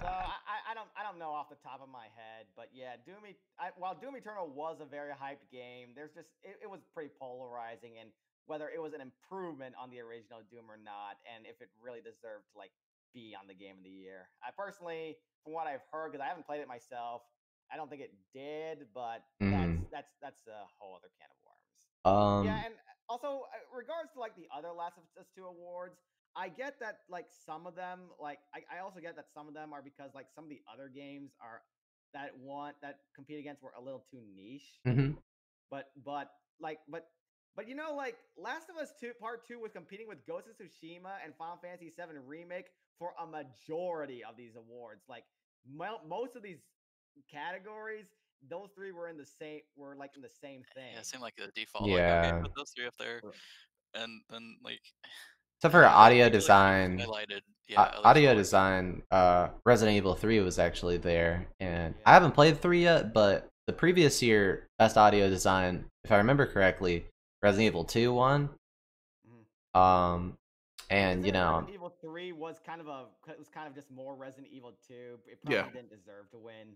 So 0.02 0.08
I, 0.08 0.36
I- 0.44 0.66
I 0.72 0.74
don't 0.74 0.90
I 0.98 1.04
don't 1.08 1.18
know 1.20 1.32
off 1.32 1.48
the 1.50 1.56
top 1.64 1.80
of 1.82 1.88
my 1.88 2.12
head, 2.20 2.48
but 2.56 2.68
yeah, 2.74 3.00
Doom. 3.06 3.24
E- 3.30 3.40
I, 3.60 3.72
while 3.78 3.96
Doom 3.96 4.16
Eternal 4.16 4.48
was 4.48 4.82
a 4.82 4.86
very 4.86 5.12
hyped 5.16 5.48
game, 5.52 5.96
there's 5.96 6.12
just 6.12 6.28
it, 6.44 6.60
it 6.64 6.70
was 6.70 6.82
pretty 6.94 7.12
polarizing, 7.18 7.96
and 8.00 8.10
whether 8.46 8.68
it 8.70 8.82
was 8.82 8.94
an 8.94 9.00
improvement 9.02 9.74
on 9.80 9.90
the 9.90 10.00
original 10.02 10.42
Doom 10.52 10.68
or 10.70 10.76
not, 10.78 11.18
and 11.24 11.46
if 11.48 11.62
it 11.64 11.70
really 11.80 12.02
deserved 12.04 12.52
to 12.52 12.58
like 12.60 12.72
be 13.14 13.32
on 13.40 13.48
the 13.48 13.54
game 13.56 13.78
of 13.80 13.84
the 13.88 13.90
year. 13.96 14.28
I 14.44 14.52
personally, 14.52 15.16
from 15.44 15.54
what 15.54 15.68
I've 15.68 15.86
heard, 15.92 16.12
because 16.12 16.24
I 16.24 16.28
haven't 16.28 16.46
played 16.46 16.60
it 16.60 16.68
myself, 16.68 17.24
I 17.72 17.78
don't 17.80 17.88
think 17.90 18.02
it 18.04 18.12
did, 18.36 18.92
but 18.94 19.24
Mhm. 19.40 19.80
that's 19.88 19.88
that's 19.92 20.12
that's 20.22 20.44
a 20.52 20.68
whole 20.78 20.96
other 21.00 21.10
can 21.16 21.32
of 21.32 21.40
worms. 21.48 21.80
Um. 22.04 22.44
Yeah, 22.44 22.66
and 22.68 22.76
also 23.08 23.48
uh, 23.48 23.64
regards 23.72 24.12
to 24.14 24.20
like 24.20 24.36
the 24.36 24.50
other 24.52 24.74
Last 24.76 24.98
of 25.00 25.08
Us 25.18 25.30
Two 25.34 25.48
awards, 25.48 25.96
I 26.36 26.50
get 26.50 26.80
that 26.82 27.00
like 27.10 27.28
some 27.46 27.66
of 27.66 27.76
them, 27.76 28.00
like 28.20 28.40
I, 28.54 28.78
I 28.78 28.80
also 28.82 29.00
get 29.00 29.16
that 29.16 29.28
some 29.34 29.48
of 29.48 29.54
them 29.54 29.72
are 29.74 29.82
because 29.82 30.12
like 30.14 30.28
some 30.34 30.44
of 30.44 30.50
the 30.50 30.62
other 30.72 30.90
games 30.94 31.32
are 31.42 31.62
that 32.14 32.32
want 32.38 32.76
that 32.82 33.00
compete 33.16 33.40
against 33.40 33.62
were 33.64 33.74
a 33.78 33.82
little 33.82 34.04
too 34.12 34.22
niche. 34.36 34.80
mhm. 34.86 35.18
But 35.72 35.92
but 36.04 36.32
like 36.60 36.80
but 36.90 37.08
but 37.56 37.68
you 37.70 37.76
know 37.76 37.96
like 37.96 38.16
Last 38.38 38.70
of 38.70 38.76
Us 38.82 38.94
Two 39.00 39.12
Part 39.20 39.48
Two 39.48 39.60
was 39.60 39.72
competing 39.72 40.08
with 40.08 40.26
Ghost 40.28 40.48
of 40.48 40.56
Tsushima 40.58 41.16
and 41.24 41.34
Final 41.38 41.58
Fantasy 41.62 41.92
VII 41.98 42.18
Remake 42.26 42.68
for 43.00 43.14
a 43.22 43.26
majority 43.26 44.24
of 44.24 44.36
these 44.38 44.56
awards. 44.56 45.04
Like 45.10 45.24
mo- 45.70 46.02
most 46.08 46.36
of 46.36 46.44
these 46.44 46.60
categories, 47.32 48.06
those 48.50 48.70
three 48.76 48.92
were 48.92 49.08
in 49.08 49.18
the 49.18 49.26
same 49.26 49.62
were 49.76 49.96
like 49.96 50.12
in 50.16 50.22
the 50.22 50.30
same 50.42 50.64
thing. 50.76 50.92
Yeah, 50.94 51.00
it 51.00 51.06
seemed 51.06 51.24
like 51.24 51.36
the 51.38 51.48
default. 51.56 51.90
Like, 51.90 51.98
Yeah. 51.98 52.30
okay, 52.34 52.42
put 52.42 52.56
those 52.56 52.72
three 52.76 52.88
up 52.88 52.94
there, 53.00 53.22
and 53.94 54.22
then 54.30 54.58
like 54.64 54.82
Except 55.60 55.72
for 55.72 55.86
audio 55.86 56.30
design, 56.30 57.00
highlighted. 57.00 57.42
Yeah, 57.68 57.82
au- 57.82 58.02
audio 58.10 58.30
one. 58.30 58.38
design, 58.38 59.02
uh, 59.10 59.50
Resident 59.66 59.98
Evil 59.98 60.14
3 60.14 60.40
was 60.42 60.60
actually 60.60 60.98
there, 60.98 61.48
and 61.60 61.96
I 62.06 62.14
haven't 62.14 62.34
played 62.34 62.62
3 62.62 62.84
yet, 62.84 63.14
but 63.14 63.48
the 63.68 63.74
previous 63.74 64.22
year, 64.22 64.68
best 64.78 64.98
audio 64.98 65.30
design, 65.30 65.86
if 66.04 66.12
I 66.12 66.18
remember 66.18 66.46
correctly, 66.46 67.06
Resident 67.42 67.68
Evil 67.68 67.84
2 67.86 68.14
won. 68.14 68.50
Mhm. 69.28 69.80
Um, 69.80 70.38
and 70.92 71.26
you 71.26 71.32
know, 71.32 71.54
Resident 71.56 71.74
Evil 71.74 71.90
Three 72.02 72.32
was 72.32 72.60
kind 72.64 72.80
of 72.80 72.88
a 72.88 73.06
it 73.28 73.40
was 73.40 73.50
kind 73.50 73.68
of 73.68 73.74
just 73.74 73.90
more 73.90 74.14
Resident 74.16 74.48
Evil 74.54 74.74
Two. 74.88 75.18
It 75.26 75.42
probably 75.42 75.56
Yeah. 75.58 75.70
didn't 75.72 75.90
deserve 75.90 76.30
to 76.32 76.38
win. 76.38 76.76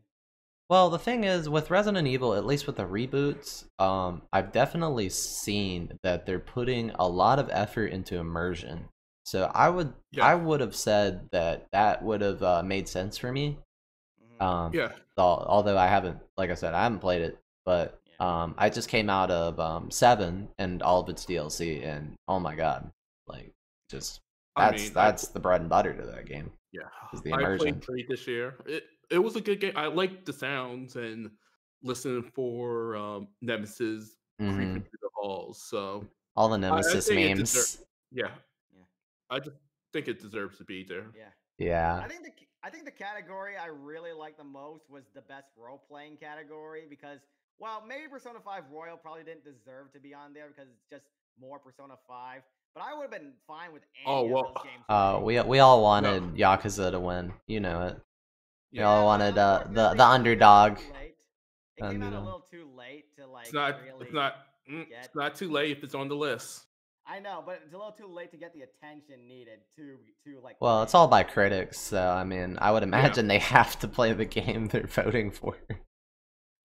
Well, 0.69 0.89
the 0.89 0.99
thing 0.99 1.23
is 1.23 1.49
with 1.49 1.71
Resident 1.71 2.07
Evil, 2.07 2.33
at 2.35 2.45
least 2.45 2.67
with 2.67 2.75
the 2.77 2.85
reboots, 2.85 3.65
um, 3.79 4.21
I've 4.31 4.51
definitely 4.51 5.09
seen 5.09 5.97
that 6.03 6.25
they're 6.25 6.39
putting 6.39 6.91
a 6.91 7.07
lot 7.07 7.39
of 7.39 7.49
effort 7.51 7.87
into 7.87 8.17
immersion. 8.17 8.87
So 9.25 9.51
I 9.53 9.69
would, 9.69 9.93
Yeah. 10.11 10.25
I 10.25 10.35
would 10.35 10.59
have 10.61 10.75
said 10.75 11.29
that 11.31 11.67
that 11.71 12.03
would 12.03 12.21
have 12.21 12.41
uh, 12.43 12.63
made 12.63 12.87
sense 12.87 13.17
for 13.17 13.31
me. 13.31 13.57
Mhm. 14.39 14.41
Um, 14.43 14.73
Yeah. 14.73 14.91
al- 15.17 15.45
although 15.47 15.77
I 15.77 15.87
haven't, 15.87 16.19
like 16.37 16.49
I 16.51 16.55
said, 16.55 16.73
I 16.73 16.83
haven't 16.83 16.99
played 16.99 17.21
it, 17.23 17.39
but 17.65 17.99
um, 18.19 18.53
I 18.57 18.69
just 18.69 18.89
came 18.89 19.09
out 19.09 19.31
of 19.31 19.59
um 19.61 19.89
seven 19.91 20.49
and 20.57 20.81
all 20.83 20.99
of 21.01 21.07
its 21.09 21.25
DLC, 21.25 21.81
and 21.83 22.15
oh 22.27 22.39
my 22.39 22.53
god, 22.53 22.91
like 23.27 23.53
just 23.89 24.19
I 24.57 24.71
that's 24.71 24.89
I- 24.89 24.93
that's 24.93 25.27
the 25.29 25.39
bread 25.39 25.61
and 25.61 25.69
butter 25.69 25.93
to 25.93 26.05
that 26.05 26.25
game. 26.25 26.51
Yeah, 26.73 26.89
is 27.13 27.21
the 27.21 27.33
I 27.33 27.57
played 27.57 27.81
three 27.83 28.05
this 28.09 28.27
year. 28.27 28.55
It 28.65 28.83
it 29.09 29.19
was 29.19 29.35
a 29.35 29.41
good 29.41 29.59
game. 29.59 29.73
I 29.75 29.87
liked 29.87 30.25
the 30.25 30.33
sounds 30.33 30.95
and 30.95 31.31
listening 31.81 32.23
for 32.23 32.95
um, 32.95 33.27
Nemesis 33.41 34.15
Mhm. 34.41 34.55
creeping 34.55 34.81
through 34.83 34.99
the 35.01 35.09
halls. 35.15 35.61
So 35.63 36.05
All 36.35 36.47
the 36.49 36.57
Nemesis 36.57 37.07
think 37.07 37.19
it 37.21 37.37
memes. 37.37 37.53
deser- 37.53 37.83
yeah, 38.11 38.31
Yeah. 38.73 38.83
I 39.29 39.39
just 39.39 39.57
think 39.93 40.07
it 40.07 40.19
deserves 40.19 40.57
to 40.59 40.63
be 40.63 40.83
there. 40.83 41.11
Yeah. 41.15 41.29
Yeah, 41.57 42.01
I 42.03 42.07
think 42.07 42.23
the 42.23 42.31
I 42.63 42.69
think 42.69 42.85
the 42.85 42.91
category 42.91 43.55
I 43.57 43.67
really 43.67 44.11
liked 44.13 44.37
the 44.37 44.43
most 44.45 44.89
was 44.89 45.03
the 45.13 45.21
best 45.21 45.47
role 45.57 45.77
playing 45.77 46.17
category 46.17 46.85
because 46.89 47.19
well 47.57 47.83
maybe 47.85 48.07
Persona 48.07 48.39
5 48.39 48.63
Royal 48.71 48.95
probably 48.97 49.23
didn't 49.23 49.43
deserve 49.43 49.91
to 49.93 49.99
be 49.99 50.13
on 50.13 50.33
there 50.33 50.47
because 50.47 50.69
it's 50.69 50.85
just 50.89 51.05
more 51.37 51.59
Persona 51.59 51.95
5. 52.07 52.41
But 52.73 52.83
I 52.83 52.93
would 52.93 53.01
have 53.03 53.11
been 53.11 53.33
fine 53.47 53.73
with 53.73 53.83
any 53.95 54.05
Oh, 54.05 54.23
of 54.25 54.31
well, 54.31 54.53
those 54.55 54.63
games. 54.63 54.83
uh, 54.87 55.19
we 55.21 55.41
we 55.41 55.59
all 55.59 55.81
wanted 55.81 56.23
Yakuza 56.35 56.91
to 56.91 56.99
win. 56.99 57.33
You 57.47 57.59
know 57.59 57.87
it. 57.87 57.97
We 58.71 58.79
Yeah. 58.79 58.85
all 58.89 59.05
wanted 59.05 59.37
uh, 59.37 59.63
the 59.67 59.73
the 59.73 59.85
it 59.85 59.91
came 59.91 60.01
out 60.01 60.11
underdog. 60.13 60.77
too 60.77 60.93
late. 60.93 61.15
It 61.77 61.81
came 61.81 62.03
out 62.03 62.13
a 62.13 62.19
little 62.19 62.45
too 62.51 62.69
late 62.77 63.15
to 63.17 63.25
like 63.27 63.45
It's 63.45 63.53
not. 63.53 63.81
really. 63.83 64.05
It's 64.05 64.13
not. 64.13 64.35
mm, 64.69 64.87
get- 64.89 65.05
It's 65.05 65.15
not 65.15 65.35
too 65.35 65.49
late 65.49 65.71
if 65.77 65.83
it's 65.83 65.95
on 65.95 66.07
the 66.07 66.15
list. 66.15 66.65
I 67.07 67.17
know, 67.19 67.41
but 67.43 67.61
it's 67.65 67.73
a 67.73 67.77
little 67.77 67.91
too 67.91 68.05
late 68.05 68.29
to 68.31 68.37
get 68.37 68.53
the 68.53 68.61
attention 68.61 69.27
needed 69.27 69.61
to 69.77 69.97
to 70.25 70.39
like. 70.41 70.57
Well, 70.61 70.83
it's 70.83 70.93
all 70.93 71.07
by 71.07 71.23
critics, 71.23 71.79
so 71.79 71.99
I 71.99 72.23
mean, 72.23 72.57
I 72.61 72.71
would 72.71 72.83
imagine 72.83 73.27
they 73.27 73.39
have 73.39 73.79
to 73.79 73.87
play 73.87 74.13
the 74.13 74.25
game 74.25 74.67
they're 74.71 74.85
voting 74.85 75.31
for. 75.31 75.57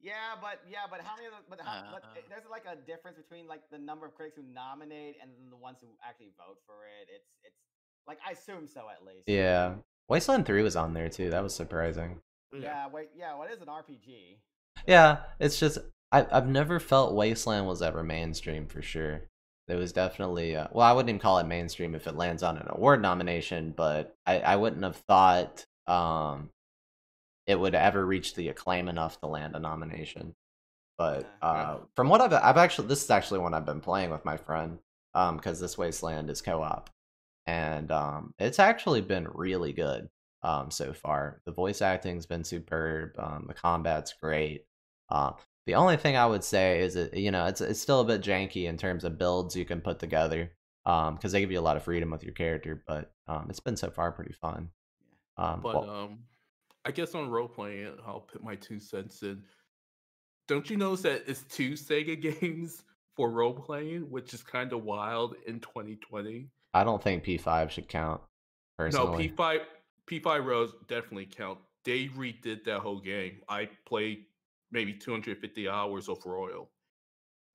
Yeah, 0.00 0.36
but 0.42 0.60
yeah, 0.68 0.80
but 0.90 1.00
how 1.00 1.16
many? 1.16 1.28
Of 1.28 1.32
the, 1.32 1.38
but, 1.48 1.60
how, 1.64 1.84
but 1.92 2.04
Uh. 2.04 2.08
it- 2.18 2.28
there's 2.28 2.44
like 2.50 2.66
a 2.66 2.76
difference 2.76 3.16
between 3.16 3.46
like 3.46 3.62
the 3.70 3.78
number 3.78 4.04
of 4.04 4.14
critics 4.14 4.36
who 4.36 4.42
nominate 4.42 5.16
and 5.22 5.30
the 5.50 5.56
ones 5.56 5.78
who 5.80 5.88
actually 6.06 6.32
vote 6.36 6.58
for 6.66 6.84
it. 7.00 7.08
It's 7.08 7.30
it's 7.42 7.56
like 8.06 8.18
I 8.26 8.32
assume 8.32 8.66
so 8.68 8.90
at 8.90 9.02
least. 9.02 9.26
Yeah, 9.26 9.76
Wasteland 10.08 10.46
Three 10.46 10.62
was 10.62 10.76
on 10.76 10.94
there 10.94 11.08
too. 11.08 11.30
That 11.30 11.42
was 11.42 11.54
surprising. 11.54 12.20
Yeah. 12.52 12.88
Wait. 12.88 13.10
Yeah. 13.16 13.36
What 13.36 13.50
is 13.50 13.60
an 13.60 13.68
RPG? 13.68 14.36
Yeah, 14.86 15.18
it's 15.38 15.58
just 15.58 15.78
I 16.12 16.26
I've 16.30 16.48
never 16.48 16.78
felt 16.78 17.14
Wasteland 17.14 17.66
was 17.66 17.82
ever 17.82 18.02
mainstream 18.02 18.66
for 18.66 18.82
sure. 18.82 19.22
There 19.66 19.78
was 19.78 19.92
definitely 19.92 20.56
uh, 20.56 20.68
well, 20.72 20.86
I 20.86 20.92
wouldn't 20.92 21.08
even 21.08 21.20
call 21.20 21.38
it 21.38 21.46
mainstream 21.46 21.94
if 21.94 22.06
it 22.06 22.16
lands 22.16 22.42
on 22.42 22.58
an 22.58 22.66
award 22.68 23.00
nomination, 23.00 23.72
but 23.76 24.14
I 24.26 24.40
I 24.40 24.56
wouldn't 24.56 24.84
have 24.84 24.96
thought 24.96 25.64
um 25.86 26.50
it 27.46 27.58
would 27.58 27.74
ever 27.74 28.04
reach 28.04 28.34
the 28.34 28.48
acclaim 28.48 28.88
enough 28.88 29.20
to 29.20 29.26
land 29.26 29.54
a 29.56 29.58
nomination. 29.58 30.34
But 30.96 31.26
uh, 31.42 31.78
from 31.96 32.08
what 32.08 32.20
I've 32.20 32.32
I've 32.32 32.56
actually 32.56 32.88
this 32.88 33.02
is 33.02 33.10
actually 33.10 33.40
one 33.40 33.54
I've 33.54 33.66
been 33.66 33.80
playing 33.80 34.10
with 34.10 34.24
my 34.24 34.36
friend 34.36 34.78
um 35.14 35.36
because 35.36 35.60
this 35.60 35.76
Wasteland 35.78 36.30
is 36.30 36.42
co-op, 36.42 36.90
and 37.46 37.90
um 37.92 38.34
it's 38.38 38.58
actually 38.58 39.00
been 39.02 39.28
really 39.34 39.72
good 39.72 40.08
um 40.42 40.70
so 40.70 40.92
far. 40.92 41.40
The 41.46 41.52
voice 41.52 41.82
acting's 41.82 42.26
been 42.26 42.44
superb. 42.44 43.10
Um, 43.18 43.44
the 43.48 43.54
combat's 43.54 44.14
great. 44.20 44.66
Um, 45.10 45.34
the 45.66 45.74
only 45.76 45.96
thing 45.96 46.16
I 46.16 46.26
would 46.26 46.44
say 46.44 46.80
is 46.80 46.94
that 46.94 47.14
you 47.14 47.30
know 47.30 47.46
it's 47.46 47.60
it's 47.60 47.80
still 47.80 48.00
a 48.00 48.04
bit 48.04 48.20
janky 48.22 48.64
in 48.66 48.76
terms 48.76 49.04
of 49.04 49.18
builds 49.18 49.56
you 49.56 49.64
can 49.64 49.80
put 49.80 49.98
together. 49.98 50.52
Um, 50.86 51.14
because 51.14 51.32
they 51.32 51.40
give 51.40 51.50
you 51.50 51.58
a 51.60 51.62
lot 51.62 51.78
of 51.78 51.82
freedom 51.82 52.10
with 52.10 52.22
your 52.22 52.34
character, 52.34 52.84
but 52.86 53.10
um, 53.26 53.46
it's 53.48 53.60
been 53.60 53.76
so 53.76 53.90
far 53.90 54.12
pretty 54.12 54.34
fun. 54.34 54.68
Um, 55.38 55.60
But 55.62 55.74
well- 55.86 55.90
um, 55.90 56.18
I 56.84 56.90
guess 56.90 57.14
on 57.14 57.30
role 57.30 57.48
playing, 57.48 57.96
I'll 58.06 58.20
put 58.20 58.44
my 58.44 58.56
two 58.56 58.78
cents 58.78 59.22
in. 59.22 59.42
Don't 60.46 60.68
you 60.68 60.76
notice 60.76 61.00
that 61.02 61.22
it's 61.26 61.42
two 61.44 61.72
Sega 61.72 62.20
games 62.40 62.82
for 63.16 63.30
role 63.30 63.54
playing, 63.54 64.10
which 64.10 64.34
is 64.34 64.42
kind 64.42 64.74
of 64.74 64.84
wild 64.84 65.36
in 65.46 65.60
2020? 65.60 66.50
I 66.74 66.84
don't 66.84 67.02
think 67.02 67.24
P5 67.24 67.70
should 67.70 67.88
count 67.88 68.20
personally. 68.76 69.28
No, 69.28 69.34
P5 69.34 69.60
P5 70.06 70.44
rows 70.44 70.74
definitely 70.88 71.26
count. 71.26 71.58
They 71.84 72.08
redid 72.08 72.64
that 72.64 72.80
whole 72.80 73.00
game. 73.00 73.40
I 73.48 73.68
played 73.86 74.24
maybe 74.70 74.92
250 74.92 75.68
hours 75.68 76.08
of 76.08 76.18
Royal. 76.26 76.68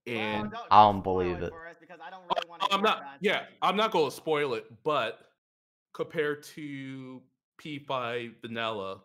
Well, 0.07 0.15
And 0.17 0.51
don't- 0.51 0.67
I 0.71 0.83
don't 0.83 0.95
don't 0.95 1.03
believe 1.03 1.43
it. 1.43 1.51
for 1.51 1.67
because 1.79 1.99
I 2.03 2.09
don't 2.09 2.23
oh, 2.29 2.33
really 2.35 2.49
want 2.49 2.61
to. 2.63 2.73
I'm 2.73 2.81
not 2.81 3.03
yeah, 3.19 3.43
I'm 3.61 3.75
not 3.75 3.91
going 3.91 4.09
to 4.09 4.15
spoil 4.15 4.53
it, 4.53 4.65
but 4.83 5.19
compared 5.93 6.43
to 6.43 7.21
P5 7.61 8.41
Vanilla, 8.41 9.01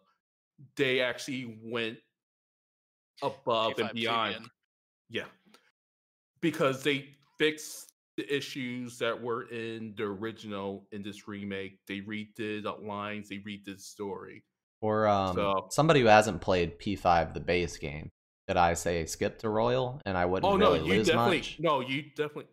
they 0.77 1.01
actually 1.01 1.59
went 1.63 1.99
above 3.23 3.79
and 3.79 3.89
P5 3.91 3.93
beyond. 3.95 4.33
plebeian. 4.35 4.51
Yeah. 5.11 5.25
Because 6.41 6.83
they 6.83 7.09
fixed 7.39 7.94
the 8.17 8.35
issues 8.35 8.99
that 8.99 9.21
were 9.21 9.43
in 9.51 9.95
the 9.97 10.05
original 10.05 10.87
in 10.93 11.03
this 11.03 11.27
remake. 11.29 11.79
They 11.89 12.01
redid 12.01 12.63
the 12.65 12.73
lines, 12.81 13.29
they 13.29 13.37
redid 13.39 13.65
the 13.65 13.79
story. 13.79 14.45
For 14.81 15.07
um, 15.09 15.35
So- 15.37 15.67
somebody 15.71 16.01
who 16.01 16.07
hasn't 16.07 16.41
played 16.41 16.79
P5, 16.79 17.35
the 17.35 17.41
base 17.41 17.77
game, 17.79 18.11
could 18.47 18.57
I 18.57 18.75
say 18.75 19.07
skip 19.07 19.39
to 19.41 19.49
Royal 19.49 20.01
and 20.05 20.17
I 20.19 20.27
wouldn't 20.27 20.53
Oh 20.53 20.57
no, 20.57 20.73
really 20.75 20.87
you 20.89 20.95
lose 20.99 21.07
definitely 21.09 21.39
much? 21.39 21.57
no, 21.61 21.81
you 21.81 22.03
definitely 22.03 22.47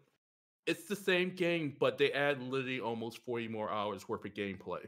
it's 0.68 0.86
the 0.86 0.96
same 0.96 1.32
game, 1.36 1.76
but 1.80 1.98
they 1.98 2.12
add 2.14 2.42
literally 2.42 2.80
almost 2.80 3.18
40 3.26 3.48
more 3.48 3.70
hours 3.72 4.08
worth 4.08 4.24
of 4.26 4.34
gameplay. 4.34 4.86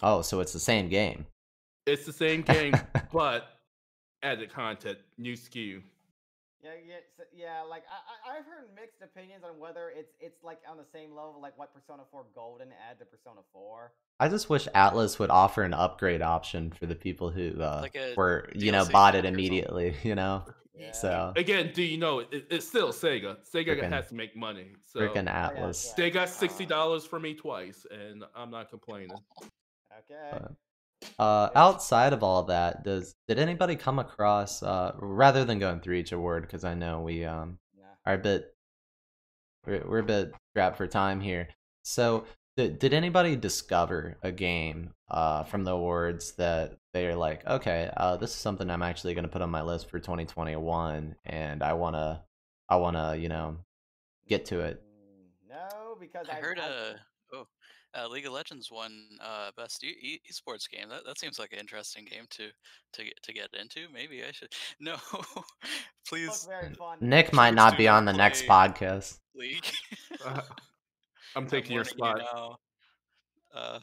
Oh, 0.00 0.22
so 0.22 0.38
it's 0.40 0.52
the 0.52 0.60
same 0.60 0.88
game. 0.88 1.26
It's 1.86 2.06
the 2.06 2.12
same 2.12 2.42
game, 2.54 2.72
but 3.12 3.48
added 4.22 4.52
content, 4.52 4.98
new 5.18 5.34
SKU. 5.34 5.82
Yeah, 6.62 6.70
yeah, 6.86 6.94
so, 7.16 7.22
yeah. 7.32 7.62
Like 7.62 7.84
I, 7.88 8.32
I, 8.32 8.38
I've 8.38 8.44
heard 8.44 8.68
mixed 8.74 9.00
opinions 9.02 9.44
on 9.44 9.58
whether 9.60 9.90
it's 9.96 10.12
it's 10.20 10.42
like 10.42 10.58
on 10.68 10.76
the 10.76 10.84
same 10.92 11.10
level 11.10 11.38
like 11.40 11.56
what 11.56 11.72
Persona 11.72 12.02
4 12.10 12.24
Golden 12.34 12.68
add 12.90 12.98
to 12.98 13.04
Persona 13.04 13.40
4. 13.52 13.92
I 14.20 14.28
just 14.28 14.50
wish 14.50 14.66
Atlus 14.74 15.18
would 15.20 15.30
offer 15.30 15.62
an 15.62 15.72
upgrade 15.72 16.20
option 16.22 16.72
for 16.72 16.86
the 16.86 16.96
people 16.96 17.30
who 17.30 17.52
uh, 17.62 17.78
Like 17.82 17.94
a 17.96 18.14
were, 18.16 18.48
you 18.54 18.72
know, 18.72 18.84
bought 18.86 19.14
it 19.14 19.18
pack 19.22 19.24
or 19.24 19.26
something. 19.28 19.34
immediately. 19.34 19.94
You 20.02 20.16
know, 20.16 20.44
Yeah. 20.74 20.90
so 20.92 21.32
Again, 21.36 21.70
do 21.72 21.82
you 21.82 21.96
know 21.98 22.18
it, 22.20 22.46
it's 22.50 22.66
still 22.66 22.88
Sega? 22.92 23.36
Sega 23.48 23.78
Frickin- 23.80 23.90
has 23.90 24.08
to 24.08 24.14
make 24.16 24.34
money, 24.36 24.72
so 24.84 24.98
freaking 25.00 25.28
Atlus. 25.32 25.86
yeah. 25.86 25.92
they 25.96 26.10
got 26.10 26.28
sixty 26.28 26.66
dollars 26.66 27.04
for 27.04 27.20
me 27.20 27.34
twice, 27.34 27.86
and 27.90 28.24
I'm 28.34 28.50
not 28.50 28.68
complaining. 28.70 29.16
Okay. 29.40 30.28
But- 30.32 30.52
Uh, 31.18 31.48
outside 31.54 32.12
of 32.12 32.22
all 32.22 32.44
that, 32.44 32.84
does 32.84 33.14
did 33.26 33.38
anybody 33.38 33.76
come 33.76 33.98
across 33.98 34.62
uh, 34.62 34.92
rather 34.98 35.44
than 35.44 35.58
going 35.58 35.80
through 35.80 35.94
each 35.96 36.12
award 36.12 36.42
because 36.42 36.64
I 36.64 36.74
know 36.74 37.00
we 37.00 37.24
um 37.24 37.58
yeah. 37.76 37.84
are 38.06 38.14
a 38.14 38.18
bit 38.18 38.54
we're, 39.66 39.84
we're 39.88 39.98
a 39.98 40.04
bit 40.04 40.32
strapped 40.50 40.76
for 40.76 40.86
time 40.86 41.20
here. 41.20 41.48
So 41.82 42.24
did, 42.56 42.78
did 42.78 42.92
anybody 42.94 43.36
discover 43.36 44.16
a 44.22 44.32
game 44.32 44.92
uh 45.10 45.44
from 45.44 45.64
the 45.64 45.72
awards 45.72 46.32
that 46.32 46.76
they're 46.92 47.16
like, 47.16 47.46
okay, 47.46 47.90
uh 47.96 48.16
this 48.16 48.30
is 48.30 48.36
something 48.36 48.68
I'm 48.70 48.82
actually 48.82 49.14
gonna 49.14 49.28
put 49.28 49.42
on 49.42 49.50
my 49.50 49.62
list 49.62 49.88
for 49.90 49.98
2021 50.00 51.14
and 51.24 51.62
I 51.62 51.72
wanna 51.74 52.24
I 52.68 52.76
wanna, 52.76 53.16
you 53.16 53.28
know, 53.28 53.56
get 54.28 54.46
to 54.46 54.60
it. 54.60 54.82
Mm, 54.82 55.48
No, 55.50 55.96
because 55.98 56.28
I 56.28 56.34
I've- 56.38 56.42
heard 56.42 56.58
I've- 56.58 56.74
uh 56.74 56.94
oh 56.94 56.96
uh, 57.96 58.08
League 58.08 58.26
of 58.26 58.32
Legends 58.32 58.70
won 58.70 59.04
uh, 59.20 59.50
best 59.56 59.84
e- 59.84 59.96
e- 60.00 60.20
esports 60.30 60.68
game. 60.68 60.88
That 60.88 61.04
that 61.06 61.18
seems 61.18 61.38
like 61.38 61.52
an 61.52 61.58
interesting 61.58 62.04
game 62.04 62.24
to 62.30 62.48
to 62.94 63.04
get 63.04 63.22
to 63.22 63.32
get 63.32 63.48
into. 63.58 63.86
Maybe 63.92 64.22
I 64.24 64.32
should. 64.32 64.52
No, 64.80 64.96
please. 66.08 66.48
Nick 67.00 67.32
might 67.32 67.54
not 67.54 67.76
be 67.76 67.88
on 67.88 68.04
the 68.04 68.12
next 68.12 68.44
podcast. 68.44 69.18
League. 69.34 69.66
Uh, 70.24 70.40
I'm 71.36 71.46
taking 71.46 71.72
your 71.72 71.84
warning 71.98 72.24
you 72.26 72.56
spot. 73.54 73.80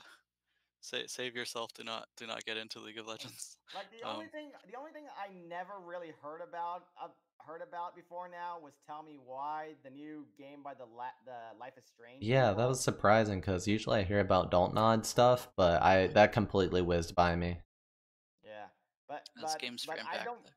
Now. 0.94 1.00
Sa- 1.00 1.08
save 1.08 1.36
yourself. 1.36 1.74
Do 1.74 1.84
not 1.84 2.08
do 2.18 2.28
not 2.28 2.44
get 2.46 2.58
into 2.58 2.80
League 2.80 2.98
of 2.98 3.08
Legends. 3.08 3.58
Like 3.74 3.90
the 3.92 4.08
only 4.08 4.26
Um, 4.26 4.32
thing, 4.32 4.52
the 4.72 4.78
only 4.78 4.92
thing 4.92 5.06
I 5.18 5.30
never 5.50 5.80
really 5.84 6.14
heard 6.22 6.42
about, 6.42 6.84
uh, 7.02 7.08
heard 7.40 7.62
about 7.62 7.96
before 7.96 8.28
now 8.30 8.60
was 8.60 8.74
"Tell 8.86 9.02
Me 9.04 9.18
Why," 9.26 9.74
the 9.84 9.90
new 9.90 10.26
game 10.38 10.62
by 10.64 10.74
the 10.76 10.86
La- 10.86 11.18
the 11.26 11.58
Life 11.60 11.74
is 11.78 11.84
Strange. 11.86 12.24
Yeah, 12.24 12.54
that 12.54 12.68
was 12.68 12.80
surprising 12.80 13.40
because 13.42 13.68
usually 13.68 14.00
I 14.00 14.04
hear 14.04 14.20
about 14.20 14.52
Dontnod 14.52 15.06
stuff, 15.06 15.50
but 15.58 15.82
I 15.82 16.08
that 16.08 16.32
completely 16.32 16.82
whizzed 16.82 17.16
by 17.16 17.36
me. 17.36 17.60
Yeah, 18.44 18.66
but 19.08 19.28
That's 19.36 19.54
but, 19.54 19.62
games 19.62 19.84
for 19.84 19.96
but 19.96 20.06
I 20.06 20.24
don't, 20.24 20.44
though. 20.44 20.52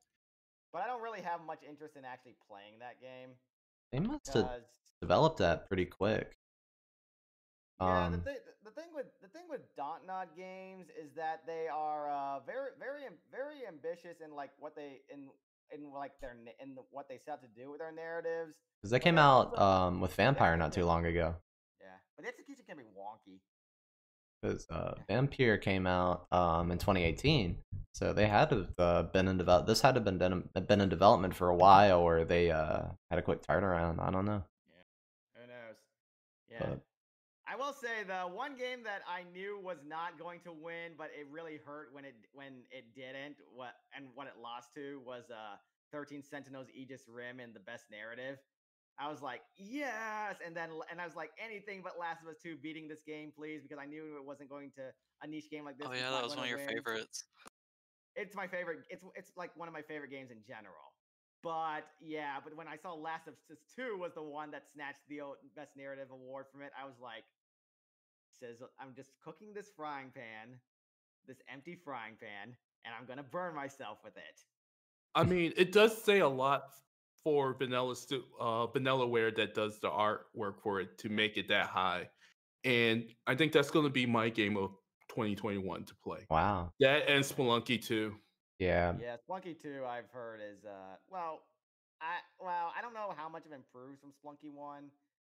but 0.73 0.83
I 0.83 0.87
don't 0.87 1.03
really 1.03 1.23
have 1.23 1.41
much 1.45 1.63
interest 1.69 1.97
in 1.97 2.05
actually 2.05 2.37
playing 2.47 2.79
that 2.81 3.01
game 3.01 3.31
They 3.93 4.01
must 4.01 4.33
have 4.35 4.61
developed 5.01 5.39
that 5.39 5.67
pretty 5.67 5.87
quick. 5.87 6.38
Yeah, 7.81 8.09
the 8.11 8.17
Um, 8.17 8.21
thing 8.23 8.37
the 8.65 8.71
thing 8.73 8.89
with 8.95 9.07
the 9.23 9.29
thing 9.29 9.45
with 9.49 9.61
Dontnod 9.77 10.35
games 10.37 10.87
is 11.01 11.13
that 11.15 11.47
they 11.47 11.69
are 11.69 12.11
uh, 12.11 12.41
very 12.41 12.71
very 12.79 13.03
very 13.31 13.67
ambitious 13.67 14.21
in 14.25 14.35
like 14.35 14.51
what 14.59 14.75
they 14.75 15.01
in 15.13 15.29
in 15.71 15.93
like 15.93 16.13
their 16.21 16.37
in 16.61 16.75
the, 16.75 16.83
what 16.91 17.09
they 17.09 17.19
set 17.25 17.35
out 17.35 17.43
to 17.43 17.49
do 17.61 17.71
with 17.71 17.79
their 17.81 17.93
narratives. 17.93 18.55
because 18.81 18.91
they 18.91 18.99
came 18.99 19.19
out 19.19 19.55
also- 19.55 19.63
um 19.63 20.01
with 20.01 20.15
Vampire 20.15 20.57
not 20.57 20.73
too 20.73 20.85
long 20.85 21.07
ago. 21.07 21.37
Yeah, 21.81 21.87
but 22.17 22.23
the 22.25 22.29
execution 22.29 22.65
can 22.67 22.79
be 22.79 22.85
wonky. 22.85 23.39
Because 24.43 24.67
uh, 24.71 24.95
Vampire 25.09 25.59
came 25.59 25.87
out 25.87 26.27
um 26.33 26.71
in 26.73 26.79
2018, 26.79 27.59
so 27.93 28.13
they 28.13 28.27
had 28.27 28.51
to 28.51 28.69
uh, 28.79 29.03
been 29.05 29.29
in 29.29 29.37
develop. 29.39 29.67
This 29.67 29.81
had 29.83 29.95
to 29.95 30.01
have 30.01 30.05
been 30.05 30.19
been, 30.19 30.49
been 30.67 30.81
in 30.81 30.89
development 30.89 31.35
for 31.35 31.49
a 31.49 31.55
while, 31.57 32.01
or 32.01 32.25
they 32.25 32.51
uh 32.51 32.83
had 33.11 33.19
a 33.19 33.23
quick 33.23 33.43
turnaround. 33.43 34.01
I 34.01 34.11
don't 34.11 34.25
know. 34.25 34.43
Yeah, 34.69 35.41
Who 35.43 35.47
knows? 35.47 35.77
Yeah. 36.51 36.59
But- 36.71 36.81
I 37.51 37.57
will 37.57 37.73
say 37.73 38.05
the 38.07 38.29
one 38.29 38.57
game 38.57 38.85
that 38.85 39.01
I 39.09 39.25
knew 39.33 39.59
was 39.63 39.79
not 39.87 40.19
going 40.19 40.41
to 40.45 40.53
win, 40.53 40.93
but 40.99 41.09
it 41.19 41.27
really 41.31 41.59
hurt 41.65 41.89
when 41.93 42.05
it 42.05 42.15
when 42.35 42.69
it 42.71 42.85
didn't. 42.95 43.37
What 43.55 43.73
and 43.97 44.07
what 44.15 44.27
it 44.27 44.35
lost 44.43 44.75
to 44.75 45.01
was 45.05 45.25
uh 45.31 45.57
13 45.93 46.23
Sentinels 46.23 46.69
Aegis 46.75 47.09
Rim 47.09 47.41
in 47.41 47.55
the 47.55 47.61
best 47.61 47.85
narrative. 47.91 48.37
I 49.01 49.09
was 49.09 49.23
like, 49.23 49.41
yes, 49.57 50.37
and 50.45 50.55
then 50.55 50.69
and 50.91 51.01
I 51.01 51.07
was 51.07 51.17
like, 51.17 51.31
anything 51.43 51.81
but 51.83 51.99
Last 51.99 52.21
of 52.21 52.29
Us 52.29 52.37
2 52.43 52.59
beating 52.59 52.87
this 52.87 53.01
game, 53.07 53.33
please, 53.35 53.63
because 53.63 53.79
I 53.81 53.87
knew 53.87 54.19
it 54.19 54.25
wasn't 54.27 54.51
going 54.51 54.71
to 54.77 54.93
a 55.23 55.27
niche 55.27 55.49
game 55.51 55.65
like 55.65 55.79
this. 55.79 55.87
Oh 55.89 55.95
yeah, 55.95 56.11
that 56.11 56.23
was 56.23 56.37
one 56.37 56.45
of 56.45 56.51
your 56.51 56.59
win. 56.59 56.69
favorites. 56.69 57.25
It's 58.15 58.37
my 58.37 58.47
favorite. 58.47 58.81
It's 58.91 59.05
it's 59.15 59.33
like 59.37 59.57
one 59.57 59.69
of 59.69 59.75
my 59.75 59.83
favorite 59.83 60.11
games 60.11 60.31
in 60.31 60.45
general. 60.47 60.93
But 61.43 61.87
yeah, 62.03 62.43
but 62.43 62.57
when 62.57 62.67
I 62.67 62.77
saw 62.77 62.93
Last 62.93 63.29
of 63.29 63.35
Us 63.49 63.63
2 63.77 63.97
was 63.97 64.13
the 64.15 64.23
one 64.23 64.51
that 64.51 64.65
snatched 64.75 65.07
the 65.09 65.23
best 65.55 65.77
narrative 65.77 66.11
award 66.11 66.47
from 66.51 66.63
it, 66.63 66.73
I 66.75 66.85
was 66.85 66.99
like, 67.01 67.23
says 68.39 68.63
I'm 68.81 68.95
just 68.95 69.11
cooking 69.23 69.53
this 69.55 69.71
frying 69.77 70.11
pan, 70.15 70.59
this 71.27 71.39
empty 71.53 71.77
frying 71.85 72.15
pan, 72.21 72.57
and 72.85 72.95
I'm 72.99 73.07
gonna 73.07 73.23
burn 73.23 73.55
myself 73.55 73.99
with 74.05 74.17
it. 74.17 74.41
I 75.15 75.25
mean, 75.25 75.53
it 75.57 75.73
does 75.73 76.01
say 76.03 76.21
a 76.21 76.29
lot 76.29 76.75
for 77.25 77.55
Vanilla 77.55 77.97
stu- 77.97 78.25
uh 78.41 78.67
Vanillaware 78.69 79.35
that 79.37 79.55
does 79.55 79.81
the 79.81 79.91
artwork 79.91 80.61
for 80.63 80.81
it 80.81 80.99
to 80.99 81.09
make 81.09 81.37
it 81.37 81.49
that 81.49 81.67
high. 81.67 82.09
And 82.65 83.09
I 83.27 83.35
think 83.35 83.53
that's 83.53 83.71
going 83.71 83.85
to 83.87 83.91
be 83.91 84.05
my 84.05 84.29
game 84.29 84.57
of 84.57 84.71
2021 85.11 85.85
to 85.85 85.95
play. 86.03 86.27
Wow. 86.31 86.73
That 86.81 87.09
and 87.09 87.25
Spelunky 87.25 87.83
too. 87.85 88.17
Yeah. 88.59 88.95
Yeah, 89.01 89.17
Spelunky 89.17 89.61
2 89.61 89.85
I've 89.89 90.11
heard 90.13 90.41
is 90.41 90.65
uh 90.65 90.97
well, 91.09 91.41
I 92.01 92.19
well, 92.41 92.73
I 92.77 92.83
don't 92.83 92.95
know 92.95 93.13
how 93.17 93.29
much 93.29 93.45
it 93.47 93.53
improves 93.53 94.01
from 94.01 94.11
Spelunky 94.11 94.53
1, 94.53 94.85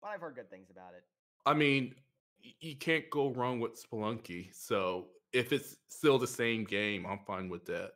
but 0.03 0.09
I've 0.09 0.21
heard 0.21 0.35
good 0.35 0.51
things 0.51 0.71
about 0.71 0.95
it. 0.95 1.05
I 1.47 1.55
mean, 1.55 1.95
y- 1.97 2.03
you 2.61 2.77
can't 2.77 3.09
go 3.11 3.31
wrong 3.31 3.61
with 3.61 3.83
Spelunky. 3.83 4.49
So 4.53 5.09
if 5.33 5.53
it's 5.53 5.77
still 5.89 6.19
the 6.19 6.27
same 6.27 6.65
game, 6.65 7.07
I'm 7.07 7.21
fine 7.27 7.49
with 7.49 7.65
that. 7.67 7.93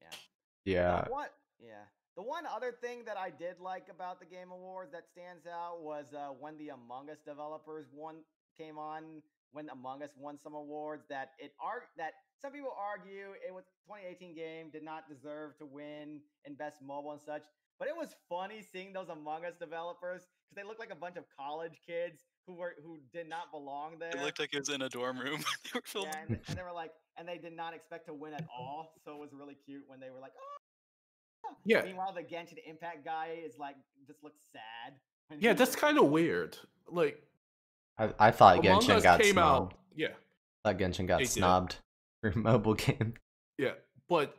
Yeah. 0.00 0.16
Yeah. 0.64 1.04
The 1.04 1.10
one, 1.10 1.28
yeah. 1.60 1.84
The 2.16 2.22
one 2.22 2.44
other 2.46 2.72
thing 2.72 3.04
that 3.06 3.16
I 3.16 3.30
did 3.30 3.58
like 3.58 3.86
about 3.90 4.20
the 4.20 4.26
Game 4.26 4.50
Awards 4.52 4.92
that 4.92 5.04
stands 5.08 5.46
out 5.46 5.80
was 5.80 6.06
uh, 6.14 6.28
when 6.38 6.58
the 6.58 6.68
Among 6.68 7.08
Us 7.10 7.18
developers 7.26 7.86
won 7.92 8.16
came 8.56 8.76
on 8.76 9.22
when 9.52 9.68
Among 9.70 10.02
Us 10.02 10.10
won 10.18 10.38
some 10.42 10.54
awards 10.54 11.04
that 11.08 11.30
it 11.38 11.52
ar- 11.60 11.88
that 11.96 12.12
some 12.40 12.52
people 12.52 12.74
argue 12.76 13.32
it 13.46 13.52
was 13.52 13.64
2018 13.88 14.34
game 14.34 14.70
did 14.70 14.82
not 14.82 15.08
deserve 15.08 15.56
to 15.58 15.66
win 15.66 16.20
in 16.44 16.54
best 16.54 16.76
mobile 16.82 17.12
and 17.12 17.20
such. 17.20 17.42
But 17.78 17.88
it 17.88 17.96
was 17.96 18.14
funny 18.28 18.62
seeing 18.62 18.92
those 18.92 19.08
Among 19.08 19.44
Us 19.44 19.54
developers 19.58 20.22
because 20.22 20.56
they 20.56 20.68
looked 20.68 20.80
like 20.80 20.92
a 20.92 20.96
bunch 20.96 21.16
of 21.16 21.24
college 21.38 21.80
kids 21.86 22.24
who 22.46 22.54
were 22.54 22.74
who 22.84 22.98
did 23.12 23.28
not 23.28 23.50
belong 23.52 23.98
there. 23.98 24.10
It 24.10 24.20
looked 24.22 24.38
like 24.40 24.52
it 24.52 24.58
was 24.58 24.68
in 24.68 24.82
a 24.82 24.88
dorm 24.88 25.18
room. 25.18 25.40
they 25.64 25.70
were 25.74 25.82
filming. 25.84 26.12
Yeah, 26.14 26.20
and, 26.28 26.38
and 26.48 26.58
they 26.58 26.62
were 26.62 26.72
like, 26.72 26.92
and 27.16 27.26
they 27.28 27.38
did 27.38 27.56
not 27.56 27.74
expect 27.74 28.06
to 28.06 28.14
win 28.14 28.34
at 28.34 28.44
all. 28.56 28.94
So 29.04 29.12
it 29.12 29.18
was 29.18 29.30
really 29.32 29.56
cute 29.66 29.84
when 29.86 30.00
they 30.00 30.10
were 30.10 30.20
like, 30.20 30.32
oh. 30.38 31.54
Yeah. 31.64 31.82
Meanwhile, 31.84 32.14
the 32.14 32.22
Genshin 32.22 32.58
Impact 32.66 33.04
guy 33.04 33.36
is 33.44 33.58
like, 33.58 33.76
just 34.06 34.22
looks 34.22 34.40
sad. 34.52 34.94
Yeah, 35.38 35.54
that's 35.54 35.74
kind 35.76 35.98
of 35.98 36.06
weird. 36.06 36.58
Like 36.90 37.22
I, 37.98 38.10
I 38.18 38.30
thought 38.30 38.58
Among 38.64 38.80
Genshin 38.82 38.96
Us 38.96 39.02
got 39.02 39.20
came 39.20 39.32
snubbed. 39.34 39.72
out. 39.72 39.78
Yeah. 39.94 40.08
I 40.64 40.68
thought 40.72 40.80
Genshin 40.80 41.06
got 41.06 41.18
They 41.18 41.24
did. 41.24 41.30
snubbed 41.32 41.76
for 42.20 42.32
mobile 42.38 42.74
game. 42.74 43.14
Yeah, 43.58 43.72
but 44.08 44.36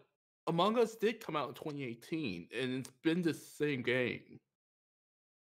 Among 0.47 0.77
Us 0.77 0.95
did 0.95 1.19
come 1.25 1.35
out 1.35 1.49
in 1.49 1.53
2018, 1.55 2.47
and 2.59 2.79
it's 2.79 2.91
been 3.03 3.21
the 3.21 3.33
same 3.33 3.81
game. 3.81 4.39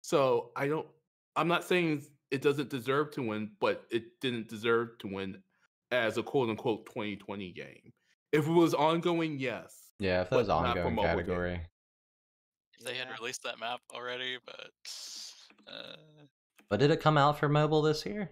So 0.01 0.51
I 0.55 0.67
don't. 0.67 0.87
I'm 1.35 1.47
not 1.47 1.63
saying 1.63 2.03
it 2.31 2.41
doesn't 2.41 2.69
deserve 2.69 3.11
to 3.11 3.21
win, 3.21 3.51
but 3.59 3.85
it 3.91 4.19
didn't 4.21 4.47
deserve 4.47 4.97
to 4.99 5.07
win 5.07 5.43
as 5.91 6.17
a 6.17 6.23
quote 6.23 6.49
unquote 6.49 6.85
2020 6.87 7.51
game. 7.51 7.93
If 8.31 8.47
it 8.47 8.51
was 8.51 8.73
ongoing, 8.73 9.39
yes. 9.39 9.75
Yeah, 9.99 10.21
if 10.21 10.29
that 10.29 10.37
was 10.37 10.49
ongoing 10.49 10.95
mobile 10.95 11.03
game. 11.03 11.17
category. 11.17 11.61
They 12.83 12.95
had 12.95 13.07
released 13.19 13.43
that 13.43 13.59
map 13.59 13.81
already, 13.93 14.37
but 14.45 14.71
uh, 15.67 15.95
But 16.69 16.79
did 16.79 16.89
it 16.89 16.99
come 17.01 17.17
out 17.17 17.37
for 17.37 17.47
mobile 17.47 17.81
this 17.83 18.05
year? 18.05 18.31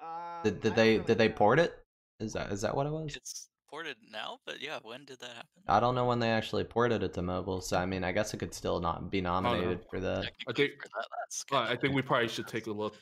Um, 0.00 0.42
Did, 0.44 0.60
did 0.60 0.76
they 0.76 0.98
did 0.98 1.18
they 1.18 1.28
port 1.28 1.58
it? 1.58 1.74
Is 2.20 2.32
that 2.34 2.52
is 2.52 2.60
that 2.62 2.74
what 2.74 2.86
it 2.86 2.90
was? 2.92 3.16
it's 3.16 3.49
ported 3.70 3.96
now. 4.10 4.40
But 4.44 4.60
yeah, 4.60 4.78
when 4.82 5.04
did 5.04 5.20
that 5.20 5.30
happen? 5.30 5.62
I 5.68 5.78
don't 5.80 5.94
know 5.94 6.04
when 6.04 6.18
they 6.18 6.30
actually 6.30 6.64
ported 6.64 7.02
it 7.02 7.14
to 7.14 7.22
mobile, 7.22 7.60
so 7.60 7.78
I 7.78 7.86
mean, 7.86 8.02
I 8.04 8.12
guess 8.12 8.34
it 8.34 8.38
could 8.38 8.52
still 8.52 8.80
not 8.80 9.10
be 9.10 9.20
nominated 9.20 9.84
for 9.88 10.00
that. 10.00 10.24
Technically 10.24 10.54
think- 10.68 10.82
for 10.82 10.88
that, 10.88 11.06
that's 11.20 11.44
Uh, 11.52 11.56
I 11.72 11.76
think 11.76 11.94
we 11.94 12.02
probably 12.02 12.28
should 12.28 12.48
take 12.48 12.66
a 12.66 12.72
look. 12.72 12.96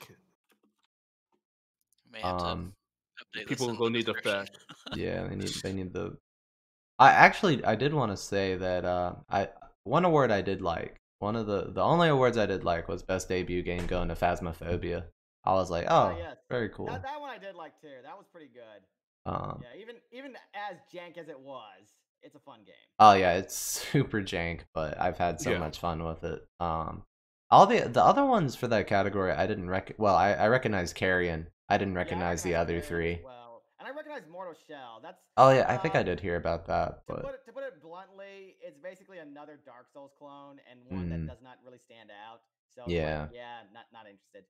May 2.11 2.21
have 2.21 2.41
Um, 2.41 2.75
update 3.23 3.47
People 3.49 3.71
in 3.71 3.77
will 3.79 3.91
need 3.91 4.07
the 4.07 4.13
description. 4.13 4.57
Oh, 4.91 4.93
yeah, 4.97 5.27
they 5.27 5.37
need 5.37 5.49
they 5.63 5.73
need 5.73 5.93
the. 5.93 6.17
I 6.99 7.11
actually 7.13 7.65
I 7.65 7.75
did 7.75 7.95
want 7.95 8.13
to 8.13 8.17
say 8.17 8.57
that 8.57 8.85
uh 8.85 9.15
I 9.29 9.49
one 9.85 10.05
award 10.05 10.31
I 10.31 10.43
did 10.43 10.61
like 10.63 11.01
one 11.19 11.37
of 11.37 11.47
the 11.47 11.71
the 11.73 11.83
only 11.83 12.09
awards 12.09 12.37
I 12.37 12.47
did 12.47 12.65
like 12.65 12.89
was 12.89 13.03
best 13.03 13.29
debut 13.29 13.63
game 13.63 13.87
going 13.87 14.09
to 14.09 14.15
Phasmophobia. 14.15 15.05
I 15.45 15.53
was 15.55 15.71
like, 15.71 15.87
Oh, 15.89 16.13
oh, 16.15 16.19
yes. 16.19 16.37
very 16.51 16.69
cool. 16.71 16.87
That, 16.87 17.03
that 17.03 17.21
one 17.21 17.31
I 17.31 17.39
did 17.39 17.55
like 17.55 17.81
too. 17.81 17.89
That 18.03 18.17
was 18.19 18.27
pretty 18.31 18.49
good. 18.53 18.83
Um, 19.29 19.63
Yeah, 19.63 19.81
even 19.81 19.97
even 20.13 20.37
as 20.55 20.77
jank 20.93 21.19
as 21.19 21.29
it 21.29 21.39
was, 21.39 21.95
it's 22.23 22.35
a 22.35 22.41
fun 22.41 22.61
game. 22.65 22.75
Oh 22.99 23.13
yeah, 23.15 23.35
it's 23.35 23.55
super 23.93 24.21
jank, 24.23 24.61
but 24.75 25.01
I've 25.01 25.19
had 25.19 25.41
so 25.41 25.51
Yeah. 25.51 25.59
much 25.59 25.79
fun 25.79 26.05
with 26.05 26.25
it. 26.25 26.47
Um, 26.61 27.05
all 27.51 27.67
the 27.67 27.81
the 27.89 28.03
other 28.05 28.25
ones 28.25 28.57
for 28.57 28.69
that 28.69 28.87
category 28.87 29.33
I 29.33 29.47
didn't 29.47 29.71
rec. 29.71 29.95
Well, 29.99 30.15
I 30.15 30.33
I 30.33 30.49
recognize 30.49 30.93
Carrion. 30.93 31.49
I 31.69 31.79
didn't 31.79 31.95
Yeah, 31.95 32.01
I 32.01 32.05
recognize 32.05 32.43
the 32.43 32.55
other 32.55 32.81
three. 32.81 33.21
Well, 33.23 33.63
and 33.79 33.87
I 33.89 33.91
recognize 33.93 34.23
Mortal 34.31 34.55
Shell. 34.67 35.01
That's 35.03 35.21
Oh 35.37 35.51
yeah, 35.51 35.67
I 35.69 35.77
think 35.77 35.95
I 35.95 36.03
uh, 36.03 36.03
did 36.03 36.21
hear 36.21 36.37
about 36.37 36.67
that, 36.67 37.03
To 37.07 37.15
but 37.15 37.23
put, 37.23 37.35
it, 37.35 37.45
to 37.47 37.53
put 37.53 37.65
it 37.65 37.81
bluntly, 37.81 38.57
it's 38.61 38.79
basically 38.79 39.19
another 39.19 39.59
Dark 39.65 39.89
Souls 39.93 40.13
clone 40.19 40.61
and 40.71 40.79
one 40.87 41.09
Mm. 41.09 41.11
that 41.11 41.27
does 41.27 41.43
not 41.43 41.57
really 41.65 41.79
stand 41.79 42.11
out. 42.11 42.41
So 42.75 42.83
it's 42.83 42.93
like, 42.93 42.95
Yeah. 42.95 43.29
yeah, 43.31 43.63
not 43.73 43.87
not 43.93 44.07
interested. 44.07 44.45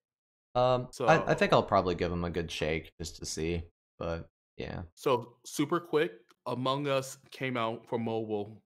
um, 0.54 0.88
I 1.06 1.32
I 1.32 1.34
think 1.34 1.52
I'll 1.52 1.62
probably 1.62 1.94
give 1.94 2.10
them 2.10 2.24
a 2.24 2.30
good 2.30 2.50
shake 2.50 2.92
just 2.98 3.16
to 3.18 3.26
see. 3.26 3.62
But 3.98 4.28
yeah, 4.58 4.82
So 4.94 5.36
super 5.44 5.80
quick, 5.80 6.12
Among 6.46 6.88
Us 6.88 7.18
came 7.30 7.56
out 7.56 7.86
for 7.86 7.98
mobile 7.98 8.62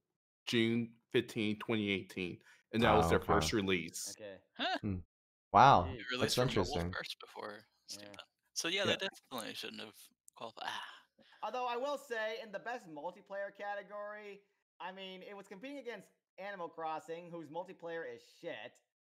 June 0.46 0.90
15, 1.12 1.56
2018, 1.58 2.38
and 2.72 2.82
that 2.82 2.94
was 2.94 3.06
Oh, 3.06 3.08
their 3.10 3.18
okay. 3.18 3.26
first 3.26 3.52
release. 3.52 4.14
Okay. 4.18 4.38
wow, 5.52 5.84
Jeez. 5.88 5.94
It 5.94 5.98
that's 5.98 6.10
released 6.12 6.38
interesting. 6.38 6.92
first 6.92 7.16
before 7.20 7.64
Yeah. 7.90 8.06
So 8.54 8.68
yeah, 8.68 8.84
Yeah. 8.84 8.96
they 8.96 9.08
definitely 9.08 9.54
shouldn't 9.54 9.80
have 9.80 9.94
qualified. 10.34 10.64
Ah, 10.66 10.84
Although 11.42 11.66
I 11.66 11.76
will 11.76 11.98
say, 11.98 12.38
in 12.42 12.52
the 12.52 12.58
best 12.60 12.86
multiplayer 12.88 13.50
category, 13.56 14.40
I 14.80 14.92
mean, 14.92 15.22
it 15.22 15.36
was 15.36 15.48
competing 15.48 15.78
against 15.78 16.08
Animal 16.38 16.68
Crossing, 16.68 17.30
whose 17.30 17.48
multiplayer 17.48 18.04
is 18.14 18.22
shit. 18.40 18.72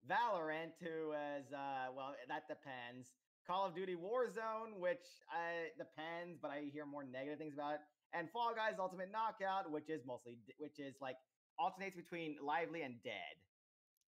Valorant, 0.09 0.71
who 0.81 1.11
is 1.11 1.51
uh, 1.53 1.87
well, 1.95 2.15
that 2.27 2.47
depends. 2.47 3.11
Call 3.45 3.65
of 3.65 3.75
Duty 3.75 3.95
Warzone, 3.95 4.79
which 4.79 5.03
uh, 5.29 5.67
depends, 5.77 6.39
but 6.41 6.51
I 6.51 6.63
hear 6.71 6.85
more 6.85 7.03
negative 7.03 7.39
things 7.39 7.53
about 7.53 7.75
it. 7.75 7.79
And 8.13 8.29
Fall 8.31 8.53
Guys 8.55 8.75
Ultimate 8.79 9.09
Knockout, 9.11 9.69
which 9.71 9.89
is 9.89 10.01
mostly, 10.05 10.37
which 10.57 10.79
is 10.79 10.95
like 11.01 11.15
alternates 11.59 11.95
between 11.95 12.37
lively 12.43 12.83
and 12.83 12.95
dead. 13.03 13.35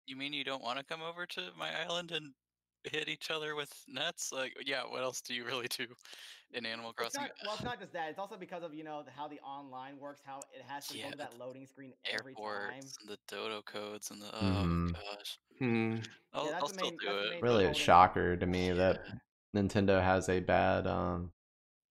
you 0.06 0.16
mean 0.16 0.34
you 0.34 0.44
don't 0.44 0.64
want 0.64 0.78
to 0.80 0.84
come 0.84 1.02
over 1.02 1.26
to 1.26 1.42
my 1.58 1.70
island 1.86 2.12
and 2.12 2.34
hit 2.84 3.08
each 3.10 3.30
other 3.32 3.56
with 3.56 3.72
nets. 3.88 4.32
Like, 4.32 4.56
yeah, 4.66 4.82
what 4.88 5.02
else 5.04 5.22
do 5.22 5.34
you 5.34 5.46
really 5.46 5.68
do 5.68 5.86
in 6.52 6.66
Animal 6.66 6.92
It's 6.92 6.98
Crossing? 7.00 7.22
not, 7.22 7.32
well, 7.46 7.56
it's 7.56 7.64
not 7.64 7.80
just 7.80 7.94
that. 7.94 8.10
It's 8.10 8.20
also 8.20 8.38
because 8.38 8.64
of 8.64 8.74
you 8.74 8.84
know 8.84 9.04
how 9.16 9.28
the 9.28 9.40
online 9.40 9.98
works. 10.00 10.22
How 10.26 10.40
it 10.54 10.64
has 10.68 10.88
to 10.88 10.98
Yeah, 10.98 11.06
go 11.06 11.12
to 11.12 11.18
that 11.18 11.38
loading 11.40 11.68
screen 11.68 11.94
every 12.12 12.34
time. 12.36 12.72
And 12.76 12.84
the 13.08 13.18
dodo 13.28 13.62
codes, 13.62 14.12
and 14.12 14.22
the 14.22 14.34
oh 14.36 14.40
Mhm. 14.42 14.94
gosh, 14.94 15.40
Hmm. 15.60 15.98
I'll, 16.34 16.46
that's 16.46 16.64
I'll 16.64 16.70
still 16.70 16.90
main- 16.92 16.98
do 16.98 17.18
it. 17.32 17.42
Really 17.42 17.66
a 17.66 17.74
shocker 17.74 18.36
to 18.38 18.46
me 18.46 18.72
that 18.72 19.02
Nintendo 19.56 20.02
has 20.02 20.30
a 20.30 20.40
bad 20.40 20.88
um 20.88 21.32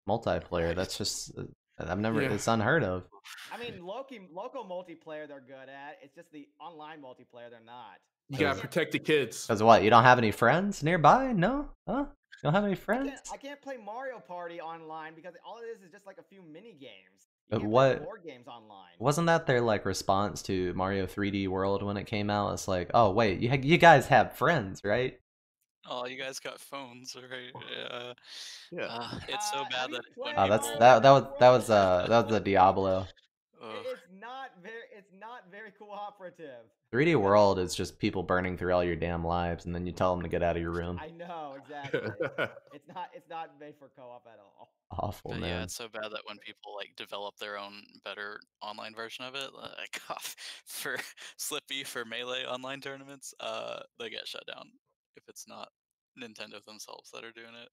multiplayer. 0.08 0.74
That's 0.74 0.96
just 0.96 1.36
uh, 1.38 1.44
I've 1.78 1.98
never 2.00 2.22
Yeah. 2.22 2.32
it's 2.32 2.48
unheard 2.48 2.82
of. 2.82 3.04
I 3.52 3.58
mean, 3.58 3.84
Loki, 3.84 4.26
local 4.32 4.64
multiplayer 4.64 5.28
they're 5.28 5.40
good 5.40 5.68
at. 5.68 5.98
It's 6.02 6.14
just 6.14 6.32
the 6.32 6.48
online 6.60 7.00
multiplayer 7.02 7.50
they're 7.50 7.60
not. 7.64 7.98
You 8.30 8.38
gotta 8.38 8.60
protect 8.60 8.92
the 8.92 8.98
kids. 8.98 9.46
Cause 9.46 9.62
what? 9.62 9.82
You 9.82 9.90
don't 9.90 10.02
have 10.04 10.18
any 10.18 10.30
friends 10.30 10.82
nearby? 10.82 11.32
No? 11.32 11.70
Huh? 11.86 12.04
You 12.08 12.42
don't 12.44 12.54
have 12.54 12.64
any 12.64 12.72
I 12.72 12.76
friends? 12.76 13.08
can't, 13.10 13.28
I 13.32 13.36
can't 13.36 13.62
play 13.62 13.76
Mario 13.78 14.20
Party 14.20 14.60
online 14.60 15.14
because 15.14 15.34
all 15.46 15.58
it 15.58 15.66
is 15.66 15.82
is 15.82 15.90
just 15.90 16.06
like 16.06 16.18
a 16.18 16.22
few 16.22 16.42
mini 16.42 16.72
games. 16.78 17.26
But 17.50 17.56
You 17.56 17.60
can't 17.62 17.72
what- 17.72 17.96
play 17.96 18.04
board 18.04 18.20
games 18.26 18.46
online? 18.46 18.92
Wasn't 18.98 19.26
that 19.28 19.46
their 19.46 19.60
like 19.60 19.84
response 19.86 20.42
to 20.42 20.74
Mario 20.74 21.06
3D 21.06 21.48
World 21.48 21.82
when 21.82 21.96
it 21.96 22.04
came 22.04 22.28
out? 22.30 22.52
It's 22.52 22.68
like, 22.68 22.90
oh 22.94 23.10
wait, 23.10 23.40
you 23.40 23.48
ha- 23.48 23.60
you 23.62 23.78
guys 23.78 24.06
have 24.08 24.34
friends, 24.34 24.82
right? 24.84 25.18
Oh, 25.90 26.04
you 26.06 26.18
guys 26.18 26.38
got 26.38 26.60
phones, 26.60 27.16
right? 27.16 27.50
Yeah. 27.72 28.12
Yeah. 28.70 28.84
Uh, 28.90 29.18
it's 29.26 29.50
so 29.50 29.60
Uh, 29.60 29.64
bad 29.70 29.78
have 29.80 29.90
that 29.90 30.02
Oh, 30.36 30.48
that's 30.48 30.68
that 30.78 31.02
that 31.02 31.10
was 31.10 31.24
that 31.40 31.48
was 31.48 31.70
uh 31.70 32.06
that 32.08 32.24
was 32.26 32.32
the 32.34 32.40
Diablo. 32.40 33.06
Ugh. 33.62 33.74
It- 33.74 33.86
It's 33.92 34.20
not 34.20 34.50
very. 34.62 34.84
It's 34.96 35.10
not 35.18 35.50
very 35.50 35.70
cooperative. 35.72 36.64
3D 36.92 37.16
World 37.16 37.58
is 37.58 37.74
just 37.74 37.98
people 37.98 38.22
burning 38.22 38.56
through 38.56 38.72
all 38.72 38.82
your 38.84 38.96
damn 38.96 39.24
lives, 39.26 39.66
and 39.66 39.74
then 39.74 39.84
you 39.86 39.92
tell 39.92 40.14
them 40.14 40.22
to 40.22 40.28
get 40.28 40.42
out 40.42 40.56
of 40.56 40.62
your 40.62 40.70
room. 40.70 40.98
I 41.02 41.08
know 41.10 41.56
exactly. 41.58 42.00
it's 42.72 42.88
not. 42.94 43.08
It's 43.12 43.28
not 43.28 43.50
made 43.60 43.74
for 43.78 43.90
co-op 43.96 44.26
at 44.26 44.38
all. 44.40 44.72
Awful, 44.90 45.32
But 45.32 45.40
man. 45.40 45.48
yeah, 45.50 45.62
it's 45.64 45.74
so 45.76 45.86
bad 45.88 46.04
that 46.12 46.22
when 46.24 46.38
people 46.38 46.74
like 46.74 46.90
develop 46.96 47.36
their 47.38 47.58
own 47.58 47.82
better 48.04 48.40
online 48.62 48.94
version 48.94 49.24
of 49.26 49.34
it, 49.34 49.50
like 49.54 50.00
for 50.64 50.96
Slippi 51.38 51.84
for 51.84 52.04
melee 52.06 52.44
online 52.46 52.80
tournaments, 52.80 53.34
uh, 53.40 53.80
they 53.98 54.08
get 54.08 54.26
shut 54.26 54.44
down 54.46 54.70
if 55.16 55.24
it's 55.28 55.46
not 55.46 55.68
Nintendo 56.18 56.64
themselves 56.64 57.10
that 57.12 57.22
are 57.24 57.32
doing 57.32 57.54
it. 57.62 57.68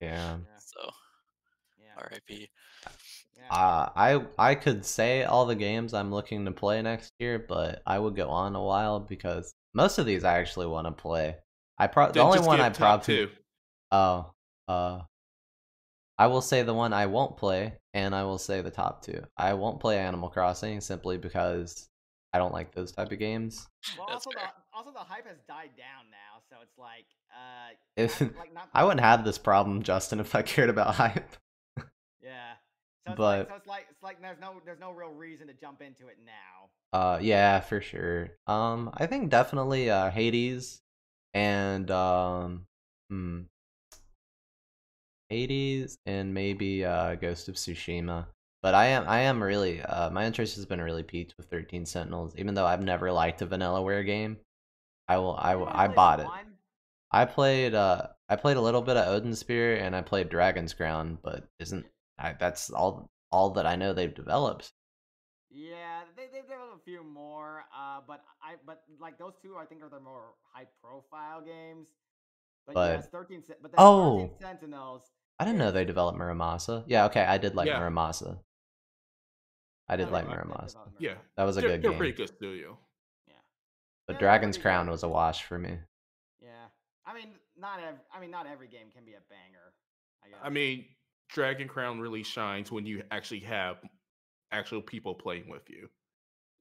yeah. 0.00 0.36
Yeah. 0.36 0.58
So 0.58 0.90
Yeah. 1.78 2.02
R.I.P. 2.02 2.48
yeah. 3.36 3.54
Uh, 3.54 3.90
I 3.94 4.24
I 4.38 4.54
could 4.54 4.84
say 4.84 5.24
all 5.24 5.46
the 5.46 5.54
games 5.54 5.94
I'm 5.94 6.12
looking 6.12 6.44
to 6.44 6.52
play 6.52 6.80
next 6.82 7.12
year, 7.18 7.38
but 7.38 7.82
I 7.86 7.98
would 7.98 8.16
go 8.16 8.28
on 8.28 8.56
a 8.56 8.62
while 8.62 9.00
because 9.00 9.52
most 9.74 9.98
of 9.98 10.06
these 10.06 10.24
I 10.24 10.38
actually 10.38 10.66
want 10.66 10.86
to 10.86 10.92
play. 10.92 11.36
I 11.78 11.86
pro 11.86 12.10
the 12.10 12.20
only 12.20 12.40
one 12.40 12.60
I 12.60 12.70
probably 12.70 13.28
oh 13.92 14.32
uh 14.68 15.00
I 16.18 16.26
will 16.28 16.40
say 16.40 16.62
the 16.62 16.72
one 16.74 16.92
I 16.94 17.06
won't 17.06 17.36
play, 17.36 17.74
and 17.92 18.14
I 18.14 18.24
will 18.24 18.38
say 18.38 18.62
the 18.62 18.70
top 18.70 19.02
two. 19.02 19.22
I 19.36 19.52
won't 19.52 19.80
play 19.80 19.98
Animal 19.98 20.30
Crossing 20.30 20.80
simply 20.80 21.18
because 21.18 21.88
I 22.32 22.38
don't 22.38 22.54
like 22.54 22.74
those 22.74 22.92
type 22.92 23.12
of 23.12 23.18
games. 23.18 23.66
Well, 23.98 24.08
also 24.10 24.30
the 24.30 24.40
also 24.74 24.92
the 24.92 24.98
hype 24.98 25.26
has 25.26 25.36
died 25.46 25.70
down 25.76 26.06
now, 26.10 26.40
so 26.48 26.56
it's 26.62 26.78
like 26.78 27.04
uh. 27.30 27.74
If 27.96 28.20
not- 28.20 28.36
like 28.38 28.54
not. 28.54 28.70
I 28.72 28.84
wouldn't 28.84 29.00
have 29.00 29.24
this 29.24 29.36
problem, 29.38 29.82
Justin, 29.82 30.20
if 30.20 30.34
I 30.34 30.40
cared 30.42 30.70
about 30.70 30.94
hype. 30.94 31.36
Yeah. 32.26 32.54
So 33.06 33.12
it's 33.12 33.16
but- 33.18 33.22
like, 33.22 33.48
so 33.48 33.54
it's 33.54 33.66
like 33.68 33.86
it's 33.88 34.02
like 34.02 34.20
there's 34.20 34.40
no 34.40 34.54
there's 34.64 34.80
no 34.80 34.90
real 34.90 35.10
reason 35.12 35.46
to 35.46 35.54
jump 35.54 35.80
into 35.80 36.08
it 36.08 36.18
now. 36.26 36.68
Uh, 36.92 37.18
yeah, 37.20 37.60
for 37.60 37.80
sure. 37.80 38.30
Um, 38.46 38.90
I 38.94 39.06
think 39.06 39.30
definitely 39.30 39.90
uh 39.90 40.10
Hades 40.10 40.80
and 41.34 41.88
um, 41.90 42.66
hmm, 43.10 43.42
Hades 45.28 45.98
and 46.06 46.34
maybe 46.34 46.84
uh 46.84 47.14
Ghost 47.16 47.48
of 47.48 47.54
Tsushima. 47.56 48.26
But 48.62 48.74
I 48.74 48.86
am 48.86 49.04
I 49.06 49.20
am 49.20 49.42
really 49.42 49.82
uh 49.82 50.10
my 50.10 50.24
interest 50.26 50.56
has 50.56 50.66
been 50.66 50.80
really 50.80 51.02
peaked 51.04 51.34
with 51.36 51.46
Thirteen 51.46 51.86
Sentinels, 51.86 52.34
even 52.36 52.54
though 52.54 52.66
I've 52.66 52.82
never 52.82 53.12
liked 53.12 53.42
a 53.42 53.46
Vanillaware 53.46 54.04
game. 54.04 54.38
I 55.08 55.18
will 55.18 55.36
I 55.36 55.54
will- 55.54 55.68
I 55.68 55.86
bought 55.86 56.20
it. 56.20 56.26
one? 56.26 56.54
I 57.12 57.24
played 57.24 57.74
uh 57.74 58.08
I 58.28 58.34
played 58.36 58.56
a 58.56 58.60
little 58.60 58.82
bit 58.82 58.96
of 58.96 59.06
Odin 59.06 59.34
Sphere 59.36 59.76
and 59.76 59.94
I 59.94 60.02
played 60.02 60.28
Dragon's 60.28 60.74
Crown, 60.74 61.18
but 61.22 61.46
isn't 61.60 61.86
I 62.18 62.32
that's 62.38 62.70
all 62.70 63.10
all 63.30 63.50
that 63.50 63.66
I 63.66 63.76
know 63.76 63.92
they've 63.92 64.14
developed. 64.14 64.72
Yeah, 65.50 66.02
they 66.16 66.26
they 66.32 66.42
developed 66.42 66.80
a 66.80 66.84
few 66.84 67.02
more, 67.04 67.64
uh, 67.76 68.00
but 68.06 68.22
I 68.42 68.54
but 68.66 68.82
like 69.00 69.18
those 69.18 69.34
two 69.42 69.56
I 69.56 69.64
think 69.64 69.82
are 69.82 69.88
the 69.88 70.00
more 70.00 70.34
high 70.52 70.66
profile 70.82 71.40
games. 71.40 71.88
But, 72.66 72.74
But- 72.74 72.92
yes, 72.96 73.08
thirteen. 73.08 73.42
But 73.62 73.70
the 73.72 73.80
Oh! 73.80 74.18
thirteen 74.20 74.38
Sentinels. 74.40 75.02
I 75.38 75.44
didn't 75.44 75.58
know 75.58 75.70
they 75.70 75.84
developed 75.84 76.18
Muramasa. 76.18 76.84
Yeah, 76.86 77.04
okay, 77.06 77.20
I 77.22 77.36
did 77.38 77.54
like 77.54 77.66
Yeah. 77.68 77.78
Muramasa. 77.80 78.40
I 79.88 79.96
did 79.96 80.08
Yeah, 80.08 80.12
like 80.14 80.26
they 80.26 80.32
Muramasa. 80.34 80.90
Yeah. 80.98 81.14
That 81.36 81.44
was 81.44 81.56
a 81.58 81.60
they're, 81.60 81.70
good 81.70 81.82
they're 81.82 81.90
game. 81.92 81.98
pretty 81.98 82.16
good 82.16 82.28
studio. 82.28 82.78
Yeah, 83.28 83.34
But 84.06 84.14
they're 84.14 84.20
Dragon's 84.20 84.58
Crown 84.58 84.86
good. 84.86 84.92
was 84.92 85.02
a 85.04 85.08
wash 85.08 85.44
for 85.44 85.58
me. 85.58 85.78
yeah. 86.40 86.66
I 87.04 87.14
mean, 87.14 87.34
not 87.56 87.78
every. 87.80 88.00
I 88.12 88.18
mean, 88.20 88.30
not 88.32 88.46
every 88.48 88.66
game 88.66 88.90
can 88.92 89.04
be 89.04 89.12
a 89.12 89.20
banger. 89.30 89.74
I 90.24 90.28
guess. 90.30 90.38
I 90.42 90.48
mean, 90.48 90.86
Dragon 91.28 91.68
Crown 91.68 92.00
really 92.00 92.22
shines 92.22 92.70
when 92.70 92.86
you 92.86 93.02
actually 93.10 93.40
have 93.40 93.76
actual 94.52 94.80
people 94.80 95.14
playing 95.14 95.48
with 95.48 95.68
you. 95.68 95.88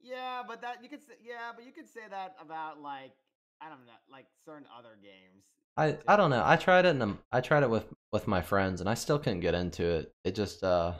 Yeah, 0.01 0.43
but 0.47 0.61
that 0.61 0.83
you 0.83 0.89
could 0.89 1.01
say, 1.01 1.13
yeah, 1.23 1.51
but 1.55 1.65
you 1.65 1.71
could 1.71 1.87
say 1.87 2.01
that 2.09 2.35
about 2.41 2.81
like 2.81 3.13
I 3.61 3.69
don't 3.69 3.85
know, 3.85 3.93
like 4.11 4.25
certain 4.45 4.67
other 4.77 4.97
games. 5.01 5.43
I 5.77 5.97
I 6.07 6.15
don't 6.17 6.29
know. 6.29 6.43
I 6.45 6.55
tried 6.55 6.85
it 6.85 6.95
and 6.95 7.17
I 7.31 7.41
tried 7.41 7.63
it 7.63 7.69
with 7.69 7.85
with 8.11 8.27
my 8.27 8.41
friends 8.41 8.81
and 8.81 8.89
I 8.89 8.93
still 8.93 9.19
couldn't 9.19 9.39
get 9.39 9.55
into 9.55 9.83
it. 9.83 10.11
It 10.23 10.35
just 10.35 10.63
uh 10.63 10.93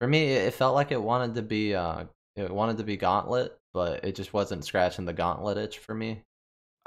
for 0.00 0.06
me 0.06 0.32
it, 0.32 0.48
it 0.48 0.54
felt 0.54 0.74
like 0.74 0.92
it 0.92 1.02
wanted 1.02 1.34
to 1.34 1.42
be 1.42 1.74
uh 1.74 2.04
it 2.36 2.50
wanted 2.50 2.78
to 2.78 2.84
be 2.84 2.96
Gauntlet, 2.96 3.58
but 3.74 4.04
it 4.04 4.14
just 4.14 4.32
wasn't 4.32 4.64
scratching 4.64 5.04
the 5.04 5.12
Gauntlet 5.12 5.58
itch 5.58 5.78
for 5.78 5.94
me. 5.94 6.22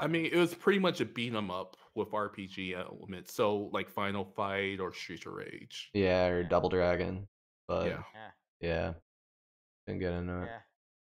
I 0.00 0.08
mean, 0.08 0.26
it 0.26 0.36
was 0.36 0.54
pretty 0.54 0.78
much 0.78 1.00
a 1.00 1.04
beat 1.04 1.34
'em 1.34 1.50
up 1.50 1.76
with 1.94 2.10
RPG 2.10 2.74
elements. 2.74 3.34
So 3.34 3.70
like 3.72 3.88
Final 3.88 4.24
Fight 4.24 4.80
or 4.80 4.92
Streets 4.92 5.26
of 5.26 5.32
Rage. 5.32 5.90
Yeah, 5.94 6.26
or 6.26 6.42
Yeah. 6.42 6.48
Double 6.48 6.68
Dragon. 6.68 7.26
But 7.68 7.86
yeah. 7.86 8.02
Yeah, 8.14 8.30
yeah. 8.60 8.92
Didn't 9.86 10.00
get 10.00 10.12
into 10.12 10.42
it. 10.42 10.46
yeah, 10.46 10.58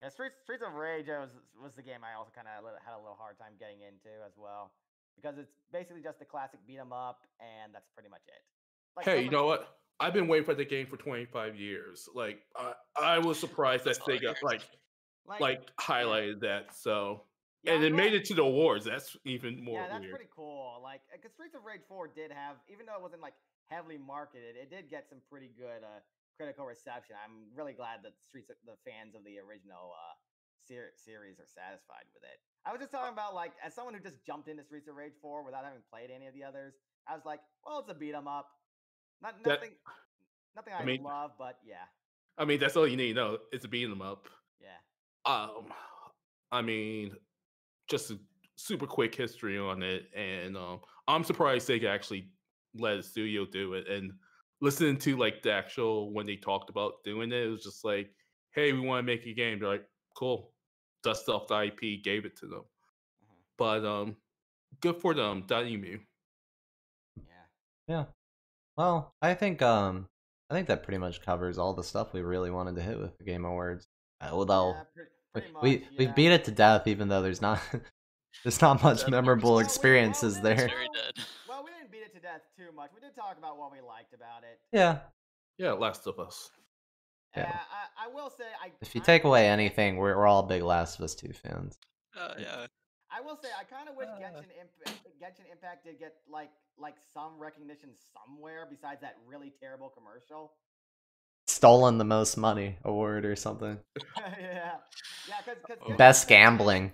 yeah. 0.01 0.09
Streets 0.09 0.35
Streets 0.43 0.63
of 0.65 0.73
Rage 0.73 1.07
was 1.07 1.29
was 1.61 1.75
the 1.75 1.81
game 1.81 2.01
I 2.03 2.17
also 2.17 2.31
kind 2.35 2.47
of 2.47 2.63
had 2.85 2.93
a 2.93 2.99
little 2.99 3.17
hard 3.19 3.37
time 3.39 3.53
getting 3.59 3.81
into 3.81 4.15
as 4.25 4.33
well 4.37 4.71
because 5.15 5.37
it's 5.37 5.51
basically 5.71 6.01
just 6.01 6.19
the 6.19 6.25
classic 6.25 6.59
beat 6.67 6.77
'em 6.77 6.93
up, 6.93 7.21
and 7.39 7.73
that's 7.73 7.89
pretty 7.93 8.09
much 8.09 8.21
it. 8.27 8.43
Like, 8.95 9.05
Hey, 9.05 9.15
some 9.17 9.25
you 9.25 9.31
know 9.31 9.45
what? 9.45 9.79
I've 9.99 10.13
been 10.13 10.27
waiting 10.27 10.45
for 10.45 10.53
the 10.53 10.65
game 10.65 10.85
for 10.85 10.97
25 10.97 11.55
years. 11.55 12.07
Like 12.13 12.41
I, 12.55 12.73
I 12.99 13.19
was 13.19 13.39
surprised 13.45 13.83
that 13.85 13.97
That's 13.97 13.99
all 13.99 14.07
Sega 14.07 14.43
like 14.43 14.61
like, 15.27 15.41
like 15.41 15.75
highlighted 15.77 16.41
that. 16.41 16.75
So 16.75 17.13
yeah, 17.13 17.21
and 17.67 17.83
it 17.83 17.93
made 17.93 18.13
it 18.13 18.25
to 18.25 18.33
the 18.33 18.43
awards. 18.43 18.85
That's 18.85 19.15
even 19.25 19.63
more 19.63 19.81
yeah, 19.81 19.87
that's 19.89 20.01
weird. 20.01 20.13
pretty 20.15 20.29
cool. 20.35 20.79
Like, 20.81 21.01
because 21.11 21.33
Streets 21.33 21.55
of 21.55 21.63
Rage 21.65 21.81
4 21.87 22.07
did 22.15 22.31
have, 22.31 22.55
even 22.71 22.85
though 22.85 22.95
it 22.95 23.01
wasn't 23.01 23.21
like 23.21 23.33
heavily 23.69 23.97
marketed, 23.97 24.55
it 24.55 24.69
did 24.69 24.89
get 24.89 25.07
some 25.09 25.19
pretty 25.29 25.51
good 25.57 25.83
uh, 25.83 25.99
critical 26.37 26.65
reception. 26.65 27.15
I'm 27.19 27.51
really 27.55 27.73
glad 27.73 28.01
that 28.03 28.13
Streets, 28.23 28.47
the 28.47 28.77
fans 28.87 29.13
of 29.15 29.23
the 29.23 29.37
original 29.39 29.91
uh, 29.93 30.15
ser- 30.67 30.95
series 30.95 31.39
are 31.39 31.49
satisfied 31.49 32.07
with 32.15 32.23
it. 32.23 32.39
I 32.65 32.71
was 32.71 32.79
just 32.79 32.91
talking 32.91 33.13
about 33.13 33.35
like, 33.35 33.53
as 33.63 33.73
someone 33.75 33.93
who 33.93 33.99
just 33.99 34.23
jumped 34.25 34.47
into 34.47 34.63
Streets 34.63 34.87
of 34.87 34.95
Rage 34.95 35.13
4 35.21 35.43
without 35.43 35.63
having 35.63 35.83
played 35.91 36.09
any 36.09 36.27
of 36.27 36.33
the 36.33 36.43
others, 36.43 36.73
I 37.07 37.13
was 37.15 37.25
like, 37.25 37.39
well, 37.65 37.79
it's 37.79 37.91
a 37.91 37.95
beat 37.95 38.15
'em 38.15 38.27
up. 38.27 38.47
Not 39.21 39.41
That- 39.43 39.59
nothing, 39.61 39.71
nothing 40.55 40.73
I, 40.73 40.81
I 40.81 40.85
mean- 40.85 41.03
love, 41.03 41.31
but 41.37 41.59
yeah, 41.65 41.87
I 42.37 42.45
mean, 42.45 42.59
that's 42.59 42.75
all 42.77 42.87
you 42.87 42.97
need 42.97 43.13
to 43.13 43.19
know. 43.19 43.37
It's 43.51 43.65
a 43.65 43.67
beat 43.67 43.89
'em 43.89 44.01
up. 44.01 44.27
yeah. 44.61 44.77
Um, 45.25 45.73
I 46.51 46.61
mean, 46.61 47.15
just 47.89 48.11
a 48.11 48.19
super 48.55 48.87
quick 48.87 49.15
history 49.15 49.57
on 49.57 49.83
it, 49.83 50.05
and 50.15 50.57
um, 50.57 50.81
I'm 51.07 51.23
surprised 51.23 51.67
they 51.67 51.85
actually 51.87 52.29
let 52.75 52.97
a 52.97 53.03
studio 53.03 53.45
do 53.45 53.73
it. 53.73 53.87
And 53.87 54.13
listening 54.61 54.97
to 54.97 55.17
like 55.17 55.41
the 55.43 55.51
actual 55.51 56.13
when 56.13 56.25
they 56.25 56.35
talked 56.35 56.69
about 56.69 57.03
doing 57.03 57.31
it, 57.31 57.43
it 57.45 57.49
was 57.49 57.63
just 57.63 57.83
like, 57.85 58.09
"Hey, 58.51 58.73
we 58.73 58.79
want 58.81 58.99
to 58.99 59.03
make 59.11 59.25
a 59.25 59.33
game." 59.33 59.59
They're 59.59 59.69
like, 59.69 59.87
"Cool." 60.15 60.51
Dust 61.03 61.29
off 61.29 61.47
the 61.47 61.55
IP, 61.65 62.03
gave 62.03 62.25
it 62.25 62.35
to 62.37 62.47
them. 62.47 62.63
mhm, 63.23 63.37
But 63.57 63.85
um, 63.85 64.17
good 64.81 64.97
for 64.97 65.13
them, 65.13 65.43
Dotemu. 65.43 65.99
Yeah. 67.15 67.45
Yeah. 67.87 68.05
Well, 68.77 69.15
I 69.21 69.33
think 69.33 69.61
um 69.61 70.09
I 70.49 70.53
think 70.53 70.67
that 70.67 70.83
pretty 70.83 70.97
much 70.99 71.21
covers 71.21 71.57
all 71.57 71.73
the 71.73 71.83
stuff 71.83 72.13
we 72.13 72.21
really 72.21 72.51
wanted 72.51 72.75
to 72.75 72.81
hit 72.81 72.99
with 72.99 73.17
the 73.17 73.23
Game 73.23 73.45
Awards. 73.45 73.87
Uh, 74.21 74.29
although 74.31 74.71
yeah, 74.71 74.83
pre- 74.93 75.03
we 75.05 75.09
pretty 75.41 75.53
we, 75.61 75.77
much, 75.79 75.87
we 75.97 76.05
yeah. 76.05 76.11
beat 76.13 76.31
it 76.31 76.45
to 76.45 76.51
death, 76.51 76.87
even 76.87 77.07
though 77.07 77.21
there's 77.21 77.41
not 77.41 77.59
there's 78.43 78.61
not 78.61 78.83
much 78.83 79.01
Death 79.01 79.09
memorable 79.09 79.51
Well, 79.51 79.57
we- 79.57 79.63
experiences 79.63 80.35
well, 80.35 80.43
there. 80.43 80.69
Well, 81.47 81.63
we 81.63 81.71
didn't 81.71 81.91
beat 81.91 82.03
it 82.03 82.13
to 82.13 82.19
death 82.19 82.41
too 82.57 82.71
much. 82.75 82.91
We 82.93 83.01
did 83.01 83.15
talk 83.15 83.37
about 83.37 83.57
what 83.57 83.71
we 83.71 83.79
liked 83.81 84.13
about 84.13 84.43
it. 84.43 84.59
Yeah. 84.71 84.99
Yeah, 85.57 85.71
Last 85.73 86.05
of 86.07 86.19
Us. 86.19 86.51
Yeah. 87.35 87.43
Uh, 87.43 87.47
I, 87.55 88.05
I 88.05 88.13
will 88.13 88.29
say, 88.29 88.45
I 88.63 88.71
If 88.81 88.93
you 88.95 89.01
I'm 89.01 89.05
take 89.05 89.23
away 89.23 89.47
anything, 89.49 89.97
we're 89.97 90.15
we're 90.15 90.27
all 90.27 90.43
big 90.43 90.61
Last 90.63 90.99
of 90.99 91.05
Us 91.05 91.15
2 91.15 91.33
fans. 91.33 91.77
Uh, 92.19 92.33
yeah. 92.39 92.65
I 93.11 93.21
will 93.21 93.35
say 93.37 93.47
I 93.59 93.63
kind 93.63 93.89
of 93.89 93.95
wish 93.95 94.07
Uh. 94.07 94.19
Genshin 94.19 94.51
Impact, 94.59 95.07
Genshin 95.21 95.51
Impact 95.51 95.85
did 95.85 95.99
get 95.99 96.15
like 96.29 96.51
like 96.77 96.95
some 97.13 97.39
recognition 97.39 97.89
somewhere 98.13 98.67
besides 98.69 99.01
that 99.01 99.15
really 99.25 99.51
terrible 99.59 99.89
commercial. 99.89 100.53
Stolen 101.57 101.97
the 101.97 102.05
most 102.05 102.37
money 102.37 102.77
award 102.85 103.25
or 103.25 103.35
something. 103.35 103.79
yeah, 104.39 104.77
yeah, 105.27 105.41
because 105.41 105.97
Best 105.97 106.27
gambling. 106.27 106.93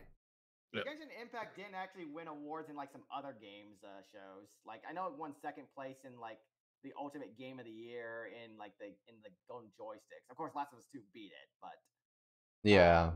Yeah. 0.72 0.82
Genshin 0.88 1.12
Impact 1.22 1.58
didn't 1.58 1.76
actually 1.76 2.06
win 2.06 2.28
awards 2.28 2.70
in 2.70 2.76
like 2.76 2.90
some 2.92 3.04
other 3.12 3.36
games 3.36 3.84
uh, 3.84 4.00
shows. 4.12 4.48
Like 4.66 4.82
I 4.90 4.94
know 4.94 5.08
it 5.08 5.20
won 5.20 5.34
second 5.42 5.66
place 5.76 5.98
in 6.06 6.18
like 6.18 6.40
the 6.84 6.92
Ultimate 6.98 7.38
Game 7.38 7.60
of 7.60 7.66
the 7.66 7.72
Year 7.76 8.32
in 8.32 8.58
like 8.58 8.72
the 8.80 8.88
in 9.12 9.20
the 9.24 9.30
Golden 9.50 9.68
Joysticks. 9.76 10.24
Of 10.32 10.38
course, 10.38 10.54
Last 10.56 10.72
of 10.72 10.80
Us 10.80 10.86
Two 10.92 11.02
beat 11.14 11.32
it, 11.36 11.48
but 11.62 11.76
Yeah. 12.64 13.12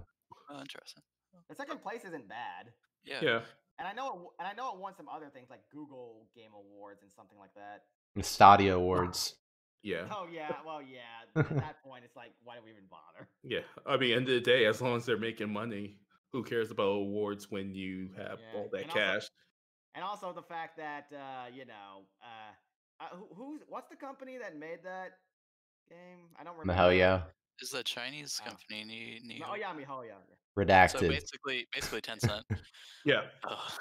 Oh, 0.52 0.60
interesting. 0.60 1.02
the 1.49 1.56
second 1.56 1.82
place 1.82 2.03
isn't 2.06 2.28
bad. 2.28 2.72
Yeah. 3.06 3.19
Yeah. 3.22 3.40
And 3.80 3.88
I 3.88 3.94
know, 3.94 4.07
it, 4.07 4.18
w- 4.19 4.34
and 4.40 4.48
I 4.48 4.53
know 4.53 4.74
it 4.74 4.80
won 4.80 4.94
some 4.98 5.07
other 5.07 5.30
things 5.34 5.48
like 5.49 5.61
Google 5.72 6.28
Game 6.36 6.52
Awards 6.53 7.03
and 7.03 7.11
something 7.14 7.38
like 7.40 7.53
that. 7.56 7.84
The 8.15 8.24
Stadia 8.24 8.76
Awards. 8.76 9.36
Yeah. 9.84 10.06
Oh 10.12 10.28
yeah, 10.32 10.52
well 10.66 10.82
yeah. 10.82 11.24
At 11.40 11.49
that 11.58 11.84
point, 11.84 12.04
it's 12.04 12.16
like, 12.16 12.32
why 12.44 12.56
do 12.56 12.62
we 12.64 12.72
even 12.72 12.84
bother? 12.90 13.28
Yeah. 13.44 13.60
I 13.86 13.98
mean, 13.98 14.14
end 14.16 14.28
of 14.28 14.36
the 14.36 14.41
day, 14.41 14.66
as 14.66 14.82
long 14.82 14.98
as 14.98 15.06
they're 15.06 15.18
making 15.18 15.52
money, 15.52 15.98
who 16.34 16.44
cares 16.44 16.72
about 16.72 16.88
awards 16.88 17.49
when 17.52 17.74
you 17.74 18.10
have 18.18 18.40
Yeah, 18.40 18.60
all 18.60 18.70
that 18.72 18.82
and 18.82 18.90
also- 18.90 18.99
cash? 18.99 19.28
And 19.95 20.04
also 20.04 20.32
the 20.34 20.44
fact 20.44 20.78
that 20.78 21.08
uh, 21.12 21.48
you 21.54 21.66
know, 21.66 22.06
uh, 22.22 23.04
uh, 23.04 23.16
who, 23.16 23.28
who's 23.36 23.62
what's 23.68 23.90
the 23.90 23.95
company 23.95 24.38
that 24.38 24.56
made 24.58 24.80
that 24.84 25.14
game? 25.90 26.20
I 26.40 26.44
don't 26.44 26.58
remember. 26.58 26.82
Mihoyo. 26.82 27.24
Is 27.60 27.72
the 27.72 27.82
Chinese 27.82 28.40
Oh. 28.45 28.49
company 28.49 28.84
Ni, 28.86 29.20
Ni 29.26 29.40
No, 29.40 29.48
oh 29.52 29.56
yeah, 29.56 29.74
Mihoyo. 29.74 30.18
So 30.56 30.64
Redacted. 30.64 31.08
basically, 31.10 31.68
basically 31.74 32.02
Tencent. 32.02 32.44
Yeah. 33.06 33.22
Ugh. 33.48 33.72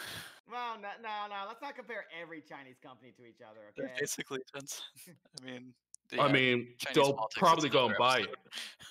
Well, 0.51 0.77
no, 0.81 0.89
no, 1.03 1.27
no. 1.29 1.45
Let's 1.49 1.61
not 1.61 1.75
compare 1.75 2.05
every 2.19 2.41
Chinese 2.49 2.77
company 2.83 3.13
to 3.19 3.25
each 3.27 3.41
other. 3.47 3.61
They're 3.77 3.87
Okay. 3.87 3.97
basically 4.01 4.39
Tencent. 4.55 4.81
I 5.43 5.45
mean, 5.45 5.75
I 6.19 6.31
mean, 6.31 6.69
Chinese 6.79 6.95
they'll 6.95 7.29
probably 7.37 7.69
go 7.69 7.87
and 7.87 7.95
another 7.97 7.99
buy 7.99 8.19
it. 8.21 8.29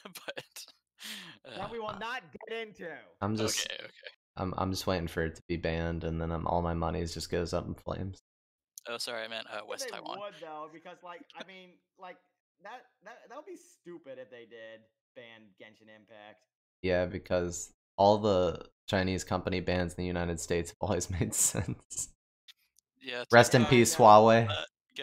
episode, 0.06 0.22
but 0.26 1.56
that 1.58 1.72
we 1.72 1.80
will 1.80 1.90
uh, 1.90 1.98
not 2.00 2.24
get 2.50 2.68
into. 2.68 2.90
I'm 3.22 3.36
just 3.38 3.66
okay, 3.66 3.76
okay. 3.84 3.92
I'm 4.38 4.54
I'm 4.58 4.72
just 4.72 4.88
waiting 4.88 5.08
for 5.08 5.24
it 5.24 5.36
to 5.36 5.42
be 5.48 5.58
banned 5.58 6.04
and 6.04 6.20
then 6.22 6.32
I'm, 6.32 6.46
all 6.48 6.62
my 6.62 6.74
money 6.74 7.06
just 7.06 7.30
goes 7.30 7.54
up 7.54 7.68
in 7.68 7.74
flames. 7.76 8.22
Oh, 8.88 8.98
sorry, 8.98 9.24
I 9.24 9.28
meant 9.28 9.48
uh, 9.52 9.58
But 9.60 9.70
West 9.70 9.86
they 9.86 9.98
Taiwan. 9.98 10.20
would 10.20 10.34
though, 10.42 10.70
because 10.74 10.98
like 11.04 11.22
I 11.40 11.46
mean, 11.48 11.70
like 12.00 12.18
that 12.64 12.82
that 13.04 13.20
that 13.30 13.36
would 13.36 13.46
be 13.46 13.58
stupid 13.58 14.18
if 14.20 14.30
they 14.30 14.46
did 14.50 14.82
ban 15.16 15.42
Genshin 15.62 15.90
Impact. 15.96 16.44
Yeah, 16.82 17.06
because 17.06 17.72
all 17.98 18.18
the 18.18 18.66
Chinese 18.88 19.24
company 19.24 19.60
bans 19.60 19.94
in 19.94 19.98
the 20.04 20.06
United 20.08 20.40
States 20.40 20.72
have 20.72 20.78
always 20.82 21.10
made 21.20 21.34
sense. 21.34 22.10
Yeah. 23.02 23.24
Rest 23.32 23.56
in 23.56 23.66
peace. 23.66 23.96
Huawei. 23.96 24.50
Uh, 24.50 24.54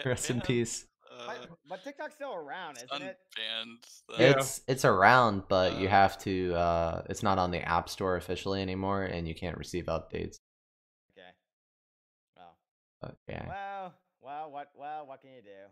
Rest 0.05 0.29
in 0.29 0.41
peace. 0.41 0.85
Uh, 1.19 1.45
But 1.47 1.49
but 1.67 1.83
TikTok's 1.83 2.15
still 2.15 2.33
around, 2.33 2.77
isn't 2.77 3.01
it? 3.01 3.17
unbanned. 3.37 3.85
Yeah. 4.17 4.31
It's 4.31 4.61
it's 4.67 4.85
around, 4.85 5.43
but 5.47 5.75
you 5.75 5.87
Uh, 5.87 5.89
have 5.89 6.17
to. 6.19 6.53
uh 6.55 7.03
It's 7.09 7.23
not 7.23 7.37
on 7.39 7.51
the 7.51 7.61
App 7.61 7.89
Store 7.89 8.15
officially 8.15 8.61
anymore, 8.61 9.03
and 9.03 9.27
you 9.27 9.35
can't 9.35 9.57
receive 9.57 9.85
updates. 9.85 10.39
Okay. 11.11 11.33
Well, 12.35 12.57
But 13.01 13.17
yeah, 13.27 13.45
well, 13.47 13.93
well, 14.21 14.51
what, 14.51 14.71
well, 14.75 15.05
what 15.07 15.21
can 15.21 15.31
you 15.31 15.41
do? 15.41 15.71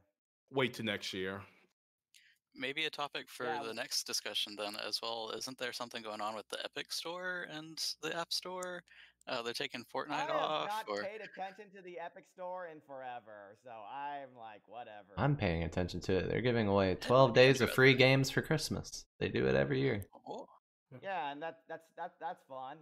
Wait 0.52 0.74
till 0.74 0.86
next 0.86 1.14
year. 1.14 1.42
Maybe 2.54 2.86
a 2.86 2.90
topic 2.90 3.30
for 3.30 3.46
Yeah, 3.46 3.64
the 3.64 3.74
next 3.74 4.04
discussion 4.06 4.56
then 4.58 4.76
as 4.76 5.02
well. 5.02 5.32
Isn't 5.32 5.58
there 5.58 5.72
something 5.74 6.02
going 6.04 6.22
on 6.22 6.36
with 6.36 6.48
the 6.50 6.64
Epic 6.64 6.92
Store 6.92 7.48
and 7.50 7.78
the 8.02 8.16
App 8.16 8.34
Store? 8.34 8.84
Uh, 9.28 9.42
they're 9.44 9.54
taking 9.54 9.82
Fortnite 9.94 10.12
I 10.12 10.26
Fortnite 10.26 10.28
have 10.28 10.68
not 10.68 10.86
or 10.88 11.04
paid 11.04 11.22
attention 11.22 11.66
to 11.76 11.82
the 11.82 12.00
Epic 12.00 12.26
Store 12.34 12.68
in 12.68 12.82
forever, 12.82 13.56
so 13.64 13.70
I'm 13.70 14.30
like, 14.38 14.62
whatever. 14.66 15.14
I'm 15.18 15.36
paying 15.36 15.64
attention 15.64 16.00
to 16.02 16.18
it. 16.18 16.30
They're 16.30 16.42
giving 16.42 16.68
away 16.68 16.96
12 17.02 17.34
days 17.34 17.62
of 17.62 17.72
free 17.72 17.94
games 17.94 18.30
for 18.30 18.42
Christmas. 18.42 19.06
They 19.20 19.30
do 19.30 19.46
it 19.46 19.56
every 19.56 19.80
year. 19.80 20.06
Oh, 20.28 20.48
Yeah, 21.04 21.32
and 21.32 21.42
that 21.42 21.60
that's 21.70 21.88
that 21.98 22.14
that's 22.20 22.42
fun. 22.50 22.78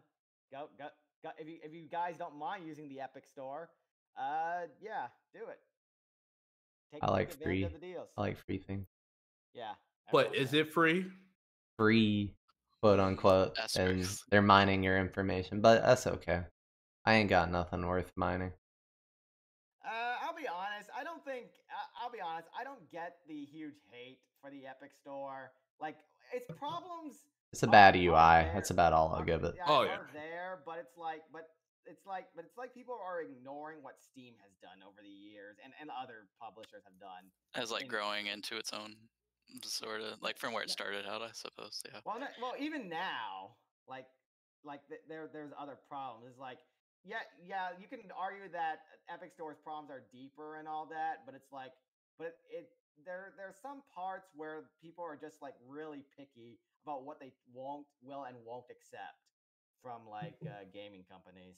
Go 0.52 0.70
go 0.78 0.86
go. 1.24 1.30
If 1.38 1.48
you 1.48 1.58
if 1.64 1.74
you 1.74 1.84
guys 1.92 2.16
don't 2.18 2.38
mind 2.38 2.66
using 2.66 2.88
the 2.88 3.02
Epic 3.02 3.28
Store, 3.28 3.70
uh, 4.18 4.62
yeah, 4.82 5.08
do 5.34 5.42
it. 5.50 5.60
Take, 6.92 7.04
I 7.04 7.12
like 7.12 7.34
advantage 7.34 7.44
free. 7.44 7.64
Of 7.64 7.74
the 7.74 7.80
deals. 7.80 8.08
I 8.18 8.22
like 8.22 8.38
free 8.46 8.58
things. 8.58 8.88
Yeah. 9.54 9.74
But 10.12 10.36
is 10.36 10.54
it 10.54 10.74
free? 10.74 11.06
Free, 11.78 12.34
quote 12.82 13.00
unquote, 13.00 13.50
and 13.58 13.64
Asterisks. 13.66 14.24
they're 14.30 14.42
mining 14.42 14.84
your 14.84 14.98
information, 14.98 15.62
but 15.62 15.82
that's 15.84 16.08
okay. 16.08 16.42
I 17.06 17.14
ain't 17.16 17.30
got 17.30 17.52
nothing 17.52 17.86
worth 17.86 18.12
mining. 18.16 18.52
Uh, 19.86 20.16
I'll 20.24 20.36
be 20.36 20.48
honest. 20.48 20.90
I 20.98 21.04
don't 21.04 21.24
think. 21.26 21.48
I- 21.70 22.04
I'll 22.04 22.12
be 22.12 22.22
honest. 22.22 22.48
I 22.58 22.64
don't 22.64 22.90
get 22.92 23.18
the 23.28 23.46
huge 23.46 23.76
hate 23.92 24.20
for 24.42 24.50
the 24.52 24.66
Epic 24.68 24.92
Store. 25.02 25.52
Like, 25.82 25.98
its 26.34 26.50
problems. 26.60 27.16
It's 27.52 27.64
a 27.64 27.68
bad 27.68 27.96
are 27.96 28.00
UI. 28.00 28.12
there- 28.44 28.52
That's 28.54 28.70
about 28.70 28.94
all 28.94 29.14
I'll 29.16 29.24
give 29.24 29.44
it. 29.44 29.56
Yeah, 29.58 29.64
Oh, 29.68 29.84
yeah. 29.84 29.98
there, 30.14 30.60
but 30.66 30.78
it's 30.80 30.98
like, 30.98 31.24
but 31.34 31.50
it's 31.86 32.06
like, 32.06 32.28
but 32.36 32.46
it's 32.46 32.58
like 32.58 32.74
people 32.74 32.96
are 33.04 33.22
ignoring 33.22 33.80
what 33.82 33.96
Steam 34.00 34.34
has 34.44 34.52
done 34.62 34.78
over 34.88 35.02
the 35.02 35.10
years, 35.10 35.58
and 35.64 35.74
and 35.82 35.90
other 35.90 36.28
publishers 36.40 36.84
have 36.86 37.00
done. 37.00 37.32
as 37.56 37.72
like 37.72 37.84
mean- 37.84 37.90
growing 37.90 38.28
into 38.28 38.58
its 38.58 38.72
own 38.74 38.96
sort 39.64 40.02
of 40.02 40.22
like 40.22 40.38
from 40.38 40.54
where 40.54 40.64
it 40.64 40.70
started 40.70 41.06
out, 41.06 41.22
I 41.22 41.32
suppose. 41.34 41.82
Yeah. 41.86 42.00
Well, 42.06 42.20
not, 42.20 42.30
well, 42.42 42.54
even 42.60 42.90
now, 42.90 43.56
like, 43.88 44.06
like 44.64 44.82
th- 44.88 45.02
there, 45.08 45.30
there's 45.32 45.52
other 45.60 45.78
problems. 45.90 46.28
It's 46.30 46.40
like, 46.40 46.60
yeah, 47.04 47.24
yeah, 47.46 47.70
you 47.80 47.88
can 47.88 48.00
argue 48.18 48.50
that 48.52 48.84
Epic 49.12 49.32
Store's 49.34 49.58
problems 49.64 49.90
are 49.90 50.04
deeper 50.12 50.58
and 50.58 50.68
all 50.68 50.86
that, 50.92 51.26
but 51.26 51.34
it's 51.34 51.52
like, 51.52 51.72
but 52.18 52.36
it, 52.52 52.70
there, 53.06 53.32
there's 53.38 53.56
some 53.62 53.82
parts 53.96 54.28
where 54.36 54.68
people 54.82 55.04
are 55.04 55.16
just 55.16 55.42
like 55.42 55.56
really 55.68 56.04
picky 56.18 56.60
about 56.84 57.06
what 57.06 57.20
they 57.20 57.32
won't, 57.54 57.88
will, 58.04 58.26
and 58.26 58.36
won't 58.46 58.66
accept 58.70 59.24
from 59.82 60.02
like 60.10 60.36
uh, 60.46 60.68
gaming 60.74 61.04
companies. 61.10 61.56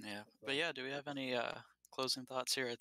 Yeah. 0.00 0.24
But 0.44 0.56
yeah, 0.56 0.72
do 0.72 0.84
we 0.84 0.90
have 0.90 1.06
any 1.06 1.34
uh 1.34 1.52
closing 1.92 2.24
thoughts 2.26 2.54
here? 2.54 2.68
I 2.68 2.76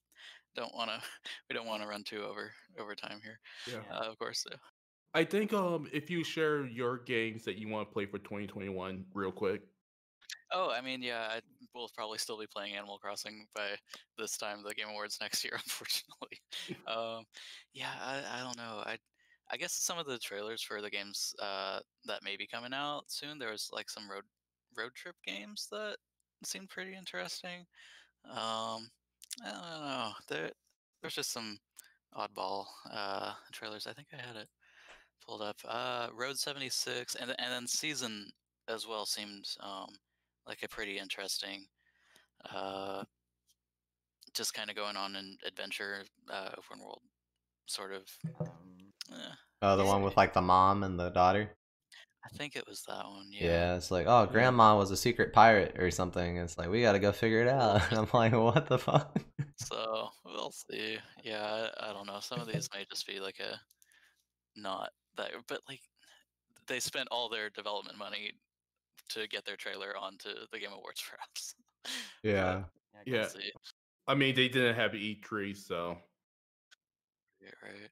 don't 0.56 0.74
want 0.74 0.90
to. 0.90 1.02
We 1.50 1.56
don't 1.56 1.68
want 1.68 1.82
to 1.82 1.88
run 1.88 2.04
too 2.04 2.24
over 2.24 2.52
over 2.80 2.96
time 2.96 3.20
here. 3.22 3.40
Yeah. 3.68 3.96
Uh, 3.96 4.10
of 4.10 4.18
course. 4.18 4.46
Yeah. 4.50 4.58
I 5.14 5.24
think 5.26 5.54
um 5.54 5.88
if 5.92 6.10
you 6.10 6.24
share 6.24 6.66
your 6.66 6.98
games 6.98 7.44
that 7.46 7.58
you 7.58 7.68
want 7.68 7.88
to 7.88 7.94
play 7.94 8.06
for 8.06 8.20
2021 8.20 9.06
real 9.14 9.32
quick. 9.32 9.62
Oh, 10.54 10.70
I 10.70 10.82
mean, 10.82 11.02
yeah, 11.02 11.28
I 11.30 11.42
will 11.74 11.90
probably 11.96 12.18
still 12.18 12.40
be 12.40 12.48
playing 12.48 12.76
Animal 12.76 12.98
Crossing 12.98 13.48
by 13.56 13.70
this 14.18 14.38
time 14.38 14.64
the 14.64 14.74
Game 14.74 14.90
Awards 14.90 15.18
next 15.22 15.44
year, 15.44 15.54
unfortunately. 15.64 16.40
um, 16.88 17.26
yeah, 17.74 17.92
I, 18.02 18.40
I 18.40 18.44
don't 18.44 18.58
know. 18.58 18.84
I 18.86 18.98
I 19.52 19.58
guess 19.58 19.74
some 19.74 19.98
of 19.98 20.06
the 20.06 20.18
trailers 20.18 20.62
for 20.62 20.82
the 20.82 20.90
games 20.90 21.36
uh, 21.42 21.80
that 22.06 22.24
may 22.24 22.38
be 22.38 22.48
coming 22.48 22.74
out 22.74 23.04
soon. 23.08 23.38
There 23.38 23.52
was 23.52 23.70
like 23.74 23.90
some 23.90 24.10
road 24.10 24.24
road 24.78 24.94
trip 24.96 25.16
games 25.26 25.68
that 25.72 25.98
seemed 26.44 26.70
pretty 26.70 26.96
interesting. 26.96 27.66
Um, 28.30 28.90
I 29.44 29.52
don't 29.52 29.62
know. 29.88 30.12
There 30.28 30.52
there's 31.02 31.16
just 31.16 31.32
some 31.32 31.58
oddball 32.16 32.66
uh, 32.91 33.34
trailers. 33.52 33.88
I 33.88 33.94
think 33.94 34.08
I 34.14 34.18
had 34.18 34.36
it 34.36 34.49
pulled 35.26 35.41
up. 35.41 35.58
Uh, 35.68 36.10
Road 36.14 36.38
76 36.38 37.16
and 37.16 37.32
and 37.32 37.52
then 37.52 37.68
Season 37.68 38.30
as 38.68 38.88
well 38.88 39.06
seemed 39.06 39.45
um, 39.62 39.90
like 40.48 40.64
a 40.64 40.68
pretty 40.68 40.98
interesting 40.98 41.66
uh 42.53 43.03
just 44.34 44.53
kind 44.53 44.70
of 44.70 44.76
going 44.76 44.95
on 44.95 45.16
an 45.16 45.38
adventure 45.45 46.03
uh 46.30 46.49
open 46.58 46.84
world 46.84 47.02
sort 47.68 47.91
of 47.91 48.03
Um, 48.40 48.94
eh, 49.12 49.36
Oh, 49.64 49.78
the 49.78 49.86
one 49.86 50.02
with 50.02 50.18
like 50.18 50.34
the 50.34 50.41
mom 50.41 50.84
and 50.84 50.99
the 50.99 51.10
daughter. 51.10 51.52
I 52.26 52.30
think 52.38 52.56
it 52.56 52.68
was 52.68 52.84
that 52.88 53.06
one 53.06 53.27
Yeah, 53.31 53.48
yeah, 53.48 53.76
it's 53.76 53.89
like, 53.91 54.06
oh, 54.07 54.26
grandma 54.27 54.77
was 54.77 54.91
a 54.91 54.98
secret 54.98 55.34
pirate 55.34 55.80
or 55.80 55.89
something. 55.89 56.38
It's 56.38 56.57
like 56.57 56.69
we 56.69 56.81
got 56.81 56.91
to 56.93 56.99
go 56.99 57.11
figure 57.11 57.41
it 57.41 57.48
out. 57.48 57.81
And 57.89 57.99
I'm 57.99 58.07
like, 58.14 58.34
what 58.34 58.68
the 58.68 58.77
fuck? 58.77 59.18
so 59.56 60.10
we'll 60.26 60.52
see 60.52 60.98
yeah 61.23 61.69
I, 61.80 61.89
I 61.89 61.93
don't 61.93 62.07
know 62.07 62.19
some 62.19 62.39
of 62.39 62.48
these 62.48 62.69
may 62.73 62.85
just 62.89 63.06
be 63.07 63.19
like 63.19 63.39
a 63.39 63.60
not 64.56 64.91
that 65.18 65.31
but 65.48 65.61
like 65.69 65.81
they 66.68 66.80
spent 66.80 67.07
all 67.11 67.30
their 67.30 67.49
development 67.49 67.98
money 67.98 68.34
to 69.10 69.27
get 69.27 69.45
their 69.45 69.57
trailer 69.57 69.98
onto 69.98 70.30
the 70.52 70.60
game 70.60 70.72
awards 70.73 71.03
perhaps 71.10 71.56
Yeah. 72.23 72.64
yeah, 72.93 73.02
Yeah. 73.06 73.30
we'll 73.34 73.41
see. 73.43 73.52
I 74.07 74.15
mean, 74.15 74.35
they 74.35 74.49
didn't 74.49 74.76
have 74.76 74.95
E3, 74.95 75.53
so 75.53 75.98
Yeah, 77.41 77.49
right 77.64 77.89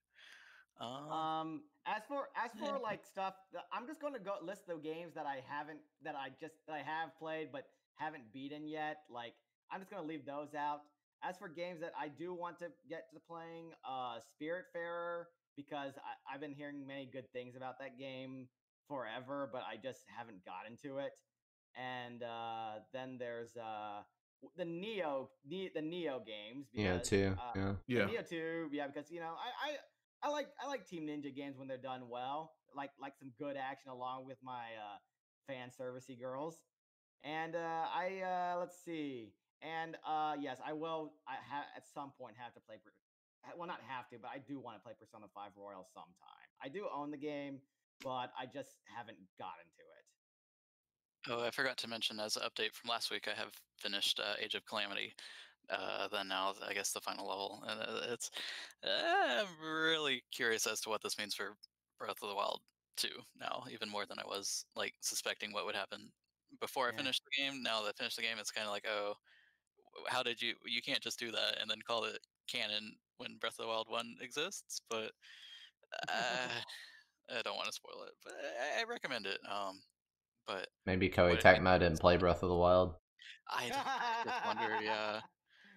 um, 0.79 1.11
Um, 1.11 1.63
as 1.89 2.03
for 2.07 2.29
as 2.37 2.51
for 2.59 2.77
like 2.79 3.03
stuff, 3.03 3.33
I'm 3.73 3.87
just 3.87 3.99
gonna 4.01 4.19
go 4.19 4.35
list 4.43 4.67
the 4.67 4.75
games 4.75 5.13
that 5.15 5.25
I 5.25 5.41
haven't 5.47 5.79
that 6.03 6.15
I 6.15 6.29
just 6.39 6.55
that 6.67 6.73
I 6.73 6.83
have 6.85 7.17
played 7.17 7.49
but 7.51 7.63
haven't 7.95 8.31
beaten 8.31 8.67
yet. 8.67 8.97
Like 9.09 9.33
I'm 9.71 9.79
just 9.79 9.89
gonna 9.91 10.07
leave 10.07 10.25
those 10.25 10.53
out. 10.53 10.81
As 11.23 11.37
for 11.37 11.49
games 11.49 11.81
that 11.81 11.91
I 11.99 12.07
do 12.07 12.33
want 12.33 12.59
to 12.59 12.67
get 12.89 13.11
to 13.13 13.19
playing, 13.19 13.71
uh, 13.83 14.19
Spiritfarer 14.31 15.25
because 15.57 15.93
I, 15.97 16.33
I've 16.33 16.39
been 16.39 16.53
hearing 16.53 16.87
many 16.87 17.09
good 17.11 17.29
things 17.33 17.55
about 17.57 17.79
that 17.79 17.99
game 17.99 18.47
forever, 18.87 19.49
but 19.51 19.63
I 19.69 19.75
just 19.75 19.99
haven't 20.07 20.45
gotten 20.45 20.77
to 20.83 20.99
it. 20.99 21.11
and 21.77 22.23
uh, 22.23 22.79
then 22.93 23.17
there's 23.19 23.55
uh, 23.57 24.01
the 24.57 24.63
Nioh 24.63 25.27
ne- 25.47 25.71
the 25.73 25.81
Nioh 25.81 26.25
games. 26.25 26.67
Yeah, 26.73 26.99
too. 26.99 27.35
uh, 27.37 27.51
Yeah. 27.55 27.73
Yeah. 27.87 28.07
Nioh 28.07 28.27
two, 28.29 28.69
yeah, 28.71 28.87
because 28.87 29.11
you 29.11 29.19
know 29.19 29.33
I, 29.37 29.71
I 29.71 29.75
I 30.23 30.29
like 30.29 30.47
I 30.63 30.67
like 30.67 30.87
Team 30.87 31.07
Ninja 31.07 31.33
games 31.33 31.57
when 31.57 31.67
they're 31.67 31.77
done 31.77 32.09
well, 32.09 32.53
like 32.75 32.91
like 33.01 33.13
some 33.17 33.31
good 33.39 33.55
action 33.55 33.91
along 33.91 34.25
with 34.25 34.37
my 34.43 34.75
uh, 34.75 34.97
fan 35.47 35.69
servicey 35.69 36.19
girls. 36.19 36.57
And 37.23 37.55
uh, 37.55 37.85
I 37.93 38.21
uh, 38.23 38.59
let's 38.59 38.77
see, 38.83 39.33
and 39.61 39.95
uh, 40.07 40.35
yes, 40.39 40.59
I 40.65 40.73
will. 40.73 41.13
I 41.27 41.35
ha- 41.35 41.67
at 41.75 41.83
some 41.87 42.11
point 42.17 42.35
have 42.37 42.53
to 42.53 42.59
play. 42.59 42.77
Well, 43.57 43.67
not 43.67 43.79
have 43.87 44.09
to, 44.09 44.17
but 44.21 44.31
I 44.33 44.39
do 44.39 44.59
want 44.59 44.77
to 44.77 44.83
play 44.83 44.93
Persona 44.99 45.25
Five 45.33 45.51
Royal 45.55 45.87
sometime. 45.93 46.47
I 46.61 46.67
do 46.67 46.87
own 46.93 47.11
the 47.11 47.17
game, 47.17 47.59
but 48.03 48.31
I 48.37 48.45
just 48.45 48.75
haven't 48.83 49.17
gotten 49.37 49.67
to 49.75 49.83
it. 49.83 50.05
Oh, 51.27 51.45
I 51.45 51.51
forgot 51.51 51.77
to 51.79 51.87
mention 51.87 52.19
as 52.19 52.35
an 52.37 52.43
update 52.43 52.73
from 52.73 52.89
last 52.89 53.11
week, 53.11 53.27
I 53.27 53.37
have 53.39 53.51
finished 53.77 54.19
uh, 54.19 54.35
Age 54.41 54.55
of 54.55 54.65
Calamity. 54.65 55.13
Uh, 55.71 56.07
then 56.11 56.27
now, 56.27 56.53
I 56.67 56.73
guess 56.73 56.91
the 56.91 57.01
final 57.01 57.27
level, 57.27 57.63
and 57.67 57.79
uh, 57.81 58.13
it's. 58.13 58.31
Uh, 58.83 59.43
I'm 59.43 59.47
really 59.63 60.23
curious 60.31 60.65
as 60.65 60.81
to 60.81 60.89
what 60.89 61.01
this 61.03 61.17
means 61.19 61.35
for 61.35 61.55
Breath 61.99 62.23
of 62.23 62.29
the 62.29 62.35
Wild 62.35 62.61
2 62.97 63.07
now, 63.39 63.63
even 63.71 63.89
more 63.89 64.05
than 64.05 64.19
I 64.19 64.27
was 64.27 64.65
like 64.75 64.93
suspecting 65.01 65.53
what 65.53 65.65
would 65.65 65.75
happen 65.75 66.09
before 66.59 66.89
I 66.89 66.95
finished 66.95 67.23
the 67.23 67.43
game. 67.43 67.61
Now 67.61 67.81
that 67.83 67.89
I 67.89 67.97
finished 67.97 68.17
the 68.17 68.23
game, 68.23 68.37
it's 68.39 68.51
kind 68.51 68.65
of 68.65 68.73
like, 68.73 68.85
oh, 68.89 69.13
how 70.07 70.23
did 70.23 70.41
you? 70.41 70.53
You 70.65 70.81
can't 70.81 71.01
just 71.01 71.19
do 71.19 71.31
that 71.31 71.57
and 71.61 71.69
then 71.69 71.79
call 71.87 72.05
it 72.05 72.19
canon 72.47 72.95
when 73.17 73.37
Breath 73.39 73.59
of 73.59 73.65
the 73.65 73.67
Wild 73.67 73.87
1 73.89 74.15
exists. 74.21 74.81
But 74.89 75.11
uh, 76.09 76.49
I 77.29 77.41
don't 77.43 77.55
want 77.55 77.67
to 77.67 77.73
spoil 77.73 78.03
it, 78.07 78.13
but 78.23 78.33
I, 78.33 78.81
I 78.81 78.83
recommend 78.89 79.25
it. 79.25 79.39
Um, 79.49 79.81
but 80.47 80.67
Maybe 80.85 81.09
Koei 81.09 81.39
Tecmo 81.39 81.79
didn't 81.79 81.99
play 81.99 82.17
Breath 82.17 82.43
of 82.43 82.49
the 82.49 82.55
Wild. 82.55 82.95
I 83.49 83.69
just 84.25 84.45
wonder, 84.45 84.83
yeah. 84.83 85.21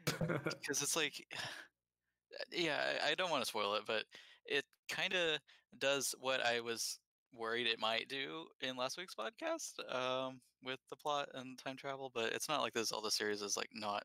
because 0.61 0.83
it's 0.83 0.97
like 0.97 1.27
yeah 2.53 2.79
I, 3.07 3.15
don't 3.15 3.31
want 3.31 3.43
to 3.43 3.49
spoil 3.49 3.75
it 3.75 3.83
but 3.87 4.05
it 4.47 4.65
kind 4.91 5.15
of 5.15 5.39
does 5.79 6.15
what 6.21 6.45
i 6.45 6.61
was 6.61 6.99
worried 7.35 7.67
it 7.67 7.79
might 7.79 8.09
do 8.09 8.47
in 8.61 8.77
last 8.77 8.99
week's 8.99 9.15
podcast 9.15 9.73
um, 9.95 10.41
with 10.65 10.79
the 10.91 10.97
plot 10.97 11.29
and 11.35 11.59
time 11.59 11.77
travel 11.77 12.11
but 12.15 12.33
it's 12.33 12.49
not 12.49 12.61
like 12.61 12.75
this 12.75 12.93
all 12.93 13.03
the 13.03 13.11
series 13.11 13.43
is 13.43 13.57
like 13.57 13.71
not 13.75 14.05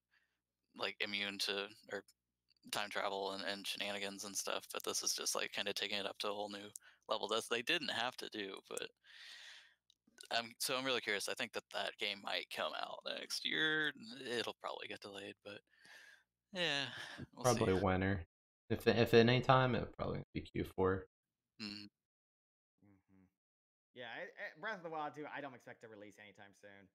like 0.78 0.96
immune 1.02 1.38
to 1.38 1.68
or 1.92 2.04
time 2.72 2.90
travel 2.90 3.32
and, 3.32 3.44
and 3.44 3.66
shenanigans 3.66 4.24
and 4.24 4.36
stuff 4.36 4.66
but 4.72 4.84
this 4.84 5.04
is 5.04 5.14
just 5.14 5.36
like 5.36 5.52
kind 5.54 5.68
of 5.68 5.76
taking 5.76 5.98
it 5.98 6.06
up 6.06 6.18
to 6.20 6.30
a 6.30 6.34
whole 6.34 6.50
new 6.50 6.70
level 7.10 7.28
that 7.28 7.44
they 7.50 7.62
didn't 7.62 7.92
have 7.92 8.16
to 8.18 8.30
do 8.30 8.56
but 8.70 8.88
I'm 10.32 10.52
so 10.60 10.76
I'm 10.76 10.86
really 10.86 11.02
curious. 11.02 11.30
I 11.30 11.34
think 11.34 11.54
that 11.54 11.64
that 11.74 11.98
game 12.00 12.20
might 12.24 12.48
come 12.56 12.74
out 12.80 13.00
next 13.20 13.46
year. 13.46 13.92
It'll 14.30 14.58
probably 14.62 14.88
get 14.88 15.02
delayed, 15.02 15.36
but 15.44 15.60
yeah, 16.58 16.86
we'll 17.36 17.46
Probably 17.46 17.74
see. 17.74 17.80
winter. 17.82 18.26
If 18.70 18.88
if 18.88 19.14
any 19.14 19.42
time, 19.42 19.76
it 19.76 19.82
would 19.82 19.98
probably 19.98 20.24
be 20.34 20.42
Q4. 20.42 21.04
Mm, 21.62 21.90
hmm 22.82 23.24
Yeah, 23.96 24.08
it- 24.22 24.62
Breath 24.62 24.78
of 24.78 24.84
the 24.84 24.90
Wild 24.90 25.16
2, 25.16 25.26
I 25.34 25.42
don't 25.42 25.56
expect 25.56 25.82
to 25.82 25.88
release 25.88 26.16
anytime 26.20 26.54
soon. 26.62 26.88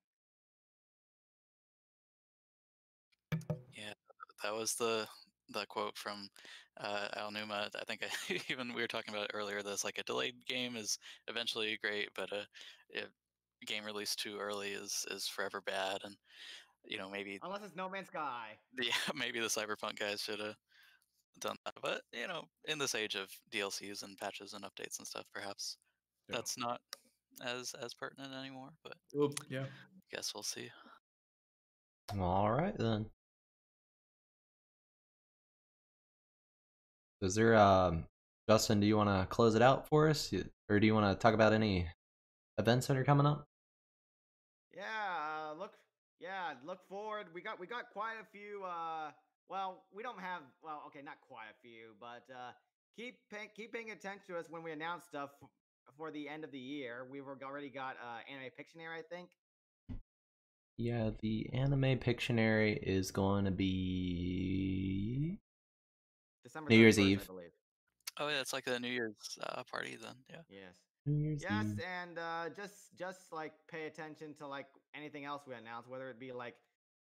Yeah, 3.76 3.94
that 4.42 4.54
was 4.54 4.74
the 4.74 5.06
the 5.50 5.66
quote 5.66 5.96
from 5.98 6.28
uh, 6.80 7.08
Aonuma. 7.16 7.68
I 7.80 7.84
think 7.86 8.02
I, 8.02 8.40
even 8.50 8.74
we 8.74 8.82
were 8.82 8.88
talking 8.88 9.14
about 9.14 9.26
it 9.26 9.32
earlier. 9.34 9.62
That's 9.62 9.84
like 9.84 9.98
a 9.98 10.04
delayed 10.04 10.36
game 10.46 10.76
is 10.76 10.98
eventually 11.28 11.78
great, 11.82 12.08
but 12.14 12.32
a, 12.32 12.46
a 12.98 13.02
game 13.66 13.84
released 13.84 14.18
too 14.20 14.38
early 14.38 14.70
is 14.70 15.04
is 15.10 15.28
forever 15.28 15.60
bad. 15.60 16.00
And 16.04 16.16
you 16.84 16.98
know 16.98 17.08
maybe 17.10 17.38
Unless 17.42 17.62
it's 17.64 17.76
No 17.76 17.88
Man's 17.88 18.08
Sky. 18.08 18.56
the 18.76 18.90
maybe 19.14 19.40
the 19.40 19.46
Cyberpunk 19.46 19.98
guys 19.98 20.20
should 20.20 20.40
have 20.40 20.56
done 21.40 21.56
that. 21.64 21.74
But 21.82 22.02
you 22.12 22.26
know, 22.28 22.44
in 22.66 22.78
this 22.78 22.94
age 22.94 23.14
of 23.14 23.28
DLCs 23.52 24.02
and 24.02 24.16
patches 24.18 24.52
and 24.52 24.64
updates 24.64 24.98
and 24.98 25.06
stuff, 25.06 25.24
perhaps 25.34 25.76
Yeah. 26.28 26.36
that's 26.36 26.58
not 26.58 26.80
as 27.44 27.74
as 27.82 27.94
pertinent 27.94 28.32
anymore. 28.34 28.70
But 28.82 28.94
Well, 29.14 29.32
yeah. 29.48 29.66
guess 30.12 30.32
we'll 30.34 30.42
see. 30.42 30.70
All 32.18 32.50
right 32.52 32.76
then. 32.76 33.06
Is 37.20 37.34
there 37.34 37.54
um 37.56 38.04
Justin? 38.48 38.80
Do 38.80 38.86
you 38.86 38.96
want 38.96 39.08
to 39.08 39.26
close 39.32 39.54
it 39.54 39.62
out 39.62 39.88
for 39.88 40.08
us, 40.08 40.32
or 40.68 40.80
do 40.80 40.86
you 40.86 40.94
want 40.94 41.16
to 41.16 41.22
talk 41.22 41.34
about 41.34 41.52
any 41.52 41.88
events 42.58 42.88
that 42.88 42.96
are 42.96 43.04
coming 43.04 43.26
up? 43.26 43.46
Yeah, 44.74 44.82
look. 44.82 45.21
Yeah, 46.22 46.54
look 46.64 46.78
forward. 46.88 47.26
We 47.34 47.42
got 47.42 47.58
we 47.58 47.66
got 47.66 47.90
quite 47.92 48.14
a 48.22 48.24
few. 48.30 48.62
Uh, 48.64 49.10
well, 49.48 49.82
we 49.92 50.04
don't 50.04 50.20
have. 50.20 50.42
Well, 50.62 50.84
okay, 50.86 51.00
not 51.04 51.16
quite 51.26 51.46
a 51.50 51.60
few, 51.60 51.96
but 52.00 52.22
uh, 52.32 52.52
keep 52.96 53.18
pay, 53.28 53.50
keep 53.56 53.72
paying 53.72 53.90
attention 53.90 54.22
to 54.28 54.38
us 54.38 54.46
when 54.48 54.62
we 54.62 54.70
announce 54.70 55.04
stuff 55.04 55.30
for 55.98 56.12
the 56.12 56.28
end 56.28 56.44
of 56.44 56.52
the 56.52 56.60
year. 56.60 57.06
We've 57.10 57.24
already 57.26 57.70
got 57.70 57.96
uh, 57.96 58.20
Anime 58.32 58.50
Pictionary, 58.58 59.00
I 59.00 59.02
think. 59.10 59.30
Yeah, 60.78 61.10
the 61.20 61.50
anime 61.52 61.98
Pictionary 61.98 62.78
is 62.80 63.10
going 63.10 63.44
to 63.44 63.50
be 63.50 65.38
December 66.44 66.70
New 66.70 66.76
Year's 66.76 67.00
Eve. 67.00 67.22
I 67.22 67.26
believe. 67.26 67.50
Oh 68.20 68.28
yeah, 68.28 68.40
it's 68.40 68.52
like 68.52 68.64
the 68.64 68.78
New 68.78 68.88
Year's 68.88 69.38
uh, 69.42 69.62
party 69.70 69.96
then. 70.00 70.14
Yeah. 70.30 70.36
Yes. 70.48 70.74
New 71.04 71.24
Year's 71.24 71.42
Yes, 71.42 71.66
Eve. 71.66 71.80
and 72.00 72.18
uh, 72.18 72.44
just 72.56 72.96
just 72.96 73.32
like 73.32 73.52
pay 73.68 73.86
attention 73.86 74.34
to 74.34 74.46
like 74.46 74.66
anything 74.94 75.24
else 75.24 75.42
we 75.46 75.54
announce, 75.54 75.86
whether 75.88 76.10
it 76.10 76.18
be 76.18 76.32
like 76.32 76.56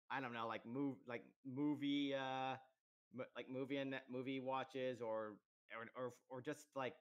I 0.09 0.19
don't 0.19 0.33
know, 0.33 0.47
like 0.47 0.65
move 0.65 0.97
like 1.07 1.23
movie 1.45 2.13
uh 2.13 2.55
m- 3.17 3.25
like 3.35 3.49
movie 3.49 3.77
and 3.77 3.95
movie 4.09 4.39
watches 4.39 5.01
or 5.01 5.33
or 5.75 5.87
or 5.95 6.13
or 6.29 6.41
just 6.41 6.67
like 6.75 6.93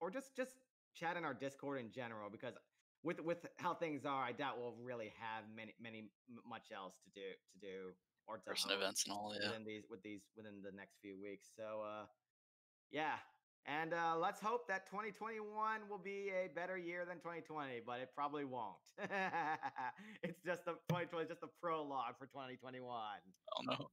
or 0.00 0.10
just 0.10 0.34
just 0.36 0.52
chat 0.94 1.16
in 1.16 1.24
our 1.24 1.34
Discord 1.34 1.80
in 1.80 1.90
general 1.90 2.30
because 2.30 2.54
with 3.02 3.20
with 3.20 3.46
how 3.58 3.74
things 3.74 4.04
are, 4.06 4.24
I 4.24 4.32
doubt 4.32 4.58
we'll 4.58 4.76
really 4.82 5.12
have 5.20 5.44
many 5.54 5.74
many 5.80 5.98
m- 6.30 6.40
much 6.48 6.72
else 6.74 6.94
to 7.04 7.10
do 7.10 7.28
to 7.52 7.58
do 7.60 7.92
or 8.26 8.38
to 8.38 8.44
Person 8.44 8.70
events 8.70 9.04
and 9.04 9.12
all. 9.12 9.34
Yeah. 9.38 9.48
within 9.48 9.64
these 9.66 9.82
with 9.90 10.02
these 10.02 10.22
within 10.36 10.62
the 10.62 10.72
next 10.72 10.96
few 11.02 11.20
weeks. 11.20 11.48
So 11.56 11.82
uh 11.82 12.06
yeah. 12.90 13.16
And 13.66 13.94
uh 13.94 14.16
let's 14.18 14.40
hope 14.40 14.68
that 14.68 14.86
2021 14.90 15.40
will 15.88 15.98
be 15.98 16.30
a 16.30 16.48
better 16.54 16.76
year 16.76 17.04
than 17.06 17.16
2020, 17.16 17.80
but 17.86 18.00
it 18.00 18.10
probably 18.14 18.44
won't. 18.44 18.76
it's 20.22 20.40
just 20.44 20.64
the 20.66 20.72
2020 20.92 21.24
is 21.24 21.28
just 21.28 21.42
a 21.42 21.48
prologue 21.60 22.18
for 22.18 22.26
2021. 22.26 22.84
Oh 22.84 23.62
no. 23.64 23.88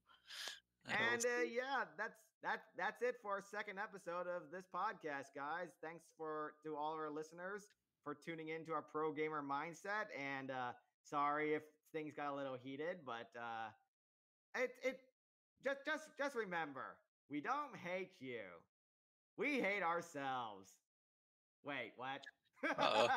And 0.90 1.24
uh, 1.24 1.46
yeah, 1.48 1.86
that's 1.98 2.20
that 2.44 2.64
that's 2.78 3.02
it 3.02 3.16
for 3.22 3.32
our 3.32 3.42
second 3.42 3.80
episode 3.80 4.28
of 4.28 4.52
this 4.52 4.66
podcast, 4.74 5.32
guys. 5.36 5.70
Thanks 5.82 6.06
for 6.18 6.54
to 6.64 6.76
all 6.76 6.94
of 6.94 7.00
our 7.00 7.12
listeners 7.12 7.68
for 8.04 8.16
tuning 8.16 8.50
in 8.50 8.66
to 8.66 8.74
our 8.74 8.82
pro 8.82 9.14
gamer 9.14 9.42
mindset. 9.42 10.12
And 10.20 10.52
uh 10.52 10.72
sorry 11.04 11.54
if 11.54 11.64
things 11.94 12.14
got 12.16 12.34
a 12.34 12.36
little 12.36 12.58
heated, 12.62 13.06
but 13.06 13.30
uh 13.40 13.70
it 14.56 14.72
it 14.84 15.00
just 15.64 15.86
just 15.86 16.10
just 16.18 16.36
remember, 16.36 16.98
we 17.30 17.40
don't 17.40 17.76
hate 17.78 18.12
you. 18.20 18.42
We 19.42 19.60
hate 19.60 19.82
ourselves. 19.82 20.70
Wait, 21.66 21.94
what? 21.98 22.22
Uh-oh. 22.64 23.08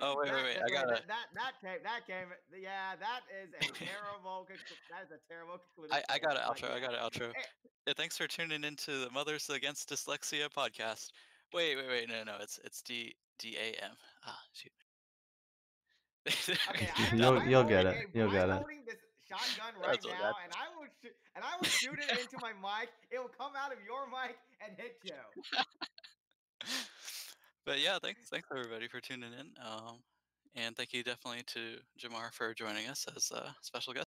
Oh, 0.00 0.16
wait, 0.22 0.30
wait, 0.32 0.44
wait, 0.44 0.58
I 0.64 0.68
gotta- 0.70 1.02
That, 1.08 1.08
that 1.08 1.26
that 1.34 1.52
came 1.60 1.82
that 1.82 2.06
came. 2.06 2.28
Yeah, 2.62 2.94
that 3.00 3.22
is 3.42 3.50
a 3.54 3.72
terrible. 3.72 4.46
conclu- 4.48 4.76
that 4.90 5.02
is 5.06 5.10
a 5.10 5.18
terrible 5.28 5.58
conclusion. 5.58 5.96
I, 6.08 6.14
I 6.14 6.18
got 6.18 6.36
an 6.36 6.42
this 6.54 6.60
outro. 6.62 6.72
I 6.72 6.78
got 6.80 6.92
an 6.94 7.00
podcast. 7.00 7.20
outro. 7.22 7.28
Eh, 7.30 7.42
Yeah, 7.88 7.94
thanks 7.96 8.16
for 8.16 8.26
tuning 8.28 8.64
into 8.64 8.92
the 8.98 9.10
Mothers 9.10 9.48
Against 9.50 9.88
Dyslexia 9.90 10.48
podcast. 10.50 11.10
Wait, 11.54 11.74
wait, 11.76 11.88
wait. 11.88 12.08
No, 12.08 12.22
no. 12.22 12.36
It's 12.40 12.60
it's 12.64 12.82
D 12.82 13.14
D 13.38 13.56
A 13.56 13.82
M. 13.84 13.92
Ah, 14.26 14.38
shoot. 14.52 14.72
Okay, 16.70 16.88
I'm, 16.96 17.18
You'll- 17.18 17.38
I'm 17.38 17.48
you'll 17.50 17.64
get 17.64 17.86
it, 17.86 17.96
a- 17.96 18.18
you'll 18.18 18.28
I'm 18.28 18.32
get 18.34 18.48
it. 18.50 18.66
this 18.86 18.96
shotgun 19.28 19.74
right 19.82 19.98
now, 20.04 20.10
that's- 20.10 20.34
and 20.44 20.52
I 20.54 20.66
will 20.76 20.88
shoot, 21.02 21.12
and 21.36 21.44
I 21.44 21.56
will 21.60 21.68
shoot 21.68 21.98
it 21.98 22.10
into 22.20 22.38
my 22.40 22.52
mic. 22.52 22.90
It 23.10 23.18
will 23.18 23.30
come 23.38 23.52
out 23.56 23.72
of 23.72 23.78
your 23.84 24.06
mic 24.08 24.36
and 24.64 24.76
hit 24.76 24.96
you. 25.04 25.14
but 27.66 27.80
yeah, 27.80 27.98
thanks, 28.02 28.28
thanks 28.30 28.48
everybody 28.50 28.88
for 28.88 29.00
tuning 29.00 29.32
in. 29.32 29.48
Um, 29.64 29.98
and 30.54 30.76
thank 30.76 30.92
you 30.92 31.02
definitely 31.02 31.42
to 31.54 31.78
Jamar 32.00 32.32
for 32.32 32.54
joining 32.54 32.88
us 32.88 33.06
as 33.14 33.30
a 33.30 33.54
special 33.60 33.92
guest. 33.92 34.06